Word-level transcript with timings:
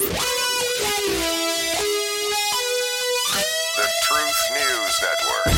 The 0.00 0.06
Truth 4.02 4.50
News 4.54 5.00
Network. 5.02 5.52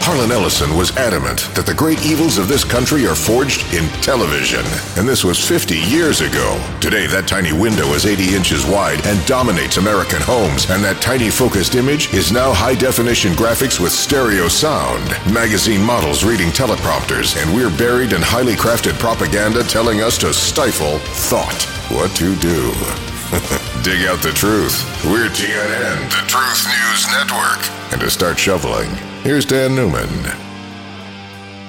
Harlan 0.00 0.30
Ellison 0.30 0.76
was 0.76 0.96
adamant 0.96 1.52
that 1.56 1.66
the 1.66 1.74
great 1.74 2.06
evils 2.06 2.38
of 2.38 2.46
this 2.46 2.62
country 2.62 3.08
are 3.08 3.16
forged 3.16 3.74
in 3.74 3.88
television. 4.02 4.64
And 4.96 5.08
this 5.08 5.24
was 5.24 5.44
50 5.44 5.74
years 5.76 6.20
ago. 6.20 6.64
Today, 6.80 7.08
that 7.08 7.26
tiny 7.26 7.52
window 7.52 7.86
is 7.88 8.06
80 8.06 8.36
inches 8.36 8.64
wide 8.64 9.04
and 9.04 9.26
dominates 9.26 9.78
American 9.78 10.22
homes. 10.22 10.70
And 10.70 10.84
that 10.84 11.02
tiny 11.02 11.28
focused 11.28 11.74
image 11.74 12.14
is 12.14 12.30
now 12.30 12.52
high 12.52 12.76
definition 12.76 13.32
graphics 13.32 13.80
with 13.80 13.90
stereo 13.90 14.46
sound. 14.46 15.04
Magazine 15.34 15.82
models 15.82 16.22
reading 16.22 16.50
teleprompters, 16.50 17.36
and 17.42 17.52
we're 17.52 17.76
buried 17.76 18.12
in 18.12 18.22
highly 18.22 18.54
crafted 18.54 18.96
propaganda 19.00 19.64
telling 19.64 20.02
us 20.02 20.18
to 20.18 20.32
stifle 20.32 20.98
thought. 21.00 21.77
What 21.90 22.14
to 22.16 22.36
do? 22.36 22.72
Dig 23.82 24.06
out 24.06 24.20
the 24.20 24.32
truth. 24.34 24.78
We're 25.06 25.30
TNN, 25.30 26.10
the 26.10 26.28
Truth 26.28 26.66
News 26.66 27.06
Network. 27.10 27.92
And 27.92 28.00
to 28.02 28.10
start 28.10 28.38
shoveling, 28.38 28.90
here's 29.22 29.46
Dan 29.46 29.74
Newman. 29.74 30.06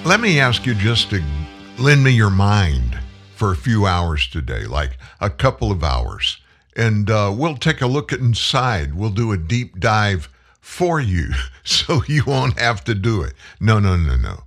Let 0.04 0.20
me 0.20 0.41
ask 0.41 0.66
you 0.66 0.74
just 0.74 1.10
to 1.12 1.24
lend 1.77 2.04
me 2.04 2.12
your 2.12 2.30
mind 2.30 3.00
for 3.34 3.54
a 3.54 3.55
few 3.55 3.86
hours 3.86 4.27
today, 4.27 4.66
like 4.66 4.98
a 5.22 5.30
couple 5.30 5.72
of 5.72 5.86
hours. 5.86 6.41
And 6.76 7.10
uh, 7.10 7.34
we'll 7.34 7.55
take 7.55 7.80
a 7.80 7.88
look 7.88 8.12
inside. 8.12 8.96
We'll 8.96 9.12
do 9.12 9.32
a 9.32 9.38
deep 9.38 9.80
dive 9.80 10.27
for 10.60 10.99
you 10.99 11.30
so 11.63 12.04
you 12.10 12.26
won't 12.26 12.60
have 12.60 12.84
to 12.84 12.94
do 12.94 13.22
it. 13.22 13.36
No, 13.62 13.80
no, 13.80 13.96
no, 13.96 14.18
no. 14.18 14.44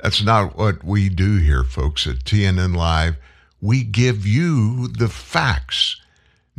That's 0.00 0.22
not 0.22 0.56
what 0.56 0.84
we 0.84 1.08
do 1.08 1.38
here, 1.38 1.64
folks, 1.64 2.06
at 2.06 2.24
TNN 2.24 2.76
Live. 2.76 3.16
We 3.60 3.82
give 3.82 4.26
you 4.26 4.88
the 4.88 5.08
facts 5.08 6.00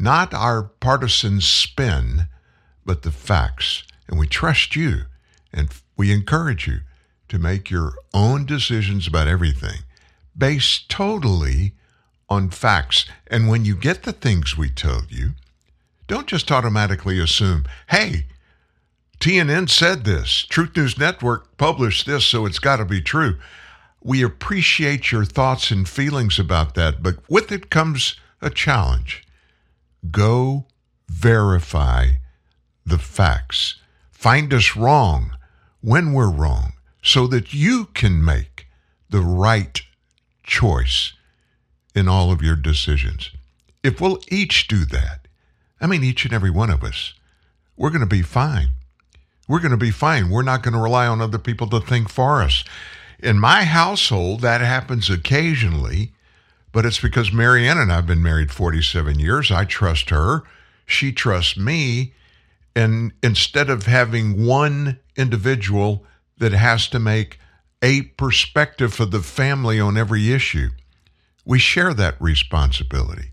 not 0.01 0.33
our 0.33 0.63
partisan 0.63 1.39
spin, 1.41 2.27
but 2.85 3.03
the 3.03 3.11
facts. 3.11 3.83
And 4.07 4.19
we 4.19 4.27
trust 4.27 4.75
you 4.75 5.03
and 5.53 5.69
we 5.95 6.11
encourage 6.11 6.67
you 6.67 6.79
to 7.29 7.37
make 7.37 7.69
your 7.69 7.93
own 8.13 8.45
decisions 8.45 9.07
about 9.07 9.27
everything 9.27 9.81
based 10.37 10.89
totally 10.89 11.73
on 12.29 12.49
facts. 12.49 13.05
And 13.27 13.47
when 13.47 13.63
you 13.63 13.75
get 13.75 14.03
the 14.03 14.13
things 14.13 14.57
we 14.57 14.69
told 14.69 15.11
you, 15.11 15.31
don't 16.07 16.27
just 16.27 16.51
automatically 16.51 17.19
assume, 17.19 17.65
hey, 17.89 18.25
TNN 19.19 19.69
said 19.69 20.03
this, 20.03 20.45
Truth 20.45 20.75
News 20.75 20.97
Network 20.97 21.55
published 21.57 22.05
this, 22.05 22.25
so 22.25 22.45
it's 22.45 22.59
got 22.59 22.77
to 22.77 22.85
be 22.85 23.01
true. 23.01 23.37
We 24.03 24.23
appreciate 24.23 25.11
your 25.11 25.25
thoughts 25.25 25.69
and 25.71 25.87
feelings 25.87 26.39
about 26.39 26.75
that, 26.75 27.03
but 27.03 27.17
with 27.29 27.51
it 27.51 27.69
comes 27.69 28.15
a 28.41 28.49
challenge. 28.49 29.25
Go 30.09 30.65
verify 31.07 32.13
the 32.85 32.97
facts. 32.97 33.75
Find 34.11 34.53
us 34.53 34.75
wrong 34.75 35.35
when 35.81 36.13
we're 36.13 36.31
wrong 36.31 36.73
so 37.03 37.27
that 37.27 37.53
you 37.53 37.85
can 37.93 38.23
make 38.23 38.67
the 39.09 39.21
right 39.21 39.81
choice 40.43 41.13
in 41.93 42.07
all 42.07 42.31
of 42.31 42.41
your 42.41 42.55
decisions. 42.55 43.31
If 43.83 43.99
we'll 43.99 44.19
each 44.29 44.67
do 44.67 44.85
that, 44.85 45.27
I 45.79 45.87
mean, 45.87 46.03
each 46.03 46.25
and 46.25 46.33
every 46.33 46.51
one 46.51 46.69
of 46.69 46.83
us, 46.83 47.13
we're 47.75 47.89
going 47.89 48.01
to 48.01 48.05
be 48.05 48.21
fine. 48.21 48.69
We're 49.47 49.59
going 49.59 49.71
to 49.71 49.77
be 49.77 49.91
fine. 49.91 50.29
We're 50.29 50.43
not 50.43 50.63
going 50.63 50.73
to 50.73 50.79
rely 50.79 51.07
on 51.07 51.19
other 51.19 51.39
people 51.39 51.67
to 51.69 51.79
think 51.79 52.09
for 52.09 52.41
us. 52.41 52.63
In 53.21 53.39
my 53.39 53.63
household, 53.63 54.41
that 54.41 54.61
happens 54.61 55.09
occasionally 55.09 56.13
but 56.71 56.85
it's 56.85 56.99
because 56.99 57.33
Marianne 57.33 57.77
and 57.77 57.91
I 57.91 57.95
have 57.95 58.07
been 58.07 58.23
married 58.23 58.51
47 58.51 59.19
years. 59.19 59.51
I 59.51 59.65
trust 59.65 60.09
her. 60.09 60.43
She 60.85 61.11
trusts 61.11 61.57
me. 61.57 62.13
And 62.75 63.11
instead 63.21 63.69
of 63.69 63.85
having 63.85 64.45
one 64.45 64.99
individual 65.17 66.05
that 66.37 66.53
has 66.53 66.87
to 66.89 66.99
make 66.99 67.39
a 67.81 68.03
perspective 68.03 68.93
for 68.93 69.05
the 69.05 69.19
family 69.19 69.79
on 69.79 69.97
every 69.97 70.31
issue, 70.31 70.69
we 71.43 71.59
share 71.59 71.93
that 71.93 72.21
responsibility. 72.21 73.31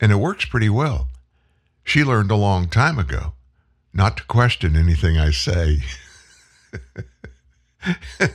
And 0.00 0.10
it 0.10 0.16
works 0.16 0.44
pretty 0.44 0.68
well. 0.68 1.08
She 1.84 2.02
learned 2.02 2.30
a 2.30 2.36
long 2.36 2.68
time 2.68 2.98
ago 2.98 3.34
not 3.92 4.16
to 4.16 4.24
question 4.24 4.76
anything 4.76 5.16
I 5.16 5.30
say. 5.30 5.78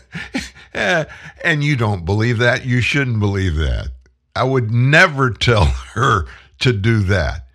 and 0.73 1.63
you 1.63 1.75
don't 1.75 2.05
believe 2.05 2.39
that. 2.39 2.65
You 2.65 2.81
shouldn't 2.81 3.19
believe 3.19 3.55
that. 3.55 3.89
I 4.35 4.43
would 4.43 4.71
never 4.71 5.29
tell 5.29 5.65
her 5.93 6.25
to 6.59 6.73
do 6.73 6.99
that. 7.03 7.47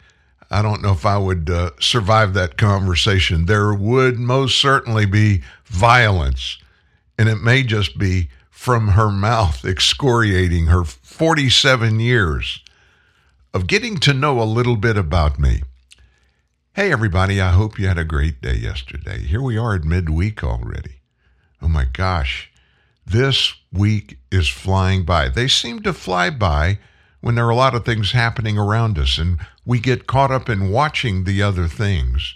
I 0.50 0.62
don't 0.62 0.80
know 0.82 0.92
if 0.92 1.04
I 1.04 1.18
would 1.18 1.50
uh, 1.50 1.72
survive 1.78 2.32
that 2.34 2.56
conversation. 2.56 3.46
There 3.46 3.74
would 3.74 4.18
most 4.18 4.58
certainly 4.58 5.04
be 5.04 5.42
violence, 5.66 6.58
and 7.18 7.28
it 7.28 7.42
may 7.42 7.62
just 7.62 7.98
be 7.98 8.30
from 8.48 8.88
her 8.88 9.10
mouth 9.10 9.64
excoriating 9.64 10.66
her 10.66 10.84
47 10.84 12.00
years 12.00 12.60
of 13.52 13.66
getting 13.66 13.98
to 13.98 14.14
know 14.14 14.40
a 14.40 14.44
little 14.44 14.76
bit 14.76 14.96
about 14.96 15.38
me. 15.38 15.62
Hey, 16.72 16.92
everybody, 16.92 17.40
I 17.40 17.50
hope 17.50 17.78
you 17.78 17.88
had 17.88 17.98
a 17.98 18.04
great 18.04 18.40
day 18.40 18.54
yesterday. 18.54 19.18
Here 19.20 19.42
we 19.42 19.58
are 19.58 19.74
at 19.74 19.84
midweek 19.84 20.42
already. 20.42 21.00
Oh 21.60 21.68
my 21.68 21.84
gosh, 21.84 22.50
this 23.08 23.54
week 23.72 24.18
is 24.30 24.48
flying 24.48 25.04
by. 25.04 25.28
They 25.28 25.48
seem 25.48 25.80
to 25.82 25.92
fly 25.92 26.30
by 26.30 26.78
when 27.20 27.34
there 27.34 27.46
are 27.46 27.50
a 27.50 27.56
lot 27.56 27.74
of 27.74 27.84
things 27.84 28.12
happening 28.12 28.58
around 28.58 28.98
us 28.98 29.18
and 29.18 29.38
we 29.64 29.80
get 29.80 30.06
caught 30.06 30.30
up 30.30 30.48
in 30.48 30.70
watching 30.70 31.24
the 31.24 31.42
other 31.42 31.66
things. 31.66 32.34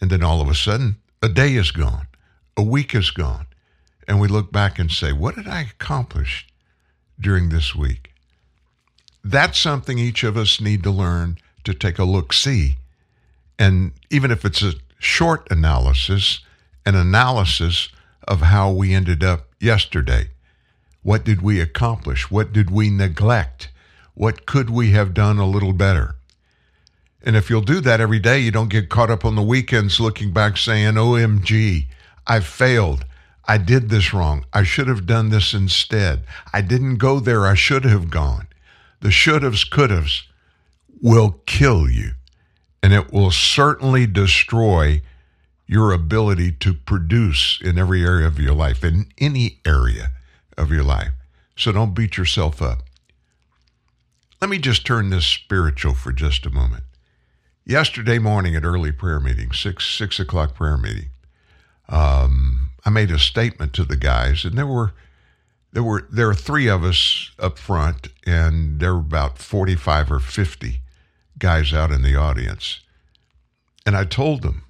And 0.00 0.10
then 0.10 0.22
all 0.22 0.40
of 0.40 0.48
a 0.48 0.54
sudden, 0.54 0.96
a 1.22 1.28
day 1.28 1.54
is 1.54 1.70
gone, 1.70 2.06
a 2.56 2.62
week 2.62 2.94
is 2.94 3.10
gone. 3.10 3.46
And 4.08 4.20
we 4.20 4.28
look 4.28 4.50
back 4.50 4.78
and 4.78 4.90
say, 4.90 5.12
What 5.12 5.36
did 5.36 5.46
I 5.46 5.60
accomplish 5.60 6.48
during 7.20 7.48
this 7.48 7.74
week? 7.74 8.12
That's 9.22 9.58
something 9.58 9.98
each 9.98 10.24
of 10.24 10.36
us 10.36 10.60
need 10.60 10.82
to 10.84 10.90
learn 10.90 11.38
to 11.64 11.74
take 11.74 11.98
a 11.98 12.04
look 12.04 12.32
see. 12.32 12.76
And 13.58 13.92
even 14.08 14.30
if 14.30 14.44
it's 14.44 14.62
a 14.62 14.74
short 14.98 15.46
analysis, 15.50 16.40
an 16.86 16.94
analysis 16.94 17.90
of 18.26 18.40
how 18.40 18.70
we 18.70 18.94
ended 18.94 19.22
up 19.22 19.49
yesterday. 19.60 20.30
What 21.02 21.24
did 21.24 21.42
we 21.42 21.60
accomplish? 21.60 22.30
What 22.30 22.52
did 22.52 22.70
we 22.70 22.90
neglect? 22.90 23.70
What 24.14 24.46
could 24.46 24.70
we 24.70 24.90
have 24.90 25.14
done 25.14 25.38
a 25.38 25.46
little 25.46 25.72
better? 25.72 26.16
And 27.22 27.36
if 27.36 27.50
you'll 27.50 27.60
do 27.60 27.80
that 27.80 28.00
every 28.00 28.18
day, 28.18 28.38
you 28.38 28.50
don't 28.50 28.70
get 28.70 28.88
caught 28.88 29.10
up 29.10 29.24
on 29.24 29.36
the 29.36 29.42
weekends 29.42 30.00
looking 30.00 30.32
back 30.32 30.56
saying, 30.56 30.94
OMG, 30.94 31.86
I 32.26 32.40
failed. 32.40 33.04
I 33.46 33.58
did 33.58 33.88
this 33.88 34.14
wrong. 34.14 34.44
I 34.52 34.62
should 34.62 34.88
have 34.88 35.06
done 35.06 35.28
this 35.30 35.52
instead. 35.52 36.24
I 36.52 36.60
didn't 36.60 36.96
go 36.96 37.20
there. 37.20 37.46
I 37.46 37.54
should 37.54 37.84
have 37.84 38.10
gone. 38.10 38.46
The 39.00 39.10
should 39.10 39.42
haves, 39.42 39.64
could 39.64 39.90
haves 39.90 40.24
will 41.00 41.40
kill 41.46 41.88
you. 41.88 42.12
And 42.82 42.92
it 42.92 43.12
will 43.12 43.30
certainly 43.30 44.06
destroy 44.06 45.02
your 45.70 45.92
ability 45.92 46.50
to 46.50 46.74
produce 46.74 47.60
in 47.62 47.78
every 47.78 48.04
area 48.04 48.26
of 48.26 48.40
your 48.40 48.52
life, 48.52 48.82
in 48.82 49.06
any 49.18 49.60
area 49.64 50.10
of 50.58 50.72
your 50.72 50.82
life. 50.82 51.12
So 51.56 51.70
don't 51.70 51.94
beat 51.94 52.16
yourself 52.16 52.60
up. 52.60 52.80
Let 54.40 54.50
me 54.50 54.58
just 54.58 54.84
turn 54.84 55.10
this 55.10 55.26
spiritual 55.26 55.94
for 55.94 56.10
just 56.10 56.44
a 56.44 56.50
moment. 56.50 56.82
Yesterday 57.64 58.18
morning 58.18 58.56
at 58.56 58.64
early 58.64 58.90
prayer 58.90 59.20
meeting, 59.20 59.52
six 59.52 59.86
six 59.86 60.18
o'clock 60.18 60.56
prayer 60.56 60.76
meeting, 60.76 61.10
um, 61.88 62.70
I 62.84 62.90
made 62.90 63.12
a 63.12 63.18
statement 63.20 63.72
to 63.74 63.84
the 63.84 63.96
guys, 63.96 64.44
and 64.44 64.58
there 64.58 64.66
were 64.66 64.92
there 65.72 65.84
were 65.84 66.04
there 66.10 66.28
are 66.28 66.34
three 66.34 66.66
of 66.66 66.82
us 66.82 67.30
up 67.38 67.58
front, 67.58 68.08
and 68.26 68.80
there 68.80 68.94
were 68.94 69.00
about 69.00 69.38
forty 69.38 69.76
five 69.76 70.10
or 70.10 70.18
fifty 70.18 70.80
guys 71.38 71.72
out 71.72 71.92
in 71.92 72.02
the 72.02 72.16
audience, 72.16 72.80
and 73.86 73.96
I 73.96 74.04
told 74.04 74.42
them 74.42 74.64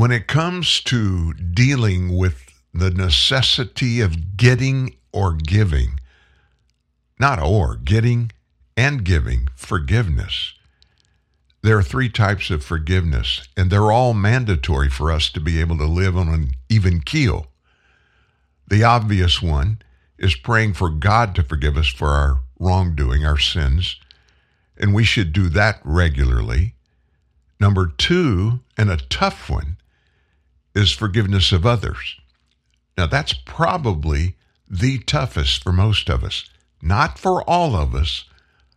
when 0.00 0.10
it 0.10 0.26
comes 0.26 0.80
to 0.80 1.34
dealing 1.34 2.16
with 2.16 2.58
the 2.72 2.90
necessity 2.90 4.00
of 4.00 4.34
getting 4.34 4.96
or 5.12 5.34
giving, 5.34 6.00
not 7.18 7.38
or, 7.38 7.76
getting 7.76 8.32
and 8.78 9.04
giving 9.04 9.46
forgiveness, 9.54 10.54
there 11.60 11.76
are 11.76 11.82
three 11.82 12.08
types 12.08 12.48
of 12.48 12.64
forgiveness, 12.64 13.46
and 13.58 13.70
they're 13.70 13.92
all 13.92 14.14
mandatory 14.14 14.88
for 14.88 15.12
us 15.12 15.28
to 15.28 15.38
be 15.38 15.60
able 15.60 15.76
to 15.76 15.84
live 15.84 16.16
on 16.16 16.30
an 16.30 16.52
even 16.70 17.00
keel. 17.00 17.48
The 18.68 18.82
obvious 18.82 19.42
one 19.42 19.82
is 20.18 20.34
praying 20.34 20.72
for 20.72 20.88
God 20.88 21.34
to 21.34 21.42
forgive 21.42 21.76
us 21.76 21.88
for 21.88 22.08
our 22.08 22.40
wrongdoing, 22.58 23.26
our 23.26 23.36
sins, 23.36 24.00
and 24.78 24.94
we 24.94 25.04
should 25.04 25.34
do 25.34 25.50
that 25.50 25.78
regularly. 25.84 26.74
Number 27.60 27.86
two, 27.86 28.60
and 28.78 28.88
a 28.88 28.96
tough 28.96 29.50
one, 29.50 29.76
is 30.74 30.90
forgiveness 30.92 31.52
of 31.52 31.66
others. 31.66 32.16
Now, 32.96 33.06
that's 33.06 33.32
probably 33.32 34.36
the 34.68 34.98
toughest 34.98 35.62
for 35.62 35.72
most 35.72 36.08
of 36.08 36.22
us. 36.22 36.48
Not 36.82 37.18
for 37.18 37.42
all 37.48 37.74
of 37.74 37.94
us, 37.94 38.24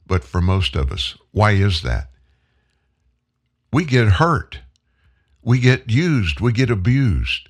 but 0.05 0.23
for 0.23 0.41
most 0.41 0.75
of 0.75 0.91
us. 0.91 1.15
Why 1.31 1.51
is 1.51 1.81
that? 1.83 2.09
We 3.71 3.85
get 3.85 4.07
hurt. 4.13 4.59
We 5.41 5.59
get 5.59 5.89
used. 5.89 6.39
We 6.39 6.51
get 6.51 6.69
abused. 6.69 7.49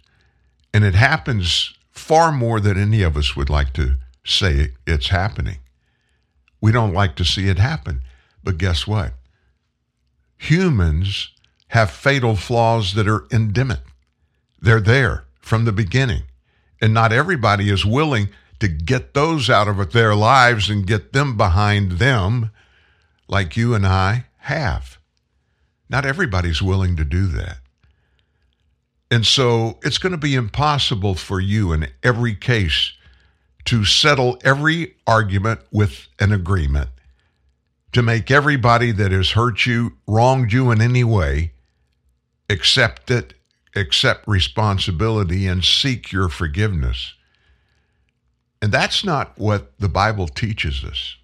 And 0.74 0.84
it 0.84 0.96
happens 0.96 1.74
far 1.92 2.32
more 2.32 2.60
than 2.60 2.78
any 2.78 3.04
of 3.04 3.16
us 3.18 3.36
would 3.36 3.50
like 3.50 3.74
to 3.74 3.96
say 4.26 4.70
it's 4.88 5.10
happening. 5.10 5.60
We 6.62 6.72
don't 6.72 6.94
like 6.94 7.16
to 7.18 7.26
see 7.26 7.50
it 7.50 7.60
happen. 7.60 8.02
But 8.44 8.58
guess 8.58 8.88
what? 8.88 9.14
Humans 10.38 11.30
have 11.70 11.92
fatal 11.92 12.36
flaws 12.36 12.94
that 12.94 13.08
are 13.08 13.26
endemic. 13.32 13.80
They're 14.64 14.80
there 14.80 15.26
from 15.42 15.66
the 15.66 15.74
beginning. 15.74 16.24
And 16.82 16.94
not 16.94 17.12
everybody 17.12 17.70
is 17.70 17.86
willing 17.86 18.30
to 18.60 18.70
get 18.70 19.14
those 19.14 19.50
out 19.50 19.68
of 19.68 19.92
their 19.92 20.16
lives 20.16 20.70
and 20.70 20.88
get 20.88 21.12
them 21.12 21.36
behind 21.36 21.94
them 21.94 22.50
like 23.28 23.58
you 23.58 23.76
and 23.76 23.86
I 23.86 24.26
have. 24.38 24.98
Not 25.90 26.06
everybody's 26.06 26.62
willing 26.62 26.96
to 26.96 27.04
do 27.04 27.28
that. 27.28 27.58
And 29.12 29.26
so 29.26 29.80
it's 29.84 29.98
going 29.98 30.14
to 30.14 30.18
be 30.18 30.34
impossible 30.34 31.16
for 31.16 31.42
you 31.42 31.74
in 31.74 31.90
every 32.02 32.34
case 32.34 32.94
to 33.66 33.84
settle 33.84 34.40
every 34.46 34.96
argument 35.06 35.60
with 35.72 36.08
an 36.20 36.32
agreement, 36.32 36.90
to 37.92 38.02
make 38.02 38.32
everybody 38.32 38.92
that 38.94 39.12
has 39.12 39.32
hurt 39.32 39.66
you, 39.66 39.98
wronged 40.08 40.54
you 40.54 40.72
in 40.72 40.82
any 40.82 41.04
way, 41.04 41.52
accept 42.50 43.12
it, 43.12 43.34
accept 43.76 44.28
responsibility, 44.28 45.48
and 45.48 45.64
seek 45.64 46.12
your 46.12 46.30
forgiveness. 46.30 47.14
And 48.62 48.72
that's 48.72 49.04
not 49.04 49.38
what 49.38 49.78
the 49.80 49.90
Bible 49.90 50.28
teaches 50.28 50.84
us. 50.84 51.18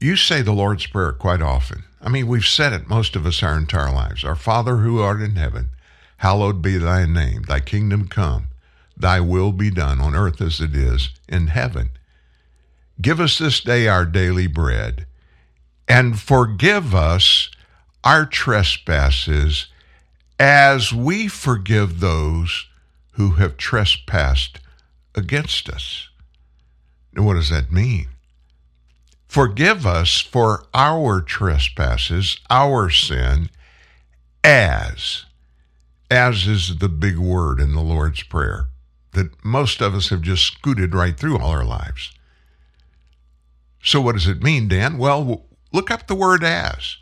You 0.00 0.16
say 0.16 0.42
the 0.42 0.52
Lord's 0.52 0.86
Prayer 0.86 1.12
quite 1.12 1.40
often. 1.40 1.84
I 2.00 2.08
mean, 2.08 2.28
we've 2.28 2.46
said 2.46 2.72
it 2.72 2.88
most 2.88 3.16
of 3.16 3.26
us 3.26 3.42
our 3.42 3.56
entire 3.56 3.92
lives. 3.92 4.24
Our 4.24 4.36
Father 4.36 4.76
who 4.76 5.00
art 5.00 5.20
in 5.20 5.36
heaven, 5.36 5.70
hallowed 6.18 6.62
be 6.62 6.76
thy 6.76 7.06
name. 7.06 7.42
Thy 7.42 7.60
kingdom 7.60 8.06
come. 8.06 8.48
Thy 8.96 9.20
will 9.20 9.52
be 9.52 9.70
done 9.70 10.00
on 10.00 10.14
earth 10.14 10.40
as 10.40 10.60
it 10.60 10.74
is 10.74 11.10
in 11.28 11.48
heaven. 11.48 11.90
Give 13.00 13.20
us 13.20 13.38
this 13.38 13.60
day 13.60 13.88
our 13.88 14.06
daily 14.06 14.46
bread, 14.46 15.06
and 15.88 16.18
forgive 16.18 16.94
us 16.94 17.50
our 18.04 18.24
trespasses 18.24 19.66
as 20.38 20.92
we 20.92 21.28
forgive 21.28 22.00
those 22.00 22.66
who 23.12 23.32
have 23.32 23.56
trespassed 23.56 24.60
against 25.14 25.68
us. 25.68 26.08
And 27.14 27.24
what 27.24 27.34
does 27.34 27.50
that 27.50 27.72
mean? 27.72 28.08
Forgive 29.26 29.86
us 29.86 30.20
for 30.20 30.66
our 30.74 31.20
trespasses, 31.20 32.38
our 32.50 32.90
sin, 32.90 33.50
as. 34.44 35.24
As 36.10 36.46
is 36.46 36.78
the 36.78 36.88
big 36.88 37.18
word 37.18 37.58
in 37.58 37.74
the 37.74 37.80
Lord's 37.80 38.22
Prayer 38.22 38.68
that 39.12 39.44
most 39.44 39.80
of 39.80 39.94
us 39.94 40.10
have 40.10 40.20
just 40.20 40.44
scooted 40.44 40.94
right 40.94 41.18
through 41.18 41.38
all 41.38 41.50
our 41.50 41.64
lives. 41.64 42.12
So, 43.82 44.00
what 44.00 44.12
does 44.12 44.28
it 44.28 44.42
mean, 44.42 44.68
Dan? 44.68 44.98
Well, 44.98 45.46
look 45.72 45.90
up 45.90 46.06
the 46.06 46.14
word 46.14 46.44
as. 46.44 46.98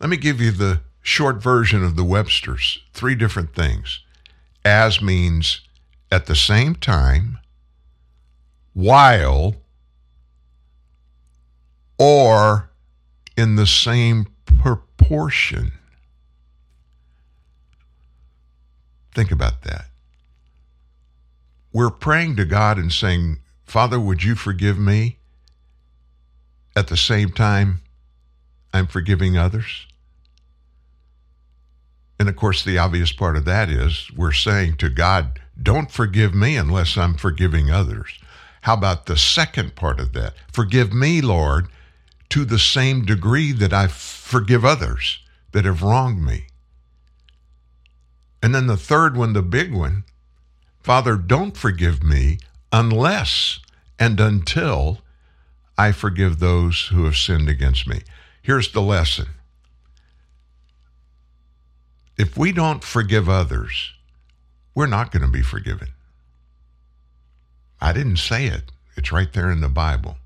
Let 0.00 0.10
me 0.10 0.16
give 0.16 0.40
you 0.40 0.50
the 0.50 0.80
short 1.02 1.42
version 1.42 1.84
of 1.84 1.96
the 1.96 2.04
Webster's 2.04 2.80
three 2.92 3.14
different 3.14 3.54
things. 3.54 4.00
As 4.64 5.00
means 5.00 5.62
at 6.12 6.26
the 6.26 6.36
same 6.36 6.74
time, 6.74 7.38
while, 8.74 9.56
or 11.98 12.70
in 13.36 13.56
the 13.56 13.66
same 13.66 14.26
proportion. 14.44 15.72
Think 19.14 19.30
about 19.30 19.62
that. 19.62 19.86
We're 21.72 21.90
praying 21.90 22.36
to 22.36 22.44
God 22.44 22.78
and 22.78 22.92
saying, 22.92 23.38
Father, 23.64 24.00
would 24.00 24.22
you 24.22 24.34
forgive 24.34 24.78
me? 24.78 25.18
At 26.74 26.88
the 26.88 26.96
same 26.96 27.30
time, 27.30 27.80
I'm 28.72 28.86
forgiving 28.86 29.36
others. 29.36 29.86
And 32.20 32.28
of 32.28 32.36
course, 32.36 32.62
the 32.62 32.76
obvious 32.76 33.12
part 33.12 33.38
of 33.38 33.46
that 33.46 33.70
is 33.70 34.10
we're 34.14 34.32
saying 34.32 34.76
to 34.76 34.90
God, 34.90 35.40
don't 35.60 35.90
forgive 35.90 36.34
me 36.34 36.54
unless 36.54 36.98
I'm 36.98 37.14
forgiving 37.14 37.70
others. 37.70 38.18
How 38.60 38.74
about 38.74 39.06
the 39.06 39.16
second 39.16 39.74
part 39.74 39.98
of 39.98 40.12
that? 40.12 40.34
Forgive 40.52 40.92
me, 40.92 41.22
Lord, 41.22 41.68
to 42.28 42.44
the 42.44 42.58
same 42.58 43.06
degree 43.06 43.52
that 43.52 43.72
I 43.72 43.86
forgive 43.86 44.66
others 44.66 45.20
that 45.52 45.64
have 45.64 45.82
wronged 45.82 46.22
me. 46.22 46.48
And 48.42 48.54
then 48.54 48.66
the 48.66 48.76
third 48.76 49.16
one, 49.16 49.32
the 49.32 49.40
big 49.40 49.72
one, 49.72 50.04
Father, 50.78 51.16
don't 51.16 51.56
forgive 51.56 52.02
me 52.02 52.38
unless 52.70 53.60
and 53.98 54.20
until 54.20 54.98
I 55.78 55.92
forgive 55.92 56.38
those 56.38 56.88
who 56.88 57.06
have 57.06 57.16
sinned 57.16 57.48
against 57.48 57.86
me. 57.86 58.02
Here's 58.42 58.72
the 58.72 58.82
lesson. 58.82 59.28
If 62.20 62.36
we 62.36 62.52
don't 62.52 62.84
forgive 62.84 63.30
others, 63.30 63.94
we're 64.74 64.86
not 64.86 65.10
going 65.10 65.22
to 65.22 65.32
be 65.32 65.40
forgiven. 65.40 65.88
I 67.80 67.94
didn't 67.94 68.18
say 68.18 68.44
it. 68.44 68.64
It's 68.94 69.10
right 69.10 69.32
there 69.32 69.50
in 69.50 69.62
the 69.62 69.70
Bible. 69.70 70.18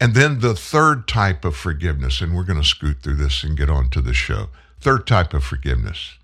And 0.00 0.14
then 0.14 0.38
the 0.38 0.54
third 0.54 1.08
type 1.08 1.44
of 1.44 1.56
forgiveness, 1.56 2.20
and 2.20 2.36
we're 2.36 2.44
going 2.44 2.60
to 2.62 2.68
scoot 2.68 3.02
through 3.02 3.16
this 3.16 3.42
and 3.42 3.58
get 3.58 3.68
on 3.68 3.88
to 3.90 4.00
the 4.00 4.14
show. 4.14 4.50
Third 4.80 5.04
type 5.04 5.34
of 5.34 5.42
forgiveness 5.42 6.16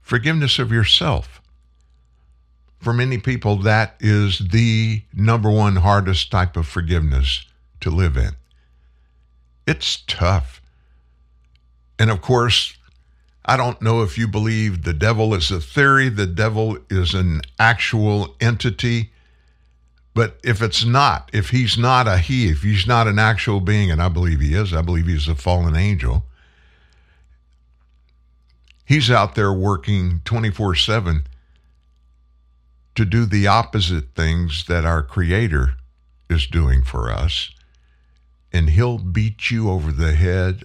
forgiveness 0.00 0.60
of 0.60 0.70
yourself. 0.70 1.42
For 2.78 2.92
many 2.92 3.18
people, 3.18 3.56
that 3.62 3.96
is 3.98 4.38
the 4.38 5.02
number 5.12 5.50
one 5.50 5.76
hardest 5.76 6.30
type 6.30 6.56
of 6.56 6.68
forgiveness 6.68 7.46
to 7.80 7.90
live 7.90 8.16
in. 8.16 8.36
It's 9.66 10.04
tough. 10.06 10.62
And 11.98 12.10
of 12.10 12.20
course, 12.20 12.76
I 13.44 13.56
don't 13.56 13.82
know 13.82 14.02
if 14.02 14.16
you 14.16 14.26
believe 14.26 14.82
the 14.82 14.94
devil 14.94 15.34
is 15.34 15.50
a 15.50 15.60
theory, 15.60 16.08
the 16.08 16.26
devil 16.26 16.78
is 16.88 17.12
an 17.12 17.42
actual 17.58 18.34
entity. 18.40 19.10
But 20.14 20.38
if 20.42 20.62
it's 20.62 20.84
not, 20.84 21.28
if 21.32 21.50
he's 21.50 21.76
not 21.76 22.08
a 22.08 22.16
he, 22.16 22.48
if 22.48 22.62
he's 22.62 22.86
not 22.86 23.06
an 23.06 23.18
actual 23.18 23.60
being, 23.60 23.90
and 23.90 24.00
I 24.00 24.08
believe 24.08 24.40
he 24.40 24.54
is, 24.54 24.72
I 24.72 24.80
believe 24.80 25.06
he's 25.06 25.28
a 25.28 25.34
fallen 25.34 25.76
angel, 25.76 26.24
he's 28.84 29.10
out 29.10 29.34
there 29.34 29.52
working 29.52 30.22
24 30.24 30.76
7 30.76 31.24
to 32.94 33.04
do 33.04 33.26
the 33.26 33.46
opposite 33.46 34.14
things 34.14 34.64
that 34.68 34.84
our 34.84 35.02
Creator 35.02 35.74
is 36.30 36.46
doing 36.46 36.82
for 36.82 37.10
us. 37.10 37.50
And 38.52 38.70
he'll 38.70 38.98
beat 38.98 39.50
you 39.50 39.68
over 39.68 39.90
the 39.90 40.14
head 40.14 40.64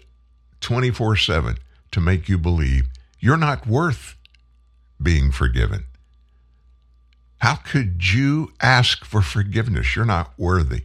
24 0.61 1.17
7 1.17 1.57
to 1.91 1.99
make 1.99 2.29
you 2.29 2.37
believe 2.37 2.87
you're 3.19 3.37
not 3.37 3.67
worth 3.67 4.15
being 5.01 5.31
forgiven. 5.31 5.85
How 7.39 7.55
could 7.55 8.13
you 8.13 8.51
ask 8.59 9.05
for 9.05 9.21
forgiveness? 9.21 9.95
You're 9.95 10.05
not 10.05 10.33
worthy. 10.37 10.83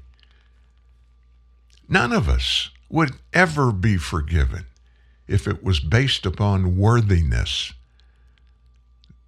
None 1.89 2.13
of 2.13 2.29
us 2.29 2.71
would 2.89 3.13
ever 3.33 3.73
be 3.73 3.97
forgiven 3.97 4.67
if 5.27 5.49
it 5.49 5.65
was 5.65 5.81
based 5.81 6.27
upon 6.27 6.77
worthiness. 6.77 7.73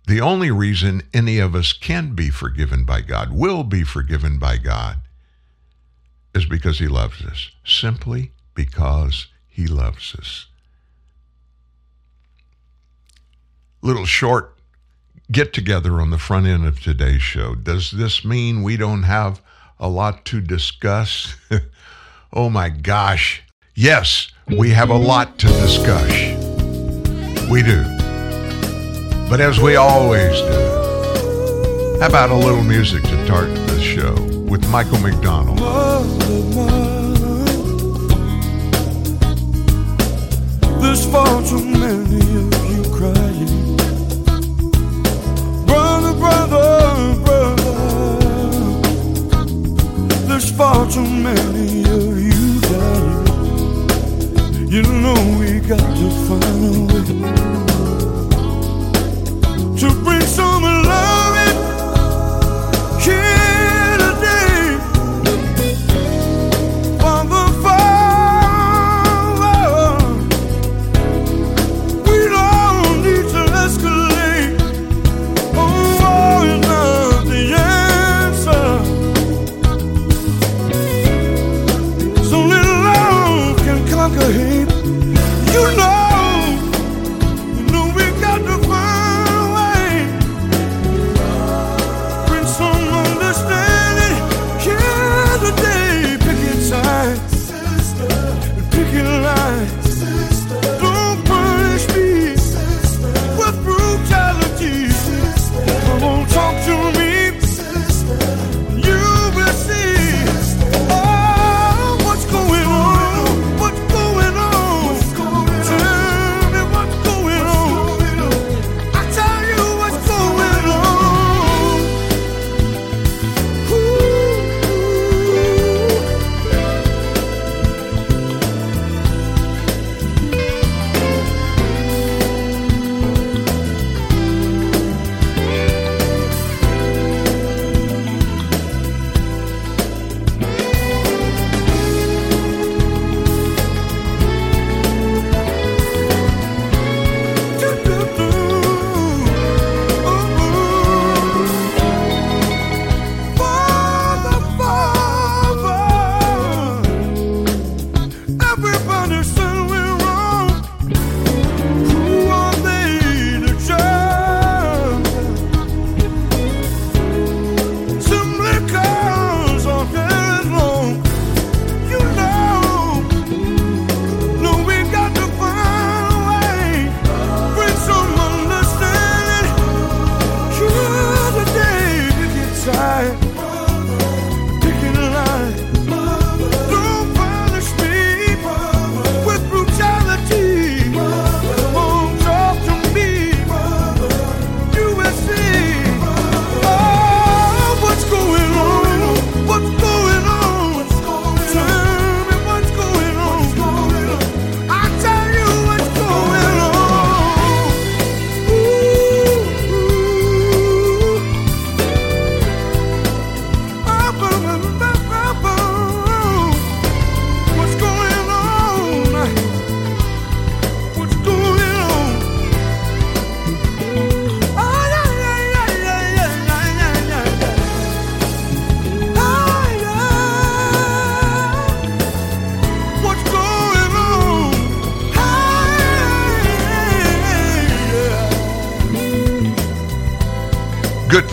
The 0.06 0.20
only 0.20 0.52
reason 0.52 1.02
any 1.12 1.38
of 1.38 1.54
us 1.56 1.72
can 1.72 2.14
be 2.14 2.30
forgiven 2.30 2.84
by 2.84 3.00
God, 3.00 3.32
will 3.32 3.64
be 3.64 3.82
forgiven 3.82 4.38
by 4.38 4.56
God, 4.56 4.98
is 6.32 6.44
because 6.44 6.78
He 6.78 6.86
loves 6.86 7.24
us. 7.24 7.50
Simply 7.64 8.30
because 8.54 9.26
He 9.48 9.66
loves 9.66 10.14
us. 10.14 10.46
Little 13.82 14.06
short 14.06 14.56
get 15.30 15.52
together 15.52 16.00
on 16.00 16.10
the 16.10 16.18
front 16.18 16.46
end 16.46 16.66
of 16.66 16.80
today's 16.80 17.22
show. 17.22 17.54
Does 17.54 17.90
this 17.90 18.24
mean 18.24 18.62
we 18.62 18.76
don't 18.76 19.02
have 19.02 19.42
a 19.78 19.88
lot 19.88 20.24
to 20.26 20.40
discuss? 20.40 21.34
oh 22.32 22.48
my 22.48 22.68
gosh. 22.68 23.42
Yes, 23.74 24.28
we 24.46 24.70
have 24.70 24.90
a 24.90 24.96
lot 24.96 25.38
to 25.38 25.46
discuss. 25.48 26.10
We 27.50 27.62
do. 27.62 27.82
But 29.28 29.40
as 29.40 29.60
we 29.60 29.76
always 29.76 30.40
do, 30.40 31.98
how 32.00 32.08
about 32.08 32.30
a 32.30 32.36
little 32.36 32.62
music 32.62 33.02
to 33.04 33.24
start 33.26 33.48
the 33.48 33.80
show 33.80 34.14
with 34.48 34.68
Michael 34.70 34.98
McDonald? 34.98 35.58
There's 40.80 41.04
far 41.10 41.42
too 41.42 41.64
many 41.64 42.65
there's 50.38 50.50
far 50.50 50.86
too 50.90 51.00
many 51.00 51.80
of 51.88 52.20
you, 52.20 52.60
dying. 52.60 53.88
You 54.68 54.82
know 54.82 55.14
we 55.40 55.60
got 55.60 55.78
to 55.78 56.10
find 56.28 56.44
a 56.62 57.30
way. 57.30 57.35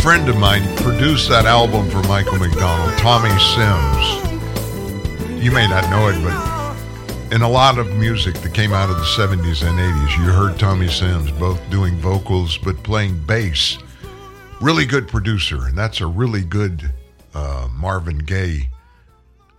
Friend 0.03 0.27
of 0.27 0.38
mine 0.38 0.63
produced 0.79 1.29
that 1.29 1.45
album 1.45 1.89
for 1.89 2.03
Michael 2.10 2.38
McDonald, 2.38 3.00
Tommy 3.00 3.29
Sims. 3.39 5.41
You 5.41 5.50
may 5.50 5.65
not 5.65 5.89
know 5.89 6.10
it, 6.10 6.22
but 6.22 7.33
in 7.33 7.41
a 7.41 7.48
lot 7.48 7.77
of 7.77 7.88
music 7.95 8.36
that 8.41 8.53
came 8.53 8.74
out 8.74 8.89
of 8.89 8.98
the 8.98 9.03
70s 9.03 9.65
and 9.65 9.79
80s, 9.79 10.17
you 10.17 10.25
heard 10.25 10.60
Tommy 10.60 10.89
Sims 10.89 11.31
both 11.31 11.57
doing 11.69 11.95
vocals 12.00 12.57
but 12.57 12.83
playing 12.83 13.17
bass. 13.25 13.77
Really 14.60 14.86
good 14.86 15.07
producer, 15.07 15.67
and 15.67 15.77
that's 15.77 16.01
a 16.01 16.07
really 16.07 16.41
good 16.41 16.91
uh, 17.33 17.69
Marvin 17.72 18.17
Gaye 18.17 18.72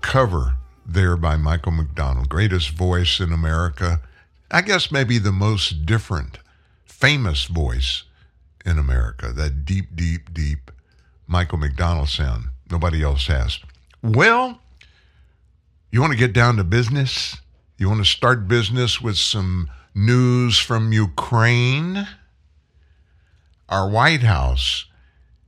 cover 0.02 0.56
there 0.84 1.16
by 1.16 1.38
Michael 1.38 1.72
McDonald. 1.72 2.28
Greatest 2.28 2.68
voice 2.68 3.18
in 3.18 3.32
America. 3.32 4.02
I 4.50 4.60
guess 4.60 4.92
maybe 4.92 5.16
the 5.16 5.32
most 5.32 5.86
different, 5.86 6.38
famous 6.84 7.46
voice 7.46 8.02
deep, 9.64 9.94
deep, 9.94 10.32
deep 10.32 10.70
Michael 11.26 11.58
McDonald 11.58 12.08
sound. 12.08 12.46
Nobody 12.70 13.02
else 13.02 13.26
has. 13.26 13.58
Well, 14.02 14.60
you 15.90 16.00
want 16.00 16.12
to 16.12 16.18
get 16.18 16.32
down 16.32 16.56
to 16.56 16.64
business? 16.64 17.36
You 17.78 17.88
want 17.88 18.04
to 18.04 18.10
start 18.10 18.48
business 18.48 19.00
with 19.00 19.16
some 19.16 19.70
news 19.94 20.58
from 20.58 20.92
Ukraine? 20.92 22.06
Our 23.68 23.88
White 23.88 24.22
House 24.22 24.86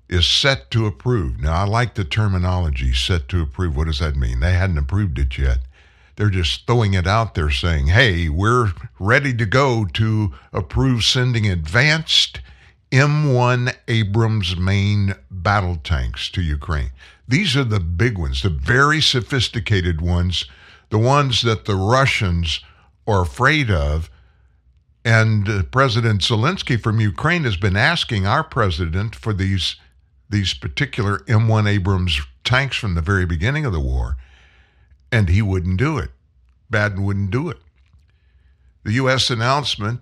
is 0.09 0.27
set 0.27 0.71
to 0.71 0.87
approve. 0.87 1.41
Now, 1.41 1.55
I 1.55 1.65
like 1.65 1.95
the 1.95 2.05
terminology 2.05 2.93
set 2.93 3.29
to 3.29 3.43
approve. 3.43 3.77
What 3.77 3.87
does 3.87 3.99
that 3.99 4.17
mean? 4.17 4.41
They 4.41 4.53
hadn't 4.53 4.79
approved 4.79 5.19
it 5.19 5.37
yet. 5.37 5.59
They're 6.17 6.31
just 6.31 6.67
throwing 6.67 6.95
it 6.95 7.07
out 7.07 7.35
there 7.35 7.51
saying, 7.51 7.89
hey, 7.89 8.29
we're 8.29 8.73
ready 8.99 9.35
to 9.35 9.45
go 9.45 9.85
to 9.85 10.33
approve 10.53 11.05
sending 11.05 11.47
advanced 11.47 12.41
M1 12.97 13.77
Abrams 13.89 14.57
main 14.57 15.15
battle 15.31 15.77
tanks 15.77 16.31
to 16.31 16.41
Ukraine. 16.41 16.93
These 17.29 17.55
are 17.55 17.63
the 17.65 17.79
big 17.79 18.17
ones, 18.17 18.43
the 18.43 18.49
very 18.49 19.03
sophisticated 19.03 20.01
ones, 20.01 20.47
the 20.89 20.99
ones 20.99 21.43
that 21.43 21.67
the 21.67 21.75
Russians 21.75 22.61
are 23.07 23.21
afraid 23.21 23.71
of. 23.71 24.09
And 25.05 25.47
uh, 25.47 25.65
President 25.65 26.23
Zelensky 26.23 26.81
from 26.81 26.99
Ukraine 26.99 27.45
has 27.45 27.59
been 27.59 27.77
asking 27.77 28.27
our 28.27 28.43
president 28.43 29.15
for 29.15 29.35
these 29.35 29.77
these 30.31 30.55
particular 30.55 31.19
M1 31.29 31.69
Abrams 31.69 32.19
tanks 32.45 32.77
from 32.77 32.95
the 32.95 33.03
very 33.03 33.27
beginning 33.27 33.67
of 33.67 33.75
the 33.75 33.79
war, 33.79 34.17
and 35.13 35.29
he 35.29 35.43
wouldn't 35.43 35.77
do 35.77 35.99
it. 35.99 36.11
Biden 36.73 37.05
wouldn't 37.05 37.31
do 37.31 37.51
it. 37.51 37.59
The 38.85 38.95
U.S. 38.95 39.29
announcement 39.29 40.01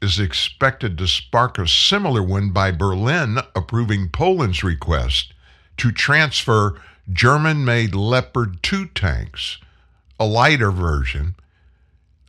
is 0.00 0.18
expected 0.18 0.98
to 0.98 1.06
spark 1.06 1.58
a 1.58 1.66
similar 1.66 2.22
one 2.22 2.50
by 2.50 2.70
Berlin 2.70 3.38
approving 3.54 4.08
Poland's 4.08 4.62
request 4.62 5.32
to 5.78 5.92
transfer 5.92 6.80
German 7.12 7.64
made 7.64 7.94
Leopard 7.94 8.62
2 8.62 8.86
tanks, 8.86 9.58
a 10.18 10.26
lighter 10.26 10.70
version, 10.70 11.34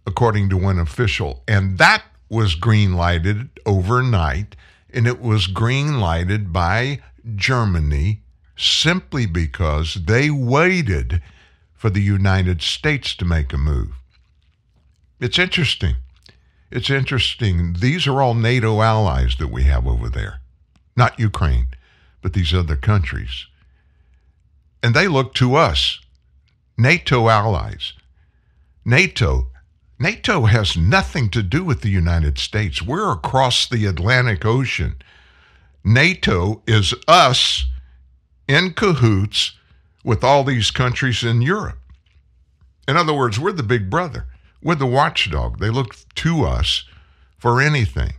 according 0.06 0.50
to 0.50 0.58
one 0.58 0.80
official. 0.80 1.44
And 1.48 1.78
that 1.78 2.04
was 2.30 2.56
green 2.56 2.94
lighted 2.94 3.50
overnight, 3.66 4.56
and 4.94 5.08
it 5.08 5.22
was 5.22 5.48
green 5.48 6.00
lighted 6.00 6.54
by 6.54 7.00
Germany 7.36 8.22
simply 8.56 9.26
because 9.26 9.96
they 10.06 10.30
waited 10.30 11.22
for 11.74 11.90
the 11.90 12.02
United 12.02 12.62
States 12.62 13.16
to 13.16 13.26
make 13.26 13.54
a 13.54 13.58
move. 13.58 13.94
It's 15.20 15.40
interesting. 15.40 15.96
It's 16.70 16.90
interesting. 16.90 17.74
These 17.80 18.08
are 18.08 18.22
all 18.22 18.34
NATO 18.34 18.82
allies 18.82 19.38
that 19.38 19.48
we 19.48 19.64
have 19.64 19.88
over 19.88 20.10
there, 20.10 20.42
not 20.96 21.20
Ukraine, 21.20 21.68
but 22.22 22.34
these 22.34 22.54
other 22.54 22.76
countries. 22.76 23.46
And 24.84 24.94
they 24.94 25.08
look 25.08 25.34
to 25.36 25.56
us, 25.56 26.00
NATO 26.78 27.30
allies. 27.30 27.94
NATO, 28.84 29.48
NATO 30.00 30.46
has 30.46 30.78
nothing 30.78 31.30
to 31.30 31.42
do 31.42 31.64
with 31.64 31.82
the 31.82 31.90
United 31.90 32.38
States. 32.38 32.82
We're 32.82 33.12
across 33.12 33.68
the 33.68 33.86
Atlantic 33.86 34.46
Ocean. 34.46 34.96
NATO 35.84 36.62
is 36.68 36.94
us 37.08 37.66
in 38.48 38.74
cahoots 38.74 39.54
with 40.04 40.24
all 40.24 40.44
these 40.44 40.70
countries 40.70 41.24
in 41.24 41.42
Europe. 41.42 41.80
In 42.88 42.96
other 42.98 43.14
words, 43.14 43.40
we're 43.40 43.52
the 43.52 43.64
big 43.64 43.90
brother. 43.90 44.26
We're 44.62 44.76
the 44.76 44.86
watchdog. 44.86 45.60
They 45.60 45.70
look 45.70 45.96
to 46.16 46.44
us 46.44 46.86
for 47.38 47.62
anything. 47.62 48.14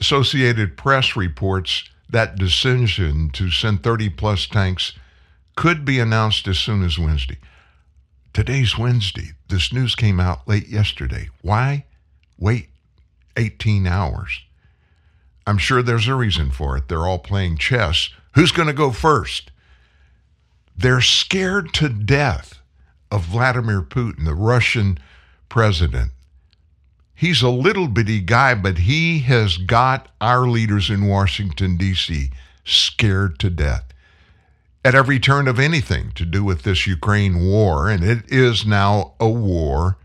Associated 0.00 0.76
Press 0.76 1.16
reports 1.16 1.84
that 2.10 2.36
decision 2.36 3.30
to 3.30 3.50
send 3.50 3.82
30 3.82 4.10
plus 4.10 4.46
tanks 4.46 4.92
could 5.56 5.84
be 5.84 5.98
announced 5.98 6.46
as 6.46 6.58
soon 6.58 6.82
as 6.84 6.98
Wednesday. 6.98 7.38
Today's 8.32 8.78
Wednesday. 8.78 9.32
This 9.48 9.72
news 9.72 9.94
came 9.94 10.18
out 10.18 10.46
late 10.48 10.68
yesterday. 10.68 11.28
Why 11.42 11.84
wait 12.38 12.68
18 13.36 13.86
hours? 13.86 14.40
I'm 15.46 15.58
sure 15.58 15.82
there's 15.82 16.08
a 16.08 16.14
reason 16.14 16.50
for 16.50 16.76
it. 16.76 16.88
They're 16.88 17.06
all 17.06 17.18
playing 17.18 17.58
chess. 17.58 18.10
Who's 18.34 18.52
going 18.52 18.68
to 18.68 18.74
go 18.74 18.90
first? 18.90 19.50
They're 20.76 21.00
scared 21.00 21.74
to 21.74 21.88
death 21.88 22.61
of 23.12 23.26
Vladimir 23.26 23.82
Putin, 23.82 24.24
the 24.24 24.34
Russian 24.34 24.98
president. 25.50 26.12
He's 27.14 27.42
a 27.42 27.50
little 27.50 27.86
bitty 27.86 28.20
guy, 28.20 28.54
but 28.54 28.78
he 28.78 29.20
has 29.20 29.58
got 29.58 30.08
our 30.20 30.48
leaders 30.48 30.88
in 30.88 31.06
Washington, 31.06 31.76
D.C. 31.76 32.30
scared 32.64 33.38
to 33.40 33.50
death 33.50 33.84
at 34.84 34.94
every 34.94 35.20
turn 35.20 35.46
of 35.46 35.60
anything 35.60 36.10
to 36.12 36.24
do 36.24 36.42
with 36.42 36.62
this 36.62 36.86
Ukraine 36.86 37.46
war, 37.46 37.88
and 37.88 38.02
it 38.02 38.24
is 38.28 38.66
now 38.66 39.12
a 39.20 39.28
war. 39.28 39.98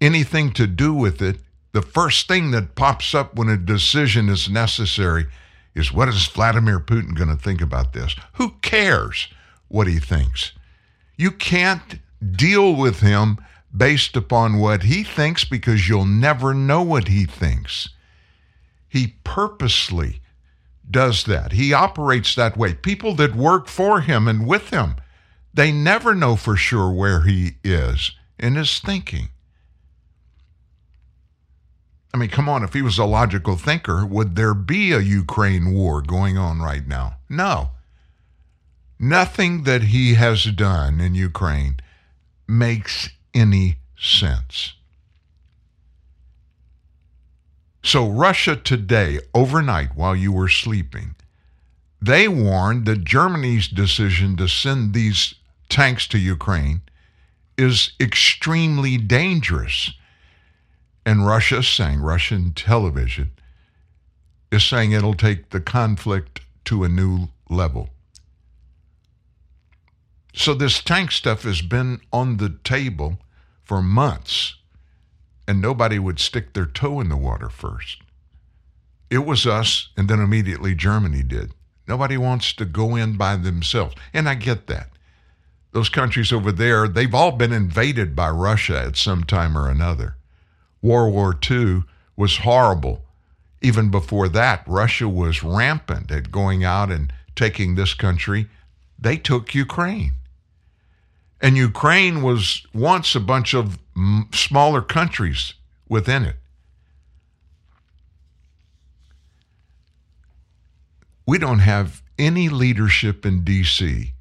Anything 0.00 0.52
to 0.54 0.66
do 0.66 0.94
with 0.94 1.20
it, 1.20 1.40
the 1.72 1.82
first 1.82 2.26
thing 2.26 2.50
that 2.52 2.74
pops 2.74 3.14
up 3.14 3.36
when 3.36 3.50
a 3.50 3.56
decision 3.56 4.30
is 4.30 4.48
necessary 4.48 5.26
is 5.74 5.92
what 5.92 6.08
is 6.08 6.26
Vladimir 6.26 6.80
Putin 6.80 7.14
going 7.14 7.28
to 7.28 7.36
think 7.36 7.60
about 7.60 7.92
this? 7.92 8.16
Who 8.34 8.54
cares 8.62 9.28
what 9.68 9.86
he 9.86 9.98
thinks? 9.98 10.52
You 11.18 11.32
can't 11.32 11.98
deal 12.32 12.74
with 12.74 13.00
him 13.00 13.38
based 13.76 14.16
upon 14.16 14.58
what 14.58 14.84
he 14.84 15.02
thinks 15.02 15.44
because 15.44 15.88
you'll 15.88 16.06
never 16.06 16.54
know 16.54 16.80
what 16.80 17.08
he 17.08 17.26
thinks. 17.26 17.90
He 18.88 19.16
purposely 19.24 20.22
does 20.90 21.24
that. 21.24 21.52
He 21.52 21.72
operates 21.72 22.34
that 22.34 22.56
way. 22.56 22.72
People 22.72 23.14
that 23.16 23.34
work 23.34 23.66
for 23.66 24.00
him 24.00 24.26
and 24.26 24.46
with 24.46 24.70
him, 24.70 24.94
they 25.52 25.72
never 25.72 26.14
know 26.14 26.36
for 26.36 26.56
sure 26.56 26.90
where 26.90 27.22
he 27.22 27.56
is 27.62 28.12
in 28.38 28.54
his 28.54 28.78
thinking. 28.78 29.28
I 32.14 32.16
mean, 32.16 32.30
come 32.30 32.48
on, 32.48 32.62
if 32.62 32.72
he 32.72 32.80
was 32.80 32.96
a 32.96 33.04
logical 33.04 33.56
thinker, 33.56 34.06
would 34.06 34.36
there 34.36 34.54
be 34.54 34.92
a 34.92 35.00
Ukraine 35.00 35.74
war 35.74 36.00
going 36.00 36.38
on 36.38 36.60
right 36.60 36.86
now? 36.86 37.16
No. 37.28 37.70
Nothing 38.98 39.62
that 39.62 39.84
he 39.84 40.14
has 40.14 40.44
done 40.44 41.00
in 41.00 41.14
Ukraine 41.14 41.78
makes 42.48 43.10
any 43.32 43.76
sense. 43.96 44.74
So, 47.84 48.08
Russia 48.08 48.56
today, 48.56 49.20
overnight 49.32 49.94
while 49.94 50.16
you 50.16 50.32
were 50.32 50.48
sleeping, 50.48 51.14
they 52.02 52.28
warned 52.28 52.86
that 52.86 53.04
Germany's 53.04 53.68
decision 53.68 54.36
to 54.36 54.48
send 54.48 54.94
these 54.94 55.34
tanks 55.68 56.06
to 56.08 56.18
Ukraine 56.18 56.82
is 57.56 57.92
extremely 58.00 58.96
dangerous. 58.96 59.92
And 61.06 61.26
Russia 61.26 61.62
saying, 61.62 62.00
Russian 62.00 62.52
television 62.52 63.30
is 64.50 64.64
saying 64.64 64.92
it'll 64.92 65.14
take 65.14 65.50
the 65.50 65.60
conflict 65.60 66.40
to 66.66 66.84
a 66.84 66.88
new 66.88 67.28
level. 67.48 67.90
So 70.34 70.54
this 70.54 70.82
tank 70.82 71.10
stuff 71.10 71.42
has 71.42 71.62
been 71.62 72.00
on 72.12 72.36
the 72.36 72.50
table 72.64 73.18
for 73.64 73.82
months, 73.82 74.56
and 75.46 75.60
nobody 75.60 75.98
would 75.98 76.18
stick 76.18 76.52
their 76.52 76.66
toe 76.66 77.00
in 77.00 77.08
the 77.08 77.16
water 77.16 77.48
first. 77.48 78.02
It 79.10 79.24
was 79.24 79.46
us, 79.46 79.88
and 79.96 80.08
then 80.08 80.20
immediately 80.20 80.74
Germany 80.74 81.22
did. 81.22 81.52
Nobody 81.86 82.18
wants 82.18 82.52
to 82.54 82.66
go 82.66 82.94
in 82.94 83.16
by 83.16 83.36
themselves, 83.36 83.94
and 84.12 84.28
I 84.28 84.34
get 84.34 84.66
that. 84.66 84.90
Those 85.72 85.88
countries 85.88 86.32
over 86.32 86.52
there, 86.52 86.86
they've 86.88 87.14
all 87.14 87.32
been 87.32 87.52
invaded 87.52 88.14
by 88.14 88.30
Russia 88.30 88.82
at 88.86 88.96
some 88.96 89.24
time 89.24 89.56
or 89.56 89.70
another. 89.70 90.16
World 90.82 91.14
War 91.14 91.38
II 91.50 91.84
was 92.16 92.38
horrible. 92.38 93.04
Even 93.60 93.90
before 93.90 94.28
that, 94.28 94.62
Russia 94.66 95.08
was 95.08 95.42
rampant 95.42 96.10
at 96.10 96.30
going 96.30 96.64
out 96.64 96.90
and 96.90 97.12
taking 97.34 97.74
this 97.74 97.94
country. 97.94 98.48
They 98.98 99.16
took 99.16 99.54
Ukraine. 99.54 100.14
And 101.40 101.56
Ukraine 101.56 102.22
was 102.22 102.66
once 102.74 103.14
a 103.14 103.20
bunch 103.20 103.54
of 103.54 103.78
smaller 104.32 104.82
countries 104.82 105.54
within 105.88 106.24
it. 106.24 106.36
We 111.26 111.38
don't 111.38 111.60
have 111.60 112.02
any 112.18 112.48
leadership 112.48 113.24
in 113.24 113.44
D.C. 113.44 114.14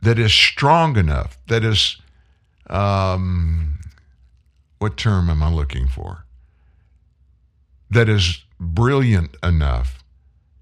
that 0.00 0.18
is 0.18 0.32
strong 0.32 0.96
enough, 0.96 1.36
that 1.48 1.64
is, 1.64 1.98
um, 2.70 3.80
what 4.78 4.96
term 4.96 5.28
am 5.28 5.42
I 5.42 5.50
looking 5.50 5.88
for? 5.88 6.24
That 7.90 8.08
is 8.08 8.44
brilliant 8.58 9.36
enough 9.42 10.02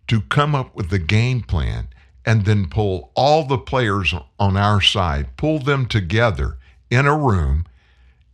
to 0.09 0.23
come 0.23 0.55
up 0.55 0.75
with 0.75 0.93
a 0.93 0.99
game 0.99 1.43
plan 1.43 1.89
and 2.25 2.45
then 2.45 2.69
pull 2.69 3.11
all 3.15 3.45
the 3.45 3.59
players 3.59 4.15
on 4.39 4.57
our 4.57 4.81
side, 4.81 5.37
pull 5.37 5.59
them 5.59 5.87
together 5.87 6.57
in 6.91 7.07
a 7.07 7.17
room, 7.17 7.67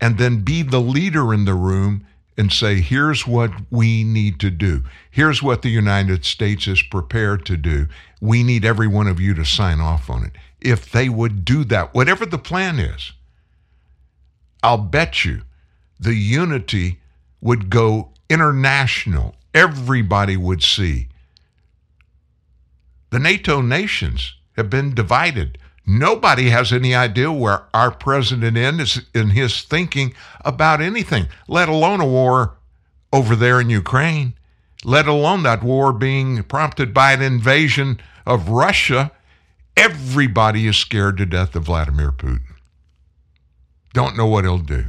and 0.00 0.18
then 0.18 0.40
be 0.40 0.62
the 0.62 0.80
leader 0.80 1.32
in 1.32 1.44
the 1.44 1.54
room 1.54 2.06
and 2.36 2.52
say, 2.52 2.80
here's 2.80 3.26
what 3.26 3.50
we 3.70 4.04
need 4.04 4.38
to 4.38 4.50
do. 4.50 4.84
Here's 5.10 5.42
what 5.42 5.62
the 5.62 5.70
United 5.70 6.24
States 6.24 6.68
is 6.68 6.82
prepared 6.82 7.44
to 7.46 7.56
do. 7.56 7.88
We 8.20 8.44
need 8.44 8.64
every 8.64 8.86
one 8.86 9.08
of 9.08 9.20
you 9.20 9.34
to 9.34 9.44
sign 9.44 9.80
off 9.80 10.08
on 10.08 10.24
it. 10.24 10.32
If 10.60 10.90
they 10.90 11.08
would 11.08 11.44
do 11.44 11.64
that, 11.64 11.94
whatever 11.94 12.24
the 12.24 12.38
plan 12.38 12.78
is, 12.78 13.12
I'll 14.62 14.78
bet 14.78 15.24
you 15.24 15.42
the 15.98 16.14
unity 16.14 17.00
would 17.40 17.70
go 17.70 18.10
international. 18.28 19.34
Everybody 19.52 20.36
would 20.36 20.62
see 20.62 21.07
the 23.10 23.18
NATO 23.18 23.60
nations 23.60 24.34
have 24.56 24.68
been 24.68 24.94
divided. 24.94 25.58
Nobody 25.86 26.50
has 26.50 26.72
any 26.72 26.94
idea 26.94 27.32
where 27.32 27.64
our 27.72 27.90
president 27.90 28.56
is 28.58 29.00
in 29.14 29.30
his 29.30 29.62
thinking 29.62 30.12
about 30.44 30.82
anything, 30.82 31.28
let 31.46 31.68
alone 31.68 32.00
a 32.00 32.06
war 32.06 32.56
over 33.12 33.34
there 33.34 33.60
in 33.60 33.70
Ukraine, 33.70 34.34
let 34.84 35.08
alone 35.08 35.44
that 35.44 35.62
war 35.62 35.92
being 35.92 36.42
prompted 36.42 36.92
by 36.92 37.12
an 37.12 37.22
invasion 37.22 38.00
of 38.26 38.50
Russia. 38.50 39.12
Everybody 39.76 40.66
is 40.66 40.76
scared 40.76 41.16
to 41.16 41.26
death 41.26 41.56
of 41.56 41.64
Vladimir 41.64 42.12
Putin. 42.12 42.42
Don't 43.94 44.16
know 44.16 44.26
what 44.26 44.44
he'll 44.44 44.58
do. 44.58 44.86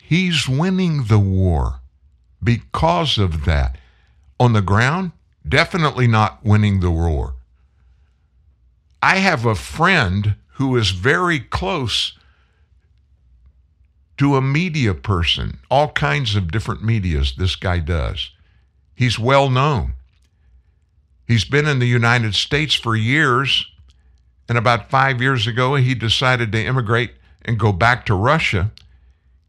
He's 0.00 0.48
winning 0.48 1.04
the 1.04 1.18
war 1.20 1.80
because 2.42 3.18
of 3.18 3.44
that. 3.44 3.78
On 4.40 4.52
the 4.52 4.60
ground, 4.60 5.12
definitely 5.46 6.06
not 6.06 6.44
winning 6.44 6.80
the 6.80 6.90
war. 6.90 7.34
I 9.02 9.16
have 9.16 9.44
a 9.44 9.54
friend 9.54 10.36
who 10.54 10.76
is 10.76 10.90
very 10.90 11.40
close 11.40 12.16
to 14.18 14.36
a 14.36 14.42
media 14.42 14.94
person, 14.94 15.58
all 15.70 15.90
kinds 15.90 16.36
of 16.36 16.52
different 16.52 16.84
medias 16.84 17.34
this 17.34 17.56
guy 17.56 17.80
does. 17.80 18.30
He's 18.94 19.18
well 19.18 19.50
known. 19.50 19.94
He's 21.26 21.44
been 21.44 21.66
in 21.66 21.78
the 21.78 21.86
United 21.86 22.34
States 22.34 22.74
for 22.74 22.94
years, 22.94 23.66
and 24.48 24.58
about 24.58 24.90
five 24.90 25.20
years 25.20 25.46
ago, 25.46 25.74
he 25.74 25.94
decided 25.94 26.52
to 26.52 26.64
immigrate 26.64 27.12
and 27.44 27.58
go 27.58 27.72
back 27.72 28.06
to 28.06 28.14
Russia. 28.14 28.70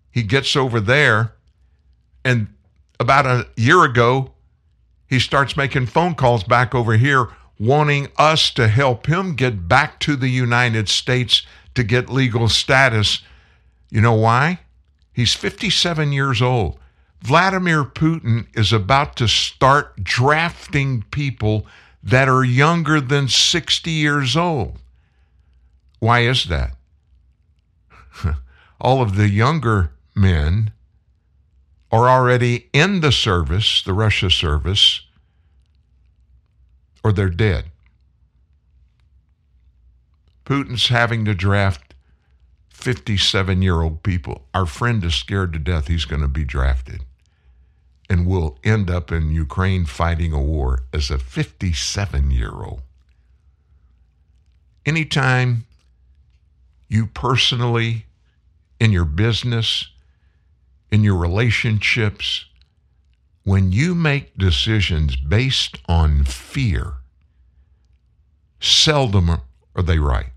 He 0.10 0.24
gets 0.24 0.56
over 0.56 0.80
there, 0.80 1.34
and 2.24 2.48
about 3.00 3.26
a 3.26 3.48
year 3.56 3.84
ago, 3.84 4.33
he 5.14 5.20
starts 5.20 5.56
making 5.56 5.86
phone 5.86 6.16
calls 6.16 6.44
back 6.44 6.74
over 6.74 6.98
here 6.98 7.30
wanting 7.60 8.08
us 8.18 8.50
to 8.50 8.68
help 8.68 9.06
him 9.06 9.36
get 9.36 9.68
back 9.68 10.00
to 10.00 10.16
the 10.16 10.28
United 10.28 10.90
States 10.90 11.44
to 11.76 11.84
get 11.84 12.10
legal 12.10 12.50
status 12.50 13.22
You 13.92 14.02
know 14.02 14.16
why? 14.16 14.62
He's 15.14 15.36
57 15.36 16.12
years 16.12 16.42
old. 16.42 16.80
Vladimir 17.22 17.84
Putin 17.84 18.48
is 18.58 18.74
about 18.74 19.16
to 19.18 19.28
start 19.28 20.04
drafting 20.04 21.04
people 21.12 21.68
that 22.02 22.28
are 22.28 22.44
younger 22.44 23.00
than 23.00 23.28
60 23.28 23.92
years 23.92 24.36
old. 24.36 24.80
Why 26.00 26.22
is 26.22 26.46
that? 26.46 26.76
All 28.82 29.04
of 29.04 29.16
the 29.16 29.30
younger 29.30 29.92
men 30.16 30.72
are 31.92 32.10
already 32.10 32.70
in 32.74 33.02
the 33.02 33.12
service, 33.12 33.84
the 33.84 33.94
Russia 33.94 34.32
service, 34.32 35.02
or 37.04 37.12
they're 37.12 37.30
dead. 37.30 37.66
Putin's 40.46 40.88
having 40.88 41.26
to 41.26 41.34
draft 41.34 41.94
57 42.70 43.62
year 43.62 43.82
old 43.82 44.04
people. 44.04 44.46
Our 44.54 44.66
friend 44.66 45.04
is 45.04 45.16
scared 45.16 45.54
to 45.54 45.60
death 45.60 45.88
he's 45.88 46.06
going 46.06 46.22
to 46.22 46.28
be 46.28 46.44
drafted 46.44 47.02
and 48.10 48.28
will 48.28 48.58
end 48.64 48.90
up 48.90 49.12
in 49.12 49.32
Ukraine 49.32 49.86
fighting 49.86 50.34
a 50.34 50.42
war 50.42 50.84
as 50.92 51.10
a 51.10 51.18
57 51.18 52.32
year 52.32 52.52
old. 52.52 52.82
Anytime 54.86 55.66
you 56.90 57.08
personally, 57.08 58.06
in 58.80 58.92
your 58.92 59.06
business, 59.06 59.90
in 60.92 61.04
your 61.04 61.16
relationships, 61.16 62.46
when 63.44 63.72
you 63.72 63.94
make 63.94 64.38
decisions 64.38 65.16
based 65.16 65.78
on 65.88 66.24
fear, 66.24 66.94
seldom 68.60 69.30
are 69.30 69.84
they 69.84 70.00
right. 70.00 70.28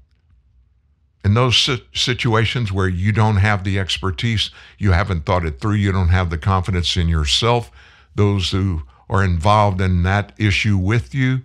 In 1.25 1.35
those 1.35 1.69
situations 1.93 2.73
where 2.73 2.89
you 2.89 3.13
don't 3.13 3.37
have 3.37 3.65
the 3.65 3.79
expertise, 3.79 4.51
you 4.79 4.93
haven't 4.93 5.25
thought 5.27 5.45
it 5.45 5.61
through, 5.61 5.75
you 5.75 5.93
don't 5.93 6.09
have 6.09 6.31
the 6.31 6.39
confidence 6.39 6.97
in 6.97 7.09
yourself, 7.09 7.71
those 8.15 8.51
who 8.51 8.83
are 9.09 9.25
involved 9.25 9.81
in 9.81 10.03
that 10.03 10.33
issue 10.39 10.77
with 10.77 11.15
you, 11.15 11.43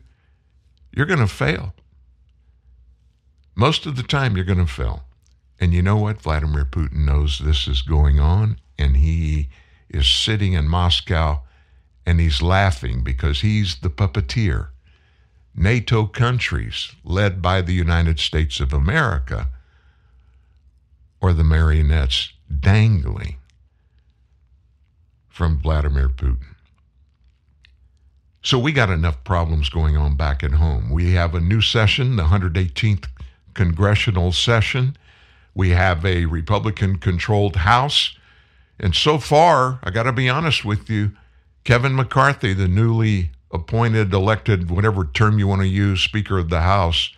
you're 0.91 1.05
going 1.05 1.19
to 1.19 1.27
fail. 1.27 1.73
Most 3.55 3.85
of 3.85 3.95
the 3.95 4.03
time, 4.03 4.35
you're 4.35 4.45
going 4.45 4.65
to 4.65 4.71
fail. 4.71 5.03
And 5.59 5.73
you 5.73 5.81
know 5.81 5.97
what? 5.97 6.21
Vladimir 6.21 6.65
Putin 6.65 7.05
knows 7.05 7.39
this 7.39 7.67
is 7.67 7.81
going 7.81 8.19
on, 8.19 8.59
and 8.79 8.97
he 8.97 9.49
is 9.89 10.07
sitting 10.07 10.53
in 10.53 10.67
Moscow 10.67 11.41
and 12.05 12.19
he's 12.19 12.41
laughing 12.41 13.03
because 13.03 13.41
he's 13.41 13.77
the 13.77 13.89
puppeteer. 13.89 14.69
NATO 15.55 16.05
countries, 16.05 16.95
led 17.03 17.41
by 17.41 17.61
the 17.61 17.73
United 17.73 18.19
States 18.19 18.59
of 18.59 18.73
America, 18.73 19.49
or 21.19 21.33
the 21.33 21.43
marionettes 21.43 22.33
dangling 22.59 23.35
from 25.29 25.59
Vladimir 25.59 26.09
Putin. 26.09 26.55
So 28.43 28.57
we 28.57 28.71
got 28.71 28.89
enough 28.89 29.23
problems 29.23 29.69
going 29.69 29.95
on 29.95 30.15
back 30.15 30.43
at 30.43 30.53
home. 30.53 30.89
We 30.89 31.13
have 31.13 31.35
a 31.35 31.39
new 31.39 31.61
session, 31.61 32.15
the 32.15 32.23
118th 32.23 33.07
congressional 33.53 34.31
session. 34.31 34.97
We 35.53 35.69
have 35.69 36.03
a 36.05 36.25
Republican 36.25 36.97
controlled 36.97 37.57
House. 37.57 38.17
And 38.79 38.95
so 38.95 39.19
far, 39.19 39.79
I 39.83 39.91
got 39.91 40.03
to 40.03 40.11
be 40.11 40.27
honest 40.27 40.65
with 40.65 40.89
you, 40.89 41.11
Kevin 41.63 41.95
McCarthy, 41.95 42.53
the 42.53 42.67
newly 42.67 43.31
appointed, 43.51 44.13
elected, 44.13 44.69
whatever 44.69 45.05
term 45.05 45.37
you 45.37 45.47
want 45.47 45.61
to 45.61 45.67
use, 45.67 46.01
Speaker 46.01 46.37
of 46.37 46.49
the 46.49 46.61
House, 46.61 47.11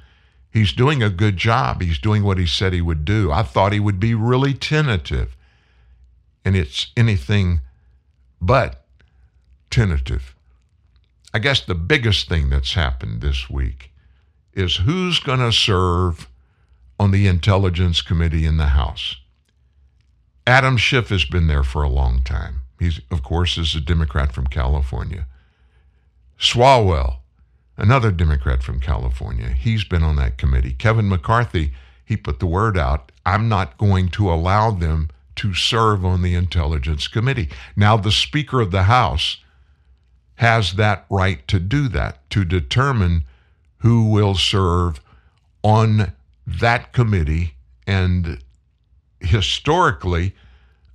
he's 0.51 0.73
doing 0.73 1.01
a 1.01 1.09
good 1.09 1.37
job. 1.37 1.81
He's 1.81 1.99
doing 1.99 2.23
what 2.23 2.37
he 2.37 2.45
said 2.45 2.73
he 2.73 2.81
would 2.81 3.05
do. 3.05 3.31
I 3.31 3.43
thought 3.43 3.73
he 3.73 3.79
would 3.79 3.99
be 3.99 4.13
really 4.13 4.53
tentative. 4.53 5.35
And 6.43 6.55
it's 6.55 6.91
anything 6.97 7.61
but 8.41 8.85
tentative. 9.69 10.35
I 11.33 11.39
guess 11.39 11.61
the 11.61 11.75
biggest 11.75 12.27
thing 12.27 12.49
that's 12.49 12.73
happened 12.73 13.21
this 13.21 13.49
week 13.49 13.91
is 14.53 14.77
who's 14.77 15.19
going 15.19 15.39
to 15.39 15.51
serve 15.51 16.27
on 16.99 17.11
the 17.11 17.27
Intelligence 17.27 18.01
Committee 18.01 18.45
in 18.45 18.57
the 18.57 18.67
House. 18.67 19.15
Adam 20.45 20.77
Schiff 20.77 21.09
has 21.09 21.25
been 21.25 21.47
there 21.47 21.63
for 21.63 21.81
a 21.81 21.89
long 21.89 22.21
time. 22.21 22.62
He's, 22.83 22.99
of 23.09 23.23
course, 23.23 23.57
is 23.57 23.75
a 23.75 23.79
Democrat 23.79 24.33
from 24.33 24.47
California. 24.47 25.25
Swalwell, 26.37 27.19
another 27.77 28.11
Democrat 28.11 28.61
from 28.61 28.81
California, 28.81 29.49
he's 29.49 29.85
been 29.85 30.03
on 30.03 30.17
that 30.17 30.37
committee. 30.37 30.73
Kevin 30.73 31.07
McCarthy, 31.07 31.71
he 32.03 32.17
put 32.17 32.39
the 32.39 32.45
word 32.45 32.77
out 32.77 33.13
I'm 33.25 33.47
not 33.47 33.77
going 33.77 34.09
to 34.09 34.29
allow 34.29 34.71
them 34.71 35.09
to 35.37 35.53
serve 35.53 36.03
on 36.03 36.23
the 36.23 36.35
Intelligence 36.35 37.07
Committee. 37.07 37.47
Now, 37.77 37.95
the 37.95 38.11
Speaker 38.11 38.59
of 38.59 38.71
the 38.71 38.83
House 38.83 39.37
has 40.35 40.73
that 40.73 41.05
right 41.09 41.47
to 41.47 41.61
do 41.61 41.87
that, 41.87 42.29
to 42.31 42.43
determine 42.43 43.23
who 43.77 44.09
will 44.09 44.35
serve 44.35 44.99
on 45.63 46.11
that 46.45 46.91
committee. 46.91 47.55
And 47.87 48.39
historically, 49.21 50.35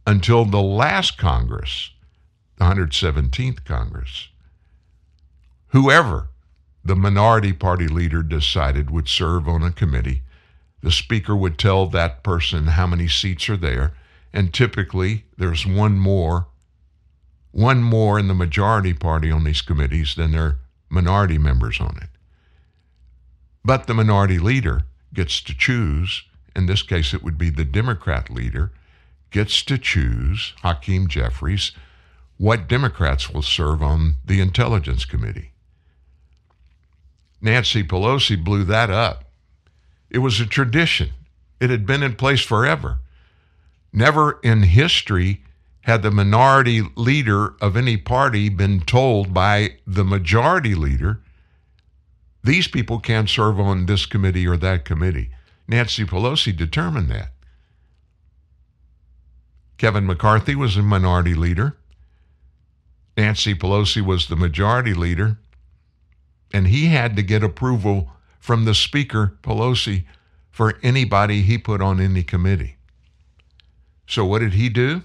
until 0.08 0.46
the 0.46 0.62
last 0.62 1.18
Congress, 1.18 1.90
the 2.56 2.64
117th 2.64 3.62
Congress, 3.66 4.28
whoever 5.66 6.28
the 6.82 6.96
minority 6.96 7.52
party 7.52 7.86
leader 7.86 8.22
decided 8.22 8.90
would 8.90 9.06
serve 9.06 9.46
on 9.46 9.62
a 9.62 9.70
committee, 9.70 10.22
the 10.80 10.90
speaker 10.90 11.36
would 11.36 11.58
tell 11.58 11.86
that 11.86 12.22
person 12.22 12.68
how 12.68 12.86
many 12.86 13.06
seats 13.06 13.50
are 13.50 13.56
there, 13.58 13.92
and 14.32 14.54
typically 14.54 15.26
there's 15.36 15.66
one 15.66 15.98
more 15.98 16.46
one 17.50 17.82
more 17.82 18.18
in 18.18 18.28
the 18.28 18.34
majority 18.34 18.94
party 18.94 19.30
on 19.30 19.44
these 19.44 19.60
committees 19.60 20.14
than 20.14 20.30
there 20.30 20.42
are 20.42 20.58
minority 20.88 21.36
members 21.36 21.80
on 21.80 21.98
it. 22.00 22.08
But 23.62 23.86
the 23.86 23.94
minority 23.94 24.38
leader 24.38 24.84
gets 25.12 25.42
to 25.42 25.54
choose, 25.54 26.22
in 26.56 26.64
this 26.64 26.82
case 26.82 27.12
it 27.12 27.22
would 27.22 27.36
be 27.36 27.50
the 27.50 27.64
Democrat 27.66 28.30
leader, 28.30 28.72
gets 29.30 29.62
to 29.64 29.78
choose, 29.78 30.54
Hakeem 30.62 31.08
Jeffries, 31.08 31.72
what 32.36 32.68
Democrats 32.68 33.30
will 33.30 33.42
serve 33.42 33.82
on 33.82 34.14
the 34.24 34.40
Intelligence 34.40 35.04
Committee. 35.04 35.52
Nancy 37.40 37.82
Pelosi 37.82 38.42
blew 38.42 38.64
that 38.64 38.90
up. 38.90 39.24
It 40.10 40.18
was 40.18 40.40
a 40.40 40.46
tradition. 40.46 41.10
It 41.60 41.70
had 41.70 41.86
been 41.86 42.02
in 42.02 42.14
place 42.14 42.42
forever. 42.42 42.98
Never 43.92 44.38
in 44.42 44.62
history 44.62 45.42
had 45.82 46.02
the 46.02 46.10
minority 46.10 46.82
leader 46.96 47.54
of 47.60 47.76
any 47.76 47.96
party 47.96 48.48
been 48.48 48.80
told 48.80 49.32
by 49.32 49.76
the 49.86 50.04
majority 50.04 50.74
leader, 50.74 51.20
these 52.44 52.68
people 52.68 52.98
can't 52.98 53.28
serve 53.28 53.58
on 53.58 53.86
this 53.86 54.06
committee 54.06 54.46
or 54.46 54.56
that 54.56 54.84
committee. 54.84 55.30
Nancy 55.66 56.04
Pelosi 56.04 56.56
determined 56.56 57.08
that. 57.08 57.32
Kevin 59.78 60.06
McCarthy 60.06 60.56
was 60.56 60.76
a 60.76 60.82
minority 60.82 61.34
leader. 61.34 61.76
Nancy 63.16 63.54
Pelosi 63.54 64.04
was 64.04 64.26
the 64.26 64.36
majority 64.36 64.92
leader. 64.92 65.38
And 66.52 66.66
he 66.66 66.86
had 66.86 67.14
to 67.16 67.22
get 67.22 67.44
approval 67.44 68.10
from 68.40 68.64
the 68.64 68.74
Speaker, 68.74 69.38
Pelosi, 69.42 70.04
for 70.50 70.74
anybody 70.82 71.42
he 71.42 71.58
put 71.58 71.80
on 71.80 72.00
any 72.00 72.22
committee. 72.22 72.76
So 74.06 74.24
what 74.24 74.40
did 74.40 74.54
he 74.54 74.68
do? 74.68 75.02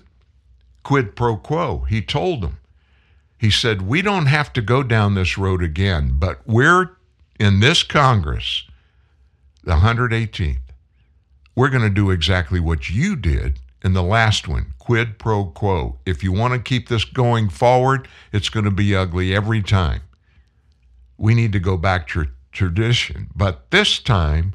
Quid 0.84 1.16
pro 1.16 1.38
quo. 1.38 1.86
He 1.90 2.02
told 2.02 2.42
them. 2.42 2.58
He 3.38 3.52
said, 3.52 3.82
We 3.82 4.02
don't 4.02 4.28
have 4.28 4.54
to 4.54 4.62
go 4.62 4.84
down 4.84 5.16
this 5.16 5.38
road 5.38 5.62
again, 5.62 6.14
but 6.18 6.42
we're 6.46 6.98
in 7.40 7.60
this 7.60 7.84
Congress, 7.84 8.64
the 9.64 9.76
118th, 9.76 10.58
we're 11.56 11.70
going 11.70 11.84
to 11.84 11.90
do 11.90 12.10
exactly 12.10 12.60
what 12.60 12.90
you 12.90 13.16
did 13.16 13.60
in 13.84 13.94
the 13.94 14.04
last 14.04 14.48
one 14.48 14.74
quid 14.80 15.20
pro 15.20 15.46
quo. 15.46 15.98
If 16.06 16.24
you 16.24 16.32
want 16.32 16.54
to 16.54 16.60
keep 16.60 16.90
this 16.90 17.06
going 17.06 17.50
forward, 17.50 18.08
it's 18.32 18.50
going 18.50 18.66
to 18.66 18.72
be 18.72 18.96
ugly 18.96 19.36
every 19.36 19.62
time. 19.62 20.02
We 21.18 21.36
need 21.36 21.52
to 21.54 21.60
go 21.60 21.78
back 21.78 22.08
to 22.10 22.28
tradition. 22.52 23.30
But 23.36 23.72
this 23.72 24.00
time, 24.00 24.54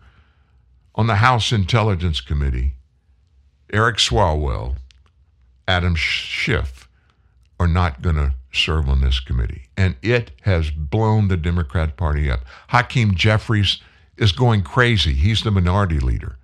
on 0.94 1.06
the 1.06 1.16
House 1.16 1.52
Intelligence 1.52 2.20
Committee, 2.20 2.74
Eric 3.72 3.96
Swalwell, 3.96 4.76
Adam 5.66 5.94
Schiff 5.94 6.88
are 7.60 7.68
not 7.68 8.02
going 8.02 8.16
to 8.16 8.34
serve 8.52 8.88
on 8.88 9.00
this 9.00 9.20
committee. 9.20 9.68
And 9.76 9.96
it 10.02 10.30
has 10.42 10.70
blown 10.70 11.28
the 11.28 11.36
Democrat 11.36 11.96
Party 11.96 12.30
up. 12.30 12.40
Hakeem 12.68 13.14
Jeffries 13.14 13.80
is 14.16 14.32
going 14.32 14.62
crazy. 14.62 15.12
He's 15.12 15.42
the 15.42 15.50
minority 15.50 16.00
leader. 16.00 16.36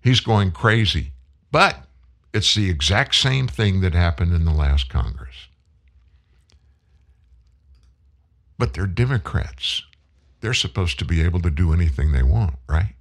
He's 0.00 0.20
going 0.20 0.52
crazy. 0.52 1.13
But 1.54 1.84
it's 2.32 2.56
the 2.56 2.68
exact 2.68 3.14
same 3.14 3.46
thing 3.46 3.80
that 3.82 3.94
happened 3.94 4.34
in 4.34 4.44
the 4.44 4.50
last 4.50 4.88
Congress. 4.88 5.46
But 8.58 8.74
they're 8.74 8.88
Democrats. 8.88 9.84
They're 10.40 10.52
supposed 10.52 10.98
to 10.98 11.04
be 11.04 11.22
able 11.22 11.40
to 11.42 11.52
do 11.52 11.72
anything 11.72 12.10
they 12.10 12.24
want, 12.24 12.56
right? 12.68 12.96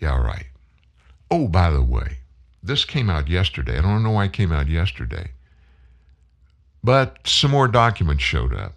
Yeah, 0.00 0.20
right. 0.20 0.46
Oh, 1.30 1.46
by 1.46 1.70
the 1.70 1.80
way, 1.80 2.18
this 2.60 2.84
came 2.84 3.08
out 3.08 3.28
yesterday. 3.28 3.78
I 3.78 3.82
don't 3.82 4.02
know 4.02 4.10
why 4.10 4.24
it 4.24 4.32
came 4.32 4.50
out 4.50 4.66
yesterday. 4.66 5.30
But 6.82 7.18
some 7.24 7.52
more 7.52 7.68
documents 7.68 8.24
showed 8.24 8.52
up 8.52 8.74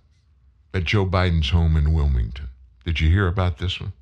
at 0.71 0.83
Joe 0.83 1.07
Biden's 1.07 1.49
home 1.49 1.75
in 1.75 1.95
Wilmington. 1.95 2.49
Did 2.86 2.99
you 2.99 3.10
hear 3.10 3.25
about 3.25 3.57
this 3.57 3.81
one? 3.81 3.93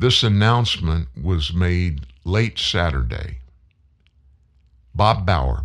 This 0.00 0.22
announcement 0.22 1.08
was 1.22 1.52
made 1.52 2.06
late 2.24 2.58
Saturday. 2.58 3.40
Bob 4.94 5.26
Bauer, 5.26 5.64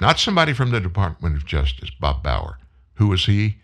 not 0.00 0.18
somebody 0.18 0.52
from 0.52 0.72
the 0.72 0.80
Department 0.80 1.36
of 1.36 1.46
Justice, 1.46 1.90
Bob 2.00 2.24
Bauer. 2.24 2.58
Who 2.94 3.06
was 3.06 3.26
he? 3.26 3.58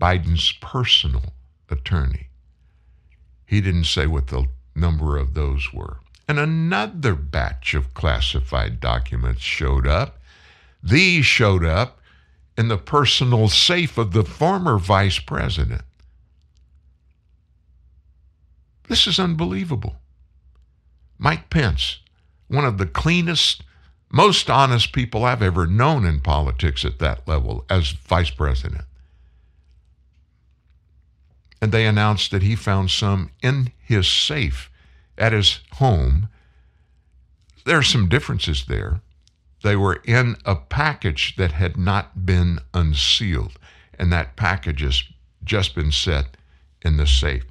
Biden's 0.00 0.50
personal 0.60 1.22
attorney. 1.70 2.26
He 3.46 3.60
didn't 3.60 3.84
say 3.84 4.08
what 4.08 4.26
the 4.26 4.46
number 4.74 5.16
of 5.16 5.34
those 5.34 5.72
were. 5.72 5.98
And 6.26 6.40
another 6.40 7.14
batch 7.14 7.74
of 7.74 7.94
classified 7.94 8.80
documents 8.80 9.42
showed 9.42 9.86
up. 9.86 10.18
These 10.82 11.24
showed 11.24 11.64
up 11.64 12.00
in 12.58 12.66
the 12.66 12.78
personal 12.78 13.46
safe 13.46 13.96
of 13.96 14.10
the 14.10 14.24
former 14.24 14.76
vice 14.76 15.20
president. 15.20 15.82
This 18.90 19.06
is 19.06 19.20
unbelievable. 19.20 20.00
Mike 21.16 21.48
Pence, 21.48 22.00
one 22.48 22.64
of 22.64 22.76
the 22.76 22.86
cleanest, 22.86 23.62
most 24.10 24.50
honest 24.50 24.92
people 24.92 25.24
I've 25.24 25.42
ever 25.42 25.64
known 25.64 26.04
in 26.04 26.18
politics 26.18 26.84
at 26.84 26.98
that 26.98 27.28
level 27.28 27.64
as 27.70 27.92
vice 27.92 28.30
president. 28.30 28.82
And 31.62 31.70
they 31.70 31.86
announced 31.86 32.32
that 32.32 32.42
he 32.42 32.56
found 32.56 32.90
some 32.90 33.30
in 33.40 33.70
his 33.78 34.08
safe 34.08 34.68
at 35.16 35.32
his 35.32 35.60
home. 35.74 36.28
There 37.64 37.78
are 37.78 37.84
some 37.84 38.08
differences 38.08 38.64
there. 38.64 39.02
They 39.62 39.76
were 39.76 40.02
in 40.04 40.34
a 40.44 40.56
package 40.56 41.36
that 41.36 41.52
had 41.52 41.76
not 41.76 42.26
been 42.26 42.58
unsealed, 42.74 43.56
and 43.96 44.12
that 44.12 44.34
package 44.34 44.80
has 44.80 45.04
just 45.44 45.76
been 45.76 45.92
set 45.92 46.36
in 46.82 46.96
the 46.96 47.06
safe. 47.06 47.44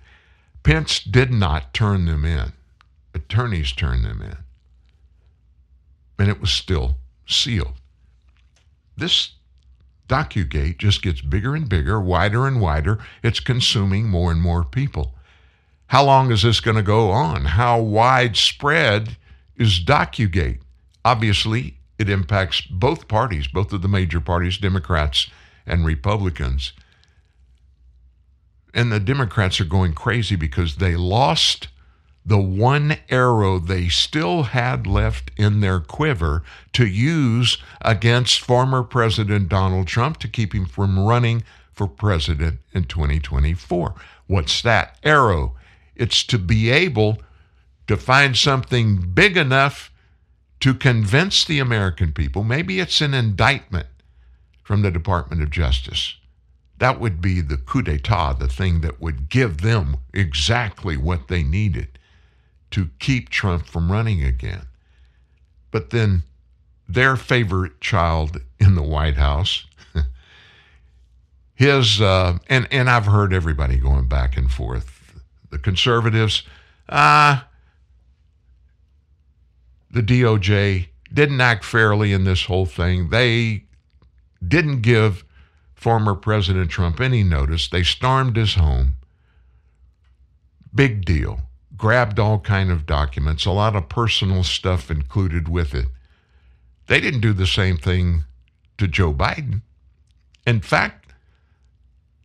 Pence 0.64 1.00
did 1.00 1.32
not 1.32 1.74
turn 1.74 2.06
them 2.06 2.26
in. 2.26 2.54
Attorneys 3.14 3.72
turned 3.72 4.06
them 4.06 4.22
in. 4.22 4.38
And 6.18 6.30
it 6.30 6.42
was 6.42 6.52
still 6.52 6.96
sealed. 7.26 7.74
This 8.98 9.32
DocuGate 10.10 10.78
just 10.80 11.02
gets 11.02 11.22
bigger 11.22 11.56
and 11.56 11.70
bigger, 11.70 12.00
wider 12.02 12.46
and 12.48 12.60
wider. 12.60 13.00
It's 13.24 13.40
consuming 13.40 14.10
more 14.10 14.32
and 14.32 14.42
more 14.42 14.64
people. 14.64 15.16
How 15.88 16.04
long 16.04 16.32
is 16.32 16.44
this 16.44 16.60
going 16.60 16.78
to 16.78 16.84
go 16.84 17.12
on? 17.12 17.46
How 17.46 17.80
widespread 17.80 19.18
is 19.56 19.80
DocuGate? 19.80 20.60
Obviously, 21.06 21.78
it 21.98 22.10
impacts 22.10 22.62
both 22.62 23.08
parties, 23.08 23.48
both 23.48 23.72
of 23.72 23.82
the 23.82 23.88
major 23.88 24.20
parties, 24.20 24.58
Democrats 24.58 25.28
and 25.66 25.86
Republicans. 25.86 26.74
And 28.74 28.92
the 28.92 29.00
Democrats 29.00 29.60
are 29.60 29.66
going 29.66 29.94
crazy 29.94 30.36
because 30.36 30.76
they 30.76 30.96
lost 30.96 31.70
the 32.26 32.38
one 32.38 32.98
arrow 33.10 33.58
they 33.58 33.88
still 33.88 34.44
had 34.44 34.86
left 34.86 35.32
in 35.38 35.62
their 35.62 35.80
quiver 35.80 36.44
to 36.74 36.86
use 36.86 37.58
against 37.82 38.42
former 38.42 38.84
President 38.84 39.50
Donald 39.50 39.88
Trump 39.88 40.18
to 40.18 40.28
keep 40.28 40.54
him 40.54 40.66
from 40.66 41.00
running 41.00 41.44
for 41.74 41.88
president 41.88 42.60
in 42.74 42.84
2024. 42.84 43.96
What's 44.28 44.62
that 44.62 44.98
arrow? 45.04 45.56
It's 45.96 46.24
to 46.26 46.38
be 46.38 46.70
able 46.70 47.18
to 47.88 47.98
find 47.98 48.38
something 48.38 48.98
big 49.14 49.36
enough 49.36 49.92
to 50.60 50.74
convince 50.74 51.46
the 51.46 51.60
American 51.60 52.12
people. 52.12 52.44
Maybe 52.44 52.80
it's 52.80 53.02
an 53.02 53.14
indictment 53.14 53.88
from 54.62 54.82
the 54.82 54.92
Department 54.92 55.42
of 55.42 55.50
Justice. 55.50 56.19
That 56.80 57.00
would 57.00 57.22
be 57.22 57.42
the 57.42 57.58
coup 57.58 57.82
d'etat, 57.82 58.34
the 58.34 58.48
thing 58.48 58.82
that 58.82 59.02
would 59.02 59.30
give 59.30 59.62
them 59.62 59.98
exactly 60.14 60.96
what 60.96 61.28
they 61.28 61.44
needed 61.44 62.00
to 62.72 62.90
keep 63.00 63.30
Trump 63.30 63.66
from 63.66 63.92
running 63.92 64.24
again. 64.24 64.66
But 65.72 65.90
then 65.90 66.24
their 66.88 67.18
favorite 67.18 67.82
child 67.82 68.42
in 68.60 68.76
the 68.76 68.82
White 68.82 69.18
House, 69.18 69.66
his, 71.54 72.00
uh, 72.00 72.38
and, 72.48 72.68
and 72.72 72.90
I've 72.90 73.06
heard 73.06 73.34
everybody 73.34 73.78
going 73.78 74.08
back 74.08 74.38
and 74.38 74.50
forth. 74.52 75.20
The 75.50 75.60
conservatives, 75.60 76.44
ah, 76.88 77.44
uh, 77.44 77.46
the 79.92 80.02
DOJ 80.02 80.88
didn't 81.12 81.42
act 81.42 81.66
fairly 81.66 82.14
in 82.14 82.24
this 82.24 82.46
whole 82.46 82.68
thing. 82.68 83.10
They 83.10 83.64
didn't 84.48 84.82
give 84.82 85.26
former 85.80 86.14
President 86.14 86.70
Trump 86.70 87.00
any 87.00 87.24
notice. 87.24 87.70
They 87.70 87.84
stormed 87.84 88.36
his 88.36 88.56
home. 88.56 88.96
Big 90.76 91.06
deal. 91.06 91.42
Grabbed 91.78 92.20
all 92.20 92.40
kind 92.40 92.70
of 92.70 92.86
documents, 92.86 93.46
a 93.46 93.52
lot 93.52 93.76
of 93.76 93.88
personal 93.88 94.44
stuff 94.44 94.92
included 94.92 95.48
with 95.48 95.74
it. 95.74 95.86
They 96.88 97.00
didn't 97.00 97.22
do 97.22 97.32
the 97.32 97.48
same 97.48 97.78
thing 97.78 98.26
to 98.78 98.88
Joe 98.88 99.14
Biden. 99.14 99.62
In 100.46 100.60
fact, 100.60 101.14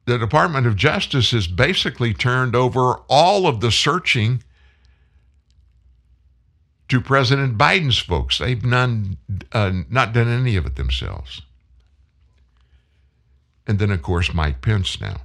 the 0.07 0.19
Department 0.19 0.67
of 0.67 0.75
Justice 0.75 1.31
has 1.31 1.47
basically 1.47 2.13
turned 2.13 2.57
over 2.57 2.95
all 3.09 3.47
of 3.47 3.61
the 3.61 3.71
searching 3.71 4.43
to 6.89 7.01
President 7.01 7.57
Biden's 7.57 7.99
folks. 7.99 8.39
They've 8.39 8.65
none, 8.65 9.17
uh, 9.53 9.73
not 9.89 10.13
done 10.13 10.29
any 10.29 10.57
of 10.57 10.67
it 10.67 10.77
themselves. 10.77 11.43
And 13.67 13.79
then, 13.79 13.91
of 13.91 14.03
course, 14.03 14.35
Mike 14.35 14.61
Pence 14.61 15.01
now. 15.01 15.23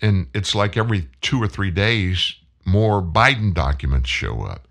And 0.00 0.28
it's 0.34 0.54
like 0.54 0.76
every 0.76 1.08
two 1.20 1.42
or 1.42 1.48
three 1.48 1.70
days, 1.70 2.34
more 2.64 3.02
Biden 3.02 3.54
documents 3.54 4.08
show 4.08 4.42
up. 4.42 4.66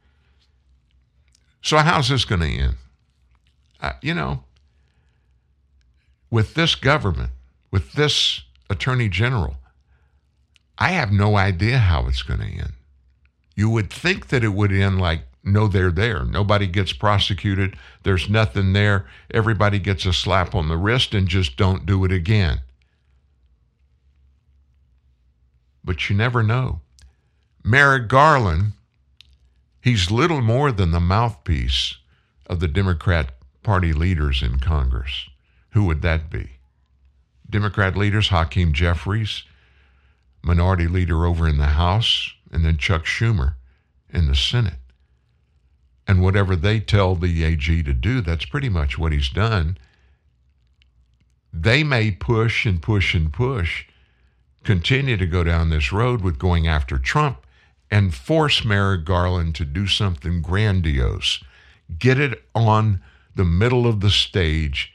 So, 1.62 1.78
how's 1.78 2.10
this 2.10 2.26
going 2.26 2.42
to 2.42 2.48
end? 2.48 2.76
Uh, 3.82 3.94
you 4.02 4.14
know, 4.14 4.44
with 6.30 6.54
this 6.54 6.76
government, 6.76 7.32
with 7.72 7.94
this 7.94 8.42
attorney 8.70 9.10
general, 9.10 9.58
I 10.78 10.90
have 10.90 11.12
no 11.12 11.38
idea 11.38 11.78
how 11.78 12.08
it's 12.08 12.22
going 12.22 12.40
to 12.40 12.46
end. 12.46 12.74
You 13.56 13.70
would 13.70 13.92
think 13.92 14.28
that 14.28 14.44
it 14.44 14.50
would 14.50 14.72
end 14.72 15.00
like 15.00 15.22
no, 15.48 15.68
they're 15.68 15.92
there. 15.92 16.26
Nobody 16.26 16.66
gets 16.66 16.92
prosecuted. 16.92 17.78
There's 18.02 18.28
nothing 18.28 18.74
there. 18.74 19.06
Everybody 19.32 19.78
gets 19.78 20.06
a 20.08 20.12
slap 20.12 20.56
on 20.56 20.68
the 20.68 20.78
wrist 20.78 21.14
and 21.14 21.28
just 21.28 21.56
don't 21.56 21.86
do 21.86 22.04
it 22.04 22.12
again. 22.12 22.62
But 25.86 26.10
you 26.10 26.16
never 26.16 26.42
know. 26.42 26.82
Merrick 27.64 28.08
Garland, 28.08 28.74
he's 29.82 30.10
little 30.10 30.42
more 30.42 30.72
than 30.72 30.90
the 30.92 31.00
mouthpiece 31.00 31.98
of 32.48 32.60
the 32.60 32.68
Democrat 32.68 33.36
Party 33.62 33.94
leaders 33.94 34.42
in 34.42 34.60
Congress. 34.60 35.30
Who 35.72 35.86
would 35.86 36.02
that 36.02 36.30
be? 36.30 36.50
Democrat 37.48 37.96
leaders, 37.96 38.30
Hakeem 38.30 38.74
Jeffries, 38.74 39.44
minority 40.42 40.88
leader 40.88 41.26
over 41.26 41.48
in 41.48 41.58
the 41.58 41.68
House, 41.68 42.34
and 42.52 42.66
then 42.66 42.78
Chuck 42.78 43.06
Schumer 43.06 43.56
in 44.10 44.28
the 44.28 44.36
Senate. 44.36 44.80
And 46.08 46.22
whatever 46.22 46.56
they 46.56 46.80
tell 46.80 47.16
the 47.16 47.44
AG 47.44 47.84
to 47.84 47.94
do, 47.94 48.22
that's 48.22 48.46
pretty 48.46 48.70
much 48.70 48.98
what 48.98 49.12
he's 49.12 49.30
done. 49.30 49.78
They 51.52 51.84
may 51.84 52.12
push 52.12 52.66
and 52.66 52.82
push 52.82 53.16
and 53.16 53.32
push, 53.32 53.86
continue 54.66 55.16
to 55.16 55.28
go 55.28 55.44
down 55.44 55.70
this 55.70 55.94
road 55.94 56.22
with 56.22 56.40
going 56.40 56.68
after 56.68 56.98
Trump 56.98 57.38
and 57.92 58.14
force 58.14 58.66
Merrick 58.66 59.06
Garland 59.06 59.56
to 59.56 59.64
do 59.64 59.88
something 59.88 60.42
grandiose. 60.42 61.42
Get 61.98 62.20
it 62.20 62.44
on 62.54 63.02
the 63.36 63.46
middle 63.46 63.86
of 63.86 64.00
the 64.00 64.10
stage, 64.10 64.94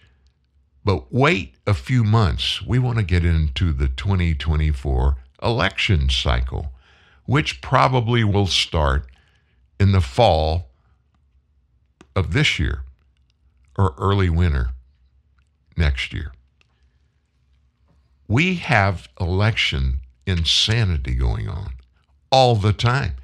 but 0.84 1.12
wait 1.12 1.54
a 1.66 1.74
few 1.74 2.02
months. 2.02 2.60
We 2.62 2.78
want 2.78 2.98
to 2.98 3.04
get 3.04 3.24
into 3.24 3.72
the 3.72 3.88
2024 3.88 5.16
election 5.42 6.10
cycle, 6.10 6.72
which 7.26 7.62
probably 7.62 8.24
will 8.24 8.48
start 8.48 9.06
in 9.78 9.92
the 9.92 10.00
fall 10.00 10.70
of 12.16 12.32
this 12.32 12.58
year 12.58 12.82
or 13.78 13.94
early 13.98 14.28
winter 14.28 14.70
next 15.76 16.12
year. 16.12 16.32
We 18.30 18.54
have 18.54 19.08
election 19.20 20.00
insanity 20.24 21.16
going 21.16 21.48
on 21.48 21.72
all 22.30 22.54
the 22.54 22.72
time. 22.72 23.16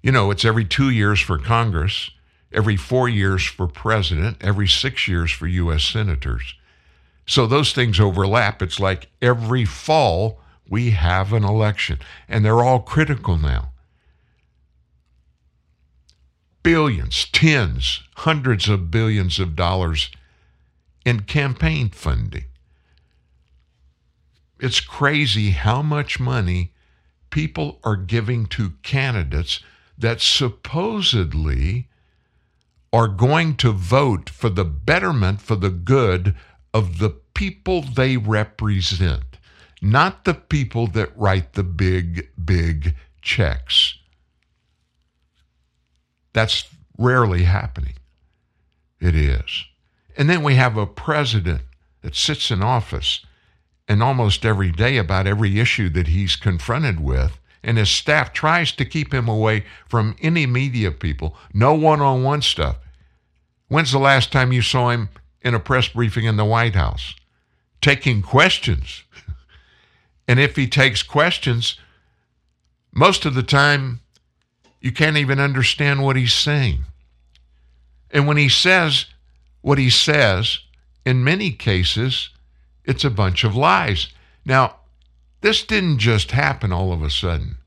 You 0.00 0.12
know, 0.12 0.30
it's 0.30 0.44
every 0.44 0.64
two 0.64 0.90
years 0.90 1.20
for 1.20 1.38
Congress, 1.38 2.10
every 2.52 2.76
four 2.76 3.08
years 3.08 3.44
for 3.44 3.66
president, 3.66 4.36
every 4.40 4.68
six 4.68 5.08
years 5.08 5.32
for 5.32 5.48
U.S. 5.48 5.82
senators. 5.82 6.54
So 7.26 7.48
those 7.48 7.72
things 7.72 7.98
overlap. 7.98 8.62
It's 8.62 8.78
like 8.78 9.08
every 9.20 9.64
fall 9.64 10.40
we 10.68 10.90
have 10.90 11.32
an 11.32 11.42
election, 11.42 11.98
and 12.28 12.44
they're 12.44 12.62
all 12.62 12.78
critical 12.78 13.36
now. 13.36 13.72
billions, 16.62 17.26
tens, 17.32 18.02
hundreds 18.16 18.68
of 18.68 18.90
billions 18.90 19.40
of 19.40 19.56
dollars 19.56 20.10
in 21.04 21.20
campaign 21.20 21.88
funding. 21.88 22.44
It's 24.60 24.80
crazy 24.80 25.50
how 25.50 25.82
much 25.82 26.18
money 26.18 26.72
people 27.30 27.78
are 27.84 27.96
giving 27.96 28.46
to 28.46 28.72
candidates 28.82 29.60
that 29.96 30.20
supposedly 30.20 31.88
are 32.92 33.08
going 33.08 33.56
to 33.56 33.72
vote 33.72 34.30
for 34.30 34.48
the 34.48 34.64
betterment, 34.64 35.40
for 35.40 35.56
the 35.56 35.70
good 35.70 36.34
of 36.72 36.98
the 36.98 37.10
people 37.34 37.82
they 37.82 38.16
represent, 38.16 39.38
not 39.80 40.24
the 40.24 40.34
people 40.34 40.86
that 40.88 41.16
write 41.16 41.52
the 41.52 41.62
big, 41.62 42.28
big 42.42 42.96
checks. 43.22 43.98
That's 46.32 46.68
rarely 46.96 47.44
happening. 47.44 47.94
It 49.00 49.14
is. 49.14 49.64
And 50.16 50.28
then 50.28 50.42
we 50.42 50.54
have 50.56 50.76
a 50.76 50.86
president 50.86 51.62
that 52.02 52.16
sits 52.16 52.50
in 52.50 52.62
office 52.62 53.24
and 53.88 54.02
almost 54.02 54.44
every 54.44 54.70
day 54.70 54.98
about 54.98 55.26
every 55.26 55.58
issue 55.58 55.88
that 55.88 56.08
he's 56.08 56.36
confronted 56.36 57.00
with, 57.00 57.38
and 57.62 57.78
his 57.78 57.88
staff 57.88 58.32
tries 58.32 58.70
to 58.72 58.84
keep 58.84 59.12
him 59.12 59.28
away 59.28 59.64
from 59.88 60.14
any 60.20 60.46
media 60.46 60.92
people, 60.92 61.36
no 61.52 61.74
one 61.74 62.00
on 62.00 62.22
one 62.22 62.42
stuff. 62.42 62.76
When's 63.68 63.90
the 63.90 63.98
last 63.98 64.30
time 64.30 64.52
you 64.52 64.62
saw 64.62 64.90
him 64.90 65.08
in 65.42 65.54
a 65.54 65.60
press 65.60 65.88
briefing 65.88 66.24
in 66.24 66.36
the 66.36 66.44
White 66.44 66.74
House? 66.74 67.14
Taking 67.80 68.22
questions. 68.22 69.04
and 70.28 70.38
if 70.38 70.56
he 70.56 70.66
takes 70.66 71.02
questions, 71.02 71.78
most 72.92 73.24
of 73.24 73.34
the 73.34 73.42
time 73.42 74.00
you 74.80 74.92
can't 74.92 75.16
even 75.16 75.40
understand 75.40 76.02
what 76.02 76.16
he's 76.16 76.34
saying. 76.34 76.84
And 78.10 78.26
when 78.26 78.36
he 78.36 78.48
says 78.48 79.06
what 79.60 79.78
he 79.78 79.90
says, 79.90 80.60
in 81.04 81.24
many 81.24 81.50
cases, 81.50 82.30
it's 82.88 83.04
a 83.04 83.10
bunch 83.10 83.44
of 83.44 83.54
lies. 83.54 84.08
Now, 84.46 84.76
this 85.42 85.62
didn't 85.62 85.98
just 85.98 86.30
happen 86.30 86.72
all 86.72 86.90
of 86.90 87.02
a 87.02 87.10
sudden. 87.10 87.58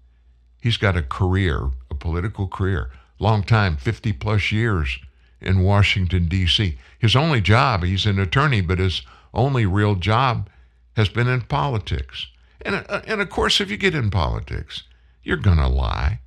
He's 0.59 0.77
got 0.77 0.97
a 0.97 1.03
career, 1.03 1.69
a 1.91 1.95
political 1.95 2.47
career, 2.47 2.89
long 3.19 3.43
time, 3.43 3.77
50 3.77 4.13
plus 4.13 4.51
years 4.51 4.97
in 5.39 5.63
Washington, 5.63 6.27
D.C. 6.27 6.77
His 6.97 7.15
only 7.15 7.39
job, 7.39 7.83
he's 7.83 8.07
an 8.07 8.19
attorney, 8.19 8.61
but 8.61 8.79
his 8.79 9.03
only 9.31 9.65
real 9.65 9.93
job 9.93 10.49
has 10.95 11.07
been 11.07 11.27
in 11.27 11.41
politics. 11.41 12.27
And, 12.63 12.83
uh, 12.89 13.01
and 13.05 13.21
of 13.21 13.29
course, 13.29 13.61
if 13.61 13.69
you 13.69 13.77
get 13.77 13.95
in 13.95 14.09
politics, 14.09 14.83
you're 15.23 15.37
going 15.37 15.57
to 15.57 15.67
lie, 15.67 16.19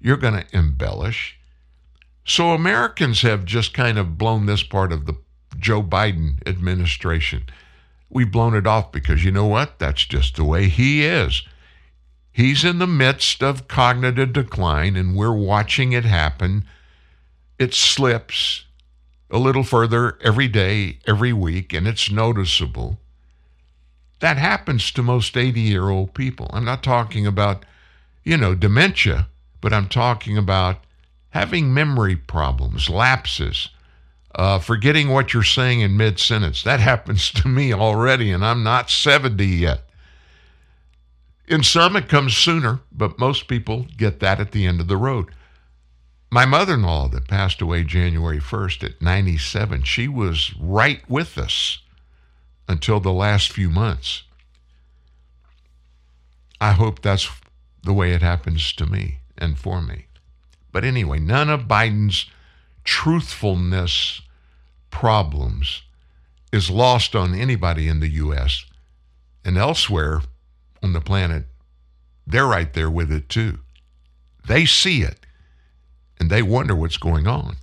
you're 0.00 0.16
going 0.16 0.42
to 0.42 0.56
embellish. 0.56 1.38
So 2.24 2.52
Americans 2.52 3.20
have 3.22 3.44
just 3.44 3.74
kind 3.74 3.98
of 3.98 4.16
blown 4.16 4.46
this 4.46 4.62
part 4.62 4.90
of 4.90 5.04
the 5.04 5.16
Joe 5.58 5.82
Biden 5.82 6.46
administration 6.46 7.44
we've 8.10 8.30
blown 8.30 8.54
it 8.54 8.66
off 8.66 8.92
because 8.92 9.24
you 9.24 9.30
know 9.30 9.46
what? 9.46 9.78
That's 9.78 10.04
just 10.04 10.36
the 10.36 10.44
way 10.44 10.68
he 10.68 11.04
is. 11.04 11.42
He's 12.32 12.64
in 12.64 12.78
the 12.78 12.86
midst 12.86 13.42
of 13.42 13.68
cognitive 13.68 14.32
decline, 14.32 14.96
and 14.96 15.16
we're 15.16 15.32
watching 15.32 15.92
it 15.92 16.04
happen. 16.04 16.64
It 17.58 17.74
slips 17.74 18.64
a 19.30 19.38
little 19.38 19.64
further 19.64 20.16
every 20.22 20.48
day, 20.48 20.98
every 21.06 21.32
week, 21.32 21.72
and 21.72 21.86
it's 21.86 22.10
noticeable. 22.10 22.98
That 24.20 24.36
happens 24.36 24.90
to 24.92 25.02
most 25.02 25.36
80 25.36 25.60
year 25.60 25.88
old 25.88 26.14
people. 26.14 26.50
I'm 26.52 26.64
not 26.64 26.82
talking 26.82 27.26
about, 27.26 27.64
you 28.24 28.36
know, 28.36 28.54
dementia, 28.54 29.28
but 29.60 29.72
I'm 29.72 29.88
talking 29.88 30.38
about 30.38 30.84
having 31.30 31.74
memory 31.74 32.16
problems, 32.16 32.88
lapses, 32.88 33.68
uh, 34.34 34.58
forgetting 34.58 35.08
what 35.08 35.32
you're 35.32 35.42
saying 35.42 35.80
in 35.80 35.96
mid 35.96 36.18
sentence. 36.18 36.62
That 36.62 36.80
happens 36.80 37.30
to 37.32 37.48
me 37.48 37.72
already, 37.72 38.30
and 38.32 38.44
I'm 38.44 38.62
not 38.62 38.90
70 38.90 39.44
yet. 39.44 39.82
In 41.46 41.62
some, 41.62 41.96
it 41.96 42.08
comes 42.08 42.36
sooner, 42.36 42.80
but 42.92 43.18
most 43.18 43.48
people 43.48 43.86
get 43.96 44.20
that 44.20 44.38
at 44.38 44.52
the 44.52 44.66
end 44.66 44.80
of 44.80 44.88
the 44.88 44.98
road. 44.98 45.30
My 46.30 46.44
mother 46.44 46.74
in 46.74 46.82
law, 46.82 47.08
that 47.08 47.26
passed 47.26 47.62
away 47.62 47.84
January 47.84 48.38
1st 48.38 48.84
at 48.84 49.02
97, 49.02 49.84
she 49.84 50.08
was 50.08 50.54
right 50.60 51.00
with 51.08 51.38
us 51.38 51.78
until 52.68 53.00
the 53.00 53.12
last 53.12 53.50
few 53.50 53.70
months. 53.70 54.24
I 56.60 56.72
hope 56.72 57.00
that's 57.00 57.30
the 57.82 57.94
way 57.94 58.12
it 58.12 58.20
happens 58.20 58.74
to 58.74 58.84
me 58.84 59.20
and 59.38 59.58
for 59.58 59.80
me. 59.80 60.06
But 60.70 60.84
anyway, 60.84 61.18
none 61.18 61.48
of 61.48 61.62
Biden's 61.62 62.26
truthfulness 62.88 64.22
problems 64.90 65.82
is 66.50 66.70
lost 66.70 67.14
on 67.14 67.34
anybody 67.34 67.86
in 67.86 68.00
the 68.00 68.08
U.S. 68.24 68.64
and 69.44 69.58
elsewhere 69.58 70.22
on 70.82 70.94
the 70.94 71.00
planet. 71.02 71.44
They're 72.26 72.46
right 72.46 72.72
there 72.72 72.88
with 72.88 73.12
it 73.12 73.28
too. 73.28 73.58
They 74.48 74.64
see 74.64 75.02
it 75.02 75.18
and 76.18 76.30
they 76.30 76.40
wonder 76.40 76.74
what's 76.74 76.96
going 76.96 77.26
on. 77.26 77.56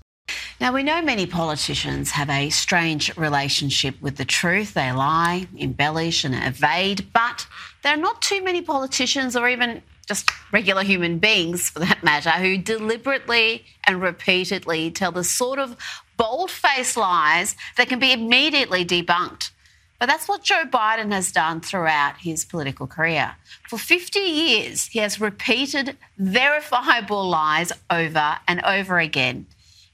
Now, 0.62 0.72
we 0.72 0.84
know 0.84 1.02
many 1.02 1.26
politicians 1.26 2.12
have 2.12 2.30
a 2.30 2.52
strange 2.52 3.18
relationship 3.18 4.00
with 4.00 4.18
the 4.18 4.26
truth. 4.26 4.76
They 4.76 4.92
lie, 4.92 5.48
embellish, 5.58 6.24
and 6.24 6.36
evade, 6.36 7.08
but 7.14 7.48
there 7.82 7.96
are 7.96 7.98
not 7.98 8.22
too 8.22 8.44
many 8.44 8.62
politicians 8.62 9.36
or 9.36 9.50
even 9.50 9.82
just 10.06 10.30
regular 10.52 10.84
human 10.84 11.20
beings, 11.20 11.70
for 11.70 11.80
that 11.80 12.04
matter, 12.04 12.32
who 12.32 12.58
deliberately 12.58 13.66
and 13.86 14.02
repeatedly 14.02 14.92
tell 14.92 15.12
the 15.12 15.24
sort 15.24 15.60
of 15.60 15.76
bold 16.18 16.52
faced 16.52 16.98
lies 16.98 17.56
that 17.78 17.90
can 17.90 18.00
be 18.00 18.12
immediately 18.14 18.86
debunked. 18.86 19.52
But 20.00 20.08
that's 20.08 20.28
what 20.28 20.44
Joe 20.44 20.66
Biden 20.66 21.12
has 21.12 21.32
done 21.32 21.62
throughout 21.62 22.18
his 22.18 22.44
political 22.44 22.86
career. 22.86 23.36
For 23.70 23.78
50 23.80 24.20
years, 24.20 24.88
he 24.88 25.00
has 25.00 25.22
repeated 25.22 25.98
verifiable 26.18 27.28
lies 27.28 27.72
over 27.90 28.38
and 28.48 28.64
over 28.64 29.00
again. 29.00 29.46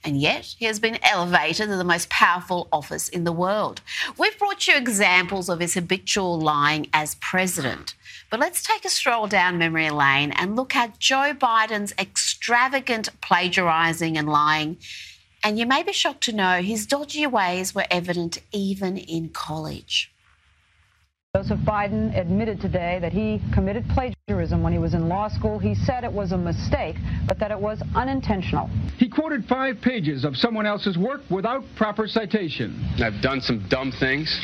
And 0.04 0.20
yet, 0.20 0.56
he 0.58 0.66
has 0.66 0.80
been 0.80 0.98
elevated 1.04 1.68
to 1.70 1.78
the 1.78 1.84
most 1.84 2.10
powerful 2.10 2.68
office 2.72 3.08
in 3.08 3.24
the 3.24 3.32
world. 3.32 3.82
We've 4.18 4.38
brought 4.40 4.68
you 4.68 4.76
examples 4.76 5.48
of 5.48 5.60
his 5.60 5.76
habitual 5.76 6.40
lying 6.40 6.88
as 6.92 7.16
president. 7.16 7.94
But 8.32 8.40
let's 8.40 8.64
take 8.64 8.86
a 8.86 8.90
stroll 8.90 9.28
down 9.28 9.58
memory 9.58 9.90
lane 9.90 10.32
and 10.32 10.56
look 10.56 10.74
at 10.74 10.98
Joe 10.98 11.34
Biden's 11.34 11.94
extravagant 12.00 13.10
plagiarizing 13.20 14.18
and 14.18 14.30
lying. 14.30 14.78
And 15.44 15.60
you 15.60 15.66
may 15.66 15.84
be 15.84 15.92
shocked 15.92 16.24
to 16.24 16.32
know 16.32 16.62
his 16.62 16.88
dodgy 16.88 17.28
ways 17.28 17.76
were 17.76 17.84
evident 17.92 18.38
even 18.54 18.96
in 18.96 19.30
college. 19.30 20.14
Joseph 21.36 21.60
Biden 21.60 22.18
admitted 22.18 22.62
today 22.62 23.00
that 23.02 23.12
he 23.12 23.42
committed 23.54 23.86
plagiarism 23.90 24.64
when 24.64 24.72
he 24.72 24.80
was 24.80 24.94
in 24.94 25.10
law 25.10 25.28
school. 25.28 25.60
He 25.60 25.76
said 25.76 26.06
it 26.06 26.12
was 26.12 26.32
a 26.32 26.38
mistake, 26.38 26.96
but 27.28 27.38
that 27.40 27.52
it 27.52 27.60
was 27.60 27.82
unintentional. 27.96 28.70
He 28.98 29.10
quoted 29.10 29.46
five 29.46 29.82
pages 29.82 30.24
of 30.24 30.38
someone 30.38 30.66
else's 30.66 30.98
work 30.98 31.22
without 31.30 31.64
proper 31.76 32.08
citation. 32.08 32.82
I've 33.04 33.22
done 33.22 33.42
some 33.42 33.68
dumb 33.68 33.92
things, 33.92 34.40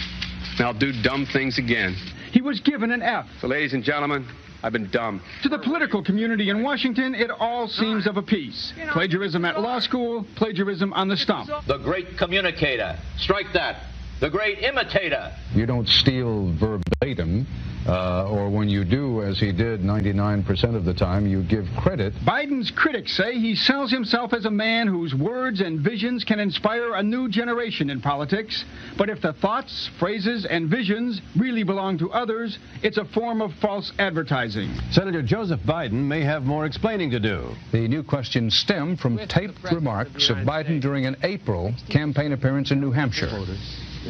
and 0.58 0.68
I'll 0.68 0.74
do 0.74 0.92
dumb 1.04 1.26
things 1.32 1.58
again. 1.58 1.96
He 2.38 2.42
was 2.42 2.60
given 2.60 2.92
an 2.92 3.02
F. 3.02 3.26
So, 3.42 3.48
ladies 3.48 3.74
and 3.74 3.84
gentlemen, 3.84 4.24
I've 4.62 4.72
been 4.72 4.92
dumb. 4.92 5.24
To 5.42 5.50
the 5.50 5.58
political 5.58 6.04
community 6.04 6.52
in 6.52 6.62
Washington, 6.62 7.16
it 7.16 7.32
all 7.32 7.68
seems 7.68 8.06
of 8.06 8.18
a 8.18 8.22
piece. 8.22 8.74
Plagiarism 8.92 9.44
at 9.44 9.60
law 9.60 9.80
school, 9.80 10.24
plagiarism 10.36 10.94
on 10.94 11.08
the 11.08 11.18
stump. 11.18 11.50
The 11.66 11.80
great 11.80 12.16
communicator. 12.16 12.96
Strike 13.18 13.48
that. 13.54 13.78
The 14.20 14.32
great 14.32 14.64
imitator. 14.64 15.32
You 15.54 15.68
don't 15.68 15.88
steal 15.88 16.52
verbatim, 16.60 17.46
uh, 17.86 18.28
or 18.28 18.50
when 18.50 18.68
you 18.68 18.84
do, 18.84 19.22
as 19.22 19.40
he 19.40 19.52
did 19.52 19.82
99% 19.82 20.76
of 20.76 20.86
the 20.86 20.94
time, 20.94 21.28
you 21.28 21.44
give 21.44 21.66
credit. 21.78 22.14
Biden's 22.26 22.72
critics 22.72 23.16
say 23.16 23.34
he 23.40 23.54
sells 23.54 23.92
himself 23.92 24.34
as 24.34 24.46
a 24.46 24.50
man 24.50 24.88
whose 24.88 25.14
words 25.14 25.62
and 25.62 25.82
visions 25.82 26.24
can 26.24 26.40
inspire 26.40 26.96
a 26.96 27.04
new 27.04 27.30
generation 27.30 27.92
in 27.92 28.02
politics. 28.02 28.66
But 28.98 29.12
if 29.12 29.22
the 29.22 29.34
thoughts, 29.34 29.88
phrases, 30.00 30.46
and 30.46 30.68
visions 30.68 31.22
really 31.38 31.62
belong 31.64 32.00
to 32.00 32.12
others, 32.12 32.58
it's 32.82 32.98
a 32.98 33.06
form 33.06 33.40
of 33.40 33.54
false 33.62 33.94
advertising. 34.00 34.74
Senator 34.90 35.22
Joseph 35.22 35.62
Biden 35.62 36.08
may 36.08 36.24
have 36.24 36.42
more 36.42 36.66
explaining 36.66 37.12
to 37.12 37.20
do. 37.20 37.52
The 37.72 37.88
new 37.88 38.02
questions 38.02 38.58
stem 38.58 38.98
from 38.98 39.20
taped 39.28 39.64
remarks 39.72 40.32
of 40.32 40.38
Biden 40.38 40.82
during 40.82 41.06
an 41.06 41.18
April 41.22 41.72
campaign 41.88 42.32
appearance 42.32 42.72
in 42.72 42.82
New 42.82 42.92
Hampshire. 42.92 43.46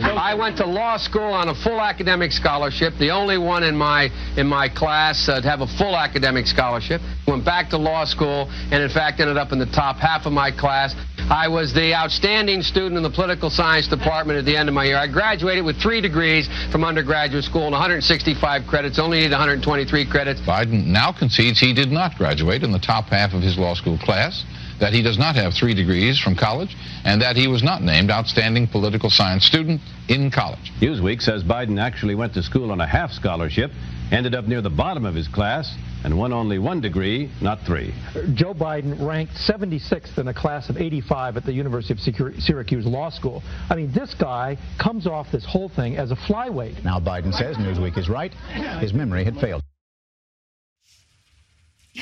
I 0.01 0.35
went 0.35 0.57
to 0.57 0.65
law 0.65 0.97
school 0.97 1.33
on 1.33 1.49
a 1.49 1.55
full 1.55 1.81
academic 1.81 2.31
scholarship, 2.31 2.93
the 2.99 3.09
only 3.11 3.37
one 3.37 3.63
in 3.63 3.75
my 3.75 4.09
in 4.37 4.47
my 4.47 4.69
class 4.69 5.27
uh, 5.27 5.41
to 5.41 5.49
have 5.49 5.61
a 5.61 5.67
full 5.77 5.95
academic 5.95 6.45
scholarship. 6.45 7.01
Went 7.27 7.43
back 7.43 7.69
to 7.71 7.77
law 7.77 8.05
school 8.05 8.49
and 8.71 8.83
in 8.83 8.89
fact 8.89 9.19
ended 9.19 9.37
up 9.37 9.51
in 9.51 9.59
the 9.59 9.65
top 9.65 9.97
half 9.97 10.25
of 10.25 10.33
my 10.33 10.51
class. 10.51 10.95
I 11.29 11.47
was 11.47 11.73
the 11.73 11.93
outstanding 11.93 12.61
student 12.61 12.95
in 12.95 13.03
the 13.03 13.09
political 13.09 13.49
science 13.49 13.87
department 13.87 14.39
at 14.39 14.45
the 14.45 14.55
end 14.55 14.69
of 14.69 14.75
my 14.75 14.85
year. 14.85 14.97
I 14.97 15.07
graduated 15.07 15.65
with 15.65 15.81
three 15.81 15.99
degrees 15.99 16.47
from 16.71 16.83
undergraduate 16.83 17.43
school 17.43 17.63
and 17.63 17.73
165 17.73 18.67
credits, 18.67 18.99
only 18.99 19.17
needed 19.17 19.31
123 19.31 20.09
credits. 20.09 20.39
Biden 20.41 20.85
now 20.85 21.11
concedes 21.11 21.59
he 21.59 21.73
did 21.73 21.91
not 21.91 22.15
graduate 22.15 22.63
in 22.63 22.71
the 22.71 22.79
top 22.79 23.05
half 23.05 23.33
of 23.33 23.41
his 23.41 23.57
law 23.57 23.73
school 23.73 23.97
class. 23.97 24.45
That 24.79 24.93
he 24.93 25.01
does 25.01 25.17
not 25.17 25.35
have 25.35 25.53
three 25.53 25.73
degrees 25.73 26.19
from 26.19 26.35
college, 26.35 26.75
and 27.03 27.21
that 27.21 27.35
he 27.35 27.47
was 27.47 27.63
not 27.63 27.81
named 27.81 28.11
Outstanding 28.11 28.67
Political 28.67 29.09
Science 29.09 29.45
Student 29.45 29.81
in 30.07 30.31
college. 30.31 30.71
Newsweek 30.81 31.21
says 31.21 31.43
Biden 31.43 31.79
actually 31.79 32.15
went 32.15 32.33
to 32.35 32.43
school 32.43 32.71
on 32.71 32.81
a 32.81 32.87
half 32.87 33.11
scholarship, 33.11 33.71
ended 34.11 34.35
up 34.35 34.45
near 34.45 34.61
the 34.61 34.69
bottom 34.69 35.05
of 35.05 35.15
his 35.15 35.27
class, 35.27 35.75
and 36.03 36.17
won 36.17 36.31
only 36.31 36.59
one 36.59 36.79
degree, 36.79 37.29
not 37.41 37.59
three. 37.65 37.93
Joe 38.33 38.53
Biden 38.53 39.05
ranked 39.05 39.33
76th 39.33 40.17
in 40.17 40.27
a 40.27 40.33
class 40.33 40.69
of 40.69 40.77
85 40.77 41.37
at 41.37 41.45
the 41.45 41.53
University 41.53 41.93
of 41.93 42.39
Syracuse 42.39 42.85
Law 42.85 43.09
School. 43.09 43.43
I 43.69 43.75
mean, 43.75 43.91
this 43.91 44.13
guy 44.13 44.57
comes 44.81 45.07
off 45.07 45.27
this 45.31 45.45
whole 45.45 45.69
thing 45.69 45.97
as 45.97 46.11
a 46.11 46.15
flyweight. 46.15 46.83
Now 46.83 46.99
Biden 46.99 47.33
says 47.33 47.57
Newsweek 47.57 47.97
is 47.97 48.09
right. 48.09 48.33
His 48.79 48.93
memory 48.93 49.25
had 49.25 49.35
failed. 49.37 49.63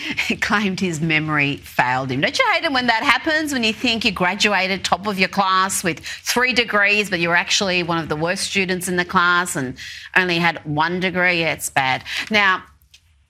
Claimed 0.42 0.80
his 0.80 1.02
memory 1.02 1.58
failed 1.58 2.12
him. 2.12 2.22
Don't 2.22 2.38
you 2.38 2.46
hate 2.52 2.64
it 2.64 2.72
when 2.72 2.88
that 2.88 3.04
happens? 3.04 3.54
When 3.54 3.64
you 3.64 3.74
think 3.74 4.06
you 4.06 4.12
graduated 4.12 4.84
top 4.84 5.08
of 5.08 5.20
your 5.20 5.30
class 5.30 5.84
with 5.84 6.00
three 6.00 6.54
degrees, 6.54 7.10
but 7.10 7.20
you're 7.20 7.36
actually 7.36 7.84
one 7.84 7.98
of 7.98 8.10
the 8.10 8.16
worst 8.16 8.44
students 8.44 8.88
in 8.88 8.96
the 8.96 9.06
class 9.06 9.56
and 9.56 9.78
only 10.16 10.38
had 10.38 10.64
one 10.66 11.00
degree? 11.00 11.42
Yeah, 11.42 11.54
it's 11.54 11.70
bad. 11.70 12.04
Now, 12.30 12.64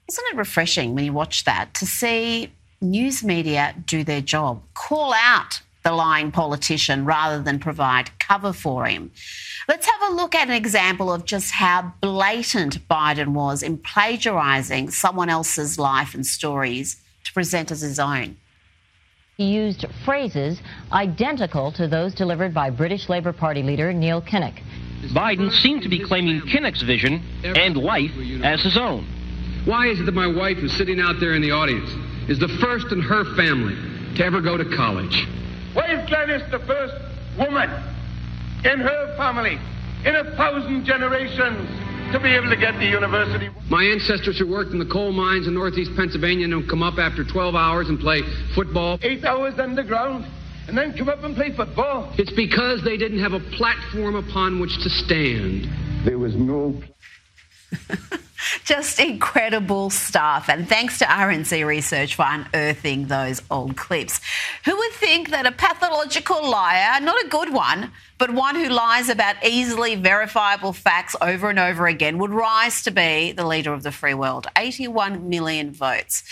isn't 0.07 0.25
it 0.31 0.37
refreshing 0.37 0.95
when 0.95 1.05
you 1.05 1.13
watch 1.13 1.43
that 1.45 1.73
to 1.75 1.85
see 1.85 2.51
news 2.81 3.23
media 3.23 3.73
do 3.85 4.03
their 4.03 4.21
job, 4.21 4.61
call 4.73 5.13
out 5.13 5.61
the 5.85 5.93
lying 5.93 6.31
politician 6.31 7.05
rather 7.05 7.41
than 7.41 7.59
provide 7.59 8.09
cover 8.19 8.51
for 8.51 8.85
him? 8.85 9.11
Let's 9.69 9.85
have 9.85 10.11
a 10.11 10.15
look 10.15 10.35
at 10.35 10.49
an 10.49 10.53
example 10.55 11.13
of 11.13 11.25
just 11.25 11.51
how 11.51 11.93
blatant 12.01 12.85
Biden 12.89 13.29
was 13.29 13.63
in 13.63 13.77
plagiarising 13.77 14.91
someone 14.91 15.29
else's 15.29 15.79
life 15.79 16.15
and 16.15 16.25
stories 16.25 16.97
to 17.23 17.31
present 17.33 17.71
as 17.71 17.81
his 17.81 17.99
own. 17.99 18.35
He 19.37 19.53
used 19.53 19.85
phrases 20.03 20.59
identical 20.91 21.71
to 21.73 21.87
those 21.87 22.15
delivered 22.15 22.53
by 22.53 22.69
British 22.71 23.07
Labour 23.07 23.33
Party 23.33 23.61
leader 23.61 23.93
Neil 23.93 24.21
Kinnock. 24.21 24.59
Biden 25.13 25.51
seemed 25.51 25.83
to 25.83 25.89
be 25.89 26.03
claiming 26.03 26.41
Kinnock's 26.41 26.81
vision 26.81 27.21
and 27.43 27.77
life 27.77 28.11
as 28.43 28.63
his 28.63 28.75
own. 28.75 29.05
Why 29.65 29.87
is 29.87 29.99
it 29.99 30.05
that 30.05 30.13
my 30.13 30.27
wife, 30.27 30.57
who's 30.57 30.75
sitting 30.77 30.99
out 30.99 31.19
there 31.19 31.35
in 31.35 31.41
the 31.41 31.51
audience, 31.51 31.89
is 32.29 32.39
the 32.39 32.47
first 32.59 32.91
in 32.91 33.01
her 33.01 33.23
family 33.35 33.75
to 34.15 34.25
ever 34.25 34.41
go 34.41 34.57
to 34.57 34.65
college? 34.75 35.27
Why 35.75 35.87
is 35.91 36.07
Gladys 36.07 36.41
the 36.51 36.59
first 36.59 36.95
woman 37.37 37.69
in 38.63 38.79
her 38.79 39.15
family 39.17 39.59
in 40.05 40.15
a 40.15 40.23
thousand 40.37 40.85
generations 40.85 41.67
to 42.13 42.19
be 42.19 42.29
able 42.29 42.49
to 42.49 42.55
get 42.55 42.79
to 42.79 42.85
university? 42.85 43.49
My 43.69 43.83
ancestors 43.83 44.39
who 44.39 44.47
worked 44.47 44.71
in 44.71 44.79
the 44.79 44.85
coal 44.85 45.11
mines 45.11 45.47
in 45.47 45.53
northeast 45.53 45.91
Pennsylvania 45.97 46.45
and 46.45 46.69
come 46.69 46.81
up 46.81 46.97
after 46.97 47.25
12 47.25 47.55
hours 47.55 47.89
and 47.89 47.99
play 47.99 48.21
football. 48.55 48.97
Eight 49.01 49.25
hours 49.25 49.59
underground 49.59 50.25
and 50.69 50.77
then 50.77 50.97
come 50.97 51.09
up 51.09 51.21
and 51.25 51.35
play 51.35 51.53
football. 51.53 52.13
It's 52.17 52.31
because 52.31 52.81
they 52.85 52.95
didn't 52.95 53.19
have 53.19 53.33
a 53.33 53.41
platform 53.57 54.15
upon 54.15 54.61
which 54.61 54.81
to 54.81 54.89
stand. 54.89 55.67
There 56.05 56.17
was 56.17 56.35
no. 56.35 56.81
Just 58.63 58.99
incredible 58.99 59.89
stuff. 59.89 60.49
And 60.49 60.67
thanks 60.67 60.99
to 60.99 61.05
RNC 61.05 61.65
Research 61.65 62.15
for 62.15 62.25
unearthing 62.27 63.07
those 63.07 63.41
old 63.51 63.75
clips. 63.77 64.21
Who 64.65 64.75
would 64.75 64.91
think 64.93 65.29
that 65.29 65.45
a 65.45 65.51
pathological 65.51 66.49
liar, 66.49 66.99
not 67.01 67.23
a 67.23 67.27
good 67.27 67.53
one, 67.53 67.91
but 68.17 68.31
one 68.31 68.55
who 68.55 68.69
lies 68.69 69.09
about 69.09 69.35
easily 69.45 69.95
verifiable 69.95 70.73
facts 70.73 71.15
over 71.21 71.49
and 71.49 71.59
over 71.59 71.87
again, 71.87 72.17
would 72.17 72.31
rise 72.31 72.83
to 72.83 72.91
be 72.91 73.33
the 73.33 73.45
leader 73.45 73.73
of 73.73 73.83
the 73.83 73.91
free 73.91 74.13
world? 74.13 74.47
81 74.57 75.27
million 75.27 75.71
votes. 75.71 76.23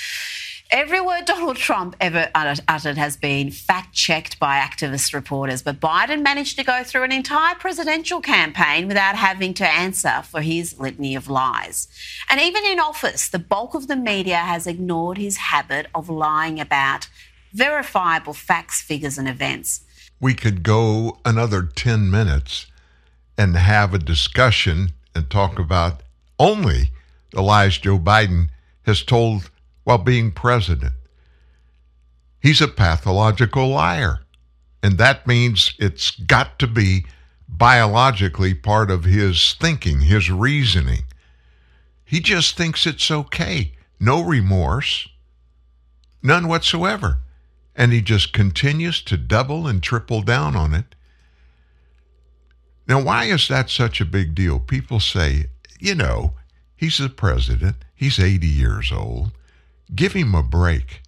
Every 0.74 1.00
word 1.00 1.26
Donald 1.26 1.58
Trump 1.58 1.96
ever 2.02 2.32
uttered 2.34 2.98
has 2.98 3.16
been 3.16 3.52
fact 3.52 3.94
checked 3.94 4.40
by 4.40 4.58
activist 4.58 5.14
reporters, 5.14 5.62
but 5.62 5.80
Biden 5.80 6.24
managed 6.24 6.58
to 6.58 6.64
go 6.64 6.84
through 6.84 7.04
an 7.04 7.12
entire 7.12 7.54
presidential 7.54 8.22
campaign 8.22 8.88
without 8.88 9.16
having 9.16 9.54
to 9.54 9.68
answer 9.68 10.24
for 10.24 10.42
his 10.42 10.80
litany 10.80 11.14
of 11.14 11.30
lies. 11.30 11.88
And 12.28 12.42
even 12.42 12.66
in 12.66 12.80
office, 12.80 13.30
the 13.30 13.38
bulk 13.38 13.76
of 13.76 13.88
the 13.88 13.96
media 13.96 14.38
has 14.38 14.66
ignored 14.66 15.20
his 15.20 15.38
habit 15.38 15.86
of 15.94 16.10
lying 16.10 16.60
about 16.60 17.08
verifiable 17.54 18.34
facts, 18.34 18.82
figures, 18.82 19.20
and 19.20 19.30
events. 19.30 19.82
We 20.20 20.34
could 20.34 20.64
go 20.64 21.20
another 21.24 21.62
10 21.62 22.10
minutes 22.10 22.66
and 23.38 23.56
have 23.56 23.94
a 23.94 24.00
discussion 24.00 24.94
and 25.14 25.30
talk 25.30 25.60
about 25.60 26.02
only 26.40 26.90
the 27.30 27.44
lies 27.44 27.78
Joe 27.78 28.00
Biden 28.00 28.48
has 28.88 29.04
told 29.04 29.52
while 29.84 29.98
being 29.98 30.32
president. 30.32 30.94
He's 32.40 32.62
a 32.62 32.68
pathological 32.68 33.70
liar. 33.70 34.20
And 34.82 34.98
that 34.98 35.26
means 35.26 35.74
it's 35.80 36.12
got 36.12 36.60
to 36.60 36.68
be 36.68 37.06
biologically 37.48 38.54
part 38.54 38.92
of 38.92 39.06
his 39.06 39.54
thinking, 39.54 40.02
his 40.02 40.30
reasoning. 40.30 41.04
He 42.04 42.20
just 42.20 42.58
thinks 42.58 42.86
it's 42.86 43.10
okay. 43.10 43.74
No 44.00 44.22
remorse, 44.22 45.08
none 46.22 46.48
whatsoever. 46.48 47.20
And 47.76 47.94
he 47.94 48.02
just 48.02 48.34
continues 48.34 49.02
to 49.04 49.18
double 49.18 49.66
and 49.68 49.82
triple 49.82 50.22
down 50.22 50.56
on 50.56 50.74
it. 50.74 50.96
Now, 52.88 53.02
why 53.02 53.26
is 53.26 53.48
that 53.48 53.70
such 53.70 54.02
a 54.02 54.06
big 54.06 54.36
deal? 54.36 54.60
People 54.60 55.00
say, 55.00 55.46
you 55.80 55.96
know, 55.96 56.34
he's 56.76 56.98
the 56.98 57.10
president, 57.10 57.78
he's 57.96 58.20
80 58.20 58.46
years 58.46 58.92
old. 58.92 59.32
Give 59.96 60.14
him 60.14 60.34
a 60.34 60.44
break. 60.44 61.02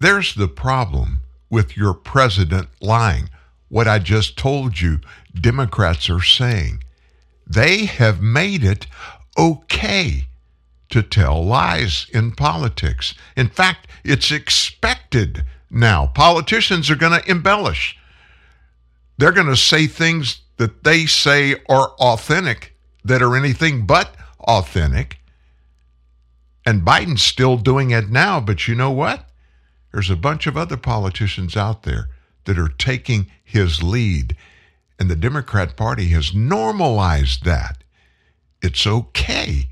There's 0.00 0.34
the 0.34 0.48
problem 0.48 1.20
with 1.48 1.76
your 1.76 1.94
president 1.94 2.68
lying. 2.80 3.30
What 3.68 3.88
I 3.88 3.98
just 3.98 4.36
told 4.36 4.80
you, 4.80 5.00
Democrats 5.34 6.10
are 6.10 6.20
saying. 6.20 6.84
They 7.46 7.86
have 7.86 8.20
made 8.20 8.64
it 8.64 8.86
okay 9.38 10.26
to 10.90 11.02
tell 11.02 11.44
lies 11.44 12.06
in 12.12 12.32
politics. 12.32 13.14
In 13.36 13.48
fact, 13.48 13.88
it's 14.04 14.30
expected 14.30 15.44
now. 15.70 16.06
Politicians 16.08 16.90
are 16.90 16.96
going 16.96 17.20
to 17.20 17.30
embellish. 17.30 17.96
They're 19.18 19.32
going 19.32 19.46
to 19.48 19.56
say 19.56 19.86
things 19.86 20.40
that 20.56 20.84
they 20.84 21.06
say 21.06 21.54
are 21.68 21.90
authentic 21.98 22.76
that 23.04 23.22
are 23.22 23.36
anything 23.36 23.86
but 23.86 24.14
authentic. 24.40 25.18
And 26.66 26.82
Biden's 26.82 27.22
still 27.22 27.56
doing 27.56 27.90
it 27.90 28.08
now, 28.08 28.40
but 28.40 28.66
you 28.66 28.74
know 28.74 28.90
what? 28.90 29.28
There's 29.92 30.10
a 30.10 30.16
bunch 30.16 30.46
of 30.46 30.56
other 30.56 30.76
politicians 30.76 31.56
out 31.56 31.82
there 31.82 32.08
that 32.44 32.58
are 32.58 32.68
taking 32.68 33.30
his 33.42 33.82
lead. 33.82 34.36
And 34.98 35.10
the 35.10 35.16
Democrat 35.16 35.76
Party 35.76 36.08
has 36.08 36.34
normalized 36.34 37.44
that. 37.44 37.84
It's 38.62 38.86
okay. 38.86 39.68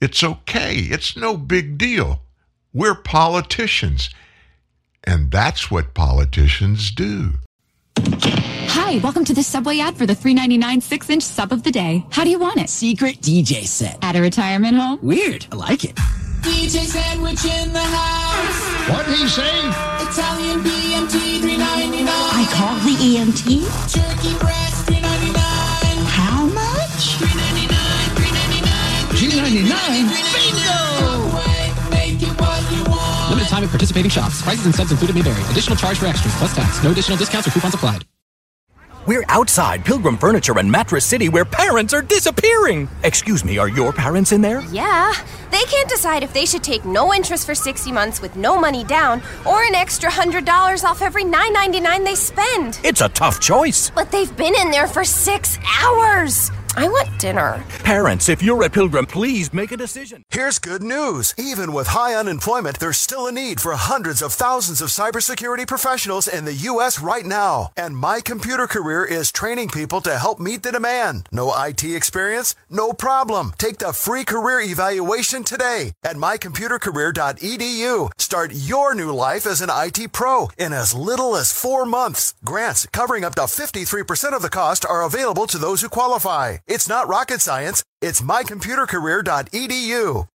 It's 0.00 0.22
okay. 0.22 0.76
It's 0.76 1.16
no 1.16 1.36
big 1.36 1.76
deal. 1.76 2.22
We're 2.72 2.94
politicians. 2.94 4.10
And 5.04 5.30
that's 5.30 5.70
what 5.70 5.94
politicians 5.94 6.90
do. 6.90 7.34
Hi, 8.00 8.98
welcome 9.02 9.24
to 9.24 9.34
the 9.34 9.42
Subway 9.42 9.80
ad 9.80 9.96
for 9.96 10.06
the 10.06 10.14
3.99 10.14 10.60
6-inch 10.82 11.22
sub 11.22 11.52
of 11.52 11.64
the 11.64 11.70
day. 11.72 12.04
How 12.10 12.22
do 12.22 12.30
you 12.30 12.38
want 12.38 12.58
it? 12.58 12.70
Secret 12.70 13.20
DJ 13.20 13.66
set. 13.66 13.98
At 14.02 14.14
a 14.14 14.20
retirement 14.20 14.76
home? 14.76 15.00
Weird. 15.02 15.46
I 15.50 15.56
like 15.56 15.84
it. 15.84 15.96
DJ 16.42 16.86
sandwich 16.86 17.44
in 17.44 17.72
the 17.72 17.80
house. 17.80 18.88
What 18.88 19.06
did 19.06 19.18
he 19.18 19.28
say? 19.28 19.42
Italian 19.42 20.60
BMT 20.60 21.40
3.99. 21.40 22.06
I 22.08 22.46
call 22.54 22.76
the 22.86 22.94
EMT. 23.02 23.66
Turkey 23.92 24.38
breast 24.38 24.86
3.99. 24.86 25.34
How 26.06 26.46
much? 26.46 27.18
3.99. 27.18 27.66
3.99. 28.14 29.66
3.99. 29.66 30.27
time 33.58 33.64
at 33.64 33.70
participating 33.70 34.10
shops. 34.10 34.42
Prices 34.42 34.66
and 34.66 34.74
subs 34.74 34.92
included 34.92 35.16
may 35.16 35.22
vary. 35.22 35.42
Additional 35.50 35.76
charge 35.76 35.98
for 35.98 36.06
extras 36.06 36.34
plus 36.36 36.54
tax. 36.54 36.82
No 36.82 36.90
additional 36.90 37.18
discounts 37.18 37.48
or 37.48 37.50
coupons 37.50 37.74
applied. 37.74 38.04
We're 39.06 39.24
outside 39.28 39.86
Pilgrim 39.86 40.18
Furniture 40.18 40.58
and 40.58 40.70
Mattress 40.70 41.04
City 41.04 41.30
where 41.30 41.46
parents 41.46 41.94
are 41.94 42.02
disappearing. 42.02 42.90
Excuse 43.04 43.42
me, 43.42 43.56
are 43.56 43.68
your 43.68 43.90
parents 43.90 44.32
in 44.32 44.42
there? 44.42 44.60
Yeah. 44.70 45.14
They 45.50 45.62
can't 45.62 45.88
decide 45.88 46.22
if 46.22 46.34
they 46.34 46.44
should 46.44 46.62
take 46.62 46.84
no 46.84 47.14
interest 47.14 47.46
for 47.46 47.54
60 47.54 47.90
months 47.90 48.20
with 48.20 48.36
no 48.36 48.60
money 48.60 48.84
down 48.84 49.22
or 49.46 49.62
an 49.64 49.74
extra 49.74 50.10
$100 50.10 50.84
off 50.84 51.00
every 51.00 51.24
$9.99 51.24 52.04
they 52.04 52.14
spend. 52.14 52.80
It's 52.84 53.00
a 53.00 53.08
tough 53.08 53.40
choice. 53.40 53.90
But 53.90 54.12
they've 54.12 54.36
been 54.36 54.54
in 54.54 54.70
there 54.70 54.86
for 54.86 55.04
six 55.04 55.58
hours. 55.82 56.50
I 56.78 56.86
want 56.86 57.18
dinner. 57.18 57.60
Parents, 57.82 58.28
if 58.28 58.40
you're 58.40 58.62
at 58.62 58.72
Pilgrim, 58.72 59.04
please 59.04 59.52
make 59.52 59.72
a 59.72 59.76
decision. 59.76 60.22
Here's 60.30 60.60
good 60.60 60.80
news. 60.80 61.34
Even 61.36 61.72
with 61.72 61.88
high 61.88 62.14
unemployment, 62.14 62.78
there's 62.78 62.98
still 62.98 63.26
a 63.26 63.32
need 63.32 63.60
for 63.60 63.72
hundreds 63.72 64.22
of 64.22 64.32
thousands 64.32 64.80
of 64.80 64.90
cybersecurity 64.90 65.66
professionals 65.66 66.28
in 66.28 66.44
the 66.44 66.54
U.S. 66.54 67.00
right 67.00 67.26
now. 67.26 67.72
And 67.76 67.96
My 67.96 68.20
Computer 68.20 68.68
Career 68.68 69.04
is 69.04 69.32
training 69.32 69.70
people 69.70 70.00
to 70.02 70.18
help 70.18 70.38
meet 70.38 70.62
the 70.62 70.70
demand. 70.70 71.28
No 71.32 71.52
IT 71.52 71.82
experience? 71.82 72.54
No 72.70 72.92
problem. 72.92 73.54
Take 73.58 73.78
the 73.78 73.92
free 73.92 74.24
career 74.24 74.60
evaluation 74.60 75.42
today 75.42 75.94
at 76.04 76.14
mycomputercareer.edu. 76.14 78.10
Start 78.20 78.52
your 78.54 78.94
new 78.94 79.12
life 79.12 79.46
as 79.46 79.60
an 79.62 79.70
IT 79.72 80.12
pro 80.12 80.50
in 80.56 80.72
as 80.72 80.94
little 80.94 81.34
as 81.34 81.50
four 81.50 81.84
months. 81.84 82.34
Grants 82.44 82.86
covering 82.92 83.24
up 83.24 83.34
to 83.34 83.40
53% 83.40 84.32
of 84.32 84.42
the 84.42 84.48
cost 84.48 84.86
are 84.86 85.02
available 85.02 85.48
to 85.48 85.58
those 85.58 85.80
who 85.80 85.88
qualify. 85.88 86.58
It's 86.68 86.88
not 86.88 87.08
rocket 87.08 87.40
science. 87.40 87.82
It's 88.02 88.20
mycomputercareer.edu. 88.20 90.28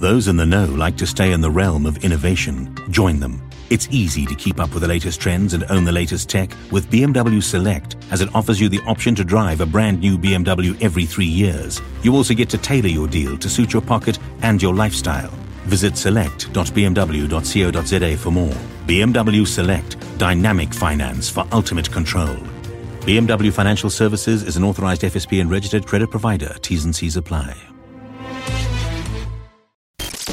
Those 0.00 0.28
in 0.28 0.36
the 0.36 0.46
know 0.46 0.64
like 0.64 0.96
to 0.96 1.06
stay 1.06 1.32
in 1.32 1.42
the 1.42 1.50
realm 1.50 1.84
of 1.84 2.02
innovation. 2.02 2.74
Join 2.90 3.20
them. 3.20 3.50
It's 3.68 3.86
easy 3.90 4.24
to 4.24 4.34
keep 4.34 4.58
up 4.58 4.72
with 4.72 4.82
the 4.82 4.88
latest 4.88 5.20
trends 5.20 5.52
and 5.52 5.62
own 5.68 5.84
the 5.84 5.92
latest 5.92 6.30
tech 6.30 6.50
with 6.72 6.90
BMW 6.90 7.42
Select, 7.42 7.96
as 8.10 8.22
it 8.22 8.34
offers 8.34 8.58
you 8.58 8.70
the 8.70 8.80
option 8.86 9.14
to 9.14 9.22
drive 9.22 9.60
a 9.60 9.66
brand 9.66 10.00
new 10.00 10.16
BMW 10.16 10.74
every 10.82 11.04
three 11.04 11.26
years. 11.26 11.82
You 12.02 12.16
also 12.16 12.32
get 12.32 12.48
to 12.50 12.58
tailor 12.58 12.88
your 12.88 13.06
deal 13.06 13.36
to 13.36 13.48
suit 13.50 13.74
your 13.74 13.82
pocket 13.82 14.18
and 14.40 14.62
your 14.62 14.74
lifestyle. 14.74 15.30
Visit 15.66 15.98
select.bmw.co.za 15.98 18.16
for 18.16 18.30
more. 18.30 18.56
BMW 18.86 19.46
Select, 19.46 20.18
dynamic 20.18 20.72
finance 20.72 21.28
for 21.28 21.46
ultimate 21.52 21.92
control. 21.92 22.38
BMW 23.10 23.52
Financial 23.52 23.90
Services 23.90 24.44
is 24.44 24.56
an 24.56 24.62
authorized 24.62 25.02
FSP 25.02 25.40
and 25.40 25.50
registered 25.50 25.84
credit 25.84 26.12
provider. 26.12 26.54
T's 26.62 26.84
and 26.84 26.94
C's 26.94 27.16
apply. 27.16 27.56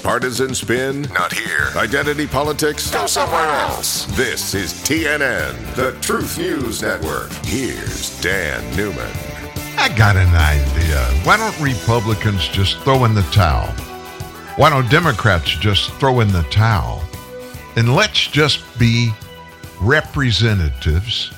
Partisan 0.04 0.54
spin? 0.54 1.02
Not 1.12 1.34
here. 1.34 1.70
Identity 1.76 2.28
politics? 2.28 2.92
Go 2.92 3.08
somewhere 3.08 3.50
else. 3.50 4.06
This 4.16 4.54
is 4.54 4.74
TNN, 4.74 5.74
the 5.74 6.00
Truth 6.02 6.38
News 6.38 6.84
Network. 6.84 7.32
Here's 7.46 8.22
Dan 8.22 8.62
Newman. 8.78 9.12
I 9.76 9.92
got 9.98 10.16
an 10.16 10.36
idea. 10.36 11.04
Why 11.24 11.36
don't 11.36 11.60
Republicans 11.60 12.48
just 12.48 12.78
throw 12.82 13.06
in 13.06 13.16
the 13.16 13.24
towel? 13.32 13.72
Why 14.56 14.70
don't 14.70 14.88
Democrats 14.92 15.50
just 15.50 15.92
throw 15.94 16.20
in 16.20 16.28
the 16.28 16.44
towel? 16.52 17.02
And 17.76 17.96
let's 17.96 18.28
just 18.28 18.62
be 18.78 19.10
representatives 19.82 21.32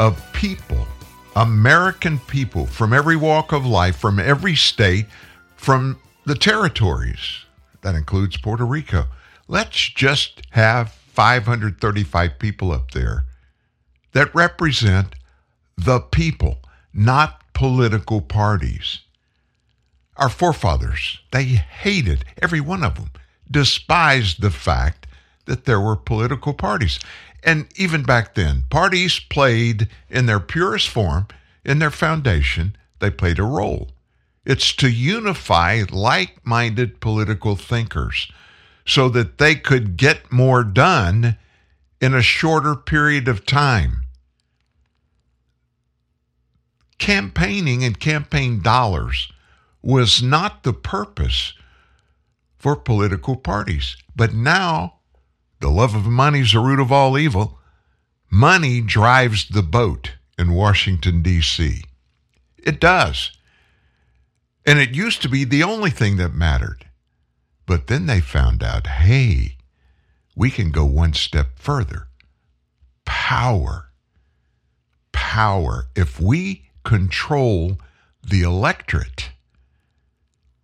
of 0.00 0.32
people, 0.32 0.88
American 1.36 2.18
people 2.20 2.64
from 2.64 2.94
every 2.94 3.16
walk 3.16 3.52
of 3.52 3.66
life, 3.66 3.96
from 3.96 4.18
every 4.18 4.56
state, 4.56 5.04
from 5.56 6.00
the 6.24 6.34
territories. 6.34 7.44
That 7.82 7.94
includes 7.94 8.38
Puerto 8.38 8.64
Rico. 8.64 9.04
Let's 9.46 9.90
just 9.90 10.40
have 10.52 10.90
535 10.90 12.38
people 12.38 12.72
up 12.72 12.92
there 12.92 13.24
that 14.12 14.34
represent 14.34 15.14
the 15.76 16.00
people, 16.00 16.60
not 16.94 17.42
political 17.52 18.22
parties. 18.22 19.00
Our 20.16 20.30
forefathers, 20.30 21.20
they 21.30 21.44
hated, 21.44 22.24
every 22.40 22.60
one 22.62 22.82
of 22.84 22.94
them, 22.94 23.10
despised 23.50 24.40
the 24.40 24.50
fact 24.50 25.06
that 25.44 25.66
there 25.66 25.80
were 25.80 25.96
political 25.96 26.54
parties. 26.54 27.00
And 27.42 27.66
even 27.76 28.02
back 28.02 28.34
then, 28.34 28.64
parties 28.70 29.18
played 29.18 29.88
in 30.08 30.26
their 30.26 30.40
purest 30.40 30.88
form, 30.88 31.28
in 31.64 31.78
their 31.78 31.90
foundation, 31.90 32.76
they 32.98 33.10
played 33.10 33.38
a 33.38 33.44
role. 33.44 33.90
It's 34.44 34.74
to 34.76 34.90
unify 34.90 35.84
like 35.90 36.44
minded 36.44 37.00
political 37.00 37.56
thinkers 37.56 38.30
so 38.86 39.08
that 39.10 39.38
they 39.38 39.54
could 39.54 39.96
get 39.96 40.32
more 40.32 40.64
done 40.64 41.36
in 42.00 42.14
a 42.14 42.22
shorter 42.22 42.74
period 42.74 43.28
of 43.28 43.46
time. 43.46 44.04
Campaigning 46.98 47.84
and 47.84 47.98
campaign 47.98 48.60
dollars 48.60 49.30
was 49.82 50.22
not 50.22 50.62
the 50.62 50.72
purpose 50.72 51.54
for 52.58 52.76
political 52.76 53.36
parties. 53.36 53.96
But 54.14 54.34
now, 54.34 54.99
the 55.60 55.68
love 55.68 55.94
of 55.94 56.06
money 56.06 56.40
is 56.40 56.52
the 56.52 56.60
root 56.60 56.80
of 56.80 56.90
all 56.90 57.18
evil. 57.18 57.58
Money 58.30 58.80
drives 58.80 59.48
the 59.48 59.62
boat 59.62 60.12
in 60.38 60.54
Washington, 60.54 61.22
D.C. 61.22 61.84
It 62.58 62.80
does. 62.80 63.32
And 64.64 64.78
it 64.78 64.90
used 64.90 65.22
to 65.22 65.28
be 65.28 65.44
the 65.44 65.62
only 65.62 65.90
thing 65.90 66.16
that 66.16 66.34
mattered. 66.34 66.86
But 67.66 67.86
then 67.86 68.06
they 68.06 68.20
found 68.20 68.62
out 68.62 68.86
hey, 68.86 69.56
we 70.34 70.50
can 70.50 70.70
go 70.70 70.84
one 70.84 71.12
step 71.12 71.58
further. 71.58 72.08
Power. 73.04 73.90
Power. 75.12 75.88
If 75.94 76.20
we 76.20 76.70
control 76.84 77.78
the 78.22 78.42
electorate, 78.42 79.30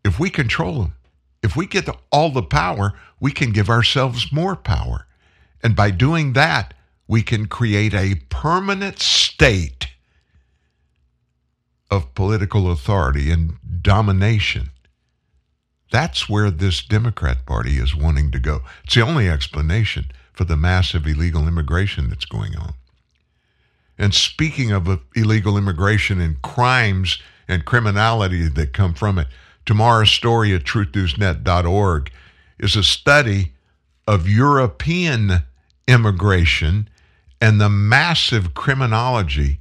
if 0.04 0.18
we 0.18 0.30
control 0.30 0.82
them, 0.82 0.94
if 1.42 1.56
we 1.56 1.66
get 1.66 1.88
all 2.10 2.30
the 2.30 2.42
power, 2.42 2.94
we 3.20 3.32
can 3.32 3.52
give 3.52 3.70
ourselves 3.70 4.32
more 4.32 4.56
power. 4.56 5.06
And 5.62 5.74
by 5.74 5.90
doing 5.90 6.34
that, 6.34 6.74
we 7.08 7.22
can 7.22 7.46
create 7.46 7.94
a 7.94 8.16
permanent 8.28 8.98
state 8.98 9.88
of 11.90 12.14
political 12.14 12.70
authority 12.70 13.30
and 13.30 13.54
domination. 13.82 14.70
That's 15.90 16.28
where 16.28 16.50
this 16.50 16.82
Democrat 16.82 17.46
Party 17.46 17.78
is 17.78 17.94
wanting 17.94 18.32
to 18.32 18.40
go. 18.40 18.60
It's 18.84 18.94
the 18.94 19.02
only 19.02 19.28
explanation 19.28 20.10
for 20.32 20.44
the 20.44 20.56
massive 20.56 21.06
illegal 21.06 21.46
immigration 21.46 22.10
that's 22.10 22.24
going 22.24 22.56
on. 22.56 22.74
And 23.98 24.12
speaking 24.12 24.72
of 24.72 25.00
illegal 25.14 25.56
immigration 25.56 26.20
and 26.20 26.42
crimes 26.42 27.18
and 27.48 27.64
criminality 27.64 28.48
that 28.48 28.72
come 28.72 28.94
from 28.94 29.18
it, 29.18 29.28
tomorrow's 29.64 30.10
story 30.10 30.54
at 30.54 30.64
truthnewsnet.org 30.64 32.10
is 32.58 32.76
a 32.76 32.82
study 32.82 33.52
of 34.06 34.28
European 34.28 35.42
immigration 35.88 36.88
and 37.40 37.60
the 37.60 37.68
massive 37.68 38.54
criminology, 38.54 39.60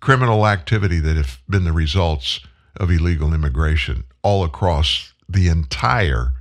criminal 0.00 0.46
activity 0.46 0.98
that 1.00 1.16
have 1.16 1.40
been 1.48 1.64
the 1.64 1.72
results 1.72 2.40
of 2.76 2.90
illegal 2.90 3.32
immigration 3.32 4.04
all 4.22 4.44
across 4.44 5.12
the 5.28 5.48
entire 5.48 6.32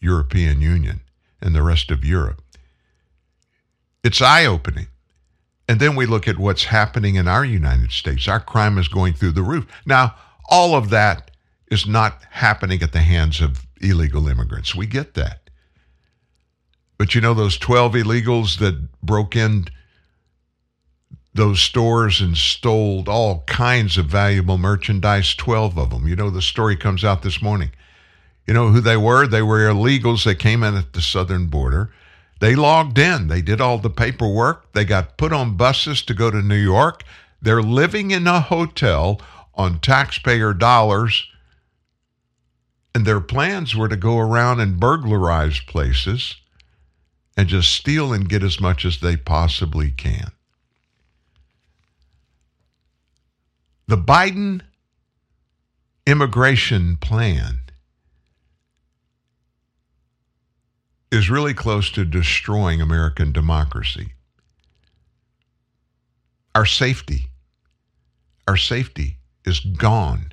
European 0.00 0.60
Union 0.60 1.00
and 1.40 1.54
the 1.54 1.62
rest 1.62 1.90
of 1.90 2.04
Europe. 2.04 2.42
It's 4.04 4.20
eye 4.20 4.44
opening. 4.44 4.88
And 5.68 5.80
then 5.80 5.94
we 5.94 6.06
look 6.06 6.26
at 6.26 6.38
what's 6.38 6.64
happening 6.64 7.14
in 7.14 7.28
our 7.28 7.44
United 7.44 7.92
States. 7.92 8.26
Our 8.26 8.40
crime 8.40 8.78
is 8.78 8.88
going 8.88 9.14
through 9.14 9.32
the 9.32 9.42
roof. 9.42 9.66
Now, 9.86 10.16
all 10.50 10.74
of 10.74 10.90
that 10.90 11.30
is 11.70 11.86
not 11.86 12.22
happening 12.30 12.82
at 12.82 12.92
the 12.92 13.00
hands 13.00 13.40
of 13.40 13.64
illegal 13.82 14.28
immigrants. 14.28 14.74
We 14.74 14.86
get 14.86 15.14
that. 15.14 15.50
But 16.98 17.14
you 17.14 17.20
know, 17.20 17.34
those 17.34 17.58
12 17.58 17.94
illegals 17.94 18.58
that 18.58 18.88
broke 19.02 19.34
in 19.34 19.66
those 21.34 21.60
stores 21.60 22.20
and 22.20 22.36
stole 22.36 23.04
all 23.08 23.42
kinds 23.46 23.96
of 23.96 24.06
valuable 24.06 24.58
merchandise, 24.58 25.34
12 25.34 25.78
of 25.78 25.90
them. 25.90 26.06
You 26.06 26.14
know, 26.14 26.30
the 26.30 26.42
story 26.42 26.76
comes 26.76 27.04
out 27.04 27.22
this 27.22 27.40
morning. 27.40 27.70
You 28.46 28.54
know 28.54 28.68
who 28.68 28.80
they 28.80 28.96
were? 28.96 29.26
They 29.26 29.42
were 29.42 29.60
illegals 29.60 30.24
that 30.24 30.36
came 30.36 30.62
in 30.62 30.76
at 30.76 30.92
the 30.92 31.00
southern 31.00 31.46
border. 31.46 31.90
They 32.40 32.56
logged 32.56 32.98
in, 32.98 33.28
they 33.28 33.40
did 33.40 33.60
all 33.60 33.78
the 33.78 33.88
paperwork, 33.88 34.72
they 34.72 34.84
got 34.84 35.16
put 35.16 35.32
on 35.32 35.56
buses 35.56 36.02
to 36.02 36.12
go 36.12 36.28
to 36.28 36.42
New 36.42 36.56
York. 36.56 37.04
They're 37.40 37.62
living 37.62 38.10
in 38.10 38.26
a 38.26 38.40
hotel 38.40 39.20
on 39.54 39.78
taxpayer 39.78 40.52
dollars. 40.52 41.28
And 42.94 43.06
their 43.06 43.20
plans 43.20 43.74
were 43.74 43.88
to 43.88 43.96
go 43.96 44.18
around 44.18 44.60
and 44.60 44.78
burglarize 44.78 45.60
places 45.60 46.36
and 47.36 47.48
just 47.48 47.70
steal 47.70 48.12
and 48.12 48.28
get 48.28 48.42
as 48.42 48.60
much 48.60 48.84
as 48.84 49.00
they 49.00 49.16
possibly 49.16 49.90
can. 49.90 50.32
The 53.88 53.96
Biden 53.96 54.62
immigration 56.06 56.96
plan 56.96 57.62
is 61.10 61.28
really 61.28 61.54
close 61.54 61.90
to 61.90 62.04
destroying 62.04 62.80
American 62.80 63.32
democracy. 63.32 64.12
Our 66.54 66.66
safety, 66.66 67.28
our 68.48 68.56
safety 68.56 69.18
is 69.44 69.60
gone. 69.60 70.31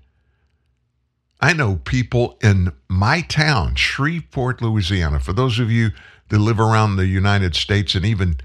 I 1.42 1.54
know 1.54 1.78
people 1.78 2.38
in 2.42 2.74
my 2.90 3.22
town, 3.22 3.76
Shreveport, 3.76 4.62
Louisiana, 4.62 5.20
for 5.20 5.32
those 5.32 5.58
of 5.58 5.72
you 5.72 5.92
that 6.30 6.40
live 6.40 6.60
around 6.60 6.96
the 6.96 7.08
United 7.08 7.56
States 7.56 7.96
and 7.96 8.06
even 8.06 8.38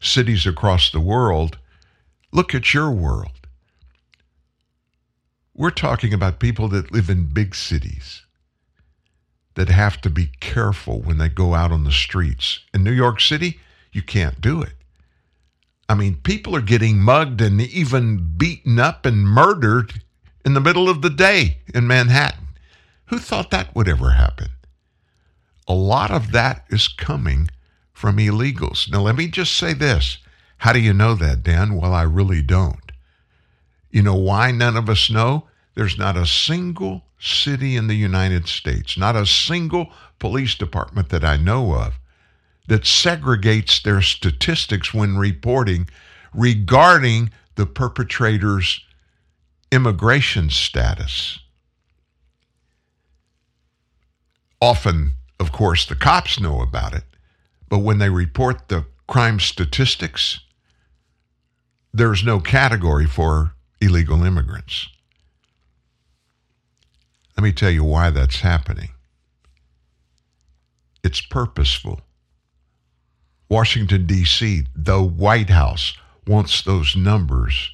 cities 0.00 0.46
across 0.46 0.90
the 0.90 1.00
world, 1.00 1.58
look 2.30 2.54
at 2.54 2.74
your 2.74 2.90
world. 2.90 3.32
We're 5.54 5.70
talking 5.70 6.12
about 6.12 6.40
people 6.40 6.68
that 6.68 6.92
live 6.92 7.08
in 7.08 7.26
big 7.26 7.54
cities 7.54 8.22
that 9.54 9.68
have 9.68 10.00
to 10.02 10.10
be 10.10 10.30
careful 10.40 11.00
when 11.00 11.18
they 11.18 11.28
go 11.28 11.54
out 11.54 11.72
on 11.72 11.84
the 11.84 11.92
streets. 11.92 12.60
In 12.72 12.84
New 12.84 12.92
York 12.92 13.20
City, 13.20 13.60
you 13.92 14.02
can't 14.02 14.40
do 14.40 14.62
it. 14.62 14.72
I 15.88 15.94
mean, 15.94 16.16
people 16.16 16.56
are 16.56 16.62
getting 16.62 16.98
mugged 16.98 17.40
and 17.40 17.60
even 17.60 18.34
beaten 18.36 18.78
up 18.78 19.04
and 19.04 19.26
murdered 19.26 20.02
in 20.44 20.54
the 20.54 20.60
middle 20.60 20.88
of 20.88 21.02
the 21.02 21.10
day 21.10 21.58
in 21.74 21.86
Manhattan. 21.86 22.41
Who 23.12 23.18
thought 23.18 23.50
that 23.50 23.74
would 23.74 23.88
ever 23.88 24.12
happen? 24.12 24.48
A 25.68 25.74
lot 25.74 26.10
of 26.10 26.32
that 26.32 26.64
is 26.70 26.88
coming 26.88 27.50
from 27.92 28.16
illegals. 28.16 28.90
Now, 28.90 29.02
let 29.02 29.16
me 29.16 29.28
just 29.28 29.54
say 29.54 29.74
this. 29.74 30.16
How 30.56 30.72
do 30.72 30.80
you 30.80 30.94
know 30.94 31.14
that, 31.16 31.42
Dan? 31.42 31.76
Well, 31.76 31.92
I 31.92 32.04
really 32.04 32.40
don't. 32.40 32.90
You 33.90 34.00
know 34.00 34.14
why 34.14 34.50
none 34.50 34.78
of 34.78 34.88
us 34.88 35.10
know? 35.10 35.46
There's 35.74 35.98
not 35.98 36.16
a 36.16 36.24
single 36.24 37.04
city 37.20 37.76
in 37.76 37.86
the 37.86 37.96
United 37.96 38.48
States, 38.48 38.96
not 38.96 39.14
a 39.14 39.26
single 39.26 39.92
police 40.18 40.54
department 40.54 41.10
that 41.10 41.22
I 41.22 41.36
know 41.36 41.74
of 41.74 41.98
that 42.68 42.84
segregates 42.84 43.82
their 43.82 44.00
statistics 44.00 44.94
when 44.94 45.18
reporting 45.18 45.86
regarding 46.32 47.30
the 47.56 47.66
perpetrator's 47.66 48.80
immigration 49.70 50.48
status. 50.48 51.41
Often, 54.62 55.14
of 55.40 55.50
course, 55.50 55.84
the 55.84 55.96
cops 55.96 56.38
know 56.38 56.60
about 56.62 56.94
it, 56.94 57.02
but 57.68 57.80
when 57.80 57.98
they 57.98 58.08
report 58.08 58.68
the 58.68 58.86
crime 59.08 59.40
statistics, 59.40 60.38
there's 61.92 62.22
no 62.22 62.38
category 62.38 63.06
for 63.06 63.54
illegal 63.80 64.22
immigrants. 64.22 64.86
Let 67.36 67.42
me 67.42 67.50
tell 67.50 67.72
you 67.72 67.82
why 67.82 68.10
that's 68.10 68.42
happening. 68.42 68.90
It's 71.02 71.20
purposeful. 71.20 72.00
Washington, 73.48 74.06
D.C., 74.06 74.68
the 74.76 75.02
White 75.02 75.50
House 75.50 75.94
wants 76.24 76.62
those 76.62 76.94
numbers 76.94 77.72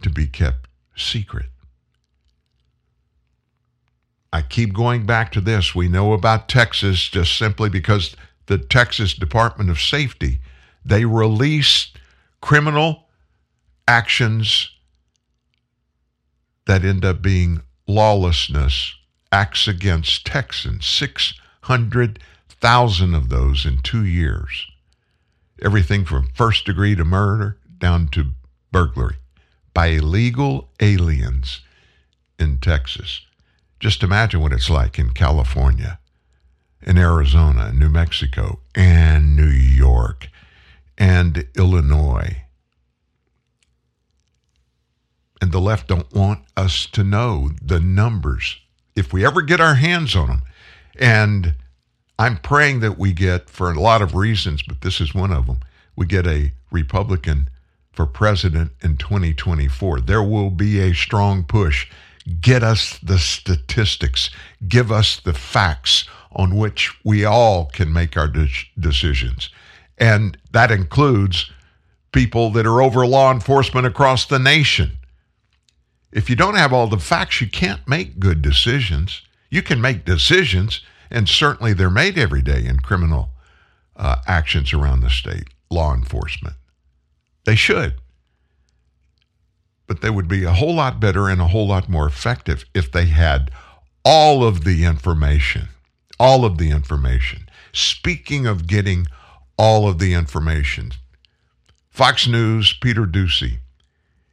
to 0.00 0.08
be 0.08 0.26
kept 0.26 0.66
secret. 0.96 1.51
I 4.32 4.42
keep 4.42 4.72
going 4.72 5.04
back 5.04 5.32
to 5.32 5.40
this. 5.40 5.74
We 5.74 5.88
know 5.88 6.12
about 6.12 6.48
Texas 6.48 7.08
just 7.08 7.36
simply 7.36 7.68
because 7.68 8.14
the 8.46 8.58
Texas 8.58 9.14
Department 9.14 9.70
of 9.70 9.80
Safety, 9.80 10.40
they 10.84 11.04
released 11.04 11.98
criminal 12.40 13.08
actions 13.86 14.70
that 16.66 16.84
end 16.84 17.04
up 17.04 17.20
being 17.20 17.60
lawlessness, 17.86 18.94
acts 19.30 19.68
against 19.68 20.24
Texans, 20.24 20.86
600,000 20.86 23.14
of 23.14 23.28
those 23.28 23.66
in 23.66 23.82
two 23.82 24.04
years. 24.04 24.66
Everything 25.60 26.04
from 26.04 26.28
first 26.34 26.64
degree 26.64 26.94
to 26.94 27.04
murder 27.04 27.58
down 27.78 28.08
to 28.08 28.30
burglary 28.70 29.16
by 29.74 29.88
illegal 29.88 30.70
aliens 30.80 31.60
in 32.38 32.58
Texas. 32.58 33.20
Just 33.82 34.04
imagine 34.04 34.40
what 34.40 34.52
it's 34.52 34.70
like 34.70 34.96
in 34.96 35.10
California, 35.10 35.98
in 36.82 36.96
Arizona, 36.96 37.72
New 37.72 37.88
Mexico, 37.88 38.60
and 38.76 39.34
New 39.34 39.42
York, 39.42 40.28
and 40.96 41.48
Illinois. 41.56 42.44
And 45.40 45.50
the 45.50 45.60
left 45.60 45.88
don't 45.88 46.14
want 46.14 46.44
us 46.56 46.86
to 46.92 47.02
know 47.02 47.50
the 47.60 47.80
numbers 47.80 48.60
if 48.94 49.12
we 49.12 49.26
ever 49.26 49.42
get 49.42 49.60
our 49.60 49.74
hands 49.74 50.14
on 50.14 50.28
them. 50.28 50.42
And 51.00 51.56
I'm 52.20 52.36
praying 52.36 52.78
that 52.80 52.96
we 52.96 53.12
get, 53.12 53.50
for 53.50 53.68
a 53.68 53.80
lot 53.80 54.00
of 54.00 54.14
reasons, 54.14 54.62
but 54.62 54.82
this 54.82 55.00
is 55.00 55.12
one 55.12 55.32
of 55.32 55.46
them, 55.46 55.58
we 55.96 56.06
get 56.06 56.24
a 56.28 56.52
Republican 56.70 57.48
for 57.92 58.06
president 58.06 58.70
in 58.80 58.96
2024. 58.96 60.02
There 60.02 60.22
will 60.22 60.50
be 60.50 60.78
a 60.78 60.94
strong 60.94 61.42
push. 61.42 61.90
Get 62.40 62.62
us 62.62 62.98
the 63.02 63.18
statistics, 63.18 64.30
give 64.68 64.92
us 64.92 65.20
the 65.20 65.32
facts 65.32 66.04
on 66.30 66.56
which 66.56 66.92
we 67.04 67.24
all 67.24 67.66
can 67.66 67.92
make 67.92 68.16
our 68.16 68.28
de- 68.28 68.48
decisions. 68.78 69.50
And 69.98 70.38
that 70.52 70.70
includes 70.70 71.50
people 72.12 72.50
that 72.50 72.66
are 72.66 72.82
over 72.82 73.06
law 73.06 73.32
enforcement 73.32 73.86
across 73.86 74.26
the 74.26 74.38
nation. 74.38 74.92
If 76.12 76.28
you 76.28 76.36
don't 76.36 76.56
have 76.56 76.72
all 76.72 76.86
the 76.86 76.98
facts, 76.98 77.40
you 77.40 77.48
can't 77.48 77.86
make 77.88 78.20
good 78.20 78.42
decisions. 78.42 79.22
You 79.50 79.62
can 79.62 79.80
make 79.80 80.04
decisions, 80.04 80.80
and 81.10 81.28
certainly 81.28 81.72
they're 81.72 81.90
made 81.90 82.18
every 82.18 82.42
day 82.42 82.64
in 82.64 82.80
criminal 82.80 83.30
uh, 83.96 84.16
actions 84.26 84.72
around 84.72 85.00
the 85.00 85.10
state, 85.10 85.48
law 85.70 85.94
enforcement. 85.94 86.56
They 87.44 87.56
should. 87.56 87.94
But 89.92 90.00
they 90.00 90.08
would 90.08 90.26
be 90.26 90.44
a 90.44 90.54
whole 90.54 90.76
lot 90.76 91.00
better 91.00 91.28
and 91.28 91.38
a 91.38 91.48
whole 91.48 91.68
lot 91.68 91.86
more 91.86 92.06
effective 92.06 92.64
if 92.72 92.90
they 92.90 93.04
had 93.04 93.50
all 94.06 94.42
of 94.42 94.64
the 94.64 94.86
information. 94.86 95.68
All 96.18 96.46
of 96.46 96.56
the 96.56 96.70
information. 96.70 97.46
Speaking 97.74 98.46
of 98.46 98.66
getting 98.66 99.06
all 99.58 99.86
of 99.86 99.98
the 99.98 100.14
information, 100.14 100.92
Fox 101.90 102.26
News, 102.26 102.72
Peter 102.72 103.04
Doocy, 103.04 103.58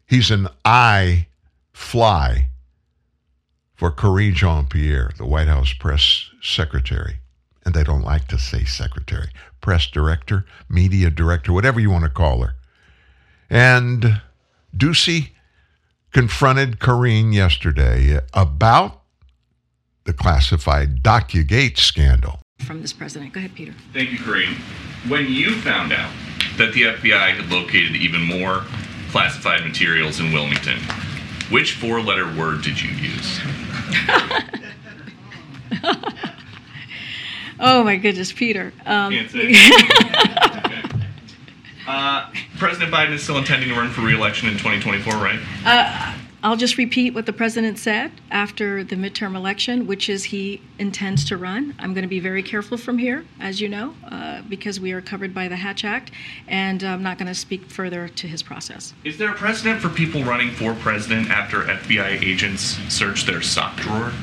he's 0.07 0.31
an 0.31 0.47
I 0.63 1.27
fly 1.73 2.47
for 3.75 3.91
Karine 3.91 4.33
Jean 4.33 4.65
Pierre, 4.65 5.11
the 5.17 5.25
White 5.25 5.49
House 5.49 5.73
press 5.73 6.29
secretary. 6.41 7.17
And 7.65 7.73
they 7.73 7.83
don't 7.83 8.05
like 8.05 8.29
to 8.29 8.39
say 8.39 8.63
secretary, 8.63 9.27
press 9.59 9.87
director, 9.87 10.45
media 10.69 11.09
director, 11.09 11.51
whatever 11.51 11.81
you 11.81 11.91
want 11.91 12.05
to 12.05 12.09
call 12.09 12.43
her. 12.43 12.53
And 13.49 14.21
Doocy 14.73 15.31
confronted 16.11 16.79
Karine 16.79 17.33
yesterday 17.33 18.19
about 18.33 19.01
the 20.05 20.13
classified 20.13 21.03
DocuGate 21.03 21.77
scandal. 21.77 22.39
From 22.65 22.81
this 22.81 22.93
president. 22.93 23.33
Go 23.33 23.39
ahead, 23.39 23.55
Peter. 23.55 23.73
Thank 23.93 24.11
you, 24.11 24.17
Karine. 24.17 24.55
When 25.07 25.27
you 25.27 25.55
found 25.61 25.93
out 25.93 26.11
that 26.57 26.73
the 26.73 26.81
FBI 26.83 27.35
had 27.35 27.49
located 27.51 27.95
even 27.95 28.21
more 28.21 28.63
classified 29.11 29.63
materials 29.63 30.19
in 30.19 30.33
Wilmington, 30.33 30.79
which 31.49 31.73
four 31.73 32.01
letter 32.01 32.25
word 32.35 32.61
did 32.61 32.81
you 32.81 32.89
use? 32.91 33.39
oh 37.59 37.83
my 37.83 37.95
goodness, 37.95 38.31
Peter. 38.31 38.73
Um, 38.85 39.13
Can't 39.13 39.31
say. 39.31 39.53
Uh, 41.89 42.31
President 42.59 42.93
Biden 42.93 43.13
is 43.13 43.23
still 43.23 43.39
intending 43.39 43.69
to 43.69 43.75
run 43.75 43.89
for 43.89 44.01
re-election 44.01 44.47
in 44.47 44.53
2024, 44.53 45.13
right? 45.13 45.39
uh, 45.65 46.13
I'll 46.43 46.55
just 46.55 46.77
repeat 46.77 47.15
what 47.15 47.25
the 47.25 47.33
president 47.33 47.79
said 47.79 48.11
after 48.29 48.83
the 48.83 48.95
midterm 48.95 49.35
election, 49.35 49.87
which 49.87 50.07
is 50.07 50.25
he 50.25 50.61
intends 50.77 51.25
to 51.25 51.35
run. 51.35 51.73
I'm 51.79 51.95
going 51.95 52.03
to 52.03 52.07
be 52.07 52.19
very 52.19 52.43
careful 52.43 52.77
from 52.77 52.99
here, 52.99 53.25
as 53.39 53.59
you 53.59 53.67
know, 53.67 53.95
uh, 54.09 54.43
because 54.47 54.79
we 54.79 54.91
are 54.91 55.01
covered 55.01 55.33
by 55.33 55.47
the 55.47 55.55
Hatch 55.55 55.83
Act, 55.83 56.11
and 56.47 56.83
I'm 56.83 57.01
not 57.01 57.17
going 57.17 57.27
to 57.27 57.33
speak 57.33 57.65
further 57.65 58.07
to 58.07 58.27
his 58.27 58.43
process. 58.43 58.93
Is 59.03 59.17
there 59.17 59.31
a 59.31 59.35
precedent 59.35 59.81
for 59.81 59.89
people 59.89 60.23
running 60.23 60.51
for 60.51 60.75
president 60.75 61.31
after 61.31 61.63
FBI 61.63 62.23
agents 62.23 62.77
search 62.87 63.25
their 63.25 63.41
sock 63.41 63.75
drawer? 63.77 64.13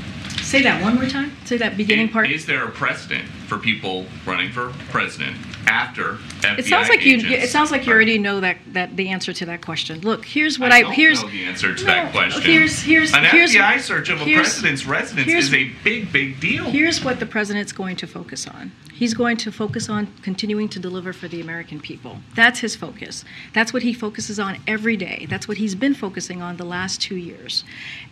Say 0.41 0.62
that 0.62 0.81
one 0.81 0.95
more 0.95 1.09
time. 1.09 1.33
Say 1.45 1.57
that 1.57 1.77
beginning 1.77 2.11
part. 2.11 2.31
Is 2.31 2.47
there 2.47 2.64
a 2.64 2.71
precedent 2.71 3.25
for 3.49 3.59
people 3.59 4.07
running 4.25 4.53
for 4.53 4.73
president 4.91 5.37
after 5.67 6.14
FBI 6.41 6.59
It 6.59 6.67
sounds 6.67 6.89
like 6.89 7.05
you. 7.05 7.17
agents 7.17 7.45
It 7.45 7.51
sounds 7.51 7.71
like 7.71 7.87
you 7.87 7.93
already 7.93 8.19
know 8.19 8.41
that 8.41 8.59
that 8.73 8.97
the 8.97 9.09
answer 9.09 9.33
to 9.33 9.47
that 9.47 9.62
question. 9.62 10.01
Look, 10.01 10.25
here's 10.25 10.59
what 10.59 10.73
I 10.73 10.77
I, 10.79 10.83
don't 10.83 10.93
here's. 10.93 11.23
know 11.23 11.29
the 11.31 11.45
answer 11.45 11.75
to 11.75 11.85
No, 11.85 11.91
that 11.93 12.12
question. 12.12 12.43
Here's 12.43 12.81
here's 12.83 13.12
An 13.14 13.25
here's, 13.25 13.55
FBI 13.55 13.81
search 13.81 14.09
of 14.09 14.21
a 14.21 14.25
here's- 14.25 14.49
president's 14.55 14.87
residence 14.87 15.27
here's- 15.29 15.45
is 15.47 15.55
a 15.55 15.71
big, 15.85 16.12
big 16.12 16.41
deal. 16.41 16.64
Here's 16.64 17.03
what 17.05 17.21
the 17.21 17.27
president's 17.27 17.73
going 17.73 17.97
to 17.97 18.07
focus 18.07 18.47
on. 18.47 18.73
He's 18.93 19.12
going 19.12 19.37
to 19.39 19.53
focus 19.53 19.91
on 19.91 20.07
continuing 20.23 20.71
to 20.71 20.79
deliver 20.79 21.12
for 21.12 21.29
the 21.29 21.39
American 21.43 21.81
people. 21.81 22.21
That's 22.35 22.61
his 22.61 22.75
focus. 22.77 23.27
That's 23.53 23.71
what 23.75 23.83
he 23.83 23.93
focuses 23.93 24.41
on 24.41 24.59
every 24.67 24.97
day. 24.97 25.27
That's 25.29 25.47
what 25.47 25.59
he's 25.59 25.75
been 25.75 25.93
focusing 25.93 26.41
on 26.41 26.57
the 26.57 26.64
last 26.64 27.03
two 27.03 27.17
years. 27.17 27.62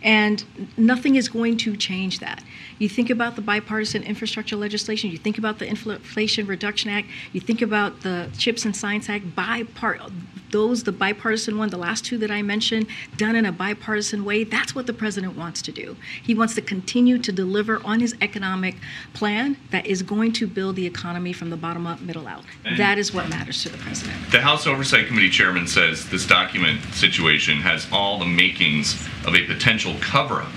And 0.03 0.43
nothing 0.77 1.15
is 1.15 1.27
going 1.27 1.57
to 1.57 1.75
change 1.75 2.19
that. 2.19 2.43
You 2.77 2.87
think 2.87 3.09
about 3.09 3.35
the 3.35 3.41
bipartisan 3.41 4.03
infrastructure 4.03 4.55
legislation, 4.55 5.09
you 5.09 5.17
think 5.17 5.39
about 5.39 5.57
the 5.57 5.65
Inflation 5.67 6.45
Reduction 6.45 6.91
Act, 6.91 7.07
you 7.33 7.41
think 7.45 7.61
about 7.61 8.01
the 8.01 8.29
Chips 8.37 8.65
and 8.65 8.75
Science 8.75 9.09
Act, 9.09 9.35
bipart- 9.35 10.11
those, 10.51 10.83
the 10.83 10.91
bipartisan 10.91 11.57
one, 11.57 11.69
the 11.69 11.77
last 11.77 12.05
two 12.05 12.17
that 12.19 12.31
I 12.31 12.41
mentioned, 12.41 12.87
done 13.17 13.35
in 13.35 13.45
a 13.45 13.51
bipartisan 13.51 14.23
way, 14.23 14.43
that's 14.45 14.73
what 14.73 14.87
the 14.87 14.93
president 14.93 15.35
wants 15.35 15.61
to 15.63 15.71
do. 15.71 15.97
He 16.23 16.33
wants 16.33 16.55
to 16.55 16.61
continue 16.61 17.17
to 17.17 17.31
deliver 17.31 17.81
on 17.83 17.99
his 17.99 18.15
economic 18.21 18.75
plan 19.13 19.57
that 19.71 19.85
is 19.85 20.01
going 20.01 20.31
to 20.33 20.47
build 20.47 20.75
the 20.77 20.85
economy 20.85 21.33
from 21.33 21.49
the 21.49 21.57
bottom 21.57 21.85
up, 21.85 21.99
middle 22.01 22.27
out. 22.27 22.43
And- 22.63 22.77
That 22.77 22.97
is 22.97 23.13
what 23.13 23.27
matters 23.29 23.63
to 23.63 23.69
the 23.69 23.77
president. 23.79 24.15
The 24.31 24.41
House 24.41 24.65
Oversight 24.65 25.07
Committee 25.07 25.29
chairman 25.29 25.67
says 25.67 26.09
this 26.09 26.25
document 26.25 26.81
situation 26.93 27.57
has 27.57 27.87
all 27.91 28.19
the 28.19 28.25
makings 28.25 28.93
of 29.25 29.35
a 29.35 29.45
potential 29.45 29.95
cover 29.99 30.41
up. 30.41 30.51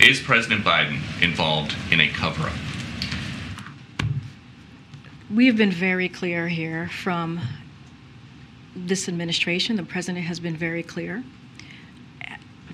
Is 0.00 0.20
President 0.20 0.64
Biden 0.64 0.98
involved 1.22 1.74
in 1.90 2.00
a 2.00 2.08
cover 2.08 2.44
up? 2.46 2.52
We 5.34 5.46
have 5.46 5.56
been 5.56 5.72
very 5.72 6.10
clear 6.10 6.46
here 6.48 6.88
from 6.88 7.40
this 8.76 9.08
administration. 9.08 9.76
The 9.76 9.82
president 9.82 10.26
has 10.26 10.38
been 10.40 10.56
very 10.56 10.82
clear 10.82 11.24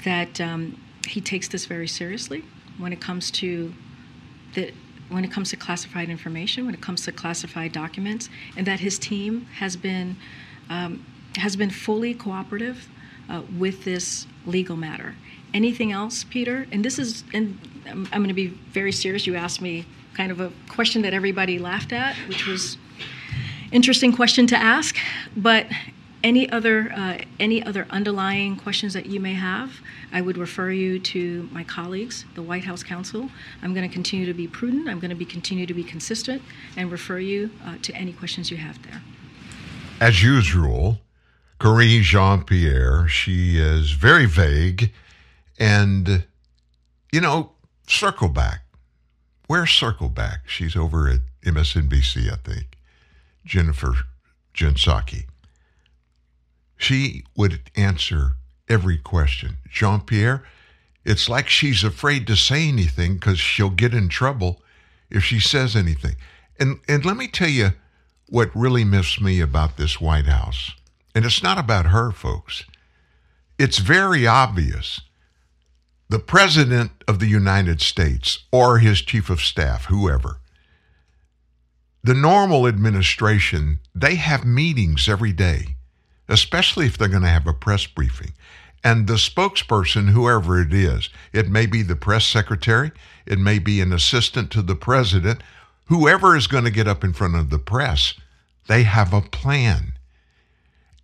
that 0.04 0.40
um, 0.40 0.80
he 1.06 1.20
takes 1.20 1.46
this 1.46 1.66
very 1.66 1.86
seriously 1.86 2.42
when 2.78 2.92
it 2.92 3.00
comes 3.00 3.30
to 3.32 3.72
the 4.54 4.72
when 5.08 5.24
it 5.24 5.30
comes 5.30 5.50
to 5.50 5.56
classified 5.56 6.10
information, 6.10 6.66
when 6.66 6.74
it 6.74 6.80
comes 6.80 7.04
to 7.04 7.12
classified 7.12 7.70
documents, 7.70 8.28
and 8.56 8.66
that 8.66 8.80
his 8.80 8.98
team 8.98 9.46
has 9.58 9.76
been 9.76 10.16
um, 10.68 11.06
has 11.36 11.54
been 11.54 11.70
fully 11.70 12.12
cooperative 12.12 12.88
uh, 13.28 13.42
with 13.56 13.84
this 13.84 14.26
legal 14.46 14.76
matter. 14.76 15.14
Anything 15.54 15.92
else, 15.92 16.24
Peter? 16.24 16.66
And 16.72 16.84
this 16.84 16.98
is, 16.98 17.22
and 17.32 17.56
I'm, 17.86 18.06
I'm 18.06 18.20
going 18.22 18.28
to 18.28 18.34
be 18.34 18.48
very 18.48 18.92
serious. 18.92 19.28
You 19.28 19.36
asked 19.36 19.62
me 19.62 19.86
kind 20.18 20.32
of 20.32 20.40
a 20.40 20.50
question 20.68 21.02
that 21.02 21.14
everybody 21.14 21.60
laughed 21.60 21.92
at, 21.92 22.16
which 22.28 22.44
was 22.46 22.76
interesting 23.70 24.12
question 24.12 24.46
to 24.48 24.56
ask. 24.56 24.96
But 25.36 25.66
any 26.24 26.50
other 26.50 26.92
uh, 26.92 27.18
any 27.38 27.62
other 27.62 27.86
underlying 27.88 28.56
questions 28.56 28.92
that 28.94 29.06
you 29.06 29.20
may 29.20 29.34
have, 29.34 29.70
I 30.12 30.20
would 30.20 30.36
refer 30.36 30.70
you 30.72 30.98
to 31.14 31.48
my 31.52 31.62
colleagues, 31.62 32.24
the 32.34 32.42
White 32.42 32.64
House 32.64 32.82
counsel. 32.82 33.30
I'm 33.62 33.72
going 33.72 33.88
to 33.88 33.94
continue 33.94 34.26
to 34.26 34.34
be 34.34 34.48
prudent. 34.48 34.88
I'm 34.88 34.98
going 34.98 35.14
to 35.16 35.20
be 35.24 35.24
continue 35.24 35.66
to 35.66 35.74
be 35.74 35.84
consistent 35.84 36.42
and 36.76 36.90
refer 36.90 37.20
you 37.20 37.50
uh, 37.64 37.76
to 37.82 37.90
any 37.94 38.12
questions 38.12 38.50
you 38.50 38.56
have 38.56 38.82
there. 38.82 39.00
As 40.00 40.20
usual, 40.22 40.98
Karine 41.60 42.02
Jean 42.02 42.42
Pierre, 42.42 43.06
she 43.06 43.58
is 43.58 43.92
very 43.92 44.26
vague. 44.26 44.92
And, 45.60 46.24
you 47.12 47.20
know, 47.20 47.52
circle 47.86 48.28
back. 48.28 48.67
Where's 49.48 49.72
circle 49.72 50.10
back? 50.10 50.40
She's 50.46 50.76
over 50.76 51.08
at 51.08 51.20
MSNBC, 51.42 52.30
I 52.30 52.36
think. 52.36 52.78
Jennifer 53.44 53.94
Jen 54.52 54.74
Psaki. 54.74 55.24
She 56.76 57.24
would 57.34 57.62
answer 57.74 58.32
every 58.68 58.98
question. 58.98 59.56
Jean 59.70 60.02
Pierre, 60.02 60.44
it's 61.02 61.30
like 61.30 61.48
she's 61.48 61.82
afraid 61.82 62.26
to 62.26 62.36
say 62.36 62.68
anything 62.68 63.14
because 63.14 63.38
she'll 63.38 63.70
get 63.70 63.94
in 63.94 64.10
trouble 64.10 64.62
if 65.10 65.24
she 65.24 65.40
says 65.40 65.74
anything. 65.74 66.16
And 66.60 66.80
and 66.86 67.04
let 67.06 67.16
me 67.16 67.26
tell 67.26 67.48
you 67.48 67.70
what 68.28 68.54
really 68.54 68.84
miffs 68.84 69.18
me 69.18 69.40
about 69.40 69.78
this 69.78 69.98
White 69.98 70.26
House. 70.26 70.72
And 71.14 71.24
it's 71.24 71.42
not 71.42 71.56
about 71.56 71.86
her, 71.86 72.12
folks. 72.12 72.64
It's 73.58 73.78
very 73.78 74.26
obvious. 74.26 75.00
The 76.10 76.18
President 76.18 76.92
of 77.06 77.18
the 77.18 77.26
United 77.26 77.82
States 77.82 78.44
or 78.50 78.78
his 78.78 79.02
Chief 79.02 79.28
of 79.28 79.42
Staff, 79.42 79.86
whoever, 79.86 80.38
the 82.02 82.14
normal 82.14 82.66
administration, 82.66 83.80
they 83.94 84.14
have 84.14 84.46
meetings 84.46 85.06
every 85.06 85.32
day, 85.32 85.76
especially 86.26 86.86
if 86.86 86.96
they're 86.96 87.08
going 87.08 87.22
to 87.24 87.28
have 87.28 87.46
a 87.46 87.52
press 87.52 87.86
briefing. 87.86 88.32
And 88.82 89.06
the 89.06 89.14
spokesperson, 89.14 90.08
whoever 90.08 90.60
it 90.62 90.72
is, 90.72 91.10
it 91.34 91.50
may 91.50 91.66
be 91.66 91.82
the 91.82 91.96
press 91.96 92.24
secretary, 92.24 92.92
it 93.26 93.38
may 93.38 93.58
be 93.58 93.82
an 93.82 93.92
assistant 93.92 94.50
to 94.52 94.62
the 94.62 94.76
president, 94.76 95.42
whoever 95.86 96.34
is 96.34 96.46
going 96.46 96.64
to 96.64 96.70
get 96.70 96.88
up 96.88 97.04
in 97.04 97.12
front 97.12 97.34
of 97.34 97.50
the 97.50 97.58
press, 97.58 98.14
they 98.66 98.84
have 98.84 99.12
a 99.12 99.20
plan. 99.20 99.92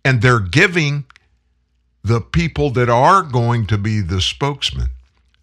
And 0.03 0.23
they're 0.23 0.39
giving 0.39 1.05
the 2.05 2.21
people 2.21 2.69
that 2.69 2.87
are 2.87 3.23
going 3.23 3.65
to 3.65 3.79
be 3.79 3.99
the 3.99 4.21
spokesman, 4.21 4.89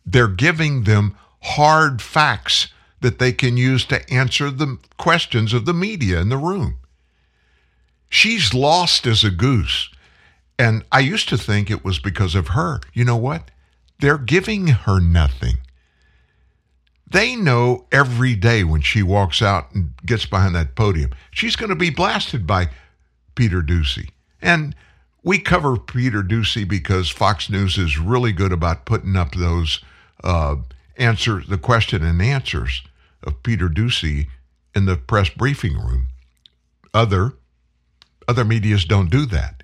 they're 0.06 0.28
giving 0.28 0.84
them 0.84 1.16
hard 1.40 2.00
facts 2.00 2.68
that 3.00 3.18
they 3.18 3.32
can 3.32 3.56
use 3.56 3.84
to 3.84 4.08
answer 4.08 4.48
the 4.48 4.78
questions 4.96 5.52
of 5.52 5.64
the 5.64 5.74
media 5.74 6.20
in 6.20 6.28
the 6.28 6.36
room. 6.36 6.78
She's 8.08 8.54
lost 8.54 9.08
as 9.08 9.24
a 9.24 9.30
goose. 9.30 9.90
And 10.56 10.84
I 10.92 11.00
used 11.00 11.28
to 11.30 11.36
think 11.36 11.68
it 11.68 11.84
was 11.84 11.98
because 11.98 12.36
of 12.36 12.48
her. 12.48 12.78
You 12.92 13.04
know 13.04 13.16
what? 13.16 13.50
They're 13.98 14.16
giving 14.16 14.68
her 14.68 15.00
nothing. 15.00 15.56
They 17.10 17.34
know 17.34 17.86
every 17.90 18.36
day 18.36 18.62
when 18.62 18.82
she 18.82 19.02
walks 19.02 19.42
out 19.42 19.74
and 19.74 19.94
gets 20.06 20.26
behind 20.26 20.54
that 20.54 20.76
podium, 20.76 21.10
she's 21.32 21.56
going 21.56 21.70
to 21.70 21.74
be 21.76 21.90
blasted 21.90 22.46
by 22.46 22.68
Peter 23.34 23.62
Doocy. 23.62 24.10
And 24.40 24.76
we 25.22 25.38
cover 25.38 25.76
Peter 25.76 26.22
Doocy 26.22 26.68
because 26.68 27.10
Fox 27.10 27.48
News 27.48 27.78
is 27.78 27.98
really 27.98 28.32
good 28.32 28.52
about 28.52 28.84
putting 28.84 29.16
up 29.16 29.34
those 29.34 29.80
uh, 30.24 30.56
answers, 30.96 31.46
the 31.46 31.58
question 31.58 32.02
and 32.02 32.20
answers 32.20 32.82
of 33.22 33.42
Peter 33.42 33.68
Doocy 33.68 34.28
in 34.74 34.86
the 34.86 34.96
press 34.96 35.28
briefing 35.28 35.78
room. 35.78 36.08
Other 36.92 37.34
other 38.28 38.44
medias 38.44 38.84
don't 38.84 39.10
do 39.10 39.26
that. 39.26 39.62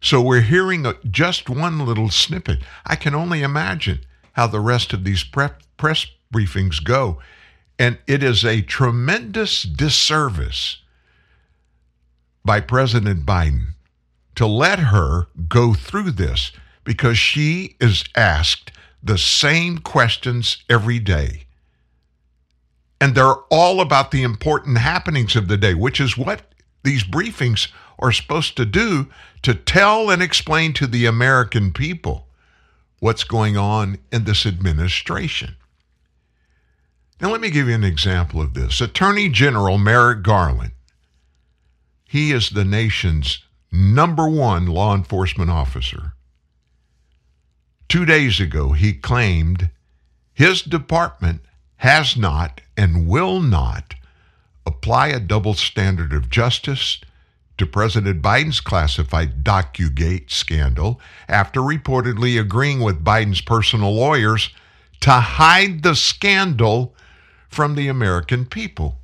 So 0.00 0.20
we're 0.22 0.40
hearing 0.40 0.86
just 1.10 1.50
one 1.50 1.84
little 1.84 2.08
snippet. 2.10 2.62
I 2.86 2.96
can 2.96 3.14
only 3.14 3.42
imagine 3.42 4.00
how 4.32 4.46
the 4.46 4.60
rest 4.60 4.92
of 4.92 5.04
these 5.04 5.24
prep, 5.24 5.62
press 5.76 6.06
briefings 6.32 6.82
go. 6.82 7.18
And 7.78 7.98
it 8.06 8.22
is 8.22 8.44
a 8.44 8.62
tremendous 8.62 9.62
disservice 9.62 10.78
by 12.44 12.60
President 12.60 13.26
Biden 13.26 13.74
to 14.36 14.46
let 14.46 14.78
her 14.78 15.26
go 15.48 15.74
through 15.74 16.12
this 16.12 16.52
because 16.84 17.18
she 17.18 17.76
is 17.80 18.04
asked 18.14 18.70
the 19.02 19.18
same 19.18 19.78
questions 19.78 20.58
every 20.70 20.98
day. 20.98 21.42
And 23.00 23.14
they're 23.14 23.34
all 23.50 23.80
about 23.80 24.10
the 24.10 24.22
important 24.22 24.78
happenings 24.78 25.36
of 25.36 25.48
the 25.48 25.56
day, 25.56 25.74
which 25.74 26.00
is 26.00 26.16
what 26.16 26.42
these 26.82 27.04
briefings 27.04 27.68
are 27.98 28.12
supposed 28.12 28.56
to 28.56 28.64
do 28.64 29.08
to 29.42 29.54
tell 29.54 30.10
and 30.10 30.22
explain 30.22 30.72
to 30.74 30.86
the 30.86 31.06
American 31.06 31.72
people 31.72 32.26
what's 33.00 33.24
going 33.24 33.56
on 33.56 33.98
in 34.12 34.24
this 34.24 34.46
administration. 34.46 35.56
Now, 37.20 37.30
let 37.30 37.40
me 37.40 37.50
give 37.50 37.68
you 37.68 37.74
an 37.74 37.84
example 37.84 38.40
of 38.40 38.54
this. 38.54 38.80
Attorney 38.80 39.28
General 39.28 39.78
Merrick 39.78 40.22
Garland, 40.22 40.72
he 42.04 42.32
is 42.32 42.50
the 42.50 42.64
nation's 42.64 43.45
number 43.72 44.28
one 44.28 44.66
law 44.66 44.94
enforcement 44.94 45.50
officer. 45.50 46.12
Two 47.88 48.04
days 48.04 48.40
ago, 48.40 48.72
he 48.72 48.92
claimed 48.92 49.70
his 50.32 50.62
department 50.62 51.40
has 51.76 52.16
not 52.16 52.60
and 52.76 53.06
will 53.06 53.40
not 53.40 53.94
apply 54.66 55.08
a 55.08 55.20
double 55.20 55.54
standard 55.54 56.12
of 56.12 56.28
justice 56.30 57.00
to 57.58 57.66
President 57.66 58.20
Biden's 58.20 58.60
classified 58.60 59.42
DocuGate 59.42 60.30
scandal 60.30 61.00
after 61.28 61.60
reportedly 61.60 62.38
agreeing 62.38 62.80
with 62.80 63.04
Biden's 63.04 63.40
personal 63.40 63.94
lawyers 63.94 64.50
to 65.00 65.12
hide 65.12 65.82
the 65.82 65.94
scandal 65.94 66.94
from 67.48 67.74
the 67.74 67.88
American 67.88 68.44
people. 68.44 68.98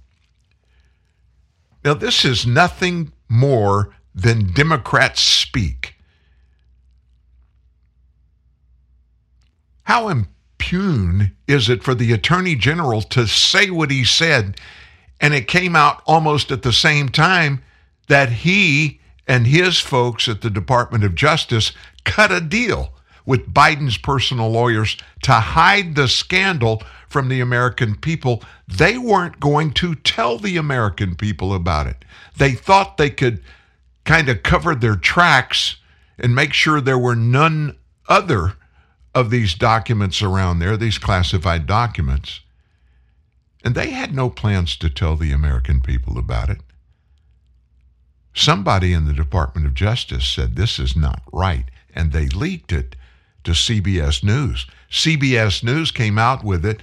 Now, 1.84 1.94
this 1.94 2.24
is 2.24 2.46
nothing 2.46 3.12
more 3.28 3.94
than 4.14 4.52
Democrats 4.52 5.22
speak. 5.22 5.94
How 9.84 10.08
impugn 10.08 11.32
is 11.46 11.68
it 11.68 11.82
for 11.82 11.94
the 11.94 12.12
Attorney 12.12 12.54
General 12.54 13.02
to 13.02 13.26
say 13.26 13.70
what 13.70 13.90
he 13.90 14.04
said, 14.04 14.58
and 15.20 15.34
it 15.34 15.48
came 15.48 15.74
out 15.74 16.02
almost 16.06 16.50
at 16.50 16.62
the 16.62 16.72
same 16.72 17.08
time 17.08 17.62
that 18.08 18.30
he 18.30 19.00
and 19.26 19.46
his 19.46 19.78
folks 19.78 20.28
at 20.28 20.40
the 20.40 20.50
Department 20.50 21.04
of 21.04 21.14
Justice 21.14 21.72
cut 22.04 22.32
a 22.32 22.40
deal 22.40 22.92
with 23.24 23.52
Biden's 23.54 23.98
personal 23.98 24.50
lawyers 24.50 24.96
to 25.22 25.32
hide 25.32 25.94
the 25.94 26.08
scandal 26.08 26.82
from 27.08 27.28
the 27.28 27.40
American 27.40 27.94
people. 27.96 28.42
They 28.66 28.98
weren't 28.98 29.38
going 29.38 29.72
to 29.74 29.94
tell 29.94 30.38
the 30.38 30.56
American 30.56 31.14
people 31.14 31.54
about 31.54 31.86
it. 31.86 32.04
They 32.36 32.52
thought 32.52 32.96
they 32.96 33.10
could 33.10 33.42
kind 34.05 34.28
of 34.28 34.42
cover 34.42 34.74
their 34.74 34.96
tracks 34.96 35.76
and 36.18 36.34
make 36.34 36.53
sure 36.53 36.80
there 36.80 36.98
were 36.98 37.16
none 37.16 37.76
other 38.09 38.55
of 39.14 39.30
these 39.30 39.55
documents 39.55 40.22
around 40.22 40.59
there, 40.59 40.76
these 40.76 40.98
classified 40.98 41.66
documents. 41.66 42.40
And 43.64 43.74
they 43.74 43.90
had 43.90 44.14
no 44.14 44.30
plans 44.30 44.76
to 44.76 44.90
tell 44.90 45.16
the 45.16 45.32
American 45.32 45.80
people 45.80 46.18
about 46.18 46.50
it. 46.50 46.59
Somebody 48.34 48.92
in 48.92 49.05
the 49.05 49.12
Department 49.12 49.66
of 49.66 49.74
Justice 49.74 50.26
said 50.26 50.57
this 50.57 50.78
is 50.78 50.96
not 50.96 51.22
right, 51.32 51.66
and 51.94 52.12
they 52.12 52.28
leaked 52.28 52.72
it 52.72 52.96
to 53.44 53.53
CBS 53.53 54.24
News. 54.24 54.66
CBS 54.90 55.62
News 55.62 55.90
came 55.90 56.18
out 56.18 56.42
with 56.42 56.64
it. 56.64 56.82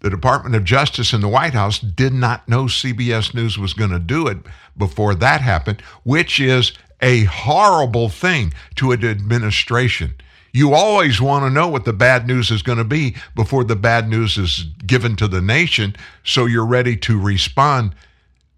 The 0.00 0.10
Department 0.10 0.54
of 0.54 0.64
Justice 0.64 1.12
and 1.12 1.22
the 1.22 1.28
White 1.28 1.54
House 1.54 1.78
did 1.78 2.12
not 2.12 2.48
know 2.48 2.64
CBS 2.64 3.34
News 3.34 3.58
was 3.58 3.74
going 3.74 3.90
to 3.90 3.98
do 3.98 4.26
it 4.28 4.38
before 4.76 5.14
that 5.16 5.40
happened, 5.40 5.82
which 6.04 6.38
is 6.38 6.72
a 7.00 7.24
horrible 7.24 8.08
thing 8.08 8.52
to 8.76 8.92
an 8.92 9.04
administration. 9.04 10.14
You 10.52 10.72
always 10.72 11.20
want 11.20 11.44
to 11.44 11.50
know 11.50 11.68
what 11.68 11.84
the 11.84 11.92
bad 11.92 12.26
news 12.26 12.50
is 12.50 12.62
going 12.62 12.78
to 12.78 12.84
be 12.84 13.16
before 13.34 13.64
the 13.64 13.76
bad 13.76 14.08
news 14.08 14.38
is 14.38 14.64
given 14.86 15.14
to 15.16 15.28
the 15.28 15.42
nation 15.42 15.94
so 16.24 16.46
you're 16.46 16.66
ready 16.66 16.96
to 16.98 17.20
respond. 17.20 17.94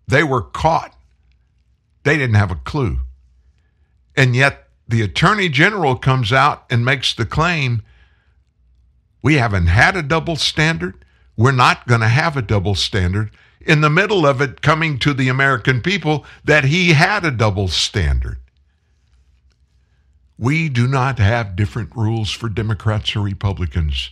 They 0.07 0.23
were 0.23 0.43
caught. 0.43 0.95
They 2.05 2.17
didn't 2.17 2.37
have 2.37 2.51
a 2.51 2.57
clue. 2.57 3.01
And 4.17 4.37
yet 4.37 4.69
the 4.89 5.03
attorney 5.03 5.49
general 5.49 5.97
comes 5.97 6.33
out 6.33 6.65
and 6.71 6.85
makes 6.85 7.15
the 7.15 7.27
claim 7.27 7.83
we 9.23 9.35
haven't 9.35 9.67
had 9.67 9.97
a 9.97 10.03
double 10.03 10.37
standard. 10.37 11.05
We're 11.41 11.53
not 11.53 11.87
going 11.87 12.03
to 12.03 12.09
have 12.09 12.37
a 12.37 12.43
double 12.43 12.75
standard. 12.75 13.31
In 13.63 13.81
the 13.81 13.89
middle 13.89 14.27
of 14.27 14.43
it, 14.43 14.61
coming 14.61 14.99
to 14.99 15.15
the 15.15 15.31
American 15.31 15.81
people 15.81 16.27
that 16.45 16.65
he 16.65 16.93
had 16.93 17.25
a 17.25 17.31
double 17.31 17.67
standard. 17.69 18.37
We 20.37 20.69
do 20.69 20.87
not 20.87 21.19
have 21.19 21.57
different 21.57 21.97
rules 21.97 22.31
for 22.31 22.51
Democrats 22.51 23.17
or 23.17 23.21
Republicans, 23.21 24.11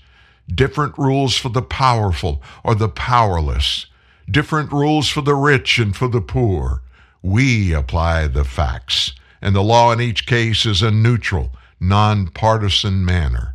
different 0.48 0.96
rules 0.96 1.36
for 1.36 1.50
the 1.50 1.60
powerful 1.60 2.42
or 2.64 2.74
the 2.74 2.88
powerless, 2.88 3.84
different 4.30 4.72
rules 4.72 5.10
for 5.10 5.20
the 5.20 5.34
rich 5.34 5.78
and 5.78 5.94
for 5.94 6.08
the 6.08 6.22
poor. 6.22 6.80
We 7.20 7.74
apply 7.74 8.28
the 8.28 8.44
facts, 8.44 9.12
and 9.42 9.54
the 9.54 9.62
law 9.62 9.92
in 9.92 10.00
each 10.00 10.24
case 10.24 10.64
is 10.64 10.80
a 10.80 10.90
neutral, 10.90 11.52
nonpartisan 11.78 13.04
manner. 13.04 13.54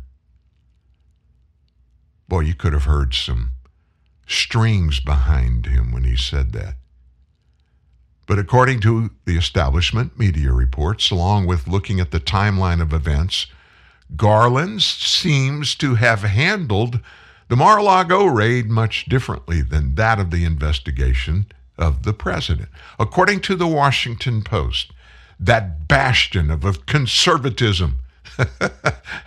Boy, 2.28 2.42
you 2.42 2.54
could 2.54 2.72
have 2.72 2.84
heard 2.84 3.14
some 3.14 3.53
strings 4.26 5.00
behind 5.00 5.66
him 5.66 5.92
when 5.92 6.04
he 6.04 6.16
said 6.16 6.52
that. 6.52 6.76
But 8.26 8.38
according 8.38 8.80
to 8.80 9.10
the 9.26 9.36
establishment 9.36 10.18
media 10.18 10.52
reports, 10.52 11.10
along 11.10 11.46
with 11.46 11.68
looking 11.68 12.00
at 12.00 12.10
the 12.10 12.20
timeline 12.20 12.80
of 12.80 12.92
events, 12.92 13.46
Garland 14.16 14.82
seems 14.82 15.74
to 15.76 15.96
have 15.96 16.22
handled 16.22 17.00
the 17.48 17.56
Mar 17.56 17.78
a 17.78 17.82
Lago 17.82 18.24
raid 18.24 18.70
much 18.70 19.04
differently 19.06 19.60
than 19.60 19.94
that 19.96 20.18
of 20.18 20.30
the 20.30 20.44
investigation 20.44 21.46
of 21.76 22.04
the 22.04 22.14
president. 22.14 22.68
According 22.98 23.40
to 23.40 23.54
the 23.54 23.66
Washington 23.66 24.42
Post, 24.42 24.92
that 25.38 25.86
bastion 25.88 26.50
of, 26.50 26.64
of 26.64 26.86
conservatism. 26.86 27.98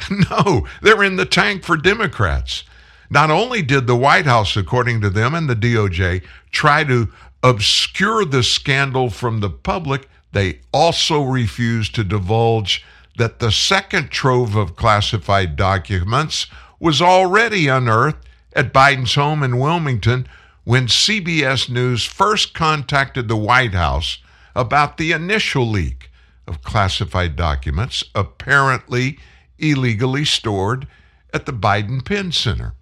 no, 0.09 0.67
they're 0.81 1.03
in 1.03 1.15
the 1.15 1.25
tank 1.25 1.63
for 1.63 1.77
Democrats. 1.77 2.63
Not 3.09 3.31
only 3.31 3.61
did 3.61 3.87
the 3.87 3.95
White 3.95 4.25
House, 4.25 4.57
according 4.57 5.01
to 5.01 5.09
them 5.09 5.33
and 5.33 5.49
the 5.49 5.55
DOJ, 5.55 6.23
try 6.51 6.83
to 6.83 7.09
obscure 7.41 8.25
the 8.25 8.43
scandal 8.43 9.09
from 9.09 9.39
the 9.39 9.49
public, 9.49 10.09
they 10.33 10.59
also 10.73 11.21
refused 11.23 11.95
to 11.95 12.03
divulge 12.03 12.83
that 13.17 13.39
the 13.39 13.51
second 13.51 14.11
trove 14.11 14.55
of 14.55 14.75
classified 14.75 15.55
documents 15.55 16.47
was 16.79 17.01
already 17.01 17.67
unearthed 17.67 18.27
at 18.53 18.73
Biden's 18.73 19.15
home 19.15 19.41
in 19.41 19.57
Wilmington 19.59 20.27
when 20.63 20.87
CBS 20.87 21.69
News 21.69 22.05
first 22.05 22.53
contacted 22.53 23.27
the 23.27 23.37
White 23.37 23.73
House 23.73 24.17
about 24.55 24.97
the 24.97 25.13
initial 25.13 25.67
leak 25.67 26.11
of 26.45 26.61
classified 26.61 27.35
documents 27.35 28.03
apparently 28.13 29.17
illegally 29.57 30.25
stored 30.25 30.87
at 31.33 31.45
the 31.45 31.53
Biden 31.53 32.03
Penn 32.03 32.31
Center. 32.31 32.73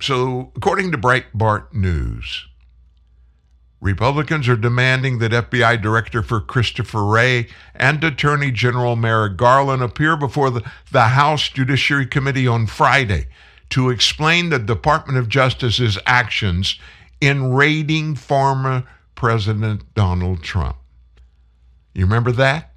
So, 0.00 0.52
according 0.56 0.92
to 0.92 0.98
Breitbart 0.98 1.72
News, 1.72 2.46
Republicans 3.80 4.48
are 4.48 4.56
demanding 4.56 5.18
that 5.18 5.32
FBI 5.32 5.80
Director 5.80 6.22
for 6.22 6.40
Christopher 6.40 7.04
Wray 7.04 7.48
and 7.74 8.02
Attorney 8.02 8.50
General 8.50 8.96
Merrick 8.96 9.36
Garland 9.36 9.82
appear 9.82 10.16
before 10.16 10.50
the, 10.50 10.62
the 10.90 11.08
House 11.08 11.48
Judiciary 11.50 12.06
Committee 12.06 12.46
on 12.46 12.66
Friday 12.66 13.26
to 13.70 13.90
explain 13.90 14.48
the 14.48 14.58
Department 14.58 15.18
of 15.18 15.28
Justice's 15.28 15.98
actions 16.06 16.78
in 17.20 17.52
raiding 17.52 18.14
former 18.14 18.84
President 19.14 19.94
Donald 19.94 20.42
Trump. 20.42 20.76
You 21.94 22.04
remember 22.04 22.32
that? 22.32 22.73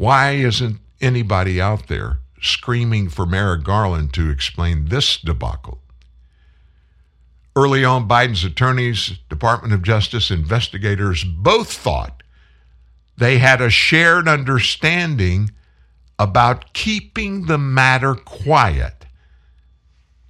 Why 0.00 0.30
isn't 0.30 0.80
anybody 1.02 1.60
out 1.60 1.88
there 1.88 2.20
screaming 2.40 3.10
for 3.10 3.26
Merrick 3.26 3.64
Garland 3.64 4.14
to 4.14 4.30
explain 4.30 4.86
this 4.86 5.18
debacle? 5.18 5.82
Early 7.54 7.84
on, 7.84 8.08
Biden's 8.08 8.42
attorneys, 8.42 9.18
Department 9.28 9.74
of 9.74 9.82
Justice 9.82 10.30
investigators 10.30 11.22
both 11.22 11.70
thought 11.70 12.22
they 13.18 13.40
had 13.40 13.60
a 13.60 13.68
shared 13.68 14.26
understanding 14.26 15.50
about 16.18 16.72
keeping 16.72 17.44
the 17.44 17.58
matter 17.58 18.14
quiet. 18.14 19.04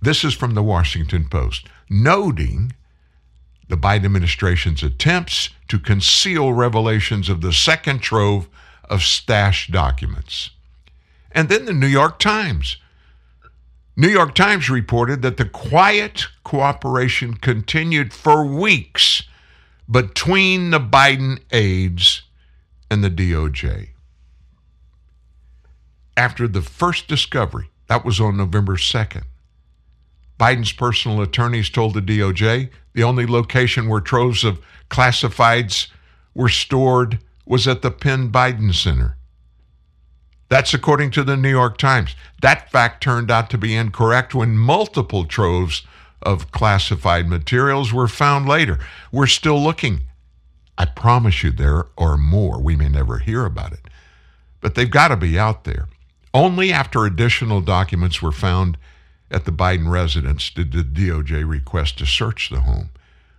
This 0.02 0.24
is 0.24 0.34
from 0.34 0.54
the 0.54 0.64
Washington 0.64 1.28
Post, 1.28 1.68
noting 1.88 2.72
the 3.68 3.76
Biden 3.76 4.06
administration's 4.06 4.82
attempts 4.82 5.50
to 5.68 5.78
conceal 5.78 6.52
revelations 6.52 7.28
of 7.28 7.40
the 7.40 7.52
second 7.52 8.00
trove 8.00 8.48
of 8.90 9.02
stashed 9.02 9.70
documents. 9.70 10.50
And 11.32 11.48
then 11.48 11.64
the 11.64 11.72
New 11.72 11.86
York 11.86 12.18
Times. 12.18 12.76
New 13.96 14.08
York 14.08 14.34
Times 14.34 14.68
reported 14.68 15.22
that 15.22 15.36
the 15.36 15.44
quiet 15.44 16.26
cooperation 16.42 17.34
continued 17.34 18.12
for 18.12 18.44
weeks 18.44 19.22
between 19.88 20.70
the 20.70 20.80
Biden 20.80 21.38
aides 21.52 22.22
and 22.90 23.04
the 23.04 23.10
DOJ. 23.10 23.90
After 26.16 26.48
the 26.48 26.62
first 26.62 27.08
discovery, 27.08 27.70
that 27.86 28.04
was 28.04 28.20
on 28.20 28.36
November 28.36 28.76
2nd, 28.76 29.22
Biden's 30.38 30.72
personal 30.72 31.20
attorneys 31.20 31.70
told 31.70 31.94
the 31.94 32.00
DOJ 32.00 32.70
the 32.94 33.02
only 33.02 33.26
location 33.26 33.88
where 33.88 34.00
troves 34.00 34.42
of 34.42 34.60
classifieds 34.88 35.88
were 36.34 36.48
stored 36.48 37.18
was 37.50 37.66
at 37.66 37.82
the 37.82 37.90
Penn 37.90 38.30
Biden 38.30 38.72
Center. 38.72 39.16
That's 40.48 40.72
according 40.72 41.10
to 41.10 41.24
the 41.24 41.36
New 41.36 41.50
York 41.50 41.78
Times. 41.78 42.14
That 42.42 42.70
fact 42.70 43.02
turned 43.02 43.28
out 43.28 43.50
to 43.50 43.58
be 43.58 43.74
incorrect 43.74 44.36
when 44.36 44.56
multiple 44.56 45.24
troves 45.24 45.82
of 46.22 46.52
classified 46.52 47.28
materials 47.28 47.92
were 47.92 48.06
found 48.06 48.48
later. 48.48 48.78
We're 49.10 49.26
still 49.26 49.60
looking. 49.60 50.02
I 50.78 50.84
promise 50.84 51.42
you 51.42 51.50
there 51.50 51.86
are 51.98 52.16
more. 52.16 52.62
We 52.62 52.76
may 52.76 52.88
never 52.88 53.18
hear 53.18 53.44
about 53.44 53.72
it, 53.72 53.80
but 54.60 54.76
they've 54.76 54.88
got 54.88 55.08
to 55.08 55.16
be 55.16 55.36
out 55.36 55.64
there. 55.64 55.88
Only 56.32 56.72
after 56.72 57.04
additional 57.04 57.62
documents 57.62 58.22
were 58.22 58.30
found 58.30 58.78
at 59.28 59.44
the 59.44 59.52
Biden 59.52 59.90
residence 59.90 60.50
did 60.50 60.70
the 60.70 60.84
DOJ 60.84 61.48
request 61.48 61.98
to 61.98 62.06
search 62.06 62.48
the 62.48 62.60
home, 62.60 62.90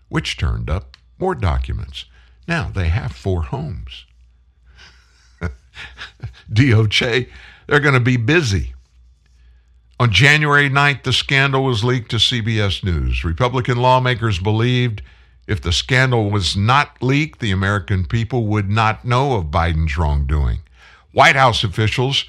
which 0.10 0.36
turned 0.36 0.70
up 0.70 0.98
more 1.18 1.34
documents. 1.34 2.04
Now 2.52 2.70
they 2.70 2.90
have 2.90 3.14
four 3.14 3.44
homes. 3.44 4.06
DOJ, 6.54 7.30
they're 7.66 7.80
going 7.80 7.94
to 7.94 8.02
be 8.02 8.18
busy. 8.18 8.74
On 10.02 10.12
January 10.12 10.70
9th, 10.70 11.04
the 11.04 11.14
scandal 11.14 11.64
was 11.64 11.86
leaked 11.86 12.12
to 12.12 12.18
CBS 12.18 12.84
News. 12.84 13.24
Republican 13.24 13.78
lawmakers 13.78 14.38
believed 14.38 15.02
if 15.48 15.62
the 15.62 15.72
scandal 15.72 16.30
was 16.30 16.58
not 16.58 17.02
leaked, 17.02 17.40
the 17.40 17.52
American 17.52 18.04
people 18.04 18.48
would 18.48 18.70
not 18.70 19.06
know 19.06 19.38
of 19.38 19.46
Biden's 19.46 19.98
wrongdoing. 19.98 20.60
White 21.14 21.38
House 21.38 21.64
officials 21.64 22.26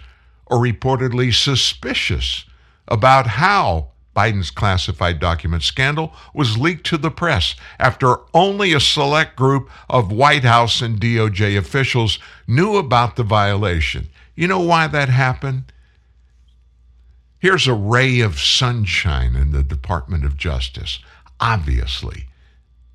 are 0.47 0.59
reportedly 0.59 1.35
suspicious 1.35 2.45
about 2.87 3.27
how 3.27 3.89
Biden's 4.15 4.51
classified 4.51 5.19
document 5.19 5.63
scandal 5.63 6.13
was 6.35 6.59
leaked 6.59 6.87
to 6.87 6.99
the 6.99 7.11
press 7.11 7.55
after 7.79 8.17
only 8.35 8.73
a 8.73 8.81
select 8.81 9.37
group 9.37 9.71
of 9.89 10.13
White 10.13 10.45
House 10.45 10.83
and 10.83 11.01
DOJ 11.01 11.57
officials 11.57 12.19
knew 12.47 12.77
about 12.77 13.17
the 13.17 13.23
violation. 13.23 14.09
You 14.35 14.49
know 14.49 14.61
why 14.61 14.87
that 14.89 15.09
happened? 15.09 15.73
Here's 17.39 17.67
a 17.67 17.75
ray 17.75 18.21
of 18.21 18.39
sunshine 18.39 19.35
in 19.35 19.53
the 19.53 19.63
Department 19.63 20.25
of 20.25 20.37
Justice. 20.37 21.01
Obviously, 21.41 22.27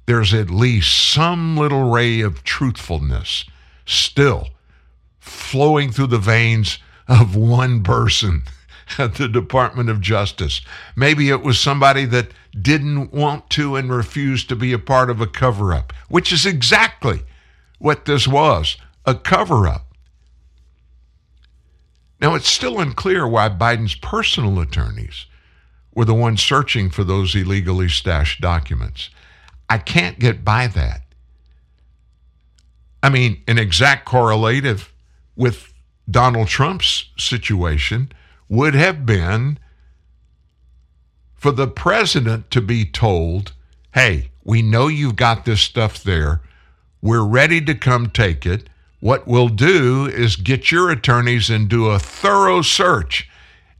there's 0.06 0.34
at 0.34 0.50
least 0.50 1.12
some 1.12 1.58
little 1.58 1.90
ray 1.92 2.22
of 2.22 2.44
truthfulness 2.44 3.44
still 3.86 4.50
flowing 5.20 5.92
through 5.92 6.08
the 6.08 6.18
veins 6.18 6.80
of 7.08 7.36
one 7.36 7.84
person 7.84 8.44
at 8.98 9.16
the 9.16 9.28
Department 9.28 9.90
of 9.90 10.02
Justice. 10.02 10.62
Maybe 10.96 11.30
it 11.30 11.42
was 11.42 11.60
somebody 11.60 12.06
that 12.06 12.32
didn't 12.60 13.14
want 13.14 13.50
to 13.52 13.76
and 13.76 13.92
refused 13.92 14.50
to 14.50 14.56
be 14.56 14.74
a 14.74 14.80
part 14.80 15.10
of 15.10 15.22
a 15.22 15.28
cover 15.28 15.74
up, 15.74 15.94
which 16.10 16.32
is 16.32 16.46
exactly 16.46 17.22
what 17.80 18.06
this 18.06 18.28
was 18.28 18.78
a 19.06 19.16
cover 19.16 19.68
up. 19.68 19.86
Now, 22.20 22.34
it's 22.34 22.50
still 22.50 22.80
unclear 22.80 23.28
why 23.28 23.48
Biden's 23.50 23.96
personal 23.96 24.60
attorneys 24.60 25.28
were 25.94 26.06
the 26.06 26.16
ones 26.16 26.42
searching 26.42 26.90
for 26.90 27.04
those 27.04 27.36
illegally 27.36 27.90
stashed 27.90 28.42
documents. 28.42 29.10
I 29.70 29.78
can't 29.78 30.18
get 30.18 30.44
by 30.44 30.68
that. 30.68 31.02
I 33.04 33.10
mean, 33.10 33.44
an 33.48 33.60
exact 33.60 34.06
correlative 34.06 34.92
with 35.36 35.74
Donald 36.10 36.48
Trump's 36.48 37.10
situation 37.18 38.12
would 38.50 38.76
have 38.76 39.06
been 39.06 39.60
for 41.36 41.52
the 41.52 41.68
president 41.68 42.50
to 42.52 42.62
be 42.62 42.86
told, 42.86 43.54
hey, 43.94 44.32
we 44.44 44.62
know 44.62 44.88
you've 44.88 45.16
got 45.16 45.46
this 45.46 45.62
stuff 45.62 46.04
there. 46.04 46.42
We're 47.02 47.26
ready 47.26 47.62
to 47.62 47.76
come 47.76 48.10
take 48.10 48.46
it. 48.46 48.70
What 49.00 49.28
we'll 49.28 49.50
do 49.50 50.08
is 50.08 50.36
get 50.36 50.72
your 50.72 50.90
attorneys 50.90 51.50
and 51.50 51.70
do 51.70 51.88
a 51.88 52.00
thorough 52.00 52.62
search 52.62 53.30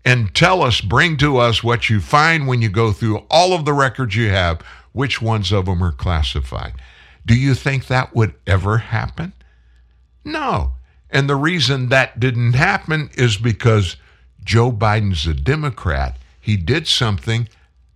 and 0.06 0.34
tell 0.36 0.62
us, 0.62 0.80
bring 0.80 1.18
to 1.18 1.38
us 1.38 1.64
what 1.64 1.90
you 1.90 2.00
find 2.00 2.48
when 2.48 2.62
you 2.62 2.70
go 2.70 2.92
through 2.92 3.26
all 3.30 3.54
of 3.54 3.66
the 3.66 3.74
records 3.74 4.16
you 4.16 4.30
have, 4.30 4.62
which 4.94 5.22
ones 5.22 5.52
of 5.52 5.66
them 5.66 5.84
are 5.84 5.92
classified. 5.92 6.74
Do 7.26 7.36
you 7.36 7.56
think 7.56 7.88
that 7.88 8.16
would 8.16 8.36
ever 8.46 8.78
happen? 8.78 9.34
No. 10.24 10.74
And 11.10 11.30
the 11.30 11.36
reason 11.36 11.90
that 11.90 12.20
didn't 12.20 12.54
happen 12.54 13.10
is 13.16 13.38
because 13.38 13.98
Joe 14.48 14.72
Biden's 14.72 15.28
a 15.28 15.34
Democrat. 15.34 16.18
He 16.40 16.56
did 16.56 16.88
something 16.88 17.50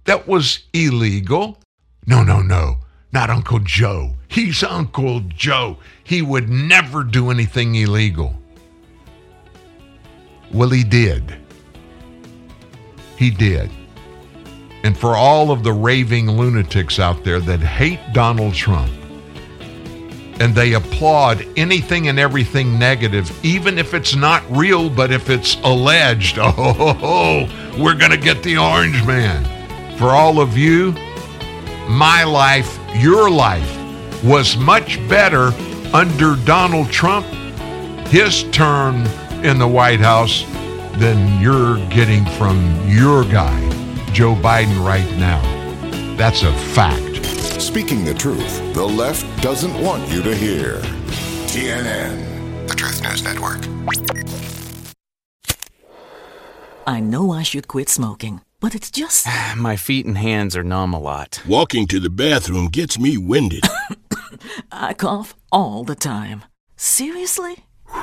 that 0.03 0.27
was 0.27 0.65
illegal. 0.73 1.57
No, 2.05 2.23
no, 2.23 2.41
no. 2.41 2.79
Not 3.13 3.29
Uncle 3.29 3.59
Joe. 3.59 4.15
He's 4.27 4.61
Uncle 4.61 5.21
Joe. 5.21 5.77
He 6.03 6.21
would 6.21 6.49
never 6.49 7.05
do 7.05 7.31
anything 7.31 7.75
illegal. 7.75 8.35
Well, 10.51 10.69
he 10.69 10.83
did. 10.83 11.37
He 13.15 13.29
did. 13.29 13.71
And 14.83 14.97
for 14.97 15.15
all 15.15 15.51
of 15.51 15.63
the 15.63 15.71
raving 15.71 16.29
lunatics 16.29 16.99
out 16.99 17.23
there 17.23 17.39
that 17.39 17.61
hate 17.61 18.01
Donald 18.11 18.55
Trump, 18.55 18.91
and 20.41 20.55
they 20.55 20.73
applaud 20.73 21.45
anything 21.55 22.07
and 22.07 22.17
everything 22.17 22.79
negative, 22.79 23.31
even 23.45 23.77
if 23.77 23.93
it's 23.93 24.15
not 24.15 24.43
real, 24.49 24.89
but 24.89 25.11
if 25.11 25.29
it's 25.29 25.55
alleged, 25.63 26.37
oh, 26.41 27.47
we're 27.77 27.93
going 27.93 28.09
to 28.09 28.17
get 28.17 28.41
the 28.41 28.57
orange 28.57 29.05
man. 29.05 29.45
For 29.99 30.07
all 30.07 30.41
of 30.41 30.57
you, 30.57 30.93
my 31.87 32.23
life, 32.23 32.79
your 32.95 33.29
life, 33.29 33.77
was 34.23 34.57
much 34.57 34.97
better 35.07 35.51
under 35.93 36.35
Donald 36.43 36.89
Trump, 36.89 37.27
his 38.07 38.43
term 38.51 39.05
in 39.43 39.59
the 39.59 39.67
White 39.67 39.99
House, 39.99 40.43
than 40.97 41.39
you're 41.39 41.77
getting 41.89 42.25
from 42.31 42.89
your 42.89 43.25
guy, 43.25 43.59
Joe 44.11 44.33
Biden, 44.33 44.83
right 44.83 45.09
now. 45.19 45.39
That's 46.17 46.41
a 46.41 46.51
fact. 46.73 47.10
Speaking 47.41 48.05
the 48.05 48.13
truth, 48.13 48.73
the 48.73 48.85
left 48.85 49.25
doesn't 49.41 49.73
want 49.81 50.07
you 50.11 50.21
to 50.21 50.35
hear. 50.35 50.77
TNN, 51.47 52.67
the 52.67 52.75
Truth 52.75 53.01
News 53.03 53.23
Network. 53.23 53.61
I 56.87 56.99
know 56.99 57.31
I 57.31 57.43
should 57.43 57.67
quit 57.67 57.89
smoking, 57.89 58.41
but 58.59 58.75
it's 58.75 58.91
just. 58.91 59.27
My 59.57 59.75
feet 59.75 60.05
and 60.05 60.17
hands 60.17 60.55
are 60.55 60.63
numb 60.63 60.93
a 60.93 60.99
lot. 60.99 61.41
Walking 61.47 61.87
to 61.87 61.99
the 61.99 62.09
bathroom 62.09 62.67
gets 62.67 62.99
me 62.99 63.17
winded. 63.17 63.63
I 64.71 64.93
cough 64.93 65.35
all 65.51 65.83
the 65.83 65.95
time. 65.95 66.45
Seriously? 66.75 67.65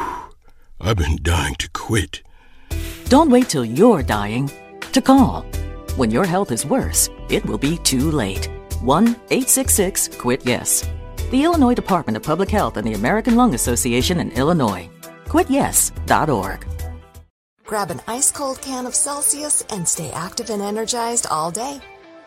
I've 0.80 0.97
been 0.97 1.18
dying 1.22 1.55
to 1.57 1.70
quit. 1.70 2.22
Don't 3.07 3.30
wait 3.30 3.49
till 3.49 3.64
you're 3.64 4.03
dying 4.03 4.51
to 4.93 5.01
call. 5.01 5.43
When 5.97 6.11
your 6.11 6.26
health 6.26 6.53
is 6.53 6.66
worse, 6.66 7.09
it 7.28 7.45
will 7.47 7.59
be 7.59 7.78
too 7.78 8.11
late. 8.11 8.49
1 8.83 9.07
866 9.07 10.09
QUIT 10.09 10.47
YES. 10.47 10.89
The 11.31 11.43
Illinois 11.43 11.74
Department 11.74 12.16
of 12.16 12.22
Public 12.22 12.49
Health 12.49 12.76
and 12.76 12.87
the 12.87 12.95
American 12.95 13.35
Lung 13.35 13.55
Association 13.55 14.20
in 14.20 14.31
Illinois. 14.33 14.89
QuitYes.org. 15.24 16.66
Grab 17.66 17.91
an 17.91 18.01
ice 18.07 18.31
cold 18.31 18.62
can 18.62 18.87
of 18.87 18.95
Celsius 18.95 19.62
and 19.70 19.87
stay 19.87 20.11
active 20.12 20.49
and 20.51 20.62
energized 20.62 21.26
all 21.26 21.51
day. 21.51 21.81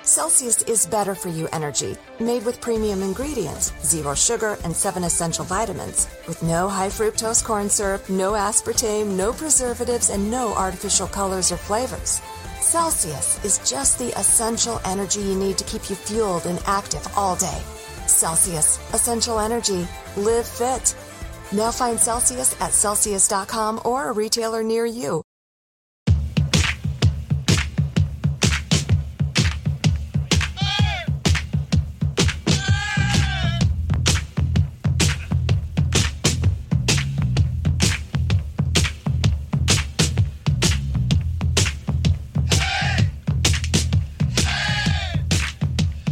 Celsius 0.03 0.61
is 0.63 0.85
better 0.85 1.15
for 1.15 1.29
you 1.29 1.47
energy, 1.53 1.95
made 2.19 2.43
with 2.43 2.59
premium 2.59 3.01
ingredients, 3.01 3.71
zero 3.83 4.13
sugar, 4.13 4.57
and 4.63 4.75
seven 4.75 5.03
essential 5.03 5.45
vitamins, 5.45 6.07
with 6.27 6.41
no 6.43 6.67
high 6.67 6.89
fructose 6.89 7.43
corn 7.43 7.69
syrup, 7.69 8.09
no 8.09 8.33
aspartame, 8.33 9.15
no 9.15 9.31
preservatives, 9.31 10.09
and 10.09 10.29
no 10.29 10.53
artificial 10.55 11.07
colors 11.07 11.51
or 11.51 11.57
flavors. 11.57 12.21
Celsius 12.61 13.43
is 13.43 13.57
just 13.69 13.97
the 13.97 14.17
essential 14.19 14.79
energy 14.85 15.19
you 15.19 15.35
need 15.35 15.57
to 15.57 15.63
keep 15.63 15.89
you 15.89 15.95
fueled 15.95 16.45
and 16.45 16.61
active 16.67 17.05
all 17.17 17.35
day. 17.35 17.61
Celsius, 18.05 18.77
essential 18.93 19.39
energy. 19.39 19.87
Live 20.15 20.47
fit. 20.47 20.95
Now 21.51 21.71
find 21.71 21.99
Celsius 21.99 22.55
at 22.61 22.71
Celsius.com 22.71 23.81
or 23.83 24.09
a 24.09 24.13
retailer 24.13 24.61
near 24.61 24.85
you. 24.85 25.23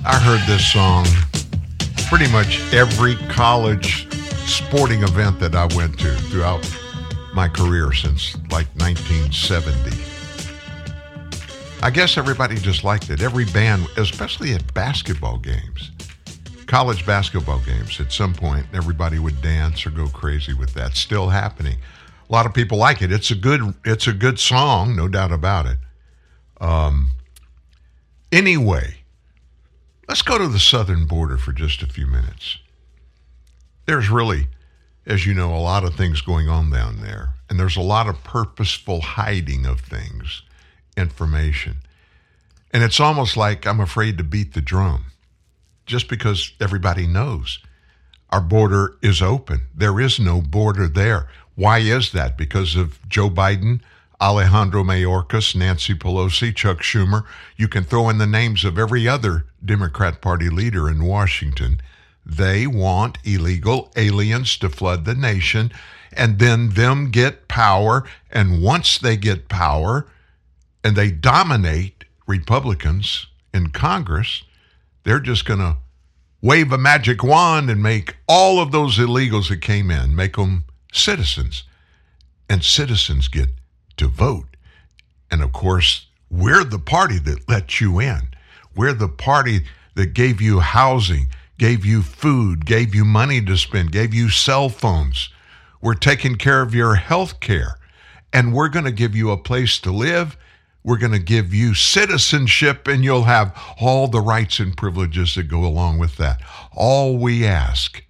I 0.09 0.17
heard 0.17 0.41
this 0.47 0.71
song 0.71 1.05
pretty 2.07 2.31
much 2.31 2.73
every 2.73 3.15
college 3.27 4.11
sporting 4.49 5.03
event 5.03 5.39
that 5.39 5.53
I 5.53 5.67
went 5.75 5.99
to 5.99 6.15
throughout 6.15 6.67
my 7.35 7.47
career 7.47 7.93
since 7.93 8.35
like 8.49 8.65
1970. 8.79 9.95
I 11.83 11.91
guess 11.91 12.17
everybody 12.17 12.55
just 12.55 12.83
liked 12.83 13.11
it. 13.11 13.21
Every 13.21 13.45
band, 13.45 13.85
especially 13.97 14.55
at 14.55 14.73
basketball 14.73 15.37
games, 15.37 15.91
college 16.65 17.05
basketball 17.05 17.59
games, 17.59 17.99
at 17.99 18.11
some 18.11 18.33
point, 18.33 18.65
everybody 18.73 19.19
would 19.19 19.39
dance 19.43 19.85
or 19.85 19.91
go 19.91 20.07
crazy 20.07 20.55
with 20.55 20.73
that. 20.73 20.95
Still 20.95 21.29
happening. 21.29 21.77
A 22.27 22.33
lot 22.33 22.47
of 22.47 22.55
people 22.55 22.79
like 22.79 23.03
it. 23.03 23.11
It's 23.11 23.29
a 23.29 23.35
good, 23.35 23.75
it's 23.85 24.07
a 24.07 24.13
good 24.13 24.39
song, 24.39 24.95
no 24.95 25.07
doubt 25.07 25.31
about 25.31 25.67
it. 25.67 25.77
Um, 26.59 27.11
anyway, 28.31 28.95
let's 30.09 30.23
go 30.23 30.39
to 30.39 30.47
the 30.47 30.59
southern 30.59 31.05
border 31.05 31.37
for 31.37 31.53
just 31.53 31.83
a 31.83 31.87
few 31.87 32.07
minutes. 32.07 32.57
There's 33.85 34.09
really, 34.09 34.47
as 35.05 35.27
you 35.27 35.35
know, 35.35 35.53
a 35.53 35.61
lot 35.61 35.83
of 35.83 35.93
things 35.93 36.21
going 36.21 36.49
on 36.49 36.71
down 36.71 36.99
there, 37.01 37.35
and 37.47 37.59
there's 37.59 37.77
a 37.77 37.81
lot 37.81 38.09
of 38.09 38.23
purposeful 38.23 39.01
hiding 39.01 39.67
of 39.67 39.81
things, 39.81 40.41
information. 40.97 41.77
And 42.71 42.83
it's 42.83 42.99
almost 42.99 43.37
like 43.37 43.67
I'm 43.67 43.79
afraid 43.79 44.17
to 44.17 44.23
beat 44.23 44.55
the 44.55 44.61
drum 44.61 45.05
just 45.85 46.09
because 46.09 46.53
everybody 46.59 47.05
knows 47.05 47.59
our 48.31 48.41
border 48.41 48.95
is 49.01 49.21
open. 49.21 49.61
There 49.75 49.99
is 49.99 50.19
no 50.19 50.41
border 50.41 50.87
there. 50.87 51.27
Why 51.55 51.79
is 51.79 52.11
that? 52.13 52.37
Because 52.37 52.75
of 52.75 52.99
Joe 53.07 53.29
Biden, 53.29 53.81
Alejandro 54.21 54.83
Mayorkas, 54.83 55.55
Nancy 55.55 55.93
Pelosi, 55.93 56.53
Chuck 56.53 56.79
Schumer. 56.79 57.23
You 57.55 57.67
can 57.67 57.83
throw 57.83 58.09
in 58.09 58.17
the 58.17 58.27
names 58.27 58.65
of 58.65 58.77
every 58.77 59.07
other 59.07 59.45
Democrat 59.63 60.21
Party 60.21 60.49
leader 60.49 60.89
in 60.89 61.05
Washington. 61.05 61.79
They 62.25 62.67
want 62.67 63.17
illegal 63.23 63.91
aliens 63.95 64.57
to 64.57 64.69
flood 64.69 65.05
the 65.05 65.15
nation 65.15 65.71
and 66.11 66.39
then 66.39 66.71
them 66.71 67.11
get 67.11 67.47
power. 67.47 68.03
And 68.29 68.61
once 68.61 68.97
they 68.97 69.15
get 69.15 69.47
power 69.47 70.07
and 70.83 70.95
they 70.95 71.11
dominate 71.11 72.03
Republicans 72.27 73.27
in 73.53 73.69
Congress, 73.69 74.43
they're 75.03 75.19
just 75.19 75.45
going 75.45 75.59
to 75.59 75.77
wave 76.41 76.71
a 76.71 76.77
magic 76.77 77.23
wand 77.23 77.69
and 77.69 77.81
make 77.81 78.17
all 78.27 78.59
of 78.59 78.71
those 78.71 78.97
illegals 78.97 79.49
that 79.49 79.61
came 79.61 79.89
in, 79.89 80.15
make 80.15 80.35
them 80.35 80.65
citizens. 80.91 81.63
And 82.49 82.63
citizens 82.63 83.27
get 83.27 83.49
to 83.99 84.07
vote. 84.07 84.57
And 85.31 85.41
of 85.43 85.53
course, 85.53 86.07
we're 86.29 86.65
the 86.65 86.79
party 86.79 87.19
that 87.19 87.47
let 87.47 87.79
you 87.79 87.99
in. 87.99 88.29
We're 88.75 88.93
the 88.93 89.07
party 89.07 89.61
that 89.95 90.13
gave 90.13 90.41
you 90.41 90.59
housing, 90.59 91.27
gave 91.57 91.85
you 91.85 92.01
food, 92.01 92.65
gave 92.65 92.95
you 92.95 93.05
money 93.05 93.41
to 93.45 93.57
spend, 93.57 93.91
gave 93.91 94.13
you 94.13 94.29
cell 94.29 94.69
phones. 94.69 95.29
We're 95.81 95.95
taking 95.95 96.35
care 96.35 96.61
of 96.61 96.75
your 96.75 96.95
health 96.95 97.39
care. 97.39 97.77
And 98.33 98.53
we're 98.53 98.69
going 98.69 98.85
to 98.85 98.91
give 98.91 99.15
you 99.15 99.31
a 99.31 99.37
place 99.37 99.79
to 99.79 99.91
live 99.91 100.37
We're 100.83 100.97
going 100.97 101.11
to 101.13 101.19
give 101.19 101.53
you 101.53 101.73
citizenship 101.73 102.87
and 102.87 103.03
you'll 103.03 103.23
have 103.23 103.55
all 103.79 104.07
the 104.07 104.21
rights 104.21 104.59
and 104.59 104.75
privileges 104.75 105.35
that 105.35 105.43
go 105.43 105.65
along 105.65 105.99
with 105.99 106.17
that. 106.17 106.41
All 106.73 107.17
we 107.17 107.45
ask 107.45 108.03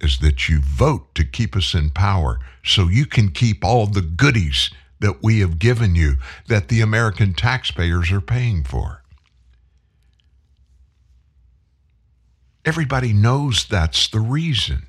is 0.00 0.18
that 0.18 0.48
you 0.48 0.60
vote 0.60 1.14
to 1.16 1.24
keep 1.24 1.56
us 1.56 1.74
in 1.74 1.90
power 1.90 2.38
so 2.64 2.88
you 2.88 3.06
can 3.06 3.30
keep 3.30 3.64
all 3.64 3.86
the 3.86 4.02
goodies 4.02 4.70
that 5.04 5.22
we 5.22 5.40
have 5.40 5.58
given 5.58 5.94
you 5.94 6.16
that 6.48 6.68
the 6.68 6.80
American 6.80 7.34
taxpayers 7.34 8.10
are 8.10 8.22
paying 8.22 8.64
for. 8.64 9.02
Everybody 12.64 13.12
knows 13.12 13.66
that's 13.66 14.08
the 14.08 14.20
reason. 14.20 14.86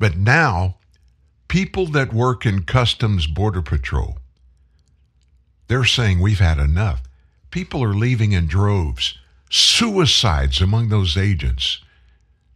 But 0.00 0.16
now, 0.16 0.78
people 1.46 1.86
that 1.86 2.12
work 2.12 2.44
in 2.44 2.64
Customs 2.64 3.28
Border 3.28 3.62
Patrol, 3.62 4.18
they're 5.68 5.84
saying 5.84 6.18
we've 6.18 6.40
had 6.40 6.58
enough. 6.58 7.04
People 7.52 7.84
are 7.84 7.94
leaving 7.94 8.32
in 8.32 8.48
droves. 8.48 9.16
Suicides 9.48 10.60
among 10.60 10.88
those 10.88 11.16
agents. 11.16 11.78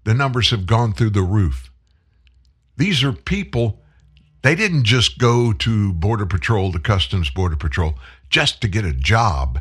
The 0.03 0.15
numbers 0.15 0.51
have 0.51 0.67
gone 0.67 0.93
through 0.93 1.11
the 1.11 1.23
roof. 1.23 1.71
These 2.77 3.05
are 3.05 3.13
people, 3.13 3.81
they 4.43 4.55
didn't 4.55 4.85
just 4.85 5.19
go 5.19 5.53
to 5.53 5.93
Border 5.93 6.27
Patrol, 6.27 6.73
to 6.73 6.79
Customs 6.79 7.31
Border 7.31 7.57
Patrol, 7.57 7.95
just 8.31 8.61
to 8.61 8.69
get 8.69 8.85
a 8.85 8.93
job. 8.93 9.61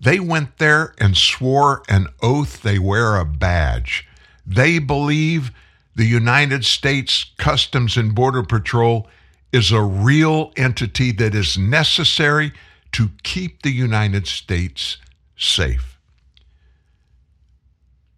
They 0.00 0.18
went 0.18 0.58
there 0.58 0.94
and 0.98 1.16
swore 1.16 1.82
an 1.88 2.08
oath 2.22 2.62
they 2.62 2.78
wear 2.78 3.16
a 3.16 3.24
badge. 3.24 4.06
They 4.46 4.78
believe 4.78 5.52
the 5.94 6.04
United 6.04 6.64
States 6.64 7.32
Customs 7.38 7.96
and 7.96 8.14
Border 8.14 8.42
Patrol 8.42 9.08
is 9.52 9.70
a 9.70 9.82
real 9.82 10.52
entity 10.56 11.12
that 11.12 11.34
is 11.34 11.58
necessary 11.58 12.52
to 12.92 13.10
keep 13.22 13.62
the 13.62 13.70
United 13.70 14.26
States 14.26 14.96
safe. 15.36 15.98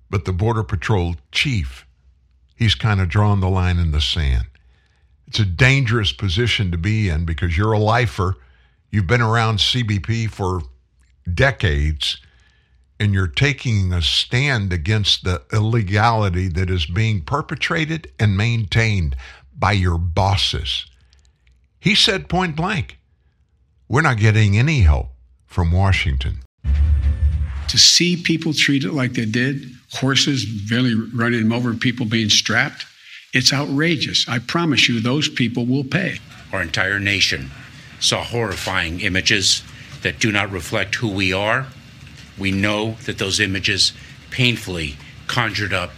But 0.08 0.24
the 0.24 0.32
Border 0.32 0.62
Patrol 0.62 1.16
chief, 1.32 1.86
he's 2.56 2.74
kind 2.74 3.00
of 3.00 3.08
drawn 3.08 3.40
the 3.40 3.48
line 3.48 3.78
in 3.78 3.90
the 3.90 4.00
sand. 4.00 4.46
It's 5.34 5.40
a 5.40 5.44
dangerous 5.46 6.12
position 6.12 6.70
to 6.70 6.78
be 6.78 7.08
in 7.08 7.24
because 7.24 7.58
you're 7.58 7.72
a 7.72 7.78
lifer. 7.80 8.36
You've 8.92 9.08
been 9.08 9.20
around 9.20 9.58
CBP 9.58 10.30
for 10.30 10.62
decades 11.28 12.18
and 13.00 13.12
you're 13.12 13.26
taking 13.26 13.92
a 13.92 14.00
stand 14.00 14.72
against 14.72 15.24
the 15.24 15.42
illegality 15.52 16.46
that 16.50 16.70
is 16.70 16.86
being 16.86 17.20
perpetrated 17.20 18.12
and 18.20 18.36
maintained 18.36 19.16
by 19.58 19.72
your 19.72 19.98
bosses. 19.98 20.86
He 21.80 21.96
said 21.96 22.28
point 22.28 22.54
blank, 22.54 23.00
we're 23.88 24.02
not 24.02 24.18
getting 24.18 24.56
any 24.56 24.82
help 24.82 25.08
from 25.46 25.72
Washington. 25.72 26.44
To 26.62 27.76
see 27.76 28.22
people 28.22 28.52
treated 28.52 28.92
like 28.92 29.14
they 29.14 29.26
did, 29.26 29.68
horses 29.94 30.44
barely 30.68 30.94
running 30.94 31.40
them 31.40 31.52
over, 31.52 31.74
people 31.74 32.06
being 32.06 32.30
strapped, 32.30 32.86
it's 33.34 33.52
outrageous. 33.52 34.26
I 34.28 34.38
promise 34.38 34.88
you, 34.88 35.00
those 35.00 35.28
people 35.28 35.66
will 35.66 35.84
pay. 35.84 36.18
Our 36.52 36.62
entire 36.62 37.00
nation 37.00 37.50
saw 38.00 38.22
horrifying 38.22 39.00
images 39.00 39.62
that 40.02 40.20
do 40.20 40.30
not 40.30 40.50
reflect 40.50 40.94
who 40.94 41.08
we 41.08 41.32
are. 41.32 41.66
We 42.38 42.52
know 42.52 42.92
that 43.04 43.18
those 43.18 43.40
images 43.40 43.92
painfully 44.30 44.96
conjured 45.26 45.72
up 45.72 45.90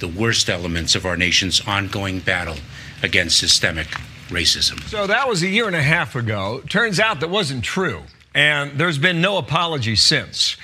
the 0.00 0.08
worst 0.08 0.48
elements 0.48 0.94
of 0.94 1.06
our 1.06 1.16
nation's 1.16 1.60
ongoing 1.66 2.18
battle 2.18 2.56
against 3.02 3.38
systemic 3.38 3.86
racism. 4.28 4.82
So 4.88 5.06
that 5.06 5.28
was 5.28 5.42
a 5.42 5.48
year 5.48 5.66
and 5.66 5.76
a 5.76 5.82
half 5.82 6.16
ago. 6.16 6.62
Turns 6.68 6.98
out 6.98 7.20
that 7.20 7.30
wasn't 7.30 7.64
true. 7.64 8.02
And 8.34 8.78
there's 8.78 8.98
been 8.98 9.20
no 9.20 9.38
apology 9.38 9.96
since. 9.96 10.56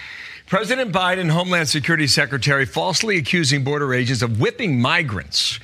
President 0.46 0.92
Biden, 0.92 1.30
Homeland 1.30 1.68
Security 1.68 2.06
Secretary, 2.06 2.64
falsely 2.64 3.16
accusing 3.16 3.64
border 3.64 3.92
agents 3.92 4.22
of 4.22 4.40
whipping 4.40 4.80
migrants. 4.80 5.58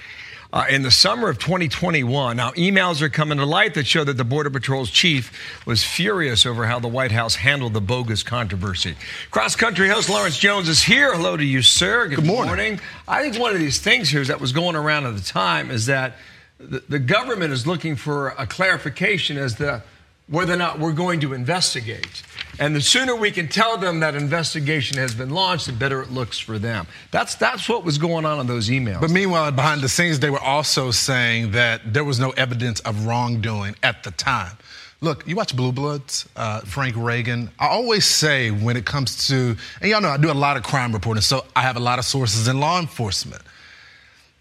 Uh, 0.53 0.66
in 0.68 0.82
the 0.82 0.90
summer 0.90 1.30
of 1.30 1.38
2021. 1.38 2.36
Now, 2.36 2.50
emails 2.50 3.00
are 3.00 3.09
coming 3.09 3.38
to 3.38 3.46
light 3.46 3.72
that 3.72 3.86
show 3.86 4.05
that 4.05 4.18
the 4.18 4.24
Border 4.24 4.50
Patrol's 4.50 4.90
chief 4.90 5.32
was 5.66 5.82
furious 5.82 6.44
over 6.44 6.66
how 6.66 6.78
the 6.78 6.88
White 6.88 7.11
House 7.11 7.36
handled 7.36 7.72
the 7.72 7.80
bogus 7.80 8.22
controversy. 8.22 8.94
Cross 9.30 9.57
country 9.57 9.88
host 9.88 10.11
Lawrence 10.11 10.38
Jones 10.38 10.68
is 10.68 10.82
here. 10.82 11.14
Hello 11.14 11.38
to 11.38 11.44
you, 11.44 11.62
sir. 11.62 12.07
Good, 12.07 12.16
Good 12.16 12.26
morning. 12.26 12.48
morning. 12.48 12.80
I 13.09 13.22
think 13.22 13.40
one 13.42 13.55
of 13.55 13.61
these 13.61 13.78
things 13.78 14.11
here 14.11 14.22
that 14.24 14.42
was 14.42 14.53
going 14.53 14.76
around 14.76 15.07
at 15.07 15.16
the 15.16 15.22
time 15.22 15.70
is 15.70 15.86
that 15.86 16.18
the, 16.59 16.82
the 16.86 16.98
government 16.98 17.55
is 17.55 17.66
looking 17.66 17.96
for 17.96 18.28
a 18.36 18.46
clarification 18.46 19.38
as 19.38 19.55
to 19.55 19.82
whether 20.33 20.55
or 20.55 20.57
not 20.57 20.78
we're 20.78 20.93
going 20.93 21.20
to 21.20 21.35
investigate. 21.35 22.22
And 22.59 22.74
the 22.74 22.80
sooner 22.80 23.14
we 23.14 23.30
can 23.30 23.49
tell 23.49 23.76
them 23.76 24.01
that 24.01 24.14
investigation 24.14 24.97
has 24.97 25.14
been 25.14 25.30
launched, 25.30 25.66
the 25.66 25.72
better 25.72 26.01
it 26.01 26.11
looks 26.11 26.39
for 26.39 26.59
them. 26.59 26.87
That's 27.11 27.35
that's 27.35 27.68
what 27.68 27.85
was 27.85 27.99
going 27.99 28.24
on 28.24 28.41
in 28.41 28.47
those 28.47 28.70
emails. 28.70 29.01
But 29.01 29.11
meanwhile, 29.11 29.53
behind 29.53 29.83
the 29.83 29.89
scenes, 29.89 30.20
they 30.20 30.30
were 30.30 30.41
also 30.41 30.91
saying 30.91 31.53
that 31.53 31.93
there 31.93 32.03
was 32.03 32.18
no 32.18 32.30
evidence 32.30 32.80
of 32.80 33.07
wrongdoing 33.07 33.76
at 33.83 34.03
the 34.05 34.11
time. 34.11 34.57
Look, 35.03 35.26
you 35.26 35.37
watch 35.37 35.55
Blue 35.55 35.72
Bloods, 35.72 36.28
uh, 36.37 36.61
Frank 36.61 36.95
Reagan. 36.97 37.51
I 37.59 37.66
always 37.66 38.07
say 38.07 38.51
when 38.51 38.76
it 38.76 38.87
comes 38.87 39.26
to, 39.26 39.57
and 39.80 39.91
y'all 39.91 40.01
know 40.01 40.11
I 40.11 40.16
do 40.16 40.30
a 40.30 40.33
lot 40.33 40.57
of 40.57 40.62
crime 40.62 40.93
reporting, 40.93 41.22
so 41.22 41.45
I 41.55 41.62
have 41.62 41.76
a 41.76 41.80
lot 41.80 41.99
of 41.99 42.05
sources 42.05 42.49
in 42.49 42.59
law 42.61 42.80
enforcement. 42.80 43.43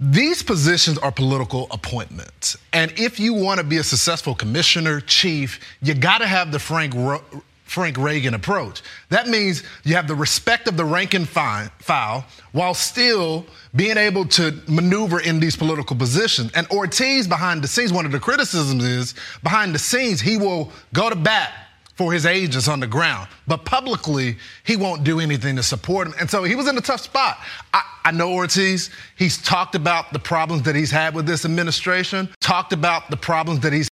These 0.04 0.41
positions 0.41 0.97
are 0.97 1.12
political 1.12 1.68
appointments. 1.70 2.58
And 2.74 2.91
if 2.97 3.20
you 3.20 3.36
want 3.36 3.60
to 3.60 3.64
be 3.64 3.78
a 3.78 3.84
successful 3.84 4.34
commissioner, 4.34 4.99
chief, 4.99 5.60
you 5.80 5.93
got 5.93 6.18
to 6.18 6.28
have 6.28 6.52
the 6.52 6.58
Frank, 6.58 6.95
Frank 7.66 7.97
Reagan 7.99 8.34
approach. 8.34 8.82
That 9.10 9.28
means 9.28 9.62
you 9.84 9.93
have 9.93 10.08
the 10.08 10.16
respect 10.16 10.68
of 10.68 10.76
the 10.76 10.86
rank 10.86 11.14
and 11.14 11.30
file 11.30 12.26
while 12.52 12.74
still 12.74 13.45
being 13.76 13.95
able 13.95 14.26
to 14.30 14.60
maneuver 14.68 15.20
in 15.20 15.39
these 15.39 15.56
political 15.56 15.95
positions. 15.95 16.52
And 16.56 16.66
Ortiz, 16.72 17.28
behind 17.28 17.62
the 17.62 17.68
scenes, 17.68 17.93
one 17.93 18.08
of 18.08 18.12
the 18.12 18.20
criticisms 18.20 18.84
is 18.84 19.14
behind 19.43 19.76
the 19.76 19.80
scenes, 19.80 20.20
he 20.20 20.36
will 20.36 20.72
go 20.93 21.12
to 21.12 21.16
bat 21.16 21.54
for 21.96 22.12
his 22.12 22.26
age 22.26 22.56
is 22.56 22.68
on 22.68 22.80
the 22.80 22.88
ground. 22.88 23.28
But 23.48 23.66
publicly, 23.66 24.38
he 24.64 24.76
won't 24.76 25.04
do 25.04 25.20
anything 25.20 25.56
to 25.58 25.64
support 25.64 26.08
him. 26.08 26.14
And 26.20 26.30
so 26.30 26.44
he 26.44 26.56
was 26.56 26.68
in 26.68 26.78
a 26.78 26.82
tough 26.82 27.02
spot. 27.02 27.38
I, 27.74 27.84
I, 28.06 28.12
know 28.12 28.34
Ortiz. 28.34 28.89
He's 29.18 29.42
talked 29.42 29.76
about 29.76 30.14
the 30.14 30.20
problems 30.20 30.64
that 30.64 30.76
he's 30.76 30.92
had 30.92 31.14
with 31.14 31.26
this 31.26 31.46
administration, 31.46 32.30
talked 32.39 32.74
about 32.74 33.10
the 33.10 33.18
problems 33.18 33.60
that 33.62 33.74
he's 33.74 33.89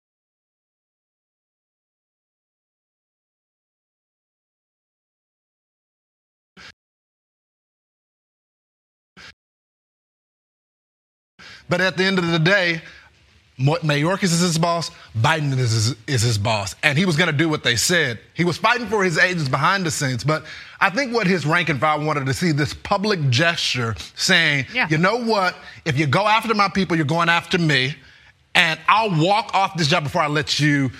But 11.68 11.82
at 11.82 11.98
the 11.98 12.04
end 12.04 12.20
of 12.20 12.28
the 12.28 12.40
day, 12.40 12.82
Mayorkas 13.58 14.24
is 14.24 14.40
his 14.42 14.58
boss. 14.58 14.92
Biden 15.18 15.58
is 15.58 15.72
his, 15.72 15.96
is 16.08 16.22
his 16.22 16.38
boss. 16.38 16.76
And 16.84 16.98
he 16.98 17.06
was 17.06 17.16
going 17.16 17.32
to 17.32 17.38
do 17.38 17.48
what 17.48 17.64
they 17.64 17.78
said. 17.78 18.20
He 18.34 18.44
was 18.44 18.58
fighting 18.58 18.88
for 18.88 19.04
his 19.04 19.18
agents 19.18 19.48
behind 19.48 19.86
the 19.86 19.92
scenes. 19.92 20.24
But 20.24 20.44
I 20.82 20.90
think 20.90 21.14
what 21.14 21.26
his 21.26 21.46
rank 21.46 21.70
and 21.70 21.80
file 21.80 22.04
wanted 22.04 22.26
to 22.26 22.34
see 22.34 22.52
this 22.52 22.74
public 22.74 23.30
gesture 23.30 23.96
saying, 24.16 24.66
yeah. 24.74 24.88
you 24.90 24.98
know 24.98 25.24
what? 25.24 25.56
If 25.86 25.98
you 25.98 26.06
go 26.06 26.28
after 26.28 26.54
my 26.54 26.68
people, 26.68 26.98
you're 26.98 27.06
going 27.06 27.30
after 27.30 27.58
me. 27.58 27.96
And 28.56 28.80
I'll 28.88 29.18
walk 29.24 29.54
off 29.54 29.78
this 29.78 29.88
job 29.88 30.04
before 30.04 30.22
I 30.22 30.28
let 30.28 30.60
you 30.60 30.92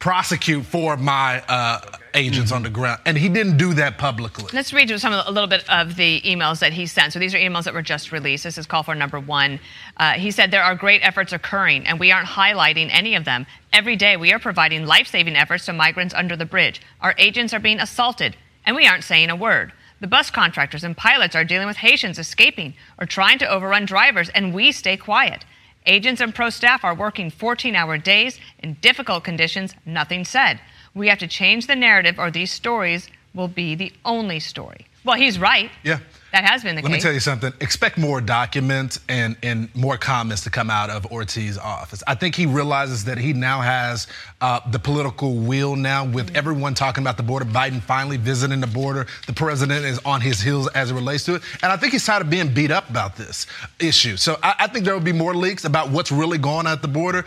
prosecute 0.00 0.64
for 0.64 0.96
my 0.96 1.42
uh, 1.48 1.80
agents 2.14 2.46
mm-hmm. 2.46 2.56
on 2.56 2.62
the 2.62 2.70
ground. 2.70 3.00
And 3.04 3.16
he 3.16 3.28
didn't 3.28 3.56
do 3.56 3.74
that 3.74 3.98
publicly. 3.98 4.46
Let's 4.52 4.72
read 4.72 4.90
you 4.90 4.98
some 4.98 5.12
of, 5.12 5.26
a 5.26 5.30
little 5.30 5.48
bit 5.48 5.68
of 5.68 5.96
the 5.96 6.20
emails 6.22 6.60
that 6.60 6.72
he 6.72 6.86
sent. 6.86 7.12
So 7.12 7.18
these 7.18 7.34
are 7.34 7.38
emails 7.38 7.64
that 7.64 7.74
were 7.74 7.82
just 7.82 8.12
released. 8.12 8.44
This 8.44 8.58
is 8.58 8.66
call 8.66 8.82
for 8.82 8.94
number 8.94 9.20
one. 9.20 9.60
Uh, 9.96 10.12
he 10.12 10.30
said, 10.30 10.50
There 10.50 10.62
are 10.62 10.74
great 10.74 11.00
efforts 11.02 11.32
occurring, 11.32 11.86
and 11.86 11.98
we 11.98 12.12
aren't 12.12 12.28
highlighting 12.28 12.88
any 12.90 13.14
of 13.14 13.24
them. 13.24 13.46
Every 13.72 13.96
day, 13.96 14.16
we 14.16 14.32
are 14.32 14.38
providing 14.38 14.86
life 14.86 15.08
saving 15.08 15.36
efforts 15.36 15.66
to 15.66 15.72
migrants 15.72 16.14
under 16.14 16.36
the 16.36 16.44
bridge. 16.44 16.80
Our 17.00 17.14
agents 17.18 17.54
are 17.54 17.60
being 17.60 17.80
assaulted, 17.80 18.36
and 18.64 18.76
we 18.76 18.86
aren't 18.86 19.04
saying 19.04 19.30
a 19.30 19.36
word. 19.36 19.72
The 20.00 20.08
bus 20.08 20.30
contractors 20.30 20.82
and 20.82 20.96
pilots 20.96 21.36
are 21.36 21.44
dealing 21.44 21.68
with 21.68 21.76
Haitians 21.76 22.18
escaping 22.18 22.74
or 22.98 23.06
trying 23.06 23.38
to 23.38 23.48
overrun 23.48 23.84
drivers, 23.84 24.28
and 24.30 24.52
we 24.52 24.72
stay 24.72 24.96
quiet. 24.96 25.44
Agents 25.86 26.20
and 26.20 26.34
pro 26.34 26.50
staff 26.50 26.84
are 26.84 26.94
working 26.94 27.30
14 27.30 27.74
hour 27.74 27.98
days 27.98 28.38
in 28.58 28.74
difficult 28.74 29.24
conditions, 29.24 29.74
nothing 29.84 30.24
said. 30.24 30.60
We 30.94 31.08
have 31.08 31.18
to 31.18 31.26
change 31.26 31.66
the 31.66 31.76
narrative, 31.76 32.18
or 32.18 32.30
these 32.30 32.50
stories 32.50 33.08
will 33.34 33.48
be 33.48 33.74
the 33.74 33.92
only 34.04 34.40
story. 34.40 34.86
Well, 35.04 35.16
he's 35.16 35.38
right. 35.38 35.70
Yeah. 35.82 35.98
That 36.32 36.44
has 36.44 36.62
been 36.62 36.76
the 36.76 36.82
Let 36.82 36.88
case. 36.88 36.92
Let 36.92 36.96
me 36.96 37.02
tell 37.02 37.12
you 37.12 37.20
something. 37.20 37.52
Expect 37.60 37.98
more 37.98 38.20
documents 38.20 39.00
and, 39.08 39.36
and 39.42 39.74
more 39.74 39.98
comments 39.98 40.44
to 40.44 40.50
come 40.50 40.70
out 40.70 40.88
of 40.88 41.04
Ortiz's 41.10 41.58
office. 41.58 42.02
I 42.06 42.14
think 42.14 42.34
he 42.34 42.46
realizes 42.46 43.04
that 43.04 43.18
he 43.18 43.34
now 43.34 43.60
has 43.60 44.06
uh, 44.40 44.60
the 44.70 44.78
political 44.78 45.34
wheel 45.34 45.76
now 45.76 46.06
with 46.06 46.28
mm-hmm. 46.28 46.36
everyone 46.36 46.72
talking 46.74 47.02
about 47.02 47.18
the 47.18 47.22
border. 47.22 47.44
Biden 47.44 47.82
finally 47.82 48.16
visiting 48.16 48.60
the 48.60 48.66
border. 48.66 49.06
The 49.26 49.34
president 49.34 49.84
is 49.84 49.98
on 50.06 50.22
his 50.22 50.40
heels 50.40 50.68
as 50.68 50.90
it 50.90 50.94
relates 50.94 51.24
to 51.24 51.34
it. 51.34 51.42
And 51.62 51.70
I 51.70 51.76
think 51.76 51.92
he's 51.92 52.06
tired 52.06 52.22
of 52.22 52.30
being 52.30 52.54
beat 52.54 52.70
up 52.70 52.88
about 52.88 53.16
this 53.16 53.46
issue. 53.78 54.16
So 54.16 54.38
I, 54.42 54.54
I 54.60 54.66
think 54.68 54.86
there 54.86 54.94
will 54.94 55.00
be 55.00 55.12
more 55.12 55.34
leaks 55.34 55.64
about 55.64 55.90
what's 55.90 56.12
really 56.12 56.38
going 56.38 56.66
on 56.66 56.68
at 56.68 56.80
the 56.80 56.88
border 56.88 57.26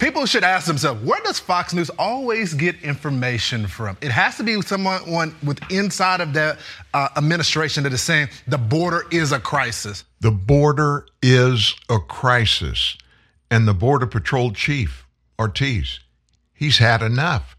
People 0.00 0.26
should 0.26 0.42
ask 0.42 0.66
themselves, 0.66 1.04
where 1.04 1.20
does 1.22 1.38
Fox 1.38 1.72
News 1.72 1.88
always 1.90 2.52
get 2.52 2.82
information 2.82 3.68
from? 3.68 3.96
It 4.00 4.10
has 4.10 4.36
to 4.38 4.42
be 4.42 4.60
someone 4.62 5.34
with 5.44 5.60
inside 5.70 6.20
of 6.20 6.32
that 6.32 6.58
uh, 6.92 7.08
administration 7.16 7.84
that 7.84 7.92
is 7.92 8.02
saying 8.02 8.28
the 8.48 8.58
border 8.58 9.04
is 9.12 9.30
a 9.30 9.38
crisis. 9.38 10.04
The 10.20 10.32
border 10.32 11.06
is 11.22 11.76
a 11.88 12.00
crisis. 12.00 12.96
And 13.50 13.68
the 13.68 13.74
Border 13.74 14.06
Patrol 14.06 14.50
chief, 14.50 15.06
Ortiz, 15.38 16.00
he's 16.54 16.78
had 16.78 17.02
enough. 17.02 17.56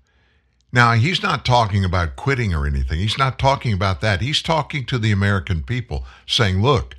Now, 0.73 0.91
he's 0.91 1.23
not 1.23 1.45
talking 1.45 1.85
about 1.85 2.17
quitting 2.17 2.53
or 2.53 2.67
anything. 2.67 2.99
He's 2.99 3.17
not 3.17 3.39
talking 3.39 3.71
about 3.71 4.01
that. 4.01 4.19
He's 4.19 4.41
talking 4.41 4.85
to 4.87 4.97
the 4.97 5.13
American 5.13 5.63
people, 5.63 6.03
saying, 6.25 6.61
look, 6.61 6.95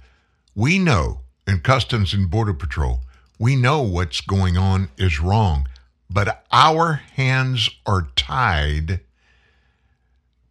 we 0.54 0.78
know 0.78 1.20
in 1.46 1.60
Customs 1.60 2.14
and 2.14 2.30
Border 2.30 2.54
Patrol, 2.54 3.00
we 3.38 3.56
know 3.56 3.82
what's 3.82 4.20
going 4.20 4.56
on 4.56 4.88
is 4.96 5.20
wrong, 5.20 5.68
but 6.08 6.44
our 6.50 6.94
hands 7.14 7.70
are 7.84 8.08
tied 8.16 9.00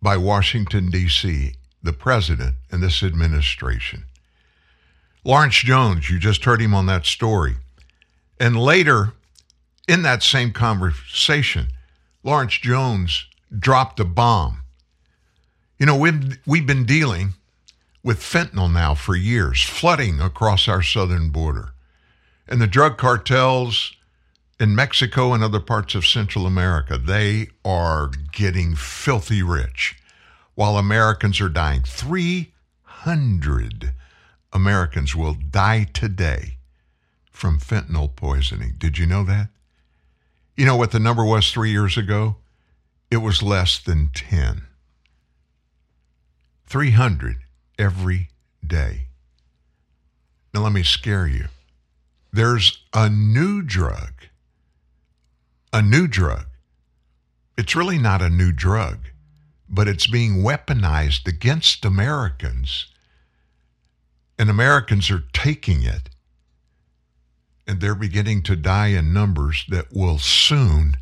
by 0.01 0.17
Washington, 0.17 0.89
D.C., 0.91 1.53
the 1.81 1.93
president, 1.93 2.55
and 2.71 2.83
this 2.83 3.01
administration. 3.01 4.05
Lawrence 5.23 5.55
Jones, 5.55 6.09
you 6.09 6.19
just 6.19 6.45
heard 6.45 6.61
him 6.61 6.75
on 6.75 6.85
that 6.85 7.05
story. 7.05 7.55
And 8.39 8.55
later, 8.55 9.13
in 9.87 10.03
that 10.03 10.21
same 10.21 10.51
conversation, 10.51 11.69
Lawrence 12.23 12.53
Jones 12.53 13.25
dropped 13.57 13.99
a 13.99 14.05
bomb. 14.05 14.63
You 15.79 15.85
know, 15.87 15.97
we've, 15.97 16.37
we've 16.45 16.67
been 16.67 16.85
dealing 16.85 17.33
with 18.03 18.19
fentanyl 18.19 18.71
now 18.71 18.93
for 18.93 19.15
years, 19.15 19.63
flooding 19.63 20.21
across 20.21 20.67
our 20.67 20.83
southern 20.83 21.29
border. 21.29 21.74
And 22.47 22.61
the 22.61 22.67
drug 22.67 22.97
cartels 22.97 23.95
in 24.59 24.75
Mexico 24.75 25.33
and 25.33 25.43
other 25.43 25.59
parts 25.59 25.95
of 25.95 26.05
Central 26.05 26.45
America, 26.45 26.97
they 26.97 27.47
are 27.63 28.11
getting 28.31 28.75
filthy 28.75 29.43
rich 29.43 29.97
while 30.53 30.77
Americans 30.77 31.41
are 31.41 31.49
dying. 31.49 31.81
300 31.83 33.91
Americans 34.53 35.15
will 35.15 35.33
die 35.33 35.87
today 35.93 36.57
from 37.29 37.59
fentanyl 37.59 38.15
poisoning. 38.15 38.75
Did 38.77 38.97
you 38.97 39.05
know 39.05 39.25
that? 39.25 39.49
You 40.55 40.65
know 40.65 40.77
what 40.77 40.91
the 40.91 40.99
number 40.99 41.25
was 41.25 41.51
three 41.51 41.71
years 41.71 41.97
ago? 41.97 42.37
It 43.11 43.17
was 43.17 43.43
less 43.43 43.77
than 43.77 44.09
10. 44.13 44.61
300 46.65 47.35
every 47.77 48.29
day. 48.65 49.07
Now, 50.53 50.61
let 50.61 50.71
me 50.71 50.83
scare 50.83 51.27
you. 51.27 51.47
There's 52.35 52.83
a 52.93 53.09
new 53.09 53.61
drug. 53.61 54.11
A 55.71 55.81
new 55.81 56.05
drug. 56.05 56.47
It's 57.57 57.77
really 57.77 57.97
not 57.97 58.21
a 58.21 58.29
new 58.29 58.51
drug, 58.51 59.07
but 59.69 59.87
it's 59.87 60.05
being 60.05 60.43
weaponized 60.43 61.29
against 61.29 61.85
Americans. 61.85 62.87
And 64.37 64.49
Americans 64.49 65.09
are 65.09 65.23
taking 65.31 65.83
it. 65.83 66.09
And 67.65 67.79
they're 67.79 67.95
beginning 67.95 68.43
to 68.43 68.57
die 68.57 68.87
in 68.87 69.13
numbers 69.13 69.63
that 69.69 69.93
will 69.93 70.19
soon 70.19 70.97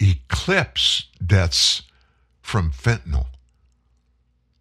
eclipse 0.00 1.08
deaths 1.22 1.82
from 2.40 2.72
fentanyl. 2.72 3.26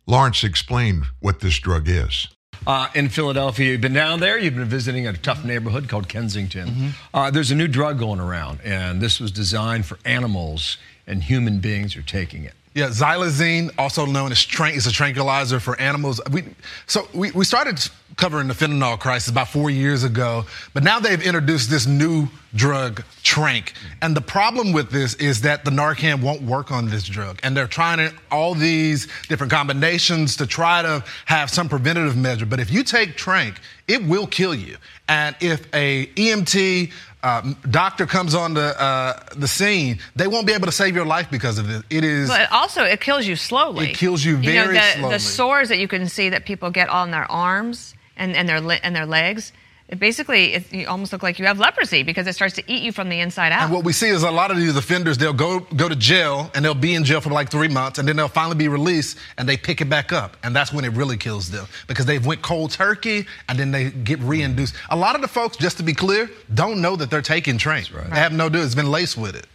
Lawrence 0.06 0.44
explained 0.44 1.06
what 1.22 1.40
this 1.40 1.60
drug 1.60 1.88
is. 1.88 2.28
Uh, 2.68 2.88
in 2.94 3.10
Philadelphia, 3.10 3.72
you've 3.72 3.82
been 3.82 3.94
down 3.94 4.20
there. 4.20 4.38
You've 4.38 4.56
been 4.56 4.66
visiting 4.66 5.08
a 5.08 5.14
tough 5.14 5.44
neighborhood 5.46 5.88
called 5.90 6.08
Kensington. 6.10 6.92
Uh, 7.14 7.32
there's 7.32 7.52
a 7.52 7.56
new 7.56 7.68
drug 7.68 8.00
going 8.00 8.20
around, 8.20 8.60
and 8.64 9.02
this 9.02 9.20
was 9.20 9.32
designed 9.32 9.86
for 9.86 9.98
animals, 10.06 10.78
and 11.08 11.24
human 11.24 11.60
beings 11.60 11.96
are 11.96 12.02
taking 12.02 12.44
it. 12.44 12.54
Yeah, 12.76 12.90
xylazine, 12.90 13.72
also 13.80 14.06
known 14.06 14.32
as 14.32 14.44
trank, 14.44 14.78
is 14.78 14.86
a 14.86 14.92
tranquilizer 14.92 15.60
for 15.60 15.80
animals. 15.80 16.22
We, 16.32 16.44
so 16.86 17.08
we, 17.14 17.32
we 17.32 17.44
started 17.44 17.80
covering 18.16 18.48
the 18.48 18.54
fentanyl 18.54 19.00
crisis 19.00 19.30
about 19.30 19.48
four 19.48 19.70
years 19.72 20.04
ago, 20.04 20.46
but 20.74 20.84
now 20.84 21.00
they've 21.00 21.22
introduced 21.22 21.70
this 21.70 21.88
new 21.88 22.28
drug, 22.54 23.04
Trank. 23.24 23.74
And 24.02 24.16
the 24.16 24.22
problem 24.22 24.72
with 24.72 24.92
this 24.92 25.14
is 25.16 25.42
that 25.42 25.66
the 25.66 25.72
Narcan 25.72 26.22
won't 26.22 26.42
work 26.42 26.72
on 26.72 26.90
this 26.90 27.06
drug. 27.06 27.40
And 27.44 27.56
they're 27.56 27.68
trying 27.68 28.12
all 28.32 28.56
these 28.56 29.08
different 29.28 29.52
combinations 29.52 30.36
to 30.38 30.48
try 30.48 30.82
to 30.82 31.04
have 31.26 31.50
some 31.50 31.70
preventative 31.70 32.18
measure. 32.18 32.46
But 32.46 32.60
if 32.60 32.72
you 32.72 32.84
take 32.84 33.16
Trank, 33.16 33.60
it 33.88 34.04
will 34.04 34.28
kill 34.28 34.54
you. 34.54 34.78
And 35.08 35.36
if 35.40 35.68
a 35.74 36.08
EMT 36.08 36.92
uh, 37.22 37.54
doctor 37.70 38.06
comes 38.06 38.34
on 38.34 38.54
the 38.54 38.80
uh, 38.82 39.20
the 39.36 39.48
scene, 39.48 40.00
they 40.16 40.28
won't 40.28 40.48
be 40.48 40.54
able 40.54 40.68
to 40.68 40.72
save 40.72 40.96
your 40.96 41.06
life 41.06 41.30
because 41.30 41.58
of 41.58 41.70
it. 41.70 41.84
It 41.90 42.04
is. 42.04 42.30
But 42.30 42.52
also, 42.52 42.84
it 42.84 43.02
kills 43.02 43.28
you 43.28 43.36
slowly. 43.36 43.90
It 43.90 43.96
kills 43.98 44.24
you 44.24 44.38
You 44.38 44.54
know, 44.54 44.64
very 44.66 44.78
the, 44.78 44.92
slowly. 44.94 45.14
the 45.16 45.20
sores 45.20 45.70
that 45.70 45.80
you 45.80 45.88
can 45.88 46.08
see 46.08 46.30
that 46.30 46.46
people 46.46 46.70
get 46.72 46.88
on 46.90 47.12
their 47.12 47.30
arms 47.30 47.94
and, 48.16 48.36
and 48.36 48.48
their 48.48 48.62
and 48.84 48.96
their 48.96 49.06
legs. 49.06 49.52
It 49.90 49.98
basically, 49.98 50.54
it, 50.54 50.72
you 50.72 50.88
almost 50.88 51.12
look 51.12 51.24
like 51.24 51.40
you 51.40 51.48
have 51.48 51.58
leprosy 51.58 52.04
because 52.04 52.28
it 52.28 52.34
starts 52.34 52.54
to 52.56 52.64
eat 52.72 52.84
you 52.84 52.92
from 52.92 53.10
the 53.10 53.20
inside 53.20 53.52
out. 53.52 53.64
And 53.64 53.74
what 53.74 53.84
we 53.84 53.92
see 53.92 54.08
is 54.08 54.22
a 54.22 54.30
lot 54.30 54.52
of 54.52 54.58
these 54.58 54.76
offenders, 54.76 55.18
they'll 55.18 55.34
go 55.34 55.62
go 55.76 55.90
to 55.90 55.96
jail 55.96 56.52
and 56.54 56.64
they'll 56.64 56.76
be 56.76 56.94
in 56.94 57.04
jail 57.04 57.22
for 57.22 57.32
like 57.32 57.50
three 57.50 57.68
months, 57.68 57.98
and 57.98 58.08
then 58.08 58.16
they'll 58.16 58.28
finally 58.28 58.56
be 58.56 58.68
released 58.68 59.18
and 59.40 59.50
they 59.50 59.58
pick 59.58 59.82
it 59.82 59.90
back 59.90 60.14
up, 60.14 60.38
and 60.44 60.56
that's 60.56 60.72
when 60.72 60.86
it 60.86 60.94
really 60.94 61.18
kills 61.18 61.50
them 61.50 61.66
because 61.88 62.06
they've 62.06 62.24
went 62.24 62.44
cold 62.44 62.70
turkey 62.70 63.26
and 63.48 63.58
then 63.58 63.72
they 63.72 63.90
get 63.90 64.20
reinduced. 64.20 64.76
A 64.92 64.96
lot 64.96 65.16
of 65.16 65.22
the 65.22 65.28
folks, 65.28 65.58
just 65.58 65.78
to 65.78 65.84
be 65.84 65.94
clear, 65.94 66.30
don't 66.54 66.82
know 66.82 66.96
that 66.96 67.10
they're 67.10 67.24
taking 67.24 67.58
trank. 67.58 67.88
They 67.90 68.20
have 68.20 68.32
no 68.32 68.46
idea. 68.46 68.64
It's 68.64 68.76
been 68.76 68.92
laced 68.92 69.18
with 69.18 69.36
it. 69.36 69.48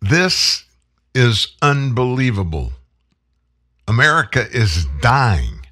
This 0.00 0.64
is 1.14 1.54
unbelievable. 1.60 2.72
America 3.86 4.46
is 4.50 4.86
dying. 5.02 5.66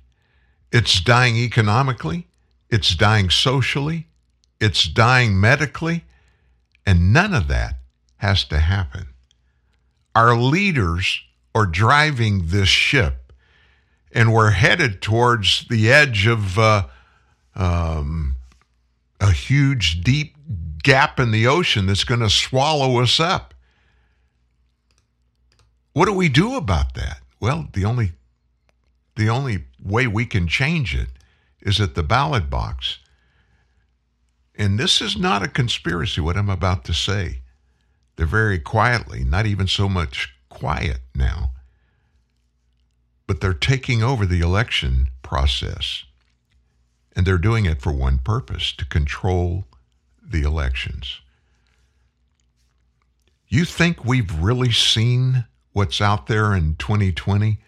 It's 0.72 1.00
dying 1.00 1.36
economically, 1.36 2.26
it's 2.68 2.94
dying 2.94 3.30
socially, 3.30 4.06
it's 4.60 4.86
dying 4.86 5.40
medically, 5.40 6.04
and 6.86 7.12
none 7.12 7.34
of 7.34 7.48
that 7.48 7.76
has 8.18 8.44
to 8.44 8.58
happen. 8.58 9.06
Our 10.14 10.36
leaders 10.36 11.22
are 11.54 11.66
driving 11.66 12.46
this 12.46 12.68
ship, 12.68 13.32
and 14.12 14.32
we're 14.32 14.50
headed 14.50 15.00
towards 15.00 15.66
the 15.68 15.90
edge 15.90 16.26
of 16.26 16.58
uh, 16.58 16.86
um, 17.54 18.36
a 19.20 19.32
huge, 19.32 20.02
deep 20.02 20.36
gap 20.82 21.18
in 21.20 21.30
the 21.30 21.46
ocean 21.46 21.86
that's 21.86 22.04
going 22.04 22.20
to 22.20 22.30
swallow 22.30 23.00
us 23.00 23.20
up. 23.20 23.54
What 25.92 26.06
do 26.06 26.12
we 26.12 26.28
do 26.28 26.56
about 26.56 26.94
that? 26.94 27.20
Well, 27.40 27.68
the 27.72 27.84
only 27.84 28.12
the 29.16 29.28
only 29.28 29.64
way 29.82 30.06
we 30.06 30.24
can 30.24 30.46
change 30.46 30.94
it 30.94 31.08
is 31.60 31.80
at 31.80 31.94
the 31.94 32.02
ballot 32.02 32.48
box. 32.48 32.98
And 34.54 34.78
this 34.78 35.00
is 35.00 35.16
not 35.16 35.42
a 35.42 35.48
conspiracy, 35.48 36.20
what 36.20 36.36
I'm 36.36 36.50
about 36.50 36.84
to 36.84 36.92
say. 36.92 37.42
They're 38.16 38.26
very 38.26 38.58
quietly, 38.58 39.24
not 39.24 39.46
even 39.46 39.66
so 39.66 39.88
much 39.88 40.34
quiet 40.48 41.00
now, 41.14 41.52
but 43.26 43.40
they're 43.40 43.54
taking 43.54 44.02
over 44.02 44.26
the 44.26 44.40
election 44.40 45.08
process. 45.22 46.04
And 47.16 47.26
they're 47.26 47.38
doing 47.38 47.64
it 47.64 47.80
for 47.80 47.92
one 47.92 48.18
purpose 48.18 48.72
to 48.74 48.84
control 48.84 49.64
the 50.22 50.42
elections. 50.42 51.20
You 53.48 53.64
think 53.64 54.04
we've 54.04 54.32
really 54.38 54.70
seen 54.70 55.44
what's 55.72 56.00
out 56.00 56.28
there 56.28 56.54
in 56.54 56.76
2020? 56.76 57.58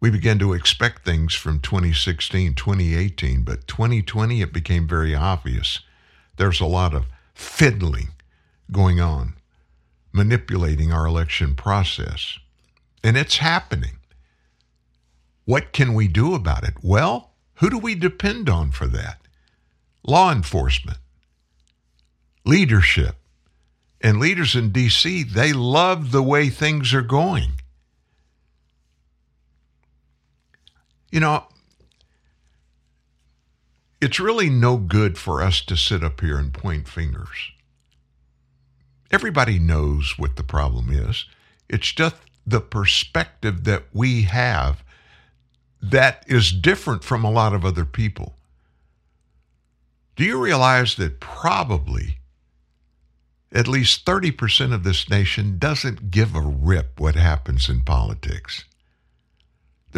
We 0.00 0.10
began 0.10 0.38
to 0.38 0.52
expect 0.52 1.04
things 1.04 1.34
from 1.34 1.60
2016, 1.60 2.54
2018, 2.54 3.42
but 3.42 3.66
2020 3.66 4.42
it 4.42 4.52
became 4.52 4.86
very 4.86 5.14
obvious. 5.14 5.80
There's 6.36 6.60
a 6.60 6.66
lot 6.66 6.94
of 6.94 7.06
fiddling 7.34 8.10
going 8.70 9.00
on, 9.00 9.34
manipulating 10.12 10.92
our 10.92 11.06
election 11.06 11.54
process. 11.54 12.38
And 13.02 13.16
it's 13.16 13.38
happening. 13.38 13.98
What 15.44 15.72
can 15.72 15.94
we 15.94 16.06
do 16.08 16.34
about 16.34 16.64
it? 16.64 16.74
Well, 16.82 17.30
who 17.54 17.70
do 17.70 17.78
we 17.78 17.94
depend 17.94 18.48
on 18.48 18.70
for 18.70 18.86
that? 18.86 19.18
Law 20.04 20.30
enforcement, 20.30 20.98
leadership. 22.44 23.16
And 24.00 24.20
leaders 24.20 24.54
in 24.54 24.70
D.C., 24.70 25.24
they 25.24 25.52
love 25.52 26.12
the 26.12 26.22
way 26.22 26.50
things 26.50 26.94
are 26.94 27.02
going. 27.02 27.54
You 31.10 31.20
know, 31.20 31.46
it's 34.00 34.20
really 34.20 34.50
no 34.50 34.76
good 34.76 35.18
for 35.18 35.42
us 35.42 35.60
to 35.62 35.76
sit 35.76 36.04
up 36.04 36.20
here 36.20 36.38
and 36.38 36.52
point 36.52 36.88
fingers. 36.88 37.50
Everybody 39.10 39.58
knows 39.58 40.14
what 40.18 40.36
the 40.36 40.44
problem 40.44 40.90
is. 40.90 41.24
It's 41.68 41.92
just 41.92 42.16
the 42.46 42.60
perspective 42.60 43.64
that 43.64 43.84
we 43.92 44.22
have 44.22 44.82
that 45.80 46.24
is 46.26 46.52
different 46.52 47.04
from 47.04 47.24
a 47.24 47.30
lot 47.30 47.54
of 47.54 47.64
other 47.64 47.84
people. 47.84 48.34
Do 50.16 50.24
you 50.24 50.38
realize 50.38 50.96
that 50.96 51.20
probably 51.20 52.18
at 53.52 53.68
least 53.68 54.04
30% 54.04 54.72
of 54.72 54.84
this 54.84 55.08
nation 55.08 55.58
doesn't 55.58 56.10
give 56.10 56.34
a 56.34 56.40
rip 56.40 57.00
what 57.00 57.14
happens 57.14 57.68
in 57.68 57.80
politics. 57.80 58.64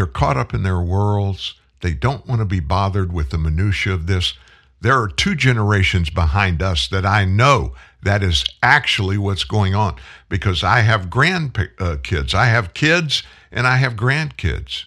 They're 0.01 0.07
caught 0.07 0.39
up 0.39 0.55
in 0.55 0.63
their 0.63 0.81
worlds. 0.81 1.57
They 1.83 1.93
don't 1.93 2.27
want 2.27 2.41
to 2.41 2.47
be 2.47 2.59
bothered 2.59 3.13
with 3.13 3.29
the 3.29 3.37
minutia 3.37 3.93
of 3.93 4.07
this. 4.07 4.33
There 4.81 4.99
are 4.99 5.09
two 5.09 5.35
generations 5.35 6.09
behind 6.09 6.63
us 6.63 6.89
that 6.89 7.05
I 7.05 7.27
know 7.27 7.75
that 8.03 8.23
is 8.23 8.47
actually 8.63 9.19
what's 9.19 9.45
going 9.45 9.75
on 9.75 9.97
because 10.31 10.65
I 10.65 10.81
have 10.81 11.11
grandkids. 11.11 12.33
Uh, 12.35 12.39
I 12.39 12.47
have 12.47 12.73
kids 12.73 13.25
and 13.53 13.67
I 13.67 13.77
have 13.77 13.93
grandkids. 13.93 14.87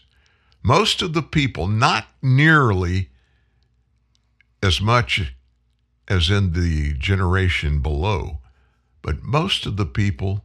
Most 0.63 1.03
of 1.03 1.13
the 1.13 1.21
people, 1.21 1.67
not 1.67 2.07
nearly 2.23 3.09
as 4.63 4.81
much 4.81 5.35
as 6.07 6.31
in 6.31 6.53
the 6.53 6.93
generation 6.93 7.83
below, 7.83 8.39
but 9.03 9.21
most 9.21 9.67
of 9.67 9.77
the 9.77 9.85
people 9.85 10.43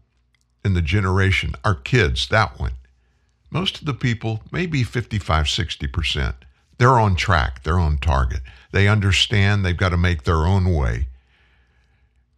in 0.62 0.74
the 0.74 0.82
generation, 0.82 1.54
our 1.64 1.74
kids, 1.74 2.28
that 2.28 2.60
one, 2.60 2.72
most 3.50 3.80
of 3.80 3.86
the 3.86 3.94
people, 3.94 4.42
maybe 4.52 4.82
55, 4.82 5.46
60%, 5.46 6.34
they're 6.78 6.98
on 6.98 7.16
track, 7.16 7.62
they're 7.62 7.78
on 7.78 7.98
target. 7.98 8.40
They 8.72 8.88
understand 8.88 9.64
they've 9.64 9.76
got 9.76 9.88
to 9.90 9.96
make 9.96 10.24
their 10.24 10.46
own 10.46 10.74
way 10.74 11.08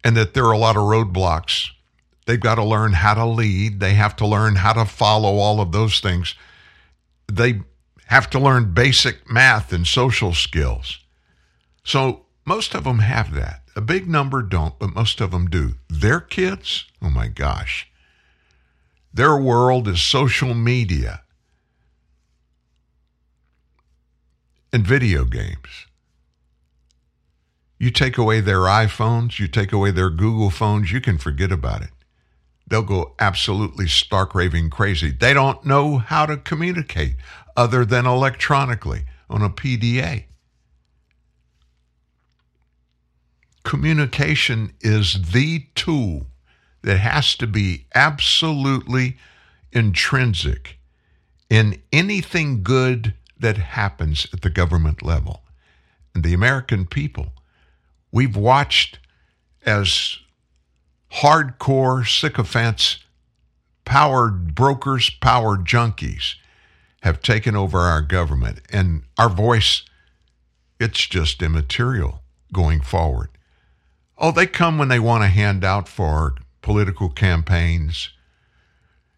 and 0.03 0.17
that 0.17 0.33
there 0.33 0.45
are 0.45 0.51
a 0.51 0.57
lot 0.57 0.77
of 0.77 0.83
roadblocks. 0.83 1.69
They've 2.25 2.39
got 2.39 2.55
to 2.55 2.63
learn 2.63 2.93
how 2.93 3.13
to 3.13 3.25
lead, 3.25 3.79
they 3.79 3.93
have 3.93 4.15
to 4.17 4.27
learn 4.27 4.55
how 4.55 4.73
to 4.73 4.85
follow 4.85 5.37
all 5.37 5.59
of 5.59 5.71
those 5.71 5.99
things. 5.99 6.35
They 7.31 7.61
have 8.07 8.29
to 8.31 8.39
learn 8.39 8.73
basic 8.73 9.29
math 9.29 9.71
and 9.71 9.85
social 9.85 10.33
skills. 10.33 10.99
So 11.83 12.25
most 12.45 12.73
of 12.75 12.83
them 12.83 12.99
have 12.99 13.33
that. 13.33 13.63
A 13.75 13.81
big 13.81 14.07
number 14.07 14.41
don't, 14.41 14.77
but 14.79 14.93
most 14.93 15.21
of 15.21 15.31
them 15.31 15.49
do. 15.49 15.75
Their 15.89 16.19
kids, 16.19 16.85
oh 17.01 17.09
my 17.09 17.27
gosh. 17.27 17.90
Their 19.13 19.35
world 19.37 19.87
is 19.87 20.01
social 20.01 20.53
media 20.53 21.23
and 24.71 24.87
video 24.87 25.25
games. 25.25 25.87
You 27.77 27.91
take 27.91 28.17
away 28.17 28.41
their 28.41 28.59
iPhones, 28.59 29.39
you 29.39 29.47
take 29.47 29.73
away 29.73 29.91
their 29.91 30.09
Google 30.09 30.49
phones, 30.49 30.91
you 30.91 31.01
can 31.01 31.17
forget 31.17 31.51
about 31.51 31.81
it. 31.81 31.89
They'll 32.67 32.83
go 32.83 33.15
absolutely 33.19 33.87
stark 33.87 34.33
raving 34.33 34.69
crazy. 34.69 35.11
They 35.11 35.33
don't 35.33 35.65
know 35.65 35.97
how 35.97 36.25
to 36.25 36.37
communicate 36.37 37.15
other 37.57 37.83
than 37.83 38.05
electronically 38.05 39.03
on 39.29 39.41
a 39.41 39.49
PDA. 39.49 40.25
Communication 43.63 44.73
is 44.79 45.31
the 45.33 45.65
tool 45.75 46.27
that 46.83 46.97
has 46.97 47.35
to 47.35 47.47
be 47.47 47.85
absolutely 47.93 49.17
intrinsic 49.71 50.77
in 51.49 51.81
anything 51.91 52.63
good 52.63 53.13
that 53.39 53.57
happens 53.57 54.27
at 54.33 54.41
the 54.41 54.49
government 54.49 55.01
level. 55.01 55.41
And 56.13 56.23
the 56.23 56.33
American 56.33 56.85
people, 56.85 57.33
we've 58.11 58.35
watched 58.35 58.99
as 59.65 60.17
hardcore 61.11 62.07
sycophants, 62.07 62.99
powered 63.85 64.55
brokers, 64.55 65.09
power 65.09 65.57
junkies 65.57 66.35
have 67.01 67.21
taken 67.21 67.55
over 67.55 67.79
our 67.79 68.01
government. 68.01 68.61
And 68.71 69.03
our 69.17 69.29
voice, 69.29 69.83
it's 70.79 71.05
just 71.07 71.41
immaterial 71.41 72.21
going 72.53 72.81
forward. 72.81 73.29
Oh, 74.17 74.31
they 74.31 74.45
come 74.45 74.77
when 74.77 74.89
they 74.89 74.99
want 74.99 75.23
a 75.23 75.27
handout 75.27 75.87
for 75.87 76.35
political 76.61 77.09
campaigns. 77.09 78.09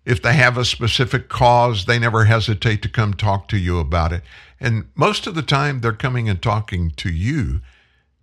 If 0.05 0.21
they 0.21 0.33
have 0.33 0.57
a 0.57 0.65
specific 0.65 1.29
cause, 1.29 1.85
they 1.85 1.97
never 1.97 2.25
hesitate 2.25 2.81
to 2.81 2.89
come 2.89 3.13
talk 3.13 3.47
to 3.49 3.57
you 3.57 3.79
about 3.79 4.11
it. 4.11 4.21
And 4.59 4.85
most 4.95 5.27
of 5.27 5.35
the 5.35 5.41
time, 5.41 5.81
they're 5.81 5.93
coming 5.93 6.29
and 6.29 6.41
talking 6.41 6.91
to 6.91 7.09
you 7.09 7.61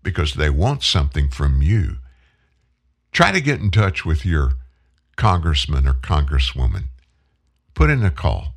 because 0.03 0.35
they 0.35 0.51
want 0.51 0.83
something 0.83 1.29
from 1.29 1.63
you. 1.63 1.97
Try 3.13 3.33
to 3.33 3.41
get 3.41 3.61
in 3.61 3.71
touch 3.71 4.05
with 4.05 4.25
your 4.25 4.53
congressman 5.17 5.87
or 5.87 5.95
congresswoman. 5.95 6.85
Put 7.75 7.91
in 7.91 8.05
a 8.05 8.11
call. 8.11 8.55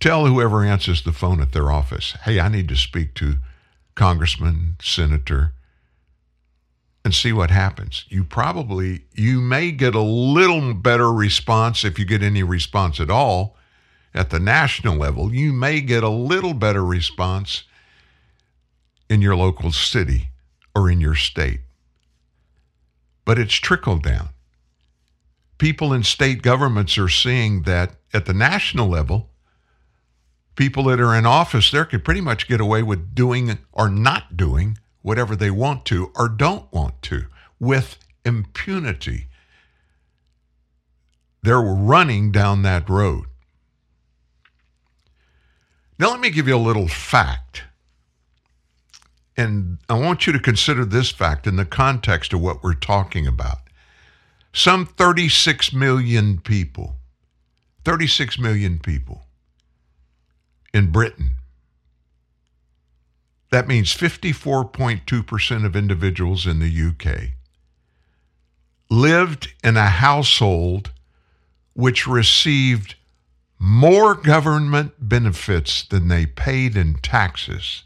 Tell 0.00 0.26
whoever 0.26 0.64
answers 0.64 1.02
the 1.02 1.12
phone 1.12 1.40
at 1.40 1.52
their 1.52 1.72
office, 1.72 2.12
hey, 2.24 2.38
I 2.38 2.48
need 2.48 2.68
to 2.68 2.76
speak 2.76 3.14
to 3.14 3.36
congressman, 3.94 4.76
senator, 4.80 5.53
and 7.04 7.14
see 7.14 7.32
what 7.32 7.50
happens. 7.50 8.06
You 8.08 8.24
probably, 8.24 9.04
you 9.12 9.40
may 9.40 9.70
get 9.72 9.94
a 9.94 10.00
little 10.00 10.72
better 10.72 11.12
response 11.12 11.84
if 11.84 11.98
you 11.98 12.06
get 12.06 12.22
any 12.22 12.42
response 12.42 12.98
at 12.98 13.10
all 13.10 13.56
at 14.14 14.30
the 14.30 14.40
national 14.40 14.96
level. 14.96 15.32
You 15.34 15.52
may 15.52 15.82
get 15.82 16.02
a 16.02 16.08
little 16.08 16.54
better 16.54 16.84
response 16.84 17.64
in 19.10 19.20
your 19.20 19.36
local 19.36 19.70
city 19.70 20.30
or 20.74 20.90
in 20.90 21.00
your 21.00 21.14
state. 21.14 21.60
But 23.26 23.38
it's 23.38 23.54
trickled 23.54 24.02
down. 24.02 24.30
People 25.58 25.92
in 25.92 26.02
state 26.02 26.42
governments 26.42 26.96
are 26.96 27.08
seeing 27.08 27.62
that 27.62 27.96
at 28.12 28.24
the 28.24 28.32
national 28.32 28.88
level, 28.88 29.30
people 30.56 30.84
that 30.84 31.00
are 31.00 31.14
in 31.14 31.26
office 31.26 31.70
there 31.70 31.84
could 31.84 32.04
pretty 32.04 32.20
much 32.20 32.48
get 32.48 32.60
away 32.60 32.82
with 32.82 33.14
doing 33.14 33.58
or 33.72 33.88
not 33.88 34.36
doing 34.36 34.78
whatever 35.04 35.36
they 35.36 35.50
want 35.50 35.84
to 35.84 36.10
or 36.16 36.30
don't 36.30 36.72
want 36.72 37.02
to 37.02 37.26
with 37.60 37.98
impunity. 38.24 39.28
They're 41.42 41.60
running 41.60 42.32
down 42.32 42.62
that 42.62 42.88
road. 42.88 43.26
Now, 45.98 46.10
let 46.10 46.20
me 46.20 46.30
give 46.30 46.48
you 46.48 46.56
a 46.56 46.58
little 46.58 46.88
fact. 46.88 47.64
And 49.36 49.76
I 49.90 49.98
want 49.98 50.26
you 50.26 50.32
to 50.32 50.38
consider 50.38 50.86
this 50.86 51.10
fact 51.10 51.46
in 51.46 51.56
the 51.56 51.66
context 51.66 52.32
of 52.32 52.40
what 52.40 52.64
we're 52.64 52.72
talking 52.72 53.26
about. 53.26 53.58
Some 54.54 54.86
36 54.86 55.74
million 55.74 56.40
people, 56.40 56.96
36 57.84 58.38
million 58.38 58.78
people 58.78 59.26
in 60.72 60.90
Britain. 60.90 61.34
That 63.54 63.68
means 63.68 63.94
54.2% 63.94 65.64
of 65.64 65.76
individuals 65.76 66.44
in 66.44 66.58
the 66.58 66.88
UK 66.88 67.34
lived 68.90 69.54
in 69.62 69.76
a 69.76 69.86
household 69.86 70.90
which 71.72 72.04
received 72.04 72.96
more 73.56 74.16
government 74.16 74.94
benefits 74.98 75.84
than 75.84 76.08
they 76.08 76.26
paid 76.26 76.76
in 76.76 76.94
taxes 76.94 77.84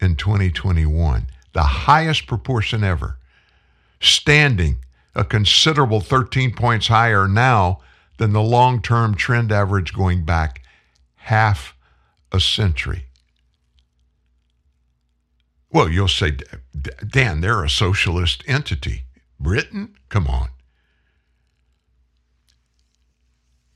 in 0.00 0.16
2021, 0.16 1.26
the 1.52 1.62
highest 1.62 2.26
proportion 2.26 2.82
ever, 2.82 3.18
standing 4.00 4.78
a 5.14 5.22
considerable 5.22 6.00
13 6.00 6.54
points 6.54 6.88
higher 6.88 7.28
now 7.28 7.80
than 8.16 8.32
the 8.32 8.40
long 8.40 8.80
term 8.80 9.14
trend 9.14 9.52
average 9.52 9.92
going 9.92 10.24
back 10.24 10.62
half 11.16 11.76
a 12.32 12.40
century. 12.40 13.05
Well, 15.70 15.88
you'll 15.88 16.08
say, 16.08 16.36
Dan, 17.06 17.40
they're 17.40 17.64
a 17.64 17.70
socialist 17.70 18.42
entity. 18.46 19.04
Britain? 19.38 19.96
Come 20.08 20.26
on. 20.26 20.48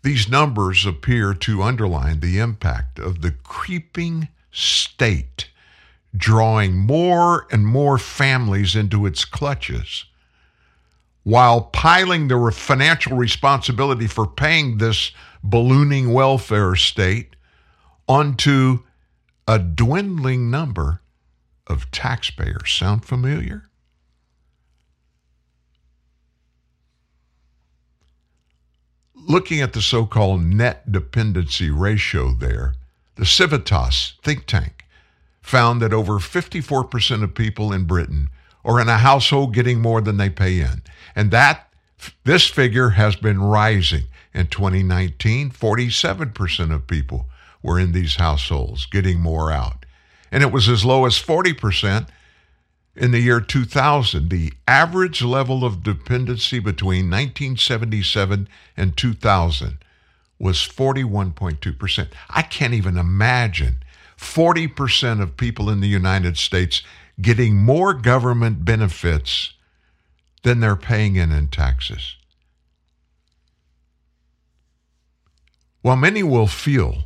These 0.02 0.28
numbers 0.28 0.86
appear 0.86 1.34
to 1.34 1.62
underline 1.62 2.20
the 2.20 2.38
impact 2.38 2.98
of 2.98 3.20
the 3.20 3.32
creeping 3.32 4.28
state 4.50 5.50
drawing 6.16 6.76
more 6.76 7.46
and 7.52 7.66
more 7.66 7.98
families 7.98 8.74
into 8.74 9.06
its 9.06 9.24
clutches 9.24 10.06
while 11.22 11.60
piling 11.60 12.28
the 12.28 12.50
financial 12.52 13.16
responsibility 13.16 14.06
for 14.06 14.26
paying 14.26 14.78
this 14.78 15.12
ballooning 15.42 16.12
welfare 16.12 16.74
state 16.74 17.36
onto 18.08 18.80
a 19.46 19.58
dwindling 19.58 20.50
number 20.50 21.00
of 21.70 21.90
taxpayers. 21.90 22.72
Sound 22.72 23.04
familiar? 23.04 23.64
Looking 29.14 29.60
at 29.60 29.72
the 29.72 29.82
so 29.82 30.06
called 30.06 30.42
net 30.42 30.90
dependency 30.90 31.70
ratio 31.70 32.32
there, 32.32 32.74
the 33.16 33.26
Civitas 33.26 34.14
think 34.22 34.46
tank 34.46 34.86
found 35.42 35.80
that 35.82 35.92
over 35.92 36.14
54% 36.14 37.22
of 37.22 37.34
people 37.34 37.72
in 37.72 37.84
Britain 37.84 38.28
are 38.64 38.80
in 38.80 38.88
a 38.88 38.98
household 38.98 39.54
getting 39.54 39.80
more 39.80 40.00
than 40.00 40.16
they 40.16 40.30
pay 40.30 40.60
in. 40.60 40.82
And 41.14 41.30
that 41.30 41.68
this 42.24 42.46
figure 42.46 42.90
has 42.90 43.16
been 43.16 43.40
rising. 43.40 44.04
In 44.32 44.46
2019, 44.46 45.50
47% 45.50 46.74
of 46.74 46.86
people 46.86 47.26
were 47.62 47.78
in 47.78 47.92
these 47.92 48.16
households 48.16 48.86
getting 48.86 49.20
more 49.20 49.50
out. 49.50 49.79
And 50.30 50.42
it 50.42 50.52
was 50.52 50.68
as 50.68 50.84
low 50.84 51.06
as 51.06 51.14
40% 51.14 52.08
in 52.96 53.12
the 53.12 53.20
year 53.20 53.40
2000, 53.40 54.28
the 54.28 54.52
average 54.66 55.22
level 55.22 55.64
of 55.64 55.82
dependency 55.82 56.58
between 56.58 57.10
1977 57.10 58.48
and 58.76 58.96
2000 58.96 59.78
was 60.38 60.58
41.2%. 60.58 62.08
I 62.28 62.42
can't 62.42 62.74
even 62.74 62.96
imagine 62.96 63.78
40% 64.18 65.22
of 65.22 65.36
people 65.36 65.70
in 65.70 65.80
the 65.80 65.88
United 65.88 66.36
States 66.36 66.82
getting 67.20 67.56
more 67.56 67.94
government 67.94 68.64
benefits 68.64 69.54
than 70.42 70.60
they're 70.60 70.76
paying 70.76 71.16
in 71.16 71.30
in 71.30 71.48
taxes. 71.48 72.16
While 75.82 75.96
many 75.96 76.22
will 76.22 76.46
feel 76.46 77.04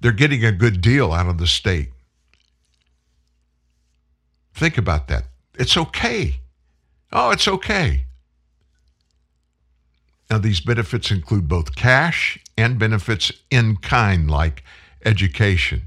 they're 0.00 0.12
getting 0.12 0.44
a 0.44 0.52
good 0.52 0.80
deal 0.80 1.12
out 1.12 1.28
of 1.28 1.38
the 1.38 1.46
state, 1.46 1.90
think 4.56 4.78
about 4.78 5.08
that. 5.08 5.24
It's 5.54 5.76
okay. 5.76 6.40
Oh, 7.12 7.30
it's 7.30 7.46
okay. 7.46 8.04
Now, 10.30 10.38
these 10.38 10.60
benefits 10.60 11.10
include 11.10 11.46
both 11.48 11.76
cash 11.76 12.38
and 12.58 12.78
benefits 12.78 13.30
in 13.50 13.76
kind, 13.76 14.28
like 14.30 14.64
education, 15.04 15.82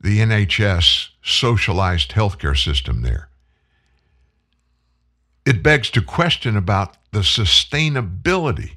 the 0.00 0.18
NHS 0.20 1.08
socialized 1.22 2.12
healthcare 2.12 2.56
system 2.56 3.02
there. 3.02 3.28
It 5.44 5.62
begs 5.62 5.90
to 5.90 6.00
question 6.00 6.56
about 6.56 6.96
the 7.12 7.20
sustainability 7.20 8.76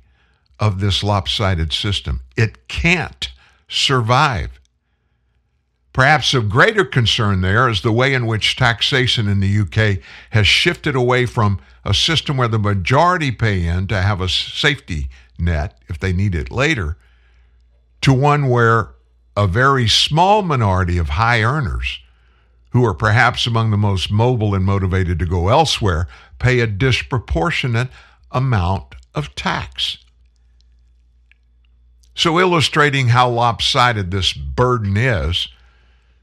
of 0.60 0.80
this 0.82 1.02
lopsided 1.02 1.72
system. 1.72 2.22
It 2.36 2.68
can't 2.68 3.30
survive. 3.70 4.60
Perhaps 5.98 6.36
of 6.36 6.48
greater 6.48 6.86
concern 6.86 7.42
there 7.42 7.68
is 7.68 7.82
the 7.82 7.92
way 7.92 8.14
in 8.14 8.28
which 8.28 8.56
taxation 8.56 9.28
in 9.28 9.40
the 9.40 9.62
UK 9.62 9.98
has 10.30 10.46
shifted 10.46 10.96
away 10.96 11.26
from 11.26 11.60
a 11.84 11.92
system 11.92 12.38
where 12.38 12.48
the 12.48 12.60
majority 12.60 13.32
pay 13.32 13.66
in 13.66 13.88
to 13.88 14.00
have 14.00 14.22
a 14.22 14.30
safety 14.30 15.10
net 15.40 15.76
if 15.88 15.98
they 15.98 16.14
need 16.14 16.36
it 16.36 16.52
later 16.52 16.98
to 18.02 18.14
one 18.14 18.48
where 18.48 18.92
a 19.36 19.48
very 19.48 19.88
small 19.88 20.44
minority 20.44 21.00
of 21.00 21.10
high 21.10 21.42
earners 21.42 22.00
who 22.74 22.86
are 22.86 22.94
perhaps 22.94 23.48
among 23.48 23.72
the 23.72 23.76
most 23.76 24.12
mobile 24.12 24.54
and 24.54 24.64
motivated 24.64 25.18
to 25.18 25.26
go 25.26 25.48
elsewhere 25.48 26.08
pay 26.38 26.60
a 26.60 26.68
disproportionate 26.68 27.90
amount 28.30 28.94
of 29.16 29.34
tax. 29.34 29.98
So, 32.14 32.40
illustrating 32.40 33.08
how 33.08 33.32
lopsided 33.32 34.12
this 34.12 34.32
burden 34.32 34.96
is, 34.96 35.48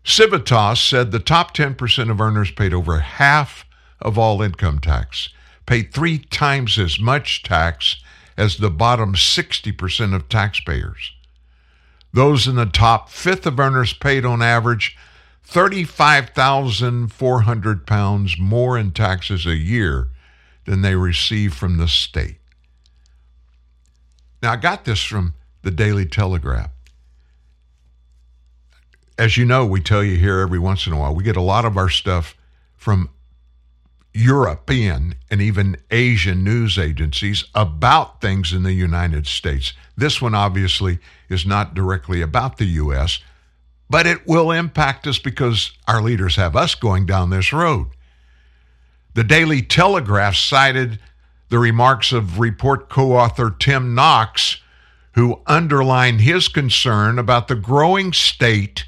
Civitas 0.05 0.81
said 0.83 1.11
the 1.11 1.19
top 1.19 1.57
10% 1.57 2.11
of 2.11 2.21
earners 2.21 2.51
paid 2.51 2.75
over 2.75 2.99
half 3.01 3.65
of 4.01 4.19
all 4.19 4.43
income 4.43 4.79
tax, 4.79 5.31
paid 5.65 5.93
three 5.93 6.19
times 6.19 6.79
as 6.79 7.01
much 7.01 7.43
tax 7.43 7.97
as 8.37 8.59
the 8.59 8.71
bottom 8.71 9.15
60% 9.15 10.15
of 10.15 10.29
taxpayers. 10.29 11.13
Those 12.13 12.47
in 12.47 12.57
the 12.57 12.67
top 12.67 13.09
fifth 13.09 13.47
of 13.47 13.59
earners 13.59 13.95
paid 13.95 14.27
on 14.27 14.43
average 14.43 14.95
35,400 15.43 17.87
pounds 17.87 18.39
more 18.39 18.77
in 18.79 18.93
taxes 18.93 19.47
a 19.47 19.57
year 19.57 20.09
than 20.67 20.83
they 20.83 20.95
receive 20.95 21.55
from 21.55 21.79
the 21.79 21.89
state. 21.89 22.37
Now, 24.43 24.53
I 24.53 24.57
got 24.57 24.85
this 24.85 25.03
from 25.03 25.33
the 25.63 25.71
Daily 25.71 26.05
Telegraph. 26.05 26.74
As 29.19 29.37
you 29.37 29.45
know, 29.45 29.65
we 29.65 29.81
tell 29.81 30.03
you 30.03 30.17
here 30.17 30.41
every 30.41 30.59
once 30.59 30.87
in 30.87 30.93
a 30.93 30.99
while, 30.99 31.15
we 31.15 31.23
get 31.23 31.37
a 31.37 31.41
lot 31.41 31.65
of 31.65 31.77
our 31.77 31.89
stuff 31.89 32.37
from 32.77 33.11
European 34.13 35.15
and 35.31 35.41
even 35.41 35.77
Asian 35.91 36.43
news 36.43 36.79
agencies 36.79 37.45
about 37.55 38.21
things 38.21 38.53
in 38.53 38.63
the 38.63 38.73
United 38.73 39.27
States. 39.27 39.73
This 39.97 40.21
one 40.21 40.35
obviously 40.35 40.99
is 41.29 41.47
not 41.47 41.75
directly 41.75 42.23
about 42.23 42.57
the 42.57 42.67
U.S., 42.67 43.21
but 43.91 44.07
it 44.07 44.27
will 44.27 44.51
impact 44.51 45.07
us 45.07 45.19
because 45.19 45.73
our 45.87 46.01
leaders 46.01 46.37
have 46.37 46.57
us 46.57 46.75
going 46.75 47.07
down 47.07 47.31
this 47.31 47.53
road. 47.53 47.89
The 49.15 49.25
Daily 49.25 49.63
Telegraph 49.63 50.35
cited 50.35 50.99
the 51.49 51.59
remarks 51.59 52.11
of 52.13 52.41
report 52.41 52.89
co 52.89 53.13
author 53.13 53.55
Tim 53.57 53.95
Knox, 53.95 54.61
who 55.13 55.41
underlined 55.47 56.21
his 56.21 56.49
concern 56.49 57.19
about 57.19 57.47
the 57.47 57.55
growing 57.55 58.13
state 58.13 58.85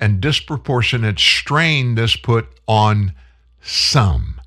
and 0.00 0.20
disproportionate 0.20 1.18
strain 1.18 1.94
this 1.94 2.16
put 2.16 2.48
on 2.66 3.12
some. 3.60 4.40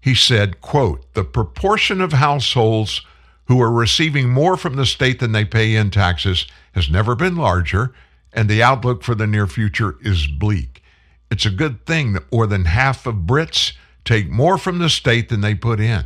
He 0.00 0.14
said, 0.14 0.60
quote, 0.60 1.14
the 1.14 1.24
proportion 1.24 2.00
of 2.00 2.12
households 2.12 3.02
who 3.46 3.62
are 3.62 3.72
receiving 3.72 4.28
more 4.28 4.56
from 4.56 4.74
the 4.74 4.86
state 4.86 5.20
than 5.20 5.32
they 5.32 5.44
pay 5.44 5.76
in 5.76 5.90
taxes 5.90 6.46
has 6.72 6.90
never 6.90 7.14
been 7.14 7.36
larger, 7.36 7.94
and 8.32 8.48
the 8.48 8.62
outlook 8.62 9.02
for 9.02 9.14
the 9.14 9.26
near 9.26 9.46
future 9.46 9.96
is 10.00 10.26
bleak. 10.26 10.82
It's 11.30 11.46
a 11.46 11.50
good 11.50 11.86
thing 11.86 12.12
that 12.12 12.30
more 12.32 12.46
than 12.46 12.64
half 12.66 13.06
of 13.06 13.14
Brits 13.14 13.72
take 14.04 14.28
more 14.28 14.58
from 14.58 14.78
the 14.78 14.90
state 14.90 15.28
than 15.28 15.40
they 15.40 15.54
put 15.54 15.80
in. 15.80 16.04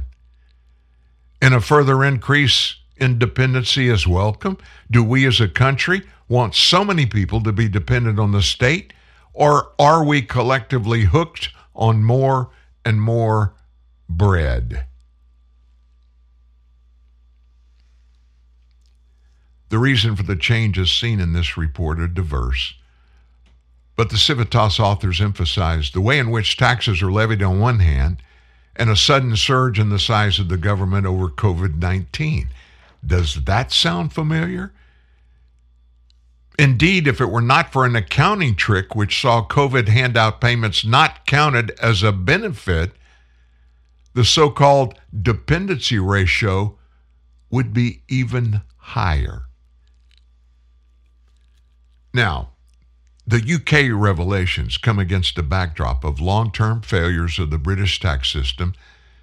And 1.43 1.55
a 1.55 1.61
further 1.61 2.05
increase 2.05 2.77
in 2.97 3.19
dependency 3.19 3.89
is 3.89 4.07
welcome. 4.07 4.59
Do 4.90 5.02
we 5.02 5.27
as 5.27 5.40
a 5.40 5.48
country 5.48 6.02
want 6.31 6.55
so 6.55 6.85
many 6.85 7.05
people 7.05 7.43
to 7.43 7.52
be 7.52 7.69
dependent 7.69 8.19
on 8.20 8.31
the 8.31 8.40
state, 8.40 8.93
or 9.35 9.73
are 9.78 10.05
we 10.05 10.23
collectively 10.23 11.05
hooked 11.05 11.51
on 11.74 12.05
more 12.05 12.51
and 12.85 13.02
more 13.02 13.52
bread? 14.09 14.86
The 19.70 19.78
reason 19.78 20.16
for 20.16 20.23
the 20.23 20.36
changes 20.36 20.90
seen 20.90 21.20
in 21.20 21.32
this 21.32 21.57
report 21.57 22.01
are 22.01 22.09
diverse. 22.09 22.74
But 23.97 24.11
the 24.11 24.19
Civitas 24.19 24.81
authors 24.81 25.20
emphasize 25.20 25.90
the 25.90 26.01
way 26.01 26.19
in 26.19 26.31
which 26.31 26.57
taxes 26.57 27.02
are 27.02 27.12
levied 27.12 27.43
on 27.43 27.61
one 27.61 27.81
hand 27.81 28.23
and 28.77 28.89
a 28.89 28.97
sudden 28.97 29.36
surge 29.36 29.78
in 29.78 29.90
the 29.90 29.98
size 29.98 30.39
of 30.39 30.48
the 30.48 30.57
government 30.57 31.07
over 31.07 31.28
COVID 31.28 31.77
19. 31.77 32.48
Does 33.05 33.44
that 33.44 33.73
sound 33.73 34.12
familiar? 34.12 34.73
Indeed, 36.61 37.07
if 37.07 37.23
it 37.23 37.31
were 37.31 37.41
not 37.41 37.73
for 37.73 37.87
an 37.87 37.97
accounting 37.97 38.55
trick 38.55 38.95
which 38.95 39.19
saw 39.19 39.47
COVID 39.47 39.89
handout 39.89 40.43
payments 40.43 40.85
not 40.85 41.24
counted 41.24 41.70
as 41.81 42.03
a 42.03 42.12
benefit, 42.12 42.93
the 44.12 44.27
so 44.27 44.51
called 44.51 44.95
dependency 45.23 45.99
ratio 45.99 46.77
would 47.49 47.73
be 47.73 48.03
even 48.09 48.61
higher. 48.77 49.47
Now, 52.12 52.51
the 53.27 53.39
UK 53.39 53.99
revelations 53.99 54.77
come 54.77 54.99
against 54.99 55.39
a 55.39 55.43
backdrop 55.43 56.05
of 56.05 56.20
long 56.20 56.53
term 56.53 56.82
failures 56.82 57.39
of 57.39 57.49
the 57.49 57.57
British 57.57 58.01
tax 58.01 58.31
system 58.31 58.74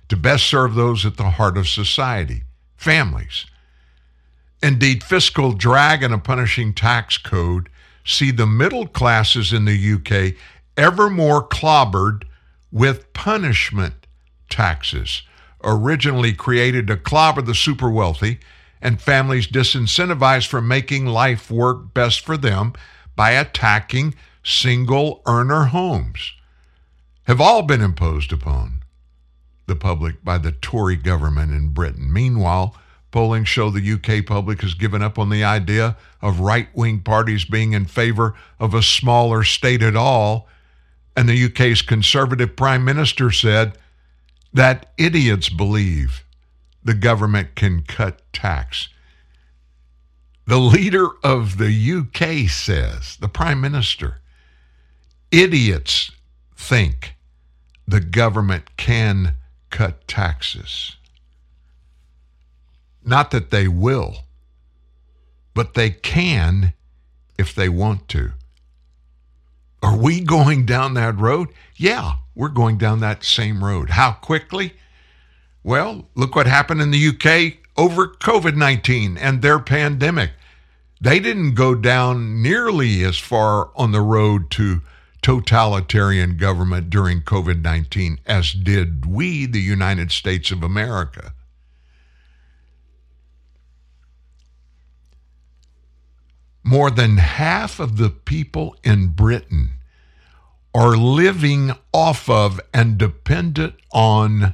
to 0.09 0.17
best 0.17 0.47
serve 0.47 0.73
those 0.73 1.05
at 1.05 1.17
the 1.17 1.29
heart 1.29 1.55
of 1.55 1.67
society 1.67 2.45
families. 2.77 3.45
Indeed, 4.61 5.03
fiscal 5.03 5.53
drag 5.53 6.01
and 6.03 6.13
a 6.13 6.17
punishing 6.17 6.73
tax 6.73 7.17
code 7.17 7.69
see 8.03 8.31
the 8.31 8.47
middle 8.47 8.87
classes 8.87 9.53
in 9.53 9.65
the 9.65 9.93
UK 9.93 10.33
ever 10.75 11.09
more 11.09 11.45
clobbered 11.45 12.23
with 12.71 13.11
punishment 13.13 14.07
taxes, 14.49 15.23
originally 15.63 16.33
created 16.33 16.87
to 16.87 16.97
clobber 16.97 17.41
the 17.41 17.55
super 17.55 17.89
wealthy 17.89 18.39
and 18.81 19.01
families 19.01 19.47
disincentivized 19.47 20.47
from 20.47 20.67
making 20.67 21.05
life 21.05 21.49
work 21.49 21.93
best 21.93 22.25
for 22.25 22.37
them 22.37 22.73
by 23.15 23.31
attacking 23.31 24.15
single 24.43 25.21
earner 25.25 25.65
homes, 25.65 26.33
have 27.23 27.41
all 27.41 27.63
been 27.63 27.81
imposed 27.81 28.31
upon 28.31 28.81
the 29.65 29.75
public 29.75 30.23
by 30.23 30.37
the 30.37 30.51
Tory 30.51 30.95
government 30.95 31.51
in 31.51 31.69
Britain. 31.69 32.11
Meanwhile, 32.11 32.75
polling 33.11 33.45
show 33.45 33.69
the 33.69 33.93
UK 33.93 34.25
public 34.25 34.61
has 34.61 34.73
given 34.73 35.01
up 35.01 35.17
on 35.17 35.29
the 35.29 35.43
idea 35.43 35.95
of 36.21 36.39
right 36.39 36.67
wing 36.75 36.99
parties 36.99 37.45
being 37.45 37.73
in 37.73 37.85
favor 37.85 38.35
of 38.59 38.73
a 38.73 38.83
smaller 38.83 39.43
state 39.43 39.81
at 39.81 39.95
all. 39.95 40.47
And 41.15 41.27
the 41.27 41.45
UK's 41.45 41.81
conservative 41.81 42.55
prime 42.55 42.85
minister 42.85 43.31
said 43.31 43.77
that 44.53 44.91
idiots 44.97 45.49
believe 45.49 46.23
the 46.83 46.93
government 46.93 47.55
can 47.55 47.83
cut 47.83 48.21
tax. 48.33 48.89
The 50.45 50.57
leader 50.59 51.07
of 51.23 51.57
the 51.57 51.71
UK 51.71 52.49
says, 52.49 53.17
the 53.17 53.27
prime 53.27 53.59
minister, 53.59 54.19
idiots 55.31 56.11
think 56.55 57.15
the 57.87 57.99
government 57.99 58.77
can 58.77 59.33
cut 59.69 60.07
taxes. 60.07 60.96
Not 63.07 63.31
that 63.31 63.51
they 63.51 63.69
will, 63.69 64.25
but 65.53 65.75
they 65.75 65.91
can 65.91 66.73
if 67.37 67.55
they 67.55 67.69
want 67.69 68.09
to. 68.09 68.33
Are 69.81 69.95
we 69.97 70.19
going 70.19 70.65
down 70.65 70.93
that 70.95 71.17
road? 71.17 71.47
Yeah, 71.77 72.15
we're 72.35 72.49
going 72.49 72.77
down 72.77 72.99
that 72.99 73.23
same 73.23 73.63
road. 73.63 73.91
How 73.91 74.11
quickly? 74.11 74.73
Well, 75.63 76.09
look 76.15 76.35
what 76.35 76.47
happened 76.47 76.81
in 76.81 76.91
the 76.91 77.07
UK 77.07 77.59
over 77.77 78.07
COVID 78.07 78.57
19 78.57 79.17
and 79.17 79.41
their 79.41 79.59
pandemic. 79.59 80.31
They 80.99 81.19
didn't 81.19 81.53
go 81.53 81.75
down 81.75 82.41
nearly 82.41 83.05
as 83.05 83.17
far 83.17 83.69
on 83.77 83.93
the 83.93 84.01
road 84.01 84.51
to 84.51 84.81
totalitarian 85.21 86.35
government 86.35 86.89
during 86.89 87.21
COVID 87.21 87.61
19 87.61 88.19
as 88.25 88.51
did 88.51 89.05
we, 89.05 89.45
the 89.45 89.61
United 89.61 90.11
States 90.11 90.51
of 90.51 90.61
America. 90.61 91.33
More 96.67 96.91
than 96.91 97.15
half 97.15 97.79
of 97.79 97.95
the 97.95 98.09
people 98.09 98.75
in 98.83 99.07
Britain 99.07 99.77
are 100.75 100.97
living 100.97 101.71
off 101.93 102.29
of 102.29 102.59
and 102.73 102.97
dependent 102.97 103.75
on 103.93 104.53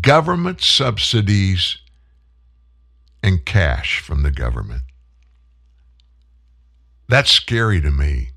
government 0.00 0.60
subsidies 0.60 1.78
and 3.22 3.44
cash 3.44 4.00
from 4.00 4.24
the 4.24 4.32
government. 4.32 4.82
That's 7.08 7.30
scary 7.30 7.80
to 7.82 7.92
me. 7.92 8.30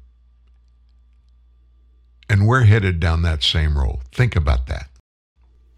And 2.29 2.45
we're 2.45 2.65
headed 2.65 2.99
down 2.99 3.23
that 3.23 3.41
same 3.41 3.79
road. 3.79 4.01
Think 4.11 4.35
about 4.35 4.67
that. 4.67 4.89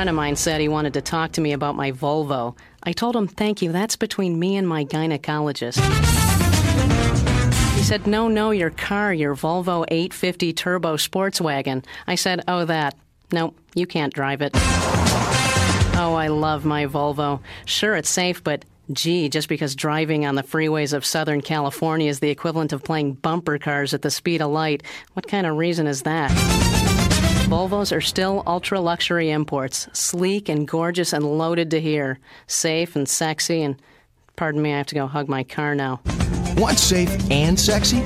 Friend 0.00 0.08
of 0.08 0.16
mine 0.16 0.34
said 0.34 0.62
he 0.62 0.68
wanted 0.68 0.94
to 0.94 1.02
talk 1.02 1.32
to 1.32 1.42
me 1.42 1.52
about 1.52 1.76
my 1.76 1.92
Volvo. 1.92 2.56
I 2.82 2.92
told 2.92 3.14
him, 3.14 3.28
thank 3.28 3.60
you, 3.60 3.70
that's 3.70 3.96
between 3.96 4.38
me 4.38 4.56
and 4.56 4.66
my 4.66 4.82
gynecologist. 4.82 5.76
He 7.74 7.82
said, 7.82 8.06
no, 8.06 8.26
no, 8.26 8.50
your 8.50 8.70
car, 8.70 9.12
your 9.12 9.36
Volvo 9.36 9.84
850 9.88 10.54
Turbo 10.54 10.96
Sports 10.96 11.38
Wagon. 11.38 11.84
I 12.06 12.14
said, 12.14 12.42
oh, 12.48 12.64
that. 12.64 12.96
No, 13.30 13.52
you 13.74 13.86
can't 13.86 14.14
drive 14.14 14.40
it. 14.40 14.52
Oh, 14.54 16.14
I 16.16 16.28
love 16.28 16.64
my 16.64 16.86
Volvo. 16.86 17.40
Sure, 17.66 17.94
it's 17.94 18.08
safe, 18.08 18.42
but 18.42 18.64
gee, 18.90 19.28
just 19.28 19.50
because 19.50 19.74
driving 19.74 20.24
on 20.24 20.34
the 20.34 20.42
freeways 20.42 20.94
of 20.94 21.04
Southern 21.04 21.42
California 21.42 22.08
is 22.08 22.20
the 22.20 22.30
equivalent 22.30 22.72
of 22.72 22.82
playing 22.82 23.12
bumper 23.12 23.58
cars 23.58 23.92
at 23.92 24.00
the 24.00 24.10
speed 24.10 24.40
of 24.40 24.50
light, 24.50 24.82
what 25.12 25.28
kind 25.28 25.46
of 25.46 25.58
reason 25.58 25.86
is 25.86 26.04
that? 26.04 26.89
Volvos 27.50 27.90
are 27.90 28.00
still 28.00 28.44
ultra 28.46 28.78
luxury 28.78 29.32
imports, 29.32 29.88
sleek 29.92 30.48
and 30.48 30.68
gorgeous 30.68 31.12
and 31.12 31.24
loaded 31.36 31.68
to 31.72 31.80
here, 31.80 32.20
safe 32.46 32.94
and 32.94 33.08
sexy, 33.08 33.60
and 33.60 33.74
pardon 34.36 34.62
me, 34.62 34.72
I 34.72 34.76
have 34.78 34.86
to 34.86 34.94
go 34.94 35.08
hug 35.08 35.28
my 35.28 35.42
car 35.42 35.74
now. 35.74 36.00
Want 36.56 36.78
safe 36.78 37.10
and 37.28 37.58
sexy? 37.58 38.02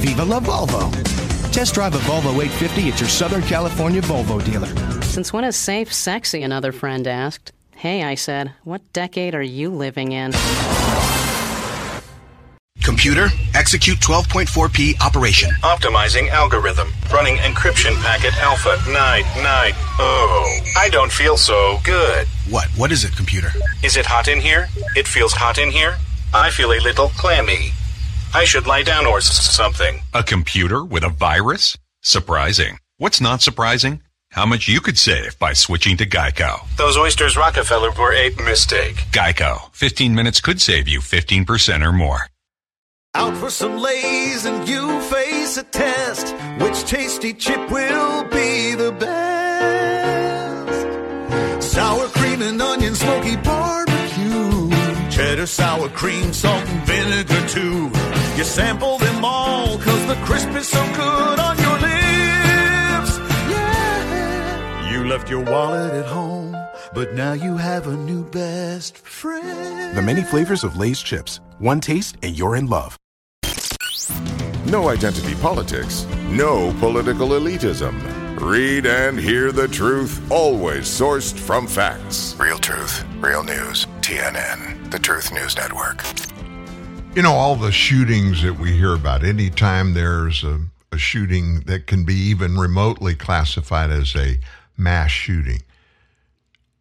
Viva 0.00 0.24
la 0.24 0.40
Volvo. 0.40 0.90
Test 1.52 1.74
drive 1.74 1.94
a 1.94 1.98
Volvo 1.98 2.30
850 2.42 2.88
at 2.88 2.98
your 2.98 3.10
Southern 3.10 3.42
California 3.42 4.00
Volvo 4.00 4.42
dealer. 4.42 4.74
Since 5.02 5.34
when 5.34 5.44
is 5.44 5.54
safe 5.54 5.92
sexy? 5.92 6.42
Another 6.42 6.72
friend 6.72 7.06
asked. 7.06 7.52
Hey, 7.76 8.02
I 8.02 8.14
said, 8.14 8.54
what 8.64 8.80
decade 8.94 9.34
are 9.34 9.42
you 9.42 9.68
living 9.68 10.12
in? 10.12 10.32
Computer, 12.88 13.28
execute 13.54 13.98
12.4p 13.98 14.98
operation. 15.04 15.50
Optimizing 15.62 16.30
algorithm. 16.30 16.88
Running 17.12 17.36
encryption 17.36 17.94
packet 18.00 18.34
alpha. 18.38 18.78
Night, 18.90 19.24
night. 19.36 19.74
Oh, 19.98 20.58
I 20.74 20.88
don't 20.88 21.12
feel 21.12 21.36
so 21.36 21.78
good. 21.84 22.26
What? 22.48 22.66
What 22.78 22.90
is 22.90 23.04
it, 23.04 23.14
computer? 23.14 23.50
Is 23.82 23.98
it 23.98 24.06
hot 24.06 24.26
in 24.26 24.40
here? 24.40 24.68
It 24.96 25.06
feels 25.06 25.34
hot 25.34 25.58
in 25.58 25.70
here? 25.70 25.96
I 26.32 26.48
feel 26.48 26.72
a 26.72 26.80
little 26.80 27.10
clammy. 27.10 27.72
I 28.32 28.44
should 28.46 28.66
lie 28.66 28.84
down 28.84 29.04
or 29.04 29.18
s- 29.18 29.54
something. 29.54 30.00
A 30.14 30.22
computer 30.22 30.82
with 30.82 31.04
a 31.04 31.10
virus? 31.10 31.76
Surprising. 32.02 32.78
What's 32.96 33.20
not 33.20 33.42
surprising? 33.42 34.00
How 34.30 34.46
much 34.46 34.66
you 34.66 34.80
could 34.80 34.96
save 34.98 35.38
by 35.38 35.52
switching 35.52 35.98
to 35.98 36.06
Geico. 36.06 36.66
Those 36.78 36.96
oysters 36.96 37.36
Rockefeller 37.36 37.90
were 37.92 38.14
a 38.14 38.30
mistake. 38.44 38.96
Geico. 39.12 39.74
15 39.74 40.14
minutes 40.14 40.40
could 40.40 40.58
save 40.62 40.88
you 40.88 41.00
15% 41.00 41.86
or 41.86 41.92
more. 41.92 42.20
Out 43.18 43.36
for 43.36 43.50
some 43.50 43.78
Lay's 43.78 44.44
and 44.44 44.68
you 44.68 45.00
face 45.02 45.56
a 45.56 45.64
test. 45.64 46.36
Which 46.60 46.84
tasty 46.84 47.34
chip 47.34 47.68
will 47.68 48.22
be 48.28 48.76
the 48.76 48.92
best? 48.92 50.78
Sour 51.60 52.06
cream 52.08 52.42
and 52.42 52.62
onion, 52.62 52.94
smoky 52.94 53.34
barbecue. 53.36 54.70
Cheddar, 55.10 55.46
sour 55.46 55.88
cream, 55.88 56.32
salt 56.32 56.64
and 56.68 56.86
vinegar 56.86 57.48
too. 57.48 57.90
You 58.36 58.44
sample 58.44 58.98
them 58.98 59.24
all 59.24 59.78
cause 59.78 60.06
the 60.06 60.14
crisp 60.24 60.50
is 60.50 60.68
so 60.68 60.84
good 60.94 61.38
on 61.40 61.58
your 61.58 61.78
lips. 61.88 63.18
Yeah. 63.50 64.92
You 64.92 65.08
left 65.08 65.28
your 65.28 65.42
wallet 65.44 65.92
at 65.92 66.06
home, 66.06 66.56
but 66.94 67.14
now 67.14 67.32
you 67.32 67.56
have 67.56 67.88
a 67.88 67.96
new 67.96 68.22
best 68.30 68.96
friend. 68.96 69.96
The 69.96 70.02
many 70.02 70.22
flavors 70.22 70.62
of 70.62 70.76
Lay's 70.76 71.02
chips. 71.02 71.40
One 71.58 71.80
taste 71.80 72.16
and 72.22 72.38
you're 72.38 72.54
in 72.54 72.68
love. 72.68 72.97
No 74.66 74.88
identity 74.88 75.34
politics, 75.36 76.06
no 76.28 76.74
political 76.78 77.28
elitism. 77.28 77.94
Read 78.40 78.86
and 78.86 79.18
hear 79.18 79.50
the 79.52 79.68
truth, 79.68 80.20
always 80.30 80.84
sourced 80.84 81.38
from 81.38 81.66
facts. 81.66 82.36
Real 82.38 82.58
truth, 82.58 83.04
real 83.20 83.42
news. 83.42 83.86
TNN, 84.08 84.90
the 84.90 84.98
Truth 84.98 85.32
News 85.34 85.54
Network. 85.54 86.02
You 87.14 87.20
know, 87.20 87.32
all 87.32 87.56
the 87.56 87.70
shootings 87.70 88.42
that 88.42 88.58
we 88.58 88.72
hear 88.72 88.94
about, 88.94 89.22
anytime 89.22 89.92
there's 89.92 90.42
a, 90.42 90.60
a 90.92 90.96
shooting 90.96 91.60
that 91.66 91.86
can 91.86 92.04
be 92.04 92.14
even 92.14 92.56
remotely 92.56 93.14
classified 93.14 93.90
as 93.90 94.16
a 94.16 94.38
mass 94.78 95.10
shooting, 95.10 95.60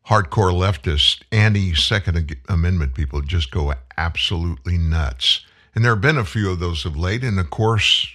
hardcore 0.07 0.53
leftist, 0.53 1.23
anti 1.33 1.73
Second 1.75 2.37
Amendment 2.47 2.93
people 2.93 3.21
just 3.21 3.51
go 3.51 3.73
absolutely 3.97 4.77
nuts. 4.77 5.45
And 5.77 5.85
there 5.85 5.91
have 5.91 6.01
been 6.01 6.17
a 6.17 6.25
few 6.25 6.49
of 6.49 6.57
those 6.57 6.85
of 6.85 6.97
late. 6.97 7.23
And 7.23 7.39
of 7.39 7.51
course, 7.51 8.07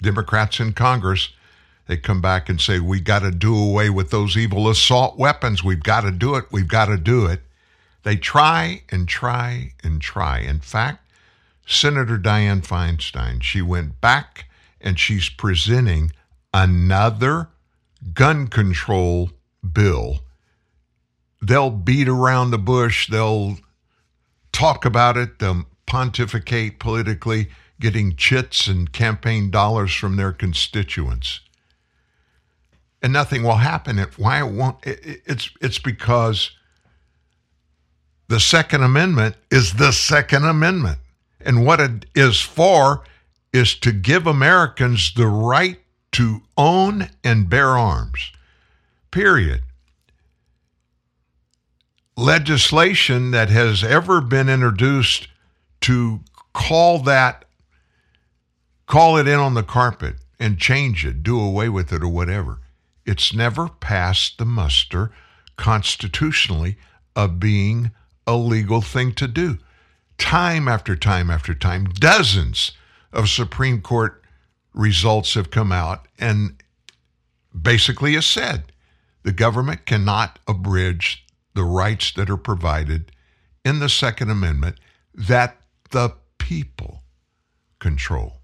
Democrats 0.00 0.58
in 0.58 0.72
Congress, 0.72 1.28
they 1.86 1.98
come 1.98 2.22
back 2.22 2.48
and 2.48 2.58
say, 2.58 2.80
we 2.80 2.98
got 2.98 3.18
to 3.18 3.30
do 3.30 3.54
away 3.54 3.90
with 3.90 4.08
those 4.10 4.38
evil 4.38 4.70
assault 4.70 5.18
weapons. 5.18 5.62
We've 5.62 5.82
got 5.82 6.00
to 6.00 6.10
do 6.10 6.36
it. 6.36 6.46
We've 6.50 6.66
got 6.66 6.86
to 6.86 6.96
do 6.96 7.26
it. 7.26 7.42
They 8.04 8.16
try 8.16 8.84
and 8.88 9.06
try 9.06 9.74
and 9.84 10.00
try. 10.00 10.38
In 10.38 10.60
fact, 10.60 11.10
Senator 11.66 12.16
Dianne 12.16 12.66
Feinstein, 12.66 13.42
she 13.42 13.60
went 13.60 14.00
back 14.00 14.46
and 14.80 14.98
she's 14.98 15.28
presenting 15.28 16.10
another 16.54 17.50
gun 18.14 18.46
control 18.48 19.30
bill. 19.74 20.20
They'll 21.42 21.68
beat 21.68 22.08
around 22.08 22.50
the 22.50 22.56
bush, 22.56 23.10
they'll 23.10 23.58
talk 24.52 24.86
about 24.86 25.18
it, 25.18 25.38
they'll 25.38 25.66
pontificate 25.90 26.78
politically, 26.78 27.48
getting 27.80 28.14
chits 28.14 28.68
and 28.68 28.92
campaign 28.92 29.50
dollars 29.50 29.92
from 29.92 30.14
their 30.14 30.30
constituents. 30.30 31.40
And 33.02 33.12
nothing 33.12 33.42
will 33.42 33.56
happen. 33.56 33.98
It, 33.98 34.16
why 34.16 34.38
it 34.38 34.52
won't? 34.52 34.76
It, 34.86 35.20
it's 35.26 35.50
it's 35.60 35.80
because 35.80 36.52
the 38.28 38.38
Second 38.38 38.84
Amendment 38.84 39.34
is 39.50 39.74
the 39.74 39.90
Second 39.90 40.44
Amendment, 40.44 40.98
and 41.40 41.66
what 41.66 41.80
it 41.80 42.06
is 42.14 42.40
for 42.40 43.02
is 43.52 43.74
to 43.80 43.90
give 43.90 44.28
Americans 44.28 45.12
the 45.12 45.26
right 45.26 45.80
to 46.12 46.42
own 46.56 47.10
and 47.24 47.50
bear 47.50 47.70
arms. 47.70 48.30
Period. 49.10 49.62
Legislation 52.16 53.32
that 53.32 53.48
has 53.48 53.82
ever 53.82 54.20
been 54.20 54.48
introduced 54.48 55.26
to 55.82 56.20
call 56.52 56.98
that 57.00 57.44
call 58.86 59.16
it 59.16 59.28
in 59.28 59.38
on 59.38 59.54
the 59.54 59.62
carpet 59.62 60.16
and 60.40 60.58
change 60.58 61.06
it, 61.06 61.22
do 61.22 61.40
away 61.40 61.68
with 61.68 61.92
it 61.92 62.02
or 62.02 62.08
whatever. 62.08 62.58
It's 63.06 63.32
never 63.32 63.68
passed 63.68 64.38
the 64.38 64.44
muster 64.44 65.12
constitutionally 65.56 66.76
of 67.14 67.38
being 67.38 67.92
a 68.26 68.36
legal 68.36 68.80
thing 68.80 69.12
to 69.12 69.28
do. 69.28 69.58
time 70.18 70.68
after 70.68 70.94
time 70.96 71.30
after 71.30 71.54
time, 71.54 71.84
dozens 71.84 72.72
of 73.12 73.28
Supreme 73.28 73.80
Court 73.80 74.22
results 74.74 75.34
have 75.34 75.50
come 75.50 75.72
out 75.72 76.06
and 76.18 76.62
basically 77.58 78.14
has 78.14 78.26
said 78.26 78.72
the 79.22 79.32
government 79.32 79.86
cannot 79.86 80.38
abridge 80.46 81.24
the 81.54 81.64
rights 81.64 82.12
that 82.12 82.30
are 82.30 82.36
provided 82.36 83.12
in 83.64 83.78
the 83.78 83.88
Second 83.88 84.30
Amendment 84.30 84.78
that 85.14 85.59
the 85.90 86.14
people 86.38 87.02
control. 87.78 88.40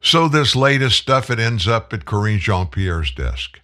So, 0.00 0.28
this 0.28 0.54
latest 0.54 0.98
stuff, 0.98 1.30
it 1.30 1.40
ends 1.40 1.66
up 1.66 1.92
at 1.92 2.04
Karine 2.04 2.38
Jean 2.38 2.68
Pierre's 2.68 3.10
desk. 3.10 3.60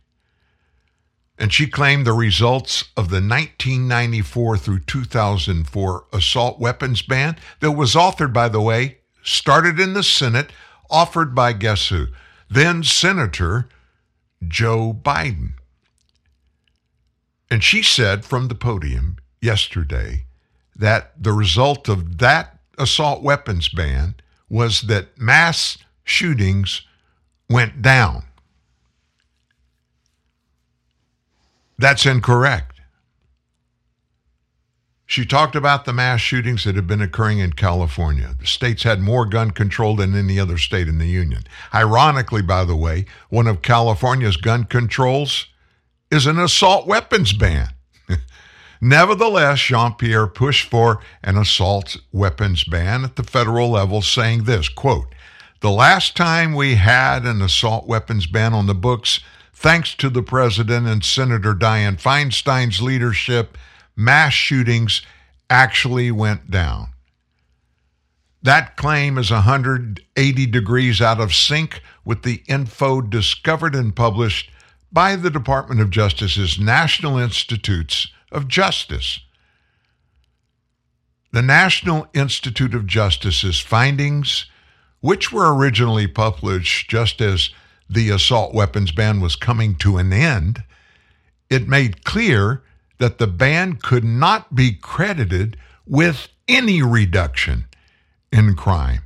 And 1.39 1.53
she 1.53 1.66
claimed 1.66 2.07
the 2.07 2.12
results 2.12 2.85
of 2.97 3.09
the 3.09 3.16
1994 3.16 4.59
through 4.59 4.81
2004 4.81 6.05
assault 6.12 6.61
weapons 6.61 7.03
ban 7.03 7.36
that 7.61 7.73
was 7.73 7.94
authored, 7.94 8.32
by 8.32 8.49
the 8.49 8.61
way, 8.61 8.99
started 9.23 9.78
in 9.81 9.94
the 9.94 10.03
Senate, 10.03 10.51
offered 10.90 11.35
by 11.35 11.53
guess 11.53 11.89
who? 11.89 12.09
Then 12.51 12.82
Senator 12.82 13.69
Joe 14.47 14.93
Biden. 14.93 15.55
And 17.51 17.62
she 17.62 17.82
said 17.82 18.24
from 18.24 18.49
the 18.49 18.55
podium 18.55 19.16
yesterday 19.40 20.27
that 20.82 21.12
the 21.16 21.32
result 21.32 21.88
of 21.88 22.18
that 22.18 22.59
assault 22.76 23.22
weapons 23.22 23.68
ban 23.68 24.16
was 24.50 24.82
that 24.82 25.16
mass 25.16 25.78
shootings 26.02 26.82
went 27.48 27.80
down. 27.82 28.24
That's 31.78 32.04
incorrect. 32.04 32.80
She 35.06 35.24
talked 35.24 35.54
about 35.54 35.84
the 35.84 35.92
mass 35.92 36.20
shootings 36.20 36.64
that 36.64 36.74
have 36.74 36.88
been 36.88 37.00
occurring 37.00 37.38
in 37.38 37.52
California. 37.52 38.34
The 38.40 38.46
state's 38.46 38.82
had 38.82 39.00
more 39.00 39.24
gun 39.24 39.52
control 39.52 39.94
than 39.94 40.16
any 40.16 40.40
other 40.40 40.59
state 40.59 40.88
in 40.88 40.98
the 40.98 41.06
union. 41.06 41.44
Ironically, 41.72 42.42
by 42.42 42.64
the 42.64 42.74
way, 42.74 43.04
one 43.28 43.46
of 43.46 43.62
California's 43.62 44.36
gun 44.36 44.64
controls 44.64 45.46
is 46.10 46.26
an 46.26 46.40
assault 46.40 46.88
weapons 46.88 47.32
ban. 47.32 47.68
Nevertheless, 48.84 49.60
Jean 49.60 49.94
Pierre 49.94 50.26
pushed 50.26 50.68
for 50.68 50.98
an 51.22 51.38
assault 51.38 51.98
weapons 52.10 52.64
ban 52.64 53.04
at 53.04 53.14
the 53.14 53.22
federal 53.22 53.70
level, 53.70 54.02
saying 54.02 54.42
this 54.42 54.68
quote, 54.68 55.14
The 55.60 55.70
last 55.70 56.16
time 56.16 56.52
we 56.52 56.74
had 56.74 57.24
an 57.24 57.42
assault 57.42 57.86
weapons 57.86 58.26
ban 58.26 58.52
on 58.52 58.66
the 58.66 58.74
books, 58.74 59.20
thanks 59.54 59.94
to 59.94 60.10
the 60.10 60.24
president 60.24 60.88
and 60.88 61.04
Senator 61.04 61.54
Dianne 61.54 62.00
Feinstein's 62.00 62.82
leadership, 62.82 63.56
mass 63.94 64.32
shootings 64.32 65.02
actually 65.48 66.10
went 66.10 66.50
down. 66.50 66.88
That 68.42 68.76
claim 68.76 69.16
is 69.16 69.30
180 69.30 70.46
degrees 70.46 71.00
out 71.00 71.20
of 71.20 71.32
sync 71.32 71.82
with 72.04 72.22
the 72.24 72.42
info 72.48 73.00
discovered 73.00 73.76
and 73.76 73.94
published 73.94 74.50
by 74.90 75.14
the 75.14 75.30
Department 75.30 75.80
of 75.80 75.90
Justice's 75.90 76.59
National 76.59 77.16
Institutes 77.16 78.09
of 78.32 78.48
Justice. 78.48 79.20
The 81.32 81.42
National 81.42 82.09
Institute 82.12 82.74
of 82.74 82.86
Justice's 82.86 83.60
findings, 83.60 84.46
which 85.00 85.32
were 85.32 85.54
originally 85.54 86.06
published 86.06 86.90
just 86.90 87.20
as 87.20 87.50
the 87.88 88.10
assault 88.10 88.54
weapons 88.54 88.90
ban 88.90 89.20
was 89.20 89.36
coming 89.36 89.74
to 89.76 89.98
an 89.98 90.12
end, 90.12 90.64
it 91.48 91.68
made 91.68 92.04
clear 92.04 92.62
that 92.98 93.18
the 93.18 93.26
ban 93.26 93.76
could 93.76 94.04
not 94.04 94.54
be 94.54 94.72
credited 94.72 95.56
with 95.86 96.28
any 96.48 96.82
reduction 96.82 97.66
in 98.30 98.54
crime. 98.54 99.02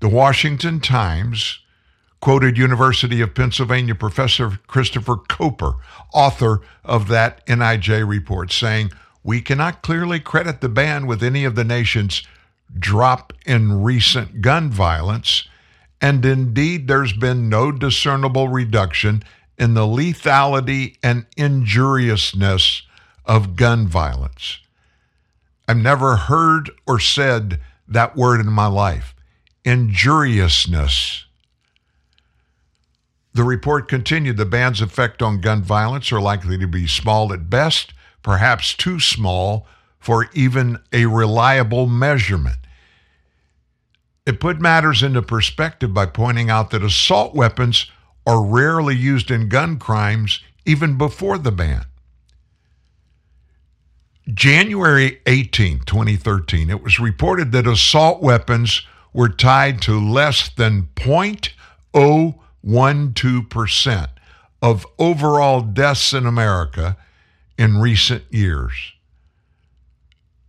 The 0.00 0.08
Washington 0.08 0.80
Times 0.80 1.60
quoted 2.24 2.56
University 2.56 3.20
of 3.20 3.34
Pennsylvania 3.34 3.94
professor 3.94 4.58
Christopher 4.66 5.16
Koper, 5.16 5.78
author 6.14 6.62
of 6.82 7.08
that 7.08 7.46
NIJ 7.46 8.08
report, 8.08 8.50
saying, 8.50 8.92
We 9.22 9.42
cannot 9.42 9.82
clearly 9.82 10.20
credit 10.20 10.62
the 10.62 10.70
ban 10.70 11.06
with 11.06 11.22
any 11.22 11.44
of 11.44 11.54
the 11.54 11.64
nation's 11.64 12.22
drop 12.78 13.34
in 13.44 13.82
recent 13.82 14.40
gun 14.40 14.70
violence, 14.70 15.46
and 16.00 16.24
indeed 16.24 16.88
there's 16.88 17.12
been 17.12 17.50
no 17.50 17.70
discernible 17.70 18.48
reduction 18.48 19.22
in 19.58 19.74
the 19.74 19.82
lethality 19.82 20.96
and 21.02 21.26
injuriousness 21.36 22.84
of 23.26 23.54
gun 23.54 23.86
violence. 23.86 24.60
I've 25.68 25.76
never 25.76 26.16
heard 26.16 26.70
or 26.86 26.98
said 26.98 27.60
that 27.86 28.16
word 28.16 28.40
in 28.40 28.50
my 28.50 28.68
life 28.68 29.14
injuriousness. 29.62 31.26
The 33.34 33.42
report 33.42 33.88
continued 33.88 34.36
the 34.36 34.46
ban's 34.46 34.80
effect 34.80 35.20
on 35.20 35.40
gun 35.40 35.62
violence 35.62 36.12
are 36.12 36.20
likely 36.20 36.56
to 36.58 36.68
be 36.68 36.86
small 36.86 37.32
at 37.32 37.50
best, 37.50 37.92
perhaps 38.22 38.74
too 38.74 39.00
small 39.00 39.66
for 39.98 40.28
even 40.34 40.78
a 40.92 41.06
reliable 41.06 41.86
measurement. 41.86 42.58
It 44.24 44.38
put 44.38 44.60
matters 44.60 45.02
into 45.02 45.20
perspective 45.20 45.92
by 45.92 46.06
pointing 46.06 46.48
out 46.48 46.70
that 46.70 46.84
assault 46.84 47.34
weapons 47.34 47.90
are 48.24 48.42
rarely 48.42 48.94
used 48.94 49.30
in 49.30 49.48
gun 49.48 49.78
crimes 49.78 50.40
even 50.64 50.96
before 50.96 51.36
the 51.36 51.52
ban. 51.52 51.84
January 54.32 55.20
18, 55.26 55.80
2013, 55.80 56.70
it 56.70 56.82
was 56.82 57.00
reported 57.00 57.52
that 57.52 57.66
assault 57.66 58.22
weapons 58.22 58.86
were 59.12 59.28
tied 59.28 59.82
to 59.82 60.00
less 60.00 60.48
than 60.48 60.88
oh 61.92 62.34
0.012% 62.66 64.08
of 64.62 64.86
overall 64.98 65.60
deaths 65.60 66.12
in 66.12 66.26
America 66.26 66.96
in 67.58 67.78
recent 67.78 68.24
years. 68.30 68.92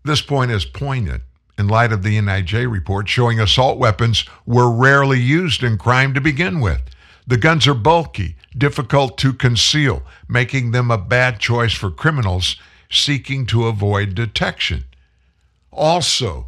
This 0.03 0.21
point 0.21 0.51
is 0.51 0.65
poignant 0.65 1.23
in 1.57 1.67
light 1.67 1.91
of 1.91 2.03
the 2.03 2.17
NIJ 2.17 2.69
report 2.69 3.09
showing 3.09 3.39
assault 3.39 3.77
weapons 3.77 4.25
were 4.45 4.71
rarely 4.71 5.19
used 5.19 5.63
in 5.63 5.77
crime 5.77 6.13
to 6.13 6.21
begin 6.21 6.59
with. 6.59 6.81
The 7.27 7.37
guns 7.37 7.67
are 7.67 7.73
bulky, 7.73 8.35
difficult 8.55 9.17
to 9.19 9.33
conceal, 9.33 10.03
making 10.27 10.71
them 10.71 10.91
a 10.91 10.97
bad 10.97 11.39
choice 11.39 11.73
for 11.73 11.89
criminals 11.89 12.55
seeking 12.89 13.45
to 13.47 13.65
avoid 13.65 14.15
detection. 14.15 14.85
Also, 15.71 16.47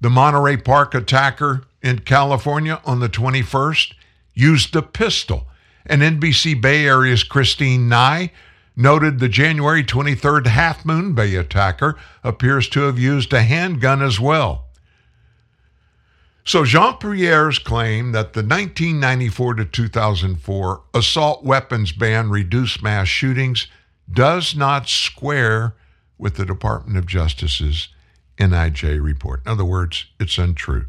the 0.00 0.10
Monterey 0.10 0.56
Park 0.56 0.94
attacker 0.94 1.64
in 1.82 2.00
California 2.00 2.80
on 2.84 3.00
the 3.00 3.08
21st 3.08 3.92
used 4.40 4.74
a 4.74 4.82
pistol. 4.82 5.46
And 5.86 6.02
NBC 6.02 6.60
Bay 6.60 6.86
Area's 6.86 7.24
Christine 7.24 7.88
Nye 7.88 8.30
noted 8.76 9.18
the 9.18 9.28
January 9.28 9.84
23rd 9.84 10.46
Half 10.46 10.84
Moon 10.84 11.14
Bay 11.14 11.34
attacker 11.34 11.96
appears 12.24 12.68
to 12.70 12.80
have 12.82 12.98
used 12.98 13.32
a 13.32 13.42
handgun 13.42 14.02
as 14.02 14.18
well. 14.18 14.66
So 16.44 16.64
Jean 16.64 16.96
Pierre's 16.96 17.58
claim 17.58 18.12
that 18.12 18.32
the 18.32 18.40
1994 18.40 19.54
to 19.54 19.64
2004 19.64 20.82
assault 20.94 21.44
weapons 21.44 21.92
ban 21.92 22.30
reduced 22.30 22.82
mass 22.82 23.08
shootings 23.08 23.66
does 24.10 24.56
not 24.56 24.88
square 24.88 25.74
with 26.18 26.36
the 26.36 26.46
Department 26.46 26.98
of 26.98 27.06
Justice's 27.06 27.88
NIJ 28.38 29.02
report. 29.02 29.42
In 29.44 29.52
other 29.52 29.64
words, 29.64 30.06
it's 30.18 30.38
untrue. 30.38 30.86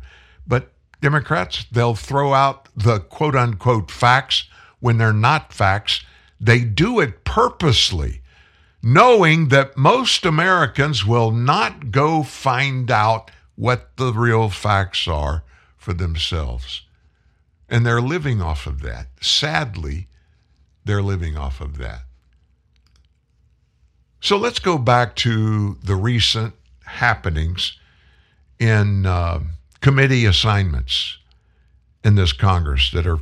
But 0.47 0.71
Democrats, 1.01 1.65
they'll 1.71 1.95
throw 1.95 2.33
out 2.33 2.69
the 2.75 2.99
quote 2.99 3.35
unquote 3.35 3.89
facts 3.89 4.45
when 4.79 4.97
they're 4.97 5.11
not 5.13 5.51
facts. 5.51 6.05
They 6.39 6.61
do 6.61 6.99
it 6.99 7.23
purposely, 7.23 8.21
knowing 8.81 9.49
that 9.49 9.77
most 9.77 10.25
Americans 10.25 11.05
will 11.05 11.31
not 11.31 11.91
go 11.91 12.23
find 12.23 12.89
out 12.89 13.31
what 13.55 13.95
the 13.97 14.13
real 14.13 14.49
facts 14.49 15.07
are 15.07 15.43
for 15.77 15.93
themselves. 15.93 16.83
And 17.67 17.85
they're 17.85 18.01
living 18.01 18.41
off 18.41 18.67
of 18.67 18.81
that. 18.81 19.07
Sadly, 19.21 20.07
they're 20.85 21.01
living 21.01 21.37
off 21.37 21.61
of 21.61 21.77
that. 21.77 22.01
So 24.19 24.37
let's 24.37 24.59
go 24.59 24.77
back 24.77 25.15
to 25.17 25.77
the 25.83 25.95
recent 25.95 26.53
happenings 26.85 27.77
in 28.59 29.05
uh, 29.05 29.39
committee 29.81 30.25
assignments 30.25 31.17
in 32.03 32.15
this 32.15 32.33
Congress 32.33 32.91
that 32.91 33.07
are 33.07 33.19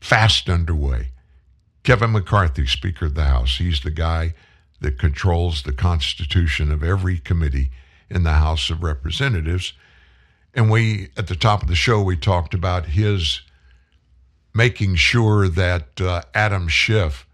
fast 0.00 0.48
underway. 0.48 1.08
Kevin 1.84 2.12
McCarthy, 2.12 2.66
Speaker 2.66 3.06
of 3.06 3.14
the 3.14 3.24
House, 3.24 3.58
he's 3.58 3.80
the 3.80 3.90
guy 3.90 4.34
that 4.80 4.98
controls 4.98 5.62
the 5.62 5.72
constitution 5.72 6.70
of 6.70 6.82
every 6.82 7.18
committee 7.18 7.70
in 8.10 8.24
the 8.24 8.32
House 8.32 8.68
of 8.68 8.82
Representatives. 8.82 9.72
And 10.54 10.70
we, 10.70 11.08
at 11.16 11.28
the 11.28 11.36
top 11.36 11.62
of 11.62 11.68
the 11.68 11.74
show, 11.74 12.02
we 12.02 12.16
talked 12.16 12.52
about 12.52 12.86
his 12.86 13.42
making 14.54 14.96
sure 14.96 15.48
that 15.48 16.00
uh, 16.00 16.22
Adam 16.34 16.68
Schiff 16.68 17.26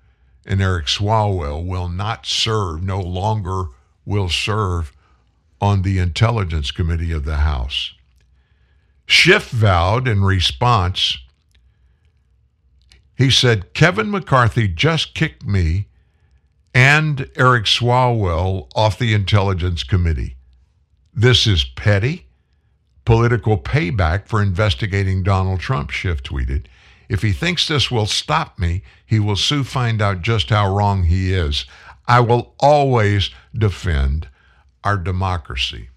and 0.47 0.63
Eric 0.63 0.87
Swalwell 0.87 1.65
will 1.65 1.89
not 1.89 2.27
serve, 2.27 2.83
no 2.83 3.01
longer 3.01 3.65
will 4.07 4.29
serve 4.29 4.93
on 5.61 5.83
the 5.83 5.99
Intelligence 5.99 6.71
Committee 6.71 7.13
of 7.13 7.25
the 7.25 7.37
House. 7.37 7.95
Schiff 9.09 9.49
vowed 9.49 10.07
in 10.07 10.23
response, 10.23 11.17
he 13.17 13.31
said, 13.31 13.73
Kevin 13.73 14.11
McCarthy 14.11 14.69
just 14.69 15.15
kicked 15.15 15.45
me 15.45 15.87
and 16.75 17.29
Eric 17.35 17.65
Swalwell 17.65 18.69
off 18.77 18.99
the 18.99 19.15
Intelligence 19.15 19.83
Committee. 19.83 20.37
This 21.15 21.47
is 21.47 21.65
petty 21.65 22.27
political 23.07 23.57
payback 23.57 24.27
for 24.29 24.43
investigating 24.43 25.23
Donald 25.23 25.61
Trump, 25.61 25.89
Schiff 25.91 26.23
tweeted. 26.23 26.67
If 27.09 27.23
he 27.23 27.33
thinks 27.33 27.67
this 27.67 27.91
will 27.91 28.05
stop 28.05 28.59
me, 28.59 28.83
he 29.07 29.19
will 29.19 29.37
soon 29.37 29.65
find 29.65 30.03
out 30.03 30.21
just 30.21 30.51
how 30.51 30.73
wrong 30.77 31.05
he 31.05 31.33
is. 31.33 31.65
I 32.07 32.21
will 32.21 32.55
always 32.61 33.31
defend 33.57 34.29
our 34.85 34.99
democracy. 34.99 35.89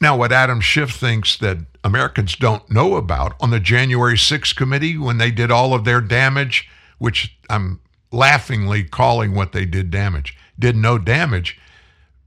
Now, 0.00 0.16
what 0.16 0.32
Adam 0.32 0.60
Schiff 0.60 0.92
thinks 0.92 1.36
that 1.38 1.58
Americans 1.82 2.36
don't 2.36 2.70
know 2.70 2.94
about 2.94 3.34
on 3.40 3.50
the 3.50 3.60
January 3.60 4.14
6th 4.14 4.54
committee 4.54 4.96
when 4.96 5.18
they 5.18 5.30
did 5.30 5.50
all 5.50 5.74
of 5.74 5.84
their 5.84 6.00
damage, 6.00 6.68
which 6.98 7.36
I'm 7.50 7.80
laughingly 8.12 8.84
calling 8.84 9.34
what 9.34 9.52
they 9.52 9.64
did 9.64 9.90
damage, 9.90 10.36
did 10.58 10.76
no 10.76 10.98
damage 10.98 11.58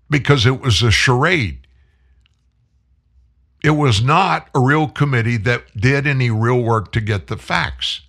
because 0.10 0.46
it 0.46 0.62
was 0.62 0.84
a 0.84 0.92
charade. 0.92 1.66
It 3.64 3.72
was 3.72 4.04
not 4.04 4.50
a 4.54 4.60
real 4.60 4.88
committee 4.88 5.38
that 5.38 5.78
did 5.78 6.06
any 6.08 6.30
real 6.30 6.62
work 6.62 6.92
to 6.94 7.02
get 7.02 7.28
the 7.28 7.38
facts. 7.38 8.02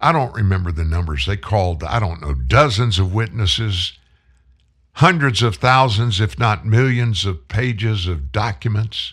I 0.00 0.12
don't 0.12 0.34
remember 0.34 0.72
the 0.72 0.84
numbers. 0.84 1.26
They 1.26 1.36
called, 1.36 1.84
I 1.84 1.98
don't 2.00 2.20
know, 2.20 2.34
dozens 2.34 2.98
of 2.98 3.14
witnesses, 3.14 3.98
hundreds 4.96 5.42
of 5.42 5.56
thousands, 5.56 6.20
if 6.20 6.38
not 6.38 6.64
millions, 6.64 7.26
of 7.26 7.48
pages 7.48 8.06
of 8.06 8.32
documents. 8.32 9.12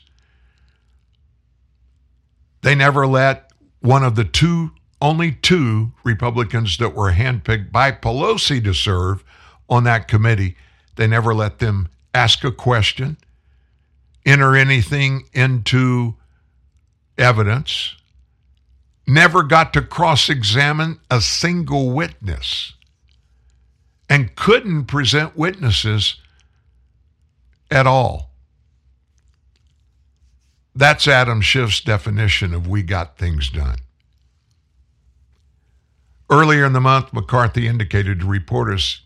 They 2.61 2.73
never 2.73 3.05
let 3.05 3.51
one 3.81 4.03
of 4.03 4.15
the 4.15 4.23
two, 4.23 4.71
only 5.01 5.33
two 5.33 5.91
Republicans 6.05 6.77
that 6.77 6.95
were 6.95 7.11
handpicked 7.11 7.71
by 7.71 7.91
Pelosi 7.91 8.63
to 8.63 8.73
serve 8.73 9.25
on 9.69 9.83
that 9.83 10.07
committee, 10.07 10.55
they 10.95 11.07
never 11.07 11.33
let 11.33 11.59
them 11.59 11.89
ask 12.13 12.43
a 12.43 12.51
question 12.51 13.17
enter 14.25 14.55
anything 14.55 15.25
into 15.33 16.15
evidence, 17.17 17.95
never 19.05 19.43
got 19.43 19.73
to 19.73 19.81
cross 19.81 20.29
examine 20.29 20.97
a 21.11 21.19
single 21.19 21.89
witness, 21.91 22.73
and 24.09 24.35
couldn't 24.35 24.85
present 24.85 25.35
witnesses 25.35 26.17
at 27.71 27.87
all. 27.87 28.31
That's 30.75 31.07
Adam 31.07 31.41
Schiff's 31.41 31.81
definition 31.81 32.53
of 32.53 32.67
we 32.67 32.81
got 32.81 33.17
things 33.17 33.49
done. 33.49 33.77
Earlier 36.29 36.65
in 36.65 36.73
the 36.73 36.81
month, 36.81 37.13
McCarthy 37.13 37.67
indicated 37.67 38.21
to 38.21 38.25
reporters 38.25 39.01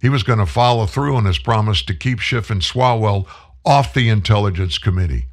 he 0.00 0.10
was 0.10 0.22
going 0.22 0.38
to 0.38 0.46
follow 0.46 0.84
through 0.84 1.16
on 1.16 1.24
his 1.24 1.38
promise 1.38 1.80
to 1.82 1.94
keep 1.94 2.18
Schiff 2.18 2.50
and 2.50 2.60
Swalwell 2.60 3.26
off 3.64 3.94
the 3.94 4.10
Intelligence 4.10 4.76
Committee. 4.76 5.28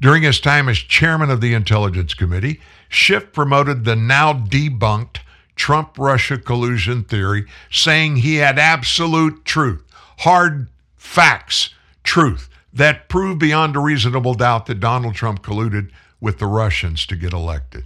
During 0.00 0.22
his 0.22 0.40
time 0.40 0.68
as 0.68 0.78
chairman 0.78 1.28
of 1.28 1.42
the 1.42 1.52
Intelligence 1.52 2.14
Committee, 2.14 2.60
Schiff 2.88 3.32
promoted 3.32 3.84
the 3.84 3.96
now 3.96 4.32
debunked 4.32 5.18
Trump 5.58 5.98
Russia 5.98 6.38
collusion 6.38 7.04
theory, 7.04 7.44
saying 7.70 8.16
he 8.16 8.36
had 8.36 8.58
absolute 8.58 9.44
truth, 9.44 9.84
hard 10.20 10.68
facts, 10.96 11.70
truth 12.02 12.48
that 12.72 13.08
proved 13.08 13.40
beyond 13.40 13.76
a 13.76 13.80
reasonable 13.80 14.34
doubt 14.34 14.66
that 14.66 14.80
Donald 14.80 15.14
Trump 15.14 15.42
colluded 15.42 15.90
with 16.20 16.38
the 16.38 16.46
Russians 16.46 17.04
to 17.06 17.16
get 17.16 17.32
elected. 17.32 17.84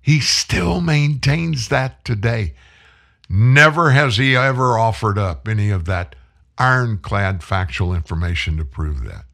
He 0.00 0.20
still 0.20 0.80
maintains 0.80 1.68
that 1.68 2.04
today. 2.04 2.54
Never 3.28 3.90
has 3.90 4.16
he 4.16 4.36
ever 4.36 4.78
offered 4.78 5.18
up 5.18 5.46
any 5.46 5.70
of 5.70 5.84
that 5.86 6.14
ironclad 6.58 7.42
factual 7.42 7.94
information 7.94 8.56
to 8.56 8.64
prove 8.64 9.04
that. 9.04 9.24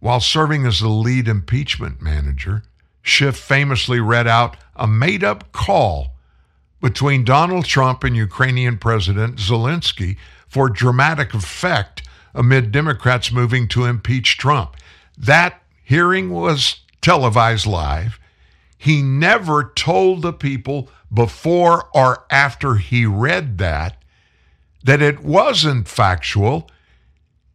While 0.00 0.20
serving 0.20 0.66
as 0.66 0.80
the 0.80 0.88
lead 0.88 1.28
impeachment 1.28 2.02
manager, 2.02 2.62
Schiff 3.04 3.36
famously 3.36 4.00
read 4.00 4.26
out 4.26 4.56
a 4.74 4.88
made 4.88 5.22
up 5.22 5.52
call 5.52 6.16
between 6.80 7.22
Donald 7.22 7.66
Trump 7.66 8.02
and 8.02 8.16
Ukrainian 8.16 8.78
President 8.78 9.36
Zelensky 9.36 10.16
for 10.48 10.68
dramatic 10.68 11.34
effect 11.34 12.02
amid 12.34 12.72
Democrats 12.72 13.30
moving 13.30 13.68
to 13.68 13.84
impeach 13.84 14.38
Trump. 14.38 14.76
That 15.16 15.62
hearing 15.84 16.30
was 16.30 16.80
televised 17.02 17.66
live. 17.66 18.18
He 18.78 19.02
never 19.02 19.72
told 19.76 20.22
the 20.22 20.32
people 20.32 20.88
before 21.12 21.88
or 21.94 22.24
after 22.30 22.76
he 22.76 23.06
read 23.06 23.58
that 23.58 24.02
that 24.82 25.02
it 25.02 25.20
wasn't 25.20 25.88
factual. 25.88 26.70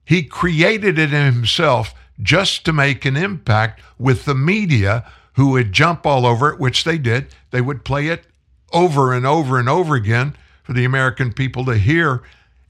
He 0.06 0.24
created 0.24 0.98
it 0.98 1.10
himself 1.10 1.94
just 2.22 2.66
to 2.66 2.74
make 2.74 3.06
an 3.06 3.16
impact 3.16 3.82
with 3.98 4.26
the 4.26 4.36
media 4.36 5.10
who 5.40 5.52
would 5.52 5.72
jump 5.72 6.06
all 6.06 6.26
over 6.26 6.50
it, 6.50 6.60
which 6.60 6.84
they 6.84 6.98
did. 6.98 7.34
They 7.52 7.62
would 7.62 7.86
play 7.86 8.08
it 8.08 8.26
over 8.74 9.14
and 9.14 9.26
over 9.26 9.58
and 9.58 9.70
over 9.70 9.96
again 9.96 10.36
for 10.64 10.74
the 10.74 10.84
American 10.84 11.32
people 11.32 11.64
to 11.64 11.78
hear. 11.78 12.24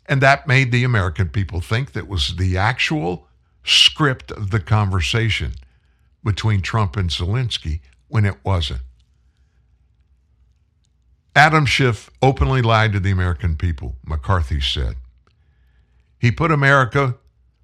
And 0.06 0.22
that 0.22 0.48
made 0.48 0.72
the 0.72 0.84
American 0.84 1.30
people 1.30 1.62
think 1.62 1.94
that 1.94 2.08
was 2.08 2.36
the 2.36 2.58
actual 2.58 3.28
script 3.64 4.32
of 4.32 4.52
the 4.52 4.60
conversation 4.60 5.54
between 6.24 6.62
Trump 6.62 6.96
and 6.96 7.10
Zelensky 7.10 7.80
when 8.08 8.24
it 8.24 8.38
wasn't. 8.44 8.82
Adam 11.36 11.66
Schiff 11.66 12.12
openly 12.22 12.62
lied 12.62 12.94
to 12.94 13.00
the 13.00 13.10
American 13.10 13.58
people, 13.58 13.96
McCarthy 14.06 14.62
said. 14.62 14.94
He 16.20 16.30
put 16.30 16.52
America 16.52 17.16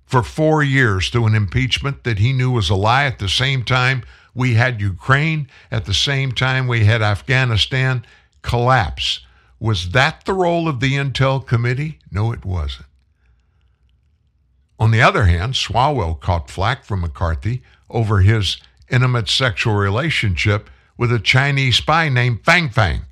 for 0.08 0.24
four 0.24 0.64
years 0.64 1.10
through 1.10 1.28
an 1.28 1.36
impeachment 1.36 2.06
that 2.06 2.18
he 2.18 2.34
knew 2.34 2.50
was 2.50 2.72
a 2.72 2.76
lie. 2.76 3.06
At 3.06 3.20
the 3.20 3.30
same 3.30 3.64
time, 3.64 4.02
we 4.36 4.54
had 4.54 4.82
Ukraine. 4.82 5.48
At 5.72 5.86
the 5.86 5.94
same 5.94 6.34
time, 6.34 6.68
we 6.68 6.86
had 6.86 7.02
Afghanistan 7.02 8.06
collapse. 8.44 9.22
Was 9.60 9.92
that 9.92 10.26
the 10.26 10.34
role 10.34 10.68
of 10.68 10.82
the 10.82 10.94
Intel 10.94 11.46
Committee? 11.46 12.00
No, 12.12 12.32
it 12.32 12.46
wasn't. 12.46 12.86
On 14.78 14.92
the 14.92 15.02
other 15.02 15.24
hand, 15.24 15.54
Swalwell 15.54 16.20
caught 16.20 16.50
flack 16.50 16.84
from 16.84 17.02
McCarthy 17.02 17.64
over 17.90 18.20
his 18.20 18.58
intimate 18.90 19.30
sexual 19.30 19.74
relationship 19.74 20.70
with 20.98 21.12
a 21.12 21.20
Chinese 21.20 21.78
spy 21.78 22.10
named 22.10 22.44
Fang 22.44 22.70
Fang. 22.70 23.04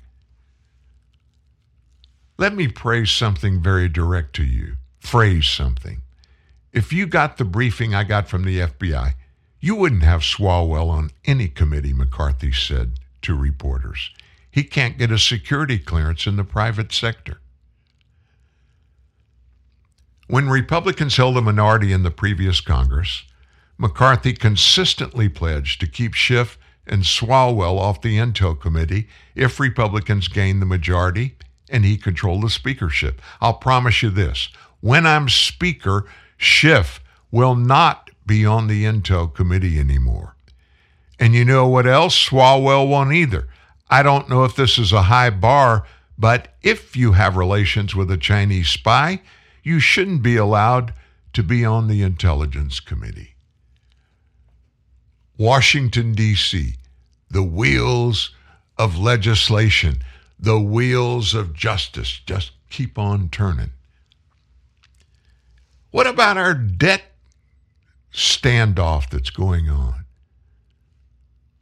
Let 2.36 2.54
me 2.54 2.68
praise 2.68 3.10
something 3.10 3.62
very 3.62 3.88
direct 3.88 4.34
to 4.36 4.44
you, 4.44 4.76
phrase 4.98 5.48
something. 5.48 6.02
If 6.72 6.92
you 6.92 7.06
got 7.06 7.38
the 7.38 7.44
briefing 7.44 7.94
I 7.94 8.04
got 8.04 8.28
from 8.28 8.44
the 8.44 8.58
FBI, 8.58 9.14
you 9.64 9.74
wouldn't 9.74 10.02
have 10.02 10.20
Swalwell 10.20 10.90
on 10.90 11.10
any 11.24 11.48
committee, 11.48 11.94
McCarthy 11.94 12.52
said 12.52 13.00
to 13.22 13.34
reporters. 13.34 14.10
He 14.50 14.62
can't 14.62 14.98
get 14.98 15.10
a 15.10 15.18
security 15.18 15.78
clearance 15.78 16.26
in 16.26 16.36
the 16.36 16.44
private 16.44 16.92
sector. 16.92 17.38
When 20.26 20.50
Republicans 20.50 21.16
held 21.16 21.38
a 21.38 21.40
minority 21.40 21.92
in 21.92 22.02
the 22.02 22.10
previous 22.10 22.60
Congress, 22.60 23.22
McCarthy 23.78 24.34
consistently 24.34 25.30
pledged 25.30 25.80
to 25.80 25.86
keep 25.86 26.12
Schiff 26.12 26.58
and 26.86 27.02
Swalwell 27.02 27.78
off 27.78 28.02
the 28.02 28.18
Intel 28.18 28.60
Committee 28.60 29.08
if 29.34 29.58
Republicans 29.58 30.28
gained 30.28 30.60
the 30.60 30.66
majority 30.66 31.38
and 31.70 31.86
he 31.86 31.96
controlled 31.96 32.42
the 32.42 32.50
speakership. 32.50 33.22
I'll 33.40 33.54
promise 33.54 34.02
you 34.02 34.10
this 34.10 34.50
when 34.82 35.06
I'm 35.06 35.30
Speaker, 35.30 36.04
Schiff 36.36 37.00
will 37.30 37.54
not 37.54 38.03
be 38.26 38.44
on 38.44 38.66
the 38.66 38.84
Intel 38.84 39.32
Committee 39.32 39.78
anymore. 39.78 40.36
And 41.18 41.34
you 41.34 41.44
know 41.44 41.68
what 41.68 41.86
else? 41.86 42.28
Swalwell 42.28 42.88
won't 42.88 43.12
either. 43.12 43.48
I 43.88 44.02
don't 44.02 44.28
know 44.28 44.44
if 44.44 44.56
this 44.56 44.78
is 44.78 44.92
a 44.92 45.02
high 45.02 45.30
bar, 45.30 45.86
but 46.18 46.54
if 46.62 46.96
you 46.96 47.12
have 47.12 47.36
relations 47.36 47.94
with 47.94 48.10
a 48.10 48.16
Chinese 48.16 48.68
spy, 48.68 49.20
you 49.62 49.80
shouldn't 49.80 50.22
be 50.22 50.36
allowed 50.36 50.92
to 51.32 51.42
be 51.42 51.64
on 51.64 51.88
the 51.88 52.02
Intelligence 52.02 52.80
Committee. 52.80 53.34
Washington, 55.36 56.12
D.C., 56.12 56.74
the 57.30 57.42
wheels 57.42 58.30
of 58.78 58.98
legislation 58.98 60.00
the 60.38 60.60
wheels 60.60 61.34
of 61.34 61.54
justice 61.54 62.20
just 62.26 62.52
keep 62.70 62.98
on 62.98 63.28
turning. 63.28 63.70
What 65.90 66.06
about 66.06 66.36
our 66.36 66.54
debt 66.54 67.02
standoff 68.14 69.10
that's 69.10 69.30
going 69.30 69.68
on? 69.68 70.04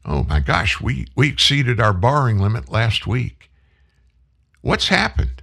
Oh 0.04 0.24
my 0.24 0.40
gosh, 0.40 0.80
we, 0.80 1.06
we 1.16 1.28
exceeded 1.28 1.80
our 1.80 1.92
borrowing 1.92 2.38
limit 2.38 2.70
last 2.70 3.06
week. 3.06 3.50
What's 4.60 4.88
happened? 4.88 5.42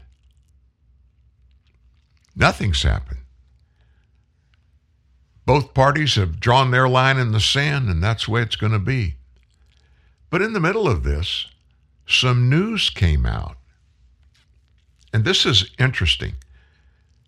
Nothing's 2.35 2.83
happened. 2.83 3.19
Both 5.45 5.73
parties 5.73 6.15
have 6.15 6.39
drawn 6.39 6.71
their 6.71 6.87
line 6.87 7.17
in 7.17 7.31
the 7.31 7.39
sand, 7.39 7.89
and 7.89 8.03
that's 8.03 8.25
the 8.25 8.31
way 8.31 8.41
it's 8.41 8.55
going 8.55 8.71
to 8.71 8.79
be. 8.79 9.15
But 10.29 10.41
in 10.43 10.53
the 10.53 10.59
middle 10.59 10.87
of 10.87 11.03
this, 11.03 11.47
some 12.07 12.49
news 12.49 12.89
came 12.89 13.25
out. 13.25 13.57
And 15.11 15.25
this 15.25 15.45
is 15.45 15.71
interesting. 15.79 16.35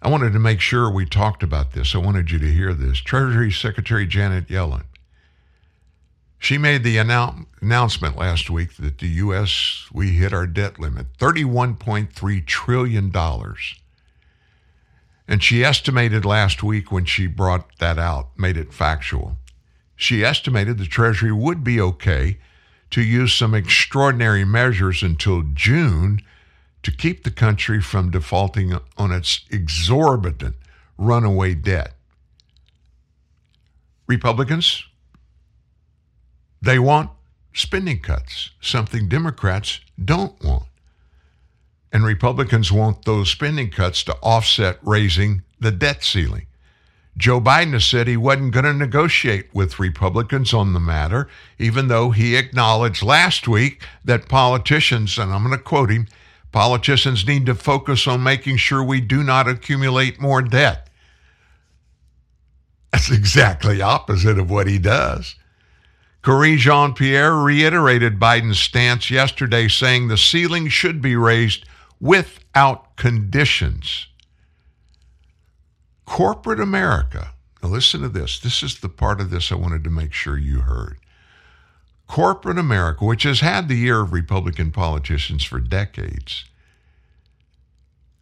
I 0.02 0.10
wanted 0.10 0.34
to 0.34 0.40
make 0.40 0.62
sure 0.62 0.90
we 0.90 1.06
talked 1.06 1.44
about 1.44 1.74
this. 1.74 1.94
I 1.94 2.00
wanted 2.00 2.32
you 2.32 2.40
to 2.40 2.52
hear 2.52 2.74
this. 2.74 2.98
Treasury 3.00 3.52
Secretary 3.52 4.08
Janet 4.08 4.48
Yellen. 4.48 4.86
She 6.40 6.58
made 6.58 6.84
the 6.84 6.98
annou- 6.98 7.46
announcement 7.62 8.18
last 8.18 8.50
week 8.50 8.78
that 8.78 8.98
the 8.98 9.08
U.S. 9.08 9.86
we 9.94 10.14
hit 10.14 10.34
our 10.34 10.48
debt 10.48 10.80
limit, 10.80 11.06
$31.3 11.20 12.48
trillion. 12.48 13.14
And 15.28 15.44
she 15.44 15.64
estimated 15.64 16.26
last 16.26 16.64
week 16.64 16.92
when 16.92 17.06
she 17.06 17.28
brought 17.28 17.78
that 17.78 18.00
out, 18.00 18.30
made 18.36 18.58
it 18.58 18.74
factual. 18.74 19.38
She 19.96 20.26
estimated 20.26 20.80
the 20.80 20.88
Treasury 20.88 21.32
would 21.32 21.64
be 21.64 21.80
okay 21.80 22.40
to 22.90 23.04
use 23.04 23.36
some 23.36 23.54
extraordinary 23.54 24.44
measures 24.44 25.04
until 25.04 25.44
June 25.54 26.22
to 26.84 26.92
keep 26.92 27.24
the 27.24 27.32
country 27.32 27.82
from 27.82 28.12
defaulting 28.12 28.74
on 28.98 29.12
its 29.12 29.46
exorbitant 29.52 30.56
runaway 30.98 31.54
debt. 31.54 31.94
Republicans, 34.08 34.84
they 36.62 36.80
want 36.80 37.10
spending 37.54 38.00
cuts, 38.00 38.52
something 38.62 39.08
Democrats 39.08 39.80
don't 40.04 40.42
want. 40.44 40.64
And 41.92 42.04
Republicans 42.04 42.72
want 42.72 43.06
those 43.06 43.30
spending 43.30 43.70
cuts 43.70 44.04
to 44.04 44.16
offset 44.22 44.80
raising 44.82 45.44
the 45.60 45.72
debt 45.72 46.04
ceiling. 46.04 46.48
Joe 47.18 47.42
Biden 47.42 47.74
has 47.74 47.84
said 47.84 48.08
he 48.08 48.16
wasn't 48.16 48.54
going 48.54 48.66
to 48.66 48.74
negotiate 48.74 49.54
with 49.54 49.80
Republicans 49.80 50.54
on 50.54 50.72
the 50.72 50.80
matter, 50.80 51.28
even 51.60 51.90
though 51.90 52.12
he 52.12 52.38
acknowledged 52.38 53.04
last 53.04 53.48
week 53.48 53.84
that 54.06 54.30
politicians, 54.30 55.18
and 55.18 55.34
I'm 55.34 55.46
going 55.46 55.58
to 55.58 55.64
quote 55.64 55.92
him, 55.92 56.08
politicians 56.52 57.26
need 57.26 57.46
to 57.46 57.56
focus 57.56 58.08
on 58.08 58.24
making 58.24 58.58
sure 58.58 58.84
we 58.84 59.02
do 59.02 59.24
not 59.24 59.48
accumulate 59.48 60.20
more 60.20 60.42
debt. 60.42 60.90
That's 62.92 63.12
exactly 63.12 63.82
opposite 63.82 64.38
of 64.38 64.50
what 64.50 64.68
he 64.68 64.78
does. 64.78 65.36
Karine 66.22 66.58
Jean 66.58 66.94
Pierre 66.94 67.36
reiterated 67.36 68.20
Biden's 68.20 68.60
stance 68.60 69.10
yesterday, 69.10 69.68
saying 69.68 70.08
the 70.08 70.18
ceiling 70.18 70.68
should 70.68 71.02
be 71.02 71.16
raised 71.16 71.66
without 72.00 72.96
conditions. 72.96 74.08
Corporate 76.06 76.60
America, 76.60 77.34
now 77.64 77.70
listen 77.70 78.02
to 78.02 78.10
this. 78.10 78.40
This 78.40 78.62
is 78.62 78.80
the 78.80 78.90
part 78.90 79.20
of 79.22 79.30
this 79.30 79.52
I 79.52 79.56
wanted 79.56 79.84
to 79.86 79.90
make 79.90 80.14
sure 80.14 80.38
you 80.38 80.60
heard. 80.60 80.98
Corporate 82.12 82.58
America, 82.58 83.06
which 83.06 83.24
has 83.24 83.40
had 83.40 83.70
the 83.70 83.86
ear 83.86 84.02
of 84.02 84.12
Republican 84.12 84.70
politicians 84.70 85.46
for 85.46 85.62
decades, 85.62 86.44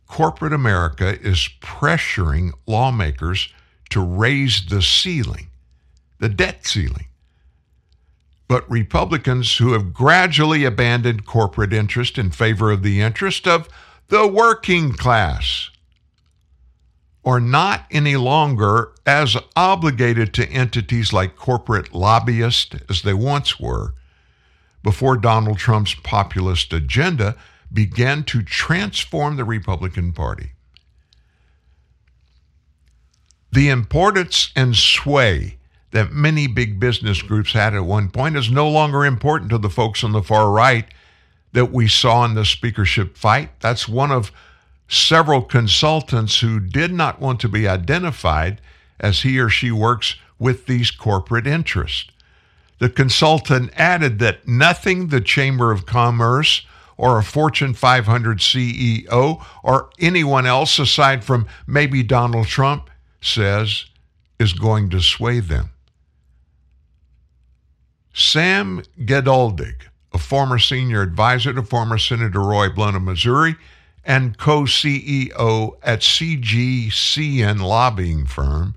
corporate 0.06 0.54
America 0.54 1.20
is 1.20 1.50
pressuring 1.60 2.52
lawmakers 2.68 3.52
to 3.90 4.00
raise 4.00 4.68
the 4.68 4.84
ceiling, 4.84 5.48
the 6.20 6.30
debt 6.30 6.68
ceiling. 6.68 7.08
But 8.48 8.70
Republicans 8.70 9.58
who 9.58 9.74
have 9.74 9.92
gradually 9.92 10.66
abandoned 10.66 11.26
corporate 11.26 11.74
interest 11.74 12.20
in 12.20 12.30
favor 12.30 12.70
of 12.70 12.84
the 12.84 13.02
interest 13.02 13.48
of 13.48 13.68
the 14.10 14.28
working 14.28 14.94
class 14.94 15.72
are 17.26 17.40
not 17.40 17.86
any 17.92 18.16
longer 18.16 18.92
as 19.06 19.36
obligated 19.56 20.34
to 20.34 20.50
entities 20.50 21.12
like 21.12 21.36
corporate 21.36 21.94
lobbyists 21.94 22.76
as 22.90 23.02
they 23.02 23.14
once 23.14 23.60
were 23.60 23.94
before 24.84 25.18
Donald 25.18 25.58
Trump's 25.58 25.96
populist 25.96 26.72
agenda 26.72 27.36
began 27.72 28.24
to 28.24 28.42
transform 28.42 29.36
the 29.36 29.44
Republican 29.44 30.14
Party. 30.14 30.52
The 33.52 33.70
importance 33.70 34.52
and 34.56 34.76
sway 34.76 35.58
that 35.92 36.12
many 36.12 36.48
big 36.48 36.80
business 36.80 37.22
groups 37.22 37.54
had 37.54 37.74
at 37.74 37.86
one 37.86 38.10
point 38.10 38.38
is 38.38 38.50
no 38.50 38.70
longer 38.70 39.04
important 39.04 39.50
to 39.52 39.58
the 39.58 39.70
folks 39.70 40.04
on 40.04 40.12
the 40.12 40.22
far 40.22 40.52
right 40.52 40.86
that 41.52 41.72
we 41.72 41.88
saw 41.88 42.26
in 42.26 42.36
the 42.36 42.46
speakership 42.46 43.18
fight. 43.18 43.60
That's 43.60 43.88
one 43.88 44.12
of 44.12 44.32
several 44.90 45.44
consultants 45.44 46.40
who 46.40 46.60
did 46.60 46.92
not 46.92 47.22
want 47.22 47.40
to 47.40 47.48
be 47.48 47.68
identified 47.68 48.60
as 49.00 49.22
he 49.22 49.40
or 49.40 49.48
she 49.48 49.72
works 49.72 50.16
with 50.40 50.66
these 50.66 50.92
corporate 50.92 51.46
interests. 51.46 52.10
The 52.80 52.90
consultant 52.90 53.72
added 53.76 54.20
that 54.20 54.48
nothing 54.48 55.08
the 55.08 55.22
Chamber 55.22 55.72
of 55.72 55.86
Commerce 55.86 56.66
or 56.98 57.20
a 57.20 57.24
Fortune 57.24 57.74
500 57.74 58.40
CEO 58.40 59.46
or 59.64 59.90
anyone 60.00 60.46
else 60.46 60.80
aside 60.80 61.24
from 61.24 61.48
maybe 61.68 62.02
Donald 62.02 62.48
Trump 62.48 62.90
says 63.22 63.86
is 64.40 64.54
going 64.54 64.90
to 64.90 65.02
sway 65.02 65.40
them. 65.40 65.70
Sam 68.14 68.82
Geduldig, 69.00 69.76
a 70.14 70.18
former 70.18 70.58
senior 70.58 71.02
advisor 71.02 71.54
to 71.54 71.62
former 71.62 71.98
Senator 71.98 72.42
Roy 72.42 72.70
Blunt 72.70 72.96
of 72.96 73.04
Missouri 73.04 73.56
and 74.04 74.38
co 74.38 74.64
CEO 74.64 75.78
at 75.84 76.00
CGCN 76.00 77.62
lobbying 77.62 78.26
firm, 78.26 78.76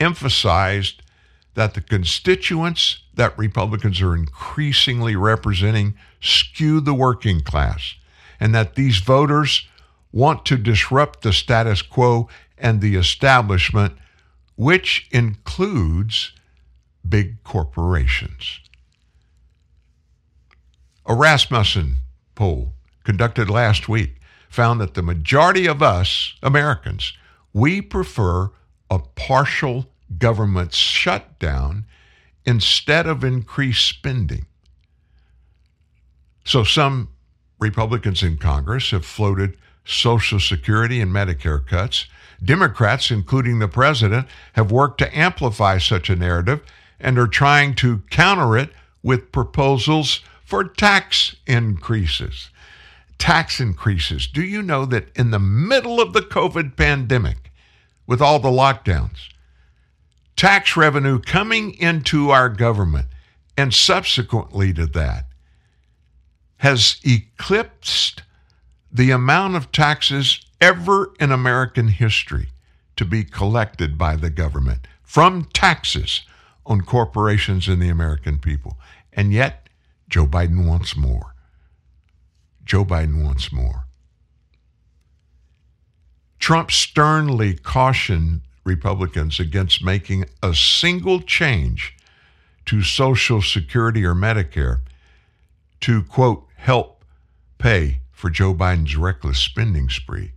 emphasized 0.00 1.02
that 1.54 1.74
the 1.74 1.80
constituents 1.80 3.02
that 3.14 3.36
Republicans 3.38 4.00
are 4.00 4.14
increasingly 4.14 5.16
representing 5.16 5.94
skew 6.20 6.80
the 6.80 6.94
working 6.94 7.40
class, 7.40 7.94
and 8.38 8.54
that 8.54 8.74
these 8.74 8.98
voters 8.98 9.66
want 10.12 10.44
to 10.46 10.56
disrupt 10.56 11.22
the 11.22 11.32
status 11.32 11.82
quo 11.82 12.28
and 12.58 12.80
the 12.80 12.96
establishment, 12.96 13.94
which 14.56 15.08
includes 15.10 16.32
big 17.08 17.42
corporations. 17.42 18.60
A 21.06 21.14
Rasmussen 21.14 21.96
poll 22.34 22.72
conducted 23.04 23.48
last 23.48 23.88
week 23.88 24.16
found 24.56 24.80
that 24.80 24.94
the 24.94 25.02
majority 25.02 25.66
of 25.66 25.82
us, 25.82 26.34
Americans, 26.42 27.12
we 27.52 27.82
prefer 27.82 28.50
a 28.90 28.98
partial 28.98 29.84
government 30.16 30.72
shutdown 30.72 31.84
instead 32.46 33.06
of 33.06 33.22
increased 33.22 33.86
spending. 33.86 34.46
So 36.44 36.64
some 36.64 37.10
Republicans 37.58 38.22
in 38.22 38.38
Congress 38.38 38.92
have 38.92 39.04
floated 39.04 39.58
Social 39.84 40.40
Security 40.40 41.02
and 41.02 41.12
Medicare 41.12 41.64
cuts. 41.64 42.06
Democrats, 42.42 43.10
including 43.10 43.58
the 43.58 43.68
president, 43.68 44.26
have 44.54 44.72
worked 44.72 44.98
to 44.98 45.18
amplify 45.18 45.76
such 45.76 46.08
a 46.08 46.16
narrative 46.16 46.62
and 46.98 47.18
are 47.18 47.26
trying 47.26 47.74
to 47.74 48.02
counter 48.08 48.56
it 48.56 48.70
with 49.02 49.32
proposals 49.32 50.22
for 50.46 50.64
tax 50.64 51.36
increases. 51.46 52.48
Tax 53.18 53.60
increases. 53.60 54.26
Do 54.26 54.42
you 54.42 54.62
know 54.62 54.84
that 54.86 55.08
in 55.16 55.30
the 55.30 55.38
middle 55.38 56.00
of 56.00 56.12
the 56.12 56.20
COVID 56.20 56.76
pandemic, 56.76 57.50
with 58.06 58.20
all 58.22 58.38
the 58.38 58.48
lockdowns, 58.48 59.30
tax 60.36 60.76
revenue 60.76 61.18
coming 61.18 61.74
into 61.74 62.30
our 62.30 62.48
government 62.48 63.06
and 63.56 63.72
subsequently 63.72 64.72
to 64.74 64.86
that 64.86 65.26
has 66.58 67.00
eclipsed 67.04 68.22
the 68.92 69.10
amount 69.10 69.56
of 69.56 69.72
taxes 69.72 70.44
ever 70.60 71.12
in 71.20 71.32
American 71.32 71.88
history 71.88 72.48
to 72.96 73.04
be 73.04 73.24
collected 73.24 73.98
by 73.98 74.16
the 74.16 74.30
government 74.30 74.86
from 75.02 75.44
taxes 75.52 76.22
on 76.64 76.80
corporations 76.80 77.68
and 77.68 77.80
the 77.80 77.88
American 77.88 78.38
people. 78.38 78.78
And 79.12 79.32
yet, 79.32 79.68
Joe 80.08 80.26
Biden 80.26 80.66
wants 80.66 80.96
more. 80.96 81.34
Joe 82.66 82.84
Biden 82.84 83.24
wants 83.24 83.52
more. 83.52 83.84
Trump 86.40 86.70
sternly 86.70 87.54
cautioned 87.54 88.42
Republicans 88.64 89.40
against 89.40 89.82
making 89.82 90.26
a 90.42 90.54
single 90.54 91.20
change 91.20 91.96
to 92.66 92.82
Social 92.82 93.40
Security 93.40 94.04
or 94.04 94.14
Medicare 94.14 94.80
to, 95.80 96.02
quote, 96.02 96.46
help 96.56 97.04
pay 97.58 98.00
for 98.10 98.28
Joe 98.28 98.52
Biden's 98.52 98.96
reckless 98.96 99.38
spending 99.38 99.88
spree. 99.88 100.32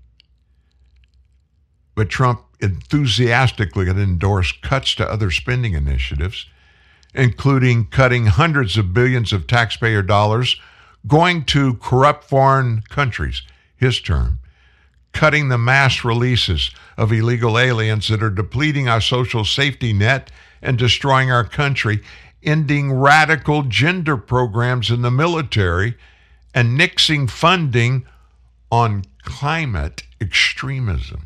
But 1.96 2.10
Trump 2.10 2.44
enthusiastically 2.62 3.90
endorsed 3.90 4.62
cuts 4.62 4.94
to 4.96 5.10
other 5.10 5.32
spending 5.32 5.74
initiatives, 5.74 6.46
including 7.16 7.88
cutting 7.88 8.28
hundreds 8.28 8.78
of 8.78 8.94
billions 8.94 9.34
of 9.34 9.48
taxpayer 9.48 10.04
dollars 10.04 10.56
going 11.08 11.44
to 11.46 11.76
corrupt 11.76 12.24
foreign 12.24 12.82
countries. 12.90 13.42
his 13.80 14.02
term, 14.02 14.40
cutting 15.14 15.50
the 15.50 15.58
mass 15.58 16.04
releases 16.04 16.72
of 16.98 17.12
illegal 17.12 17.58
aliens 17.58 18.10
that 18.10 18.22
are 18.22 18.30
depleting 18.30 18.88
our 18.88 19.02
social 19.02 19.46
safety 19.46 19.94
net 19.94 20.30
and 20.62 20.78
destroying 20.78 21.32
our 21.32 21.46
country, 21.46 22.02
ending 22.44 22.92
radical 22.92 23.64
gender 23.64 24.18
programs 24.18 24.92
in 24.92 25.02
the 25.02 25.12
military, 25.12 25.98
and 26.54 26.78
nixing 26.78 27.30
funding 27.30 28.06
on 28.72 29.04
climate 29.24 30.04
extremism. 30.20 31.26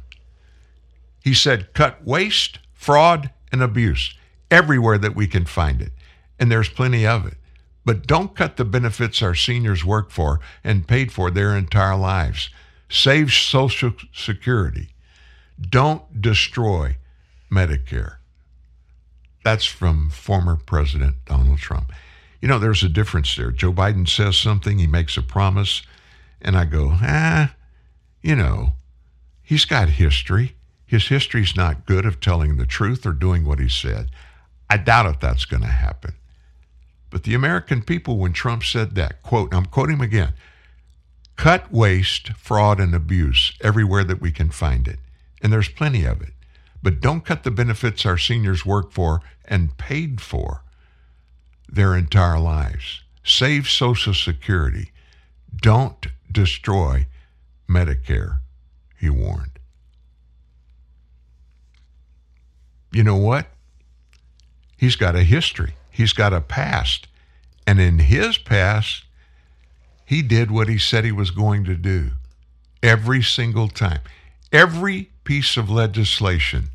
He 1.24 1.34
said, 1.34 1.74
cut 1.74 2.06
waste, 2.06 2.60
fraud, 2.74 3.32
and 3.52 3.64
abuse 3.64 4.16
everywhere 4.52 4.98
that 5.00 5.16
we 5.16 5.26
can 5.26 5.46
find 5.46 5.82
it. 5.82 5.92
And 6.40 6.52
there's 6.52 6.70
plenty 6.70 7.08
of 7.08 7.26
it. 7.26 7.36
But 7.86 8.08
don't 8.08 8.36
cut 8.36 8.58
the 8.58 8.66
benefits 8.66 9.22
our 9.22 9.36
seniors 9.36 9.84
work 9.84 10.10
for 10.10 10.40
and 10.64 10.88
paid 10.88 11.12
for 11.12 11.30
their 11.30 11.56
entire 11.56 11.98
lives. 11.98 12.50
Save 12.90 13.34
Social 13.34 13.94
Security. 14.14 14.90
Don't 15.60 16.22
destroy 16.22 16.98
Medicare. 17.52 18.16
That's 19.44 19.66
from 19.66 20.10
former 20.10 20.56
President 20.56 21.16
Donald 21.26 21.60
Trump. 21.60 21.92
You 22.42 22.48
know, 22.48 22.60
there's 22.60 22.84
a 22.84 22.90
difference 22.90 23.36
there. 23.36 23.52
Joe 23.52 23.74
Biden 23.74 24.08
says 24.08 24.38
something, 24.38 24.78
he 24.78 24.88
makes 24.88 25.18
a 25.18 25.22
promise, 25.22 25.82
and 26.42 26.58
I 26.58 26.66
go, 26.66 26.92
ah, 26.94 27.54
you 28.22 28.36
know, 28.36 28.74
he's 29.42 29.66
got 29.66 29.90
history. 29.90 30.56
His 30.86 31.08
history's 31.08 31.56
not 31.56 31.86
good 31.86 32.06
of 32.06 32.20
telling 32.20 32.58
the 32.58 32.66
truth 32.66 33.06
or 33.06 33.14
doing 33.14 33.46
what 33.46 33.60
he 33.60 33.70
said. 33.70 34.10
I 34.70 34.78
doubt 34.78 35.06
if 35.08 35.20
that's 35.20 35.46
going 35.46 35.64
to 35.64 35.68
happen. 35.70 36.14
But 37.14 37.24
the 37.24 37.36
American 37.36 37.84
people, 37.84 38.18
when 38.18 38.34
Trump 38.34 38.64
said 38.64 38.96
that, 38.96 39.22
quote, 39.22 39.54
I'm 39.54 39.68
quoting 39.68 39.98
him 39.98 40.02
again, 40.02 40.34
cut 41.36 41.72
waste, 41.72 42.30
fraud, 42.34 42.80
and 42.80 42.96
abuse 42.96 43.54
everywhere 43.62 44.04
that 44.04 44.20
we 44.20 44.32
can 44.32 44.50
find 44.50 44.88
it. 44.88 44.98
And 45.40 45.54
there's 45.54 45.70
plenty 45.70 46.06
of 46.06 46.24
it. 46.24 46.34
But 46.82 47.02
don't 47.02 47.24
cut 47.24 47.44
the 47.44 47.52
benefits 47.52 48.04
our 48.04 48.18
seniors 48.18 48.66
work 48.66 48.92
for 48.92 49.22
and 49.46 49.78
paid 49.78 50.22
for 50.22 50.64
their 51.70 51.96
entire 51.96 52.40
lives. 52.40 53.04
Save 53.24 53.70
Social 53.70 54.16
Security. 54.16 54.92
Don't 55.56 56.08
destroy 56.32 57.06
Medicare, 57.70 58.40
he 59.00 59.12
warned. 59.12 59.60
You 62.92 63.04
know 63.04 63.18
what? 63.18 63.46
He's 64.78 64.96
got 64.96 65.16
a 65.16 65.22
history, 65.22 65.76
he's 65.94 66.12
got 66.12 66.34
a 66.34 66.42
past. 66.42 67.08
And 67.66 67.80
in 67.80 68.00
his 68.00 68.38
past, 68.38 69.06
he 70.06 70.22
did 70.22 70.52
what 70.52 70.68
he 70.68 70.78
said 70.78 71.06
he 71.06 71.12
was 71.14 71.32
going 71.32 71.64
to 71.66 71.76
do 71.76 72.12
every 72.82 73.22
single 73.24 73.70
time. 73.70 74.02
Every 74.52 75.10
piece 75.24 75.56
of 75.56 75.70
legislation 75.70 76.70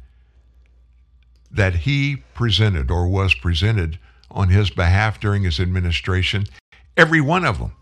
that 1.51 1.75
he 1.75 2.17
presented 2.35 2.91
or 2.91 3.07
was 3.07 3.35
presented 3.35 3.99
on 4.31 4.49
his 4.49 4.71
behalf 4.71 5.21
during 5.21 5.43
his 5.43 5.61
administration, 5.61 6.47
every 6.97 7.21
one 7.21 7.45
of 7.45 7.59
them 7.59 7.73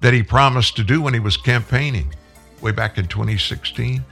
that 0.00 0.12
he 0.12 0.22
promised 0.22 0.76
to 0.76 0.84
do 0.84 1.00
when 1.00 1.14
he 1.14 1.20
was 1.20 1.36
campaigning 1.36 2.12
way 2.60 2.72
back 2.72 2.98
in 2.98 3.06
2016, 3.06 4.04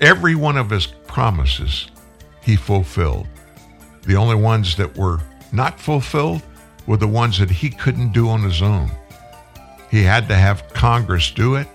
every 0.00 0.34
one 0.34 0.56
of 0.56 0.70
his 0.70 0.86
promises 0.86 1.88
he 2.42 2.56
fulfilled. 2.56 3.26
The 4.08 4.16
only 4.16 4.36
ones 4.36 4.74
that 4.76 4.96
were 4.96 5.20
not 5.52 5.78
fulfilled 5.78 6.40
were 6.86 6.96
the 6.96 7.06
ones 7.06 7.38
that 7.40 7.50
he 7.50 7.68
couldn't 7.68 8.14
do 8.14 8.30
on 8.30 8.42
his 8.42 8.62
own. 8.62 8.90
He 9.90 10.02
had 10.02 10.28
to 10.28 10.34
have 10.34 10.66
Congress 10.72 11.30
do 11.30 11.56
it, 11.56 11.68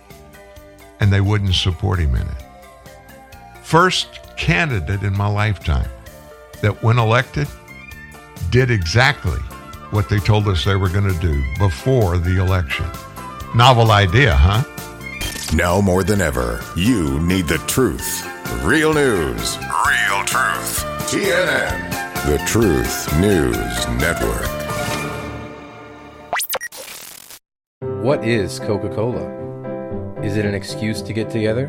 and 0.99 1.13
they 1.13 1.21
wouldn't 1.21 1.53
support 1.53 1.99
him 1.99 2.15
in 2.15 2.23
it. 2.23 2.43
First 3.61 4.19
candidate 4.35 5.03
in 5.03 5.15
my 5.15 5.27
lifetime 5.27 5.87
that, 6.63 6.81
when 6.81 6.97
elected, 6.97 7.47
did 8.49 8.71
exactly 8.71 9.39
what 9.91 10.09
they 10.09 10.17
told 10.17 10.47
us 10.47 10.65
they 10.65 10.75
were 10.75 10.89
going 10.89 11.13
to 11.13 11.19
do 11.19 11.39
before 11.59 12.17
the 12.17 12.41
election. 12.41 12.87
Novel 13.53 13.91
idea, 13.91 14.35
huh? 14.35 14.63
Now 15.55 15.81
more 15.81 16.03
than 16.03 16.19
ever, 16.19 16.61
you 16.75 17.19
need 17.19 17.47
the 17.47 17.59
truth. 17.67 18.25
Real 18.63 18.91
news. 18.91 19.59
Real 19.59 20.25
truth. 20.25 20.83
TNN. 21.11 21.92
The 22.25 22.37
Truth 22.47 23.19
News 23.19 23.57
Network. 23.99 24.47
What 28.01 28.23
is 28.23 28.61
Coca 28.61 28.87
Cola? 28.87 30.21
Is 30.23 30.37
it 30.37 30.45
an 30.45 30.55
excuse 30.55 31.01
to 31.01 31.11
get 31.11 31.29
together? 31.29 31.67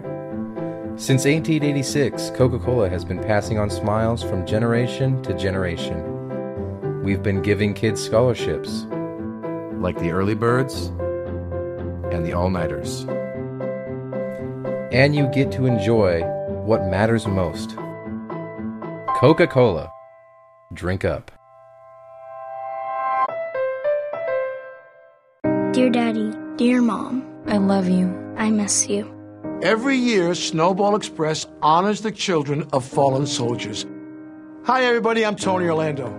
Since 0.96 1.24
1886, 1.24 2.30
Coca 2.36 2.60
Cola 2.60 2.88
has 2.88 3.04
been 3.04 3.18
passing 3.18 3.58
on 3.58 3.68
smiles 3.68 4.22
from 4.22 4.46
generation 4.46 5.20
to 5.24 5.34
generation. 5.34 7.02
We've 7.02 7.20
been 7.20 7.42
giving 7.42 7.74
kids 7.74 8.00
scholarships, 8.00 8.86
like 9.80 9.98
the 9.98 10.12
early 10.12 10.36
birds 10.36 10.86
and 12.12 12.24
the 12.24 12.32
all 12.32 12.48
nighters. 12.48 13.06
And 14.92 15.16
you 15.16 15.26
get 15.34 15.50
to 15.50 15.66
enjoy 15.66 16.22
what 16.62 16.86
matters 16.86 17.26
most 17.26 17.76
Coca 19.18 19.48
Cola. 19.48 19.93
Drink 20.74 21.04
up. 21.04 21.30
Dear 25.72 25.90
Daddy, 25.90 26.32
dear 26.56 26.82
Mom, 26.82 27.24
I 27.46 27.58
love 27.58 27.88
you. 27.88 28.12
I 28.36 28.50
miss 28.50 28.88
you. 28.88 29.10
Every 29.62 29.96
year, 29.96 30.34
Snowball 30.34 30.96
Express 30.96 31.46
honors 31.62 32.00
the 32.00 32.10
children 32.10 32.68
of 32.72 32.84
fallen 32.84 33.26
soldiers. 33.26 33.86
Hi, 34.64 34.84
everybody, 34.84 35.24
I'm 35.24 35.36
Tony 35.36 35.66
Orlando. 35.66 36.12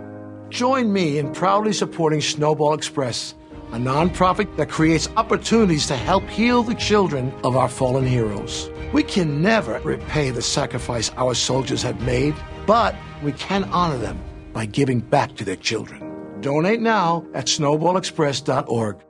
Join 0.49 0.91
me 0.91 1.19
in 1.19 1.32
proudly 1.34 1.73
supporting 1.73 2.22
Snowball 2.22 2.73
Express, 2.73 3.34
a 3.72 3.77
nonprofit 3.77 4.56
that 4.57 4.69
creates 4.69 5.10
opportunities 5.18 5.86
to 5.88 5.95
help 5.95 6.27
heal 6.30 6.64
the 6.64 6.76
children 6.76 7.34
of 7.44 7.56
our 7.56 7.69
fallen 7.69 8.06
heroes. 8.06 8.69
We 8.94 9.03
can 9.03 9.41
never 9.41 9.80
repay 9.80 10.32
the 10.32 10.41
sacrifice 10.41 11.11
our 11.18 11.34
soldiers 11.34 11.82
have 11.84 12.02
made, 12.02 12.36
but 12.65 12.95
we 13.23 13.32
can 13.34 13.64
honor 13.65 13.98
them 13.98 14.19
by 14.56 14.65
giving 14.65 15.02
back 15.02 15.36
to 15.36 15.44
their 15.44 15.57
children. 15.57 16.40
Donate 16.40 16.80
now 16.80 17.26
at 17.34 17.45
snowballexpress.org. 17.48 19.02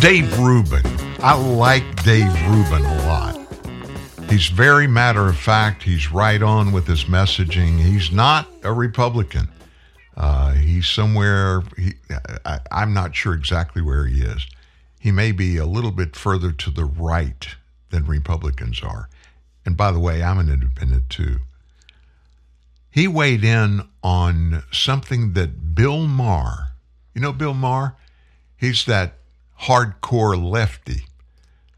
Dave 0.00 0.38
Rubin. 0.38 0.82
I 1.20 1.34
like 1.34 2.04
Dave 2.04 2.32
Rubin 2.48 2.84
a 2.84 3.06
lot. 3.06 3.34
He's 4.30 4.48
very 4.48 4.86
matter 4.86 5.26
of 5.26 5.38
fact. 5.38 5.82
He's 5.82 6.12
right 6.12 6.42
on 6.42 6.72
with 6.72 6.86
his 6.86 7.04
messaging. 7.04 7.78
He's 7.78 8.12
not 8.12 8.46
a 8.62 8.72
Republican. 8.72 9.48
Uh, 10.18 10.52
he's 10.54 10.88
somewhere, 10.88 11.62
he, 11.76 11.92
I, 12.44 12.58
I'm 12.72 12.92
not 12.92 13.14
sure 13.14 13.34
exactly 13.34 13.80
where 13.80 14.04
he 14.04 14.20
is. 14.20 14.46
He 14.98 15.12
may 15.12 15.30
be 15.30 15.56
a 15.56 15.64
little 15.64 15.92
bit 15.92 16.16
further 16.16 16.50
to 16.50 16.70
the 16.72 16.84
right 16.84 17.46
than 17.90 18.04
Republicans 18.04 18.82
are. 18.82 19.08
And 19.64 19.76
by 19.76 19.92
the 19.92 20.00
way, 20.00 20.22
I'm 20.22 20.40
an 20.40 20.50
independent 20.50 21.08
too. 21.08 21.38
He 22.90 23.06
weighed 23.06 23.44
in 23.44 23.88
on 24.02 24.64
something 24.72 25.34
that 25.34 25.76
Bill 25.76 26.08
Maher, 26.08 26.72
you 27.14 27.20
know 27.20 27.32
Bill 27.32 27.54
Maher? 27.54 27.94
He's 28.56 28.84
that 28.86 29.18
hardcore 29.62 30.42
lefty 30.42 31.02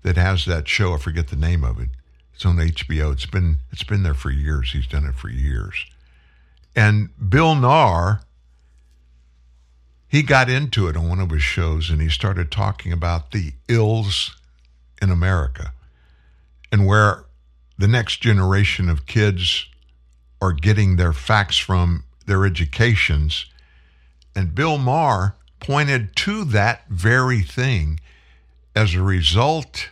that 0.02 0.16
has 0.16 0.46
that 0.46 0.66
show. 0.66 0.94
I 0.94 0.96
forget 0.96 1.28
the 1.28 1.36
name 1.36 1.62
of 1.62 1.78
it. 1.78 1.90
It's 2.32 2.46
on 2.46 2.56
HBO. 2.56 3.12
It's 3.12 3.26
been 3.26 3.58
it's 3.70 3.82
been 3.82 4.02
there 4.02 4.14
for 4.14 4.30
years. 4.30 4.72
He's 4.72 4.86
done 4.86 5.04
it 5.04 5.14
for 5.14 5.28
years. 5.28 5.84
And 6.74 7.10
Bill 7.28 7.54
Maher, 7.54 8.22
he 10.10 10.22
got 10.22 10.50
into 10.50 10.88
it 10.88 10.96
on 10.96 11.08
one 11.08 11.20
of 11.20 11.30
his 11.30 11.42
shows 11.42 11.88
and 11.88 12.02
he 12.02 12.08
started 12.08 12.50
talking 12.50 12.92
about 12.92 13.30
the 13.30 13.52
ills 13.68 14.36
in 15.00 15.08
America 15.08 15.72
and 16.72 16.84
where 16.84 17.26
the 17.78 17.86
next 17.86 18.20
generation 18.20 18.88
of 18.88 19.06
kids 19.06 19.66
are 20.42 20.52
getting 20.52 20.96
their 20.96 21.12
facts 21.12 21.58
from 21.58 22.02
their 22.26 22.44
educations. 22.44 23.46
And 24.34 24.52
Bill 24.52 24.78
Maher 24.78 25.36
pointed 25.60 26.16
to 26.16 26.44
that 26.44 26.88
very 26.88 27.42
thing 27.42 28.00
as 28.74 28.94
a 28.94 29.02
result, 29.02 29.90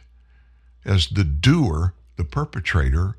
as 0.84 1.06
the 1.06 1.24
doer, 1.24 1.94
the 2.16 2.24
perpetrator 2.24 3.16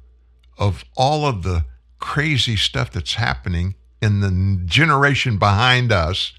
of 0.58 0.84
all 0.98 1.26
of 1.26 1.44
the 1.44 1.64
crazy 1.98 2.58
stuff 2.58 2.92
that's 2.92 3.14
happening 3.14 3.76
in 4.02 4.20
the 4.20 4.62
generation 4.66 5.38
behind 5.38 5.94
us 5.94 6.34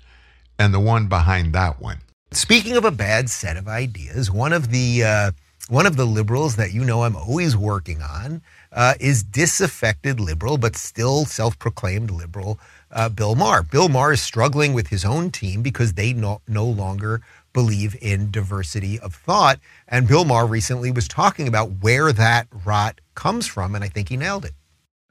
and 0.61 0.75
the 0.75 0.79
one 0.79 1.07
behind 1.07 1.55
that 1.55 1.81
one. 1.81 1.99
Speaking 2.33 2.77
of 2.77 2.85
a 2.85 2.91
bad 2.91 3.31
set 3.31 3.57
of 3.57 3.67
ideas, 3.67 4.31
one 4.31 4.53
of 4.53 4.71
the 4.71 5.03
uh, 5.03 5.31
one 5.69 5.87
of 5.87 5.97
the 5.97 6.05
liberals 6.05 6.57
that 6.57 6.73
you 6.73 6.85
know 6.85 7.03
I'm 7.03 7.17
always 7.17 7.57
working 7.57 8.03
on 8.03 8.43
uh, 8.71 8.95
is 9.01 9.23
disaffected 9.23 10.21
liberal, 10.21 10.59
but 10.59 10.77
still 10.77 11.25
self 11.25 11.59
proclaimed 11.59 12.11
liberal, 12.11 12.61
uh, 12.93 13.09
Bill 13.09 13.35
Maher. 13.35 13.63
Bill 13.63 13.89
Maher 13.89 14.13
is 14.13 14.21
struggling 14.21 14.75
with 14.75 14.89
his 14.89 15.05
own 15.05 15.31
team 15.31 15.63
because 15.63 15.95
they 15.95 16.13
no, 16.13 16.43
no 16.47 16.67
longer 16.67 17.23
believe 17.53 17.97
in 18.01 18.31
diversity 18.31 19.01
of 19.01 19.15
thought. 19.15 19.59
And 19.89 20.07
Bill 20.07 20.25
Maher 20.25 20.47
recently 20.47 20.93
was 20.93 21.09
talking 21.09 21.49
about 21.49 21.81
where 21.81 22.13
that 22.13 22.47
rot 22.65 23.01
comes 23.15 23.47
from, 23.47 23.75
and 23.75 23.83
I 23.83 23.89
think 23.89 24.11
he 24.11 24.17
nailed 24.17 24.45
it. 24.45 24.53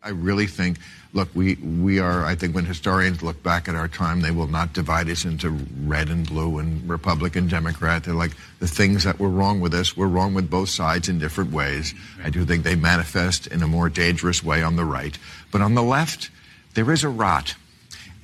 I 0.01 0.09
really 0.09 0.47
think, 0.47 0.77
look, 1.11 1.27
we, 1.35 1.55
we 1.55 1.99
are, 1.99 2.23
I 2.23 2.35
think 2.35 2.55
when 2.55 2.63
historians 2.63 3.21
look 3.21 3.43
back 3.43 3.67
at 3.67 3.75
our 3.75 3.89
time, 3.89 4.21
they 4.21 4.31
will 4.31 4.47
not 4.47 4.71
divide 4.71 5.09
us 5.09 5.25
into 5.25 5.49
red 5.83 6.07
and 6.07 6.25
blue 6.25 6.59
and 6.59 6.89
Republican, 6.89 7.47
Democrat. 7.47 8.05
They're 8.05 8.13
like 8.13 8.31
the 8.59 8.67
things 8.67 9.03
that 9.03 9.19
were 9.19 9.27
wrong 9.27 9.59
with 9.59 9.73
us 9.73 9.97
were 9.97 10.07
wrong 10.07 10.33
with 10.33 10.49
both 10.49 10.69
sides 10.69 11.09
in 11.09 11.19
different 11.19 11.51
ways. 11.51 11.93
I 12.23 12.29
do 12.29 12.45
think 12.45 12.63
they 12.63 12.75
manifest 12.75 13.47
in 13.47 13.61
a 13.61 13.67
more 13.67 13.89
dangerous 13.89 14.41
way 14.41 14.63
on 14.63 14.77
the 14.77 14.85
right. 14.85 15.17
But 15.51 15.61
on 15.61 15.75
the 15.75 15.83
left, 15.83 16.29
there 16.75 16.89
is 16.93 17.03
a 17.03 17.09
rot. 17.09 17.55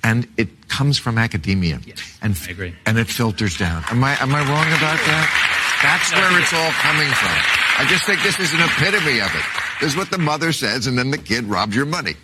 And 0.01 0.27
it 0.37 0.69
comes 0.69 0.97
from 0.97 1.17
academia. 1.17 1.81
Yes, 1.83 2.17
and, 2.21 2.39
I 2.47 2.51
agree. 2.51 2.75
And 2.85 2.97
it 2.97 3.07
filters 3.07 3.57
down. 3.57 3.83
Am 3.89 4.03
I, 4.03 4.15
am 4.21 4.33
I 4.33 4.39
wrong 4.39 4.67
about 4.67 5.01
that? 5.01 5.27
That's 5.83 6.13
where 6.13 6.39
it's 6.39 6.53
all 6.53 6.71
coming 6.79 7.09
from. 7.09 7.35
I 7.77 7.85
just 7.89 8.05
think 8.05 8.21
this 8.21 8.39
is 8.39 8.53
an 8.53 8.61
epitome 8.61 9.19
of 9.19 9.33
it. 9.35 9.64
Is 9.81 9.97
what 9.97 10.09
the 10.09 10.17
mother 10.17 10.51
says, 10.51 10.87
and 10.87 10.97
then 10.97 11.11
the 11.11 11.17
kid 11.17 11.45
robs 11.45 11.75
your 11.75 11.85
money. 11.85 12.15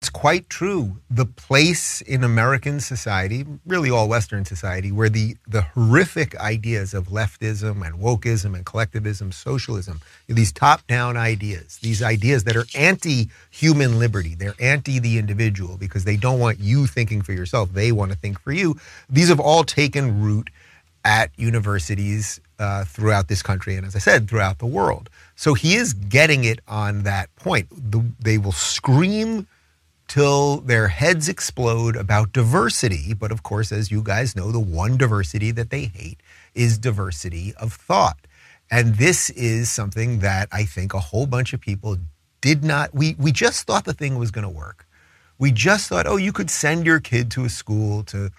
It's 0.00 0.10
quite 0.10 0.50
true. 0.50 0.96
The 1.10 1.26
place 1.26 2.00
in 2.00 2.24
American 2.24 2.80
society, 2.80 3.46
really 3.64 3.88
all 3.88 4.08
Western 4.08 4.44
society, 4.44 4.90
where 4.90 5.08
the, 5.08 5.36
the 5.46 5.62
horrific 5.62 6.34
ideas 6.40 6.92
of 6.92 7.06
leftism 7.06 7.86
and 7.86 8.00
wokeism 8.00 8.56
and 8.56 8.66
collectivism, 8.66 9.30
socialism, 9.30 10.00
these 10.26 10.50
top 10.50 10.84
down 10.88 11.16
ideas, 11.16 11.78
these 11.82 12.02
ideas 12.02 12.42
that 12.44 12.56
are 12.56 12.64
anti 12.74 13.28
human 13.50 14.00
liberty, 14.00 14.34
they're 14.34 14.56
anti 14.58 14.98
the 14.98 15.18
individual 15.18 15.76
because 15.76 16.02
they 16.02 16.16
don't 16.16 16.40
want 16.40 16.58
you 16.58 16.88
thinking 16.88 17.22
for 17.22 17.32
yourself, 17.32 17.72
they 17.72 17.92
want 17.92 18.10
to 18.10 18.18
think 18.18 18.40
for 18.40 18.50
you. 18.50 18.76
These 19.08 19.28
have 19.28 19.38
all 19.38 19.62
taken 19.62 20.20
root 20.20 20.50
at 21.04 21.30
universities 21.36 22.40
uh, 22.62 22.84
throughout 22.84 23.26
this 23.28 23.42
country 23.42 23.76
and, 23.76 23.84
as 23.86 23.94
I 23.96 23.98
said, 23.98 24.28
throughout 24.28 24.58
the 24.58 24.66
world. 24.78 25.10
So 25.34 25.54
he 25.54 25.74
is 25.74 25.92
getting 25.92 26.44
it 26.44 26.60
on 26.68 27.02
that 27.02 27.34
point. 27.36 27.66
The, 27.70 28.00
they 28.20 28.38
will 28.38 28.52
scream 28.52 29.46
till 30.08 30.58
their 30.60 30.88
heads 30.88 31.28
explode 31.28 31.96
about 31.96 32.32
diversity. 32.32 33.14
But 33.14 33.32
of 33.32 33.42
course, 33.42 33.72
as 33.72 33.90
you 33.90 34.02
guys 34.02 34.36
know, 34.36 34.52
the 34.52 34.60
one 34.60 34.96
diversity 34.96 35.50
that 35.52 35.70
they 35.70 35.84
hate 35.86 36.20
is 36.54 36.78
diversity 36.78 37.54
of 37.56 37.72
thought. 37.72 38.20
And 38.70 38.94
this 38.96 39.30
is 39.30 39.70
something 39.70 40.20
that 40.20 40.48
I 40.52 40.64
think 40.64 40.94
a 40.94 41.00
whole 41.00 41.26
bunch 41.26 41.52
of 41.52 41.60
people 41.60 41.96
did 42.40 42.64
not, 42.64 42.94
we, 42.94 43.16
we 43.18 43.32
just 43.32 43.66
thought 43.66 43.84
the 43.84 43.92
thing 43.92 44.18
was 44.18 44.30
going 44.30 44.44
to 44.44 44.50
work. 44.50 44.86
We 45.38 45.50
just 45.50 45.88
thought, 45.88 46.06
oh, 46.06 46.16
you 46.16 46.32
could 46.32 46.50
send 46.50 46.86
your 46.86 47.00
kid 47.00 47.30
to 47.32 47.44
a 47.44 47.48
school 47.48 48.02
to 48.04 48.30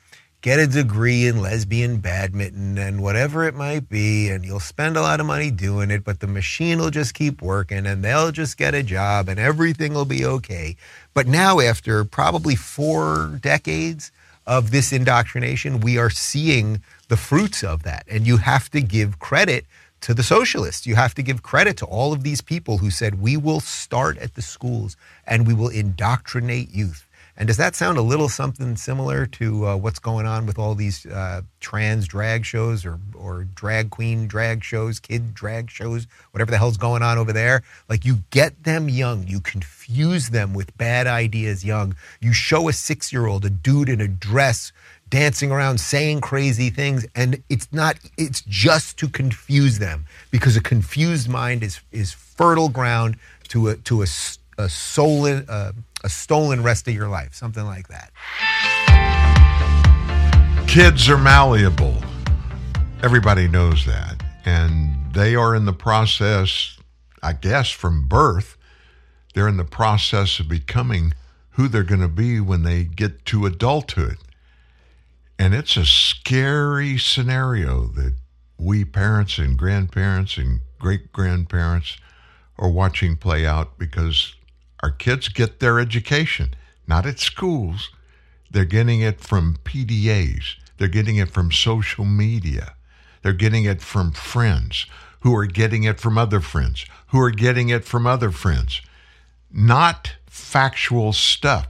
get 0.44 0.60
a 0.60 0.68
degree 0.68 1.26
in 1.26 1.42
lesbian 1.42 1.98
badminton 1.98 2.78
and 2.78 3.02
whatever 3.02 3.46
it 3.46 3.56
might 3.56 3.88
be, 3.88 4.28
and 4.28 4.44
you'll 4.44 4.60
spend 4.60 4.98
a 4.98 5.02
lot 5.02 5.22
of 5.22 5.26
money 5.26 5.50
doing 5.50 5.90
it, 5.90 6.04
but 6.04 6.20
the 6.20 6.28
machine 6.28 6.80
will 6.80 6.90
just 6.90 7.14
keep 7.14 7.42
working 7.42 7.86
and 7.86 8.04
they'll 8.04 8.30
just 8.30 8.58
get 8.58 8.76
a 8.76 8.84
job 8.84 9.30
and 9.30 9.40
everything 9.40 9.94
will 9.94 10.04
be 10.04 10.26
okay. 10.26 10.76
But 11.14 11.28
now, 11.28 11.62
after 11.62 12.04
probably 12.04 12.58
four 12.58 13.40
decades 13.42 14.12
of 14.46 14.72
this 14.72 14.92
indoctrination, 14.92 15.80
we 15.80 15.98
are 15.98 16.10
seeing 16.10 16.82
the 17.08 17.16
fruits 17.16 17.64
of 17.64 17.84
that. 17.84 18.04
And 18.10 18.28
you 18.28 18.36
have 18.36 18.70
to 18.72 18.82
give 18.82 19.20
credit 19.20 19.66
to 20.02 20.14
the 20.14 20.24
socialists. 20.24 20.86
You 20.86 20.96
have 20.96 21.16
to 21.16 21.24
give 21.24 21.42
credit 21.42 21.78
to 21.78 21.86
all 21.86 22.12
of 22.12 22.24
these 22.24 22.42
people 22.42 22.80
who 22.80 22.92
said, 22.92 23.22
we 23.22 23.38
will 23.38 23.62
start 23.62 24.18
at 24.18 24.36
the 24.36 24.42
schools 24.42 24.98
and 25.26 25.48
we 25.48 25.54
will 25.54 25.70
indoctrinate 25.70 26.70
youth. 26.72 27.08
And 27.36 27.48
does 27.48 27.58
that 27.58 27.76
sound 27.76 27.98
a 27.98 28.02
little 28.02 28.30
something 28.30 28.76
similar 28.76 29.26
to 29.26 29.66
uh, 29.66 29.76
what's 29.76 29.98
going 29.98 30.28
on 30.28 30.46
with 30.46 30.60
all 30.60 30.76
these 30.76 31.06
uh, 31.08 31.42
trans 31.60 32.08
drag 32.08 32.46
shows 32.46 32.86
or, 32.86 33.00
or 33.16 33.46
drag 33.56 33.90
queen 33.90 34.28
drag 34.28 34.64
shows, 34.64 35.00
kid 35.00 35.34
drag 35.34 35.72
shows, 35.72 36.06
whatever 36.32 36.52
the 36.52 36.60
hell's 36.60 36.78
going 36.78 37.02
on 37.02 37.18
over 37.18 37.34
there? 37.34 37.64
Like 37.90 38.06
you 38.06 38.20
get 38.30 38.64
them 38.64 38.88
young, 38.88 39.28
you 39.28 39.40
confuse 39.40 40.30
them 40.30 40.54
with 40.54 40.78
bad 40.78 41.08
ideas 41.08 41.66
young. 41.66 41.96
You 42.22 42.34
show 42.34 42.70
a 42.70 42.74
six 42.74 43.12
year 43.12 43.26
old 43.26 43.46
a 43.46 43.50
dude 43.50 43.90
in 43.90 44.00
a 44.00 44.08
dress 44.08 44.72
dancing 45.10 45.52
around 45.52 45.80
saying 45.80 46.22
crazy 46.22 46.72
things 46.72 47.06
and 47.14 47.44
it's 47.48 47.68
not 47.72 47.98
it's 48.18 48.42
just 48.48 48.98
to 48.98 49.08
confuse 49.08 49.78
them 49.78 50.06
because 50.32 50.58
a 50.58 50.62
confused 50.62 51.30
mind 51.30 51.62
is 51.62 51.82
is 51.92 52.12
fertile 52.12 52.68
ground 52.68 53.16
to 53.48 53.68
a 53.68 53.76
to 53.76 54.02
a, 54.02 54.08
a 54.58 54.68
soul 54.68 55.28
uh, 55.28 55.72
a 56.04 56.10
stolen 56.10 56.64
rest 56.64 56.88
of 56.88 56.94
your 56.94 57.08
life, 57.08 57.34
something 57.34 57.66
like 57.66 57.88
that. 57.88 58.12
Kids 60.68 61.10
are 61.10 61.18
malleable. 61.18 61.98
Everybody 63.02 63.48
knows 63.48 63.86
that. 63.86 64.24
And 64.46 65.14
they 65.14 65.36
are 65.36 65.56
in 65.56 65.66
the 65.66 65.74
process, 65.74 66.78
I 67.22 67.34
guess, 67.34 67.70
from 67.70 68.08
birth, 68.08 68.58
they're 69.34 69.48
in 69.48 69.58
the 69.58 69.66
process 69.66 70.40
of 70.40 70.48
becoming 70.48 71.14
who 71.52 71.68
they're 71.68 71.84
going 71.84 72.02
to 72.02 72.08
be 72.08 72.40
when 72.40 72.64
they 72.64 72.84
get 72.84 73.26
to 73.26 73.46
adulthood. 73.46 74.18
And 75.38 75.54
it's 75.54 75.76
a 75.76 75.86
scary 75.86 76.98
scenario 76.98 77.86
that 77.88 78.16
we 78.58 78.86
parents 78.86 79.38
and 79.38 79.58
grandparents 79.58 80.38
and 80.38 80.62
great 80.80 81.12
grandparents 81.12 81.98
are 82.58 82.70
watching 82.70 83.16
play 83.16 83.46
out 83.46 83.78
because 83.78 84.36
our 84.84 84.92
kids 84.92 85.30
get 85.30 85.60
their 85.60 85.80
education 85.80 86.54
not 86.88 87.06
at 87.06 87.20
schools. 87.20 87.92
They're 88.52 88.66
getting 88.66 89.02
it 89.02 89.20
from 89.20 89.58
PDAs. 89.64 90.56
They're 90.78 90.88
getting 90.88 91.18
it 91.18 91.32
from 91.32 91.52
social 91.52 92.06
media. 92.06 92.76
They're 93.22 93.34
getting 93.34 93.64
it 93.66 93.82
from 93.82 94.12
friends 94.12 94.86
who 95.22 95.36
are 95.36 95.46
getting 95.46 95.84
it 95.84 96.00
from 96.00 96.18
other 96.18 96.42
friends 96.42 96.86
who 97.08 97.20
are 97.22 97.32
getting 97.32 97.70
it 97.70 97.86
from 97.86 98.06
other 98.06 98.32
friends. 98.32 98.82
Not 99.52 100.16
factual 100.26 101.14
stuff. 101.14 101.68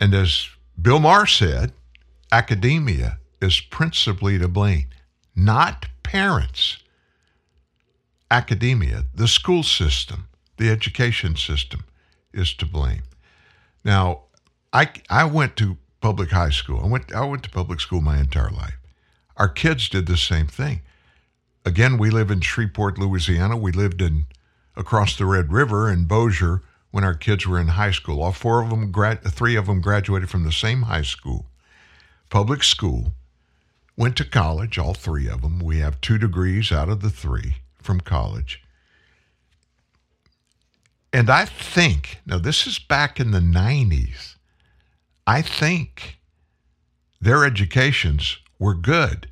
And 0.00 0.14
as 0.14 0.48
Bill 0.80 1.00
Maher 1.00 1.26
said, 1.26 1.72
academia 2.30 3.18
is 3.42 3.60
principally 3.60 4.38
to 4.38 4.48
blame, 4.48 4.86
not 5.34 5.86
parents. 6.02 6.78
Academia, 8.30 9.04
the 9.14 9.26
school 9.26 9.62
system, 9.62 10.28
the 10.56 10.70
education 10.70 11.34
system 11.34 11.84
is 12.38 12.54
to 12.54 12.66
blame. 12.66 13.02
Now, 13.84 14.22
I, 14.72 14.90
I 15.10 15.24
went 15.24 15.56
to 15.56 15.76
public 16.00 16.30
high 16.30 16.50
school. 16.50 16.80
I 16.82 16.86
went, 16.86 17.14
I 17.14 17.24
went 17.24 17.42
to 17.44 17.50
public 17.50 17.80
school 17.80 18.00
my 18.00 18.18
entire 18.18 18.50
life. 18.50 18.78
Our 19.36 19.48
kids 19.48 19.88
did 19.88 20.06
the 20.06 20.16
same 20.16 20.46
thing. 20.46 20.82
Again, 21.64 21.98
we 21.98 22.10
live 22.10 22.30
in 22.30 22.40
Shreveport, 22.40 22.98
Louisiana. 22.98 23.56
We 23.56 23.72
lived 23.72 24.00
in 24.00 24.26
across 24.76 25.16
the 25.16 25.26
Red 25.26 25.52
River 25.52 25.90
in 25.90 26.06
Bossier 26.06 26.62
when 26.90 27.04
our 27.04 27.14
kids 27.14 27.46
were 27.46 27.60
in 27.60 27.68
high 27.68 27.90
school. 27.90 28.22
All 28.22 28.32
four 28.32 28.62
of 28.62 28.70
them, 28.70 28.90
grad, 28.90 29.22
three 29.22 29.56
of 29.56 29.66
them 29.66 29.80
graduated 29.80 30.30
from 30.30 30.44
the 30.44 30.52
same 30.52 30.82
high 30.82 31.02
school, 31.02 31.46
public 32.30 32.62
school, 32.62 33.12
went 33.96 34.16
to 34.16 34.24
college, 34.24 34.78
all 34.78 34.94
three 34.94 35.28
of 35.28 35.42
them. 35.42 35.58
We 35.58 35.78
have 35.78 36.00
two 36.00 36.18
degrees 36.18 36.70
out 36.72 36.88
of 36.88 37.00
the 37.00 37.10
three 37.10 37.56
from 37.82 38.00
college. 38.00 38.62
And 41.12 41.30
I 41.30 41.46
think, 41.46 42.20
now 42.26 42.38
this 42.38 42.66
is 42.66 42.78
back 42.78 43.18
in 43.18 43.30
the 43.30 43.40
90s, 43.40 44.36
I 45.26 45.42
think 45.42 46.18
their 47.20 47.44
educations 47.44 48.38
were 48.58 48.74
good. 48.74 49.28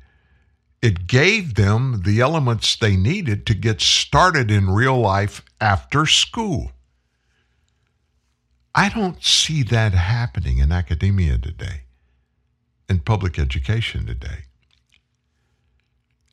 It 0.81 1.07
gave 1.07 1.55
them 1.55 2.03
the 2.05 2.19
elements 2.19 2.75
they 2.75 2.95
needed 2.95 3.45
to 3.47 3.53
get 3.53 3.81
started 3.81 4.51
in 4.51 4.69
real 4.69 4.99
life 4.99 5.43
after 5.59 6.05
school. 6.05 6.71
I 8.73 8.89
don't 8.89 9.23
see 9.23 9.63
that 9.63 9.93
happening 9.93 10.59
in 10.59 10.71
academia 10.71 11.37
today, 11.39 11.81
in 12.87 12.99
public 12.99 13.39
education 13.39 14.05
today. 14.05 14.45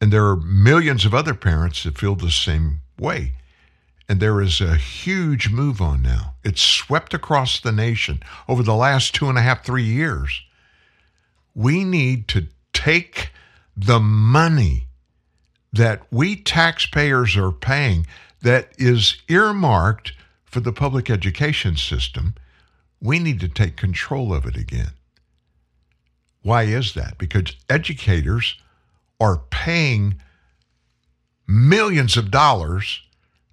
And 0.00 0.12
there 0.12 0.26
are 0.26 0.36
millions 0.36 1.06
of 1.06 1.14
other 1.14 1.32
parents 1.32 1.82
that 1.84 1.96
feel 1.96 2.14
the 2.14 2.30
same 2.30 2.80
way. 2.98 3.32
And 4.08 4.20
there 4.20 4.40
is 4.40 4.60
a 4.60 4.76
huge 4.76 5.48
move 5.50 5.80
on 5.80 6.02
now. 6.02 6.34
It's 6.44 6.60
swept 6.60 7.14
across 7.14 7.60
the 7.60 7.72
nation 7.72 8.22
over 8.48 8.62
the 8.62 8.74
last 8.74 9.14
two 9.14 9.28
and 9.28 9.38
a 9.38 9.42
half, 9.42 9.64
three 9.64 9.84
years. 9.84 10.42
We 11.54 11.84
need 11.84 12.28
to 12.28 12.48
take 12.72 13.30
the 13.76 14.00
money 14.00 14.88
that 15.72 16.02
we 16.10 16.36
taxpayers 16.36 17.36
are 17.36 17.50
paying 17.50 18.06
that 18.42 18.72
is 18.78 19.16
earmarked 19.28 20.12
for 20.44 20.60
the 20.60 20.72
public 20.72 21.10
education 21.10 21.76
system. 21.76 22.34
We 23.00 23.18
need 23.18 23.40
to 23.40 23.48
take 23.48 23.76
control 23.76 24.32
of 24.32 24.46
it 24.46 24.56
again. 24.56 24.92
Why 26.42 26.64
is 26.64 26.92
that? 26.94 27.16
Because 27.18 27.56
educators 27.70 28.56
are 29.18 29.38
paying 29.50 30.20
millions 31.48 32.16
of 32.16 32.30
dollars, 32.30 33.00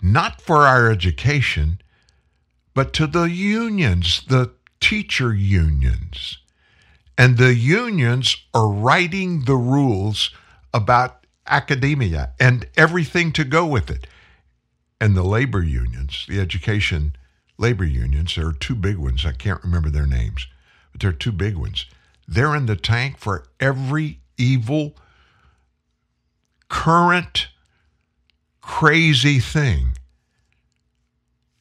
not 0.02 0.42
for 0.42 0.68
our 0.68 0.90
education, 0.90 1.82
but 2.74 2.94
to 2.94 3.08
the 3.08 3.24
unions, 3.24 4.24
the 4.28 4.52
teacher 4.80 5.34
unions. 5.34 6.38
And 7.18 7.38
the 7.38 7.54
unions 7.54 8.36
are 8.54 8.68
writing 8.68 9.46
the 9.46 9.56
rules 9.56 10.32
about 10.74 11.26
academia 11.46 12.32
and 12.40 12.68
everything 12.76 13.32
to 13.34 13.44
go 13.44 13.66
with 13.66 13.90
it. 13.90 14.08
And 15.00 15.16
the 15.16 15.24
labor 15.24 15.64
unions, 15.64 16.26
the 16.28 16.40
education 16.40 17.16
labor 17.58 17.86
unions, 17.86 18.36
there 18.36 18.48
are 18.48 18.54
two 18.54 18.76
big 18.76 18.98
ones. 18.98 19.26
I 19.26 19.34
can't 19.34 19.64
remember 19.64 19.90
their 19.90 20.08
names, 20.08 20.48
but 20.92 21.02
they're 21.02 21.12
two 21.12 21.32
big 21.32 21.56
ones. 21.56 21.86
They're 22.28 22.56
in 22.56 22.66
the 22.66 22.76
tank 22.76 23.18
for 23.18 23.46
every 23.60 24.20
evil, 24.38 24.96
current, 26.70 27.50
crazy 28.62 29.40
thing. 29.40 29.98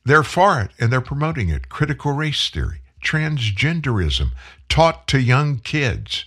They're 0.05 0.23
for 0.23 0.61
it 0.61 0.71
and 0.79 0.93
they're 0.93 1.01
promoting 1.01 1.49
it. 1.49 1.69
Critical 1.69 2.13
race 2.13 2.49
theory, 2.49 2.83
transgenderism 3.05 4.33
taught 4.69 5.07
to 5.09 5.21
young 5.21 5.59
kids, 5.59 6.25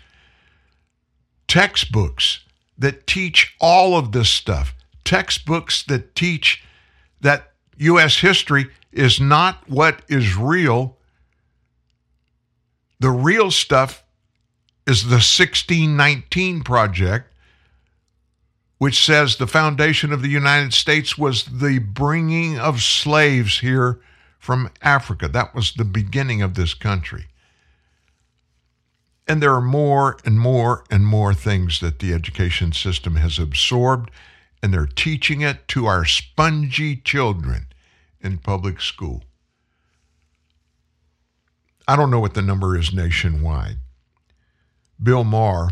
textbooks 1.48 2.42
that 2.78 3.08
teach 3.08 3.56
all 3.60 3.98
of 3.98 4.12
this 4.12 4.30
stuff, 4.30 4.76
textbooks 5.04 5.84
that 5.84 6.16
teach 6.16 6.64
that 7.22 7.52
U.S. 7.78 8.18
history 8.18 8.70
is 8.92 9.20
not 9.20 9.68
what 9.70 10.02
is 10.08 10.36
real. 10.36 10.98
The 13.00 13.10
real 13.10 13.52
stuff 13.52 14.04
is 14.86 15.04
the 15.04 15.16
1619 15.16 16.62
Project, 16.62 17.33
which 18.78 19.04
says 19.04 19.36
the 19.36 19.48
foundation 19.48 20.12
of 20.12 20.22
the 20.22 20.30
United 20.30 20.74
States 20.74 21.18
was 21.18 21.46
the 21.46 21.80
bringing 21.80 22.60
of 22.60 22.82
slaves 22.82 23.60
here 23.60 24.00
from 24.40 24.70
Africa. 24.82 25.28
That 25.28 25.56
was 25.56 25.74
the 25.74 25.86
beginning 25.86 26.42
of 26.42 26.56
this 26.56 26.74
country. 26.74 27.28
And 29.26 29.42
there 29.42 29.54
are 29.54 29.62
more 29.62 30.18
and 30.26 30.38
more 30.38 30.84
and 30.92 31.06
more 31.06 31.34
things 31.34 31.80
that 31.80 32.00
the 32.00 32.14
education 32.14 32.74
system 32.74 33.16
has 33.16 33.40
absorbed, 33.40 34.12
and 34.62 34.74
they're 34.74 34.86
teaching 34.86 35.42
it 35.42 35.68
to 35.70 35.86
our 35.86 36.04
spongy 36.04 36.98
children 36.98 37.68
in 38.20 38.38
public 38.38 38.82
school. 38.82 39.24
I 41.88 41.96
don't 41.96 42.12
know 42.12 42.20
what 42.20 42.34
the 42.34 42.42
number 42.42 42.78
is 42.78 42.94
nationwide. 42.94 43.78
Bill 45.02 45.24
Maher, 45.24 45.72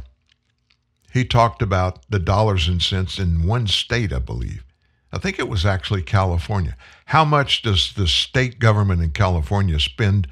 he 1.12 1.26
talked 1.26 1.62
about 1.62 2.10
the 2.10 2.20
dollars 2.20 2.68
and 2.68 2.82
cents 2.82 3.20
in 3.20 3.46
one 3.46 3.68
state, 3.68 4.14
I 4.14 4.20
believe. 4.20 4.64
I 5.12 5.18
think 5.18 5.40
it 5.40 5.50
was 5.50 5.66
actually 5.66 6.04
California. 6.04 6.78
How 7.06 7.26
much 7.26 7.62
does 7.62 7.94
the 7.94 8.08
state 8.08 8.60
government 8.60 9.02
in 9.02 9.12
California 9.12 9.80
spend 9.80 10.28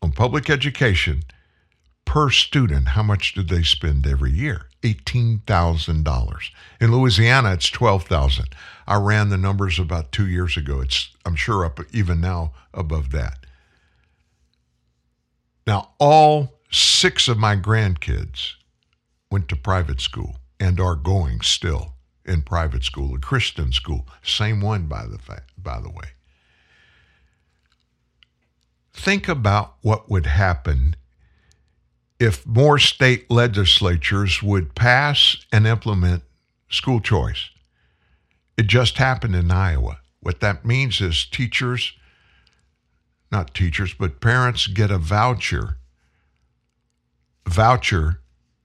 on 0.00 0.12
public 0.12 0.48
education 0.48 1.22
per 2.04 2.30
student? 2.30 2.88
How 2.88 3.02
much 3.02 3.34
do 3.34 3.42
they 3.42 3.64
spend 3.64 4.06
every 4.06 4.30
year? 4.30 4.66
$18,000. 4.82 6.50
In 6.80 6.92
Louisiana, 6.92 7.52
it's 7.52 7.68
12,000. 7.68 8.46
I 8.86 8.96
ran 8.96 9.28
the 9.28 9.36
numbers 9.36 9.78
about 9.78 10.12
2 10.12 10.26
years 10.28 10.56
ago. 10.56 10.80
It's 10.80 11.10
I'm 11.26 11.36
sure 11.36 11.64
up 11.64 11.80
even 11.92 12.20
now 12.20 12.52
above 12.72 13.10
that. 13.10 13.44
Now, 15.66 15.90
all 15.98 16.54
6 16.70 17.28
of 17.28 17.36
my 17.36 17.56
grandkids 17.56 18.54
went 19.30 19.48
to 19.48 19.56
private 19.56 20.00
school 20.00 20.36
and 20.58 20.80
are 20.80 20.96
going 20.96 21.40
still 21.40 21.94
in 22.24 22.42
private 22.42 22.84
school, 22.84 23.14
a 23.14 23.18
Christian 23.18 23.72
school. 23.72 24.06
Same 24.22 24.60
one, 24.60 24.86
by 24.86 25.06
the 25.06 25.18
fa- 25.18 25.44
by 25.56 25.80
the 25.80 25.88
way. 25.88 26.10
Think 28.92 29.28
about 29.28 29.76
what 29.82 30.10
would 30.10 30.26
happen 30.26 30.96
if 32.18 32.44
more 32.46 32.78
state 32.78 33.30
legislatures 33.30 34.42
would 34.42 34.74
pass 34.74 35.36
and 35.52 35.66
implement 35.66 36.22
school 36.68 37.00
choice. 37.00 37.50
It 38.58 38.66
just 38.66 38.98
happened 38.98 39.34
in 39.34 39.50
Iowa. 39.50 40.00
What 40.20 40.40
that 40.40 40.66
means 40.66 41.00
is 41.00 41.24
teachers, 41.24 41.94
not 43.32 43.54
teachers, 43.54 43.94
but 43.94 44.20
parents 44.20 44.66
get 44.66 44.90
a 44.90 44.98
voucher, 44.98 45.78
voucher 47.46 48.19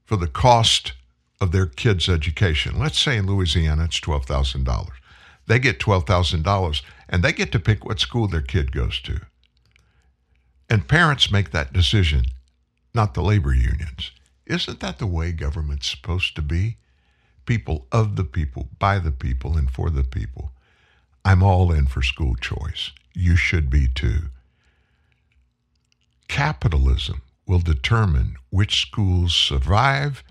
for 0.06 0.18
the 0.18 0.28
cost 0.28 0.94
of 1.42 1.52
their 1.52 1.66
kids' 1.66 2.08
education. 2.08 2.80
Let's 2.80 3.00
say 3.00 3.18
in 3.18 3.28
Louisiana 3.28 3.86
it's 3.86 4.00
$12,000. 4.00 4.90
They 5.48 5.60
get 5.60 5.80
$12,000 5.80 6.82
and 7.10 7.24
they 7.24 7.34
get 7.34 7.52
to 7.52 7.60
pick 7.60 7.86
what 7.86 8.00
school 8.00 8.28
their 8.28 8.42
kid 8.42 8.72
goes 8.72 9.00
to. 9.02 9.22
And 10.70 10.88
parents 10.88 11.32
make 11.32 11.52
that 11.52 11.74
decision, 11.74 12.26
not 12.94 13.14
the 13.14 13.22
labor 13.22 13.54
unions. 13.54 14.12
Isn't 14.46 14.80
that 14.80 15.00
the 15.00 15.08
way 15.08 15.32
government's 15.32 15.90
supposed 15.90 16.36
to 16.36 16.42
be? 16.42 16.78
People 17.46 17.86
of 17.92 18.16
the 18.16 18.24
people, 18.24 18.70
by 18.80 18.98
the 18.98 19.12
people, 19.12 19.58
and 19.58 19.70
for 19.70 19.90
the 19.90 20.04
people. 20.04 20.52
I'm 21.24 21.44
all 21.44 21.72
in 21.72 21.86
for 21.86 22.02
school 22.02 22.36
choice. 22.36 22.92
You 23.14 23.36
should 23.36 23.70
be 23.70 23.88
too. 23.88 24.30
Capitalism 26.28 27.22
will 27.48 27.60
determine 27.60 28.36
which 28.50 28.82
schools 28.82 29.34
survive 29.34 30.24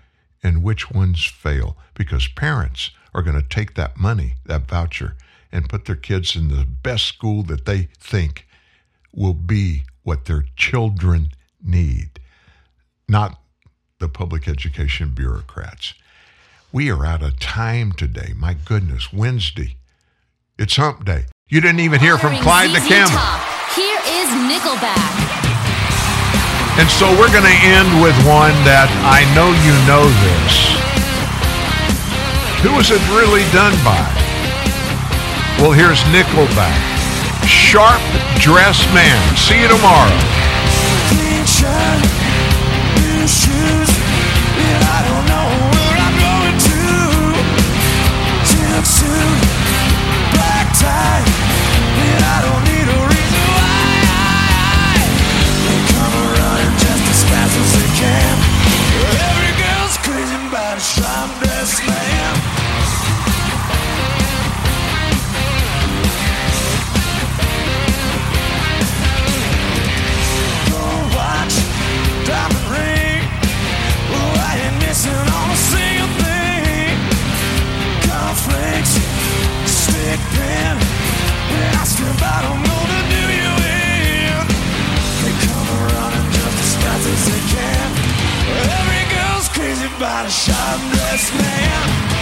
and 0.43 0.63
which 0.63 0.91
ones 0.91 1.25
fail 1.25 1.77
because 1.93 2.27
parents 2.27 2.91
are 3.13 3.21
going 3.21 3.41
to 3.41 3.47
take 3.47 3.75
that 3.75 3.97
money, 3.97 4.35
that 4.45 4.67
voucher, 4.67 5.15
and 5.51 5.69
put 5.69 5.85
their 5.85 5.95
kids 5.95 6.35
in 6.35 6.49
the 6.49 6.65
best 6.65 7.05
school 7.05 7.41
that 7.43 7.65
they 7.65 7.87
think 7.99 8.45
will 9.13 9.33
be 9.33 9.83
what 10.03 10.25
their 10.25 10.45
children 10.55 11.29
need, 11.63 12.19
not 13.07 13.39
the 13.99 14.09
public 14.09 14.47
education 14.47 15.11
bureaucrats. 15.15 15.93
We 16.71 16.91
are 16.91 17.05
out 17.05 17.23
of 17.23 17.39
time 17.39 17.93
today. 17.93 18.33
My 18.35 18.53
goodness, 18.53 19.13
Wednesday. 19.13 19.77
It's 20.59 20.75
hump 20.75 21.05
day. 21.05 21.25
You 21.47 21.61
didn't 21.61 21.79
even 21.79 22.01
hear 22.01 22.17
from 22.17 22.35
Clyde 22.41 22.71
the 22.71 22.79
Camel. 22.79 23.17
Here 23.75 23.99
is 24.05 24.29
Nickelback. 24.29 25.24
And 26.77 26.91
so 26.91 27.07
we're 27.15 27.31
going 27.31 27.47
to 27.47 27.59
end 27.63 27.87
with 28.03 28.15
one 28.27 28.51
that 28.67 28.91
I 29.07 29.23
know 29.31 29.47
you 29.63 29.71
know 29.87 30.03
this. 30.27 30.75
Who 32.67 32.75
is 32.83 32.91
it 32.91 32.99
really 33.15 33.47
done 33.55 33.71
by? 33.79 34.03
Well, 35.61 35.71
here's 35.71 36.03
Nickelback. 36.11 36.75
Sharp 37.47 38.01
Dressed 38.43 38.91
Man. 38.91 39.21
See 39.37 39.61
you 39.61 39.69
tomorrow. 39.69 40.11
Shameless 90.45 91.33
man. 91.33 92.14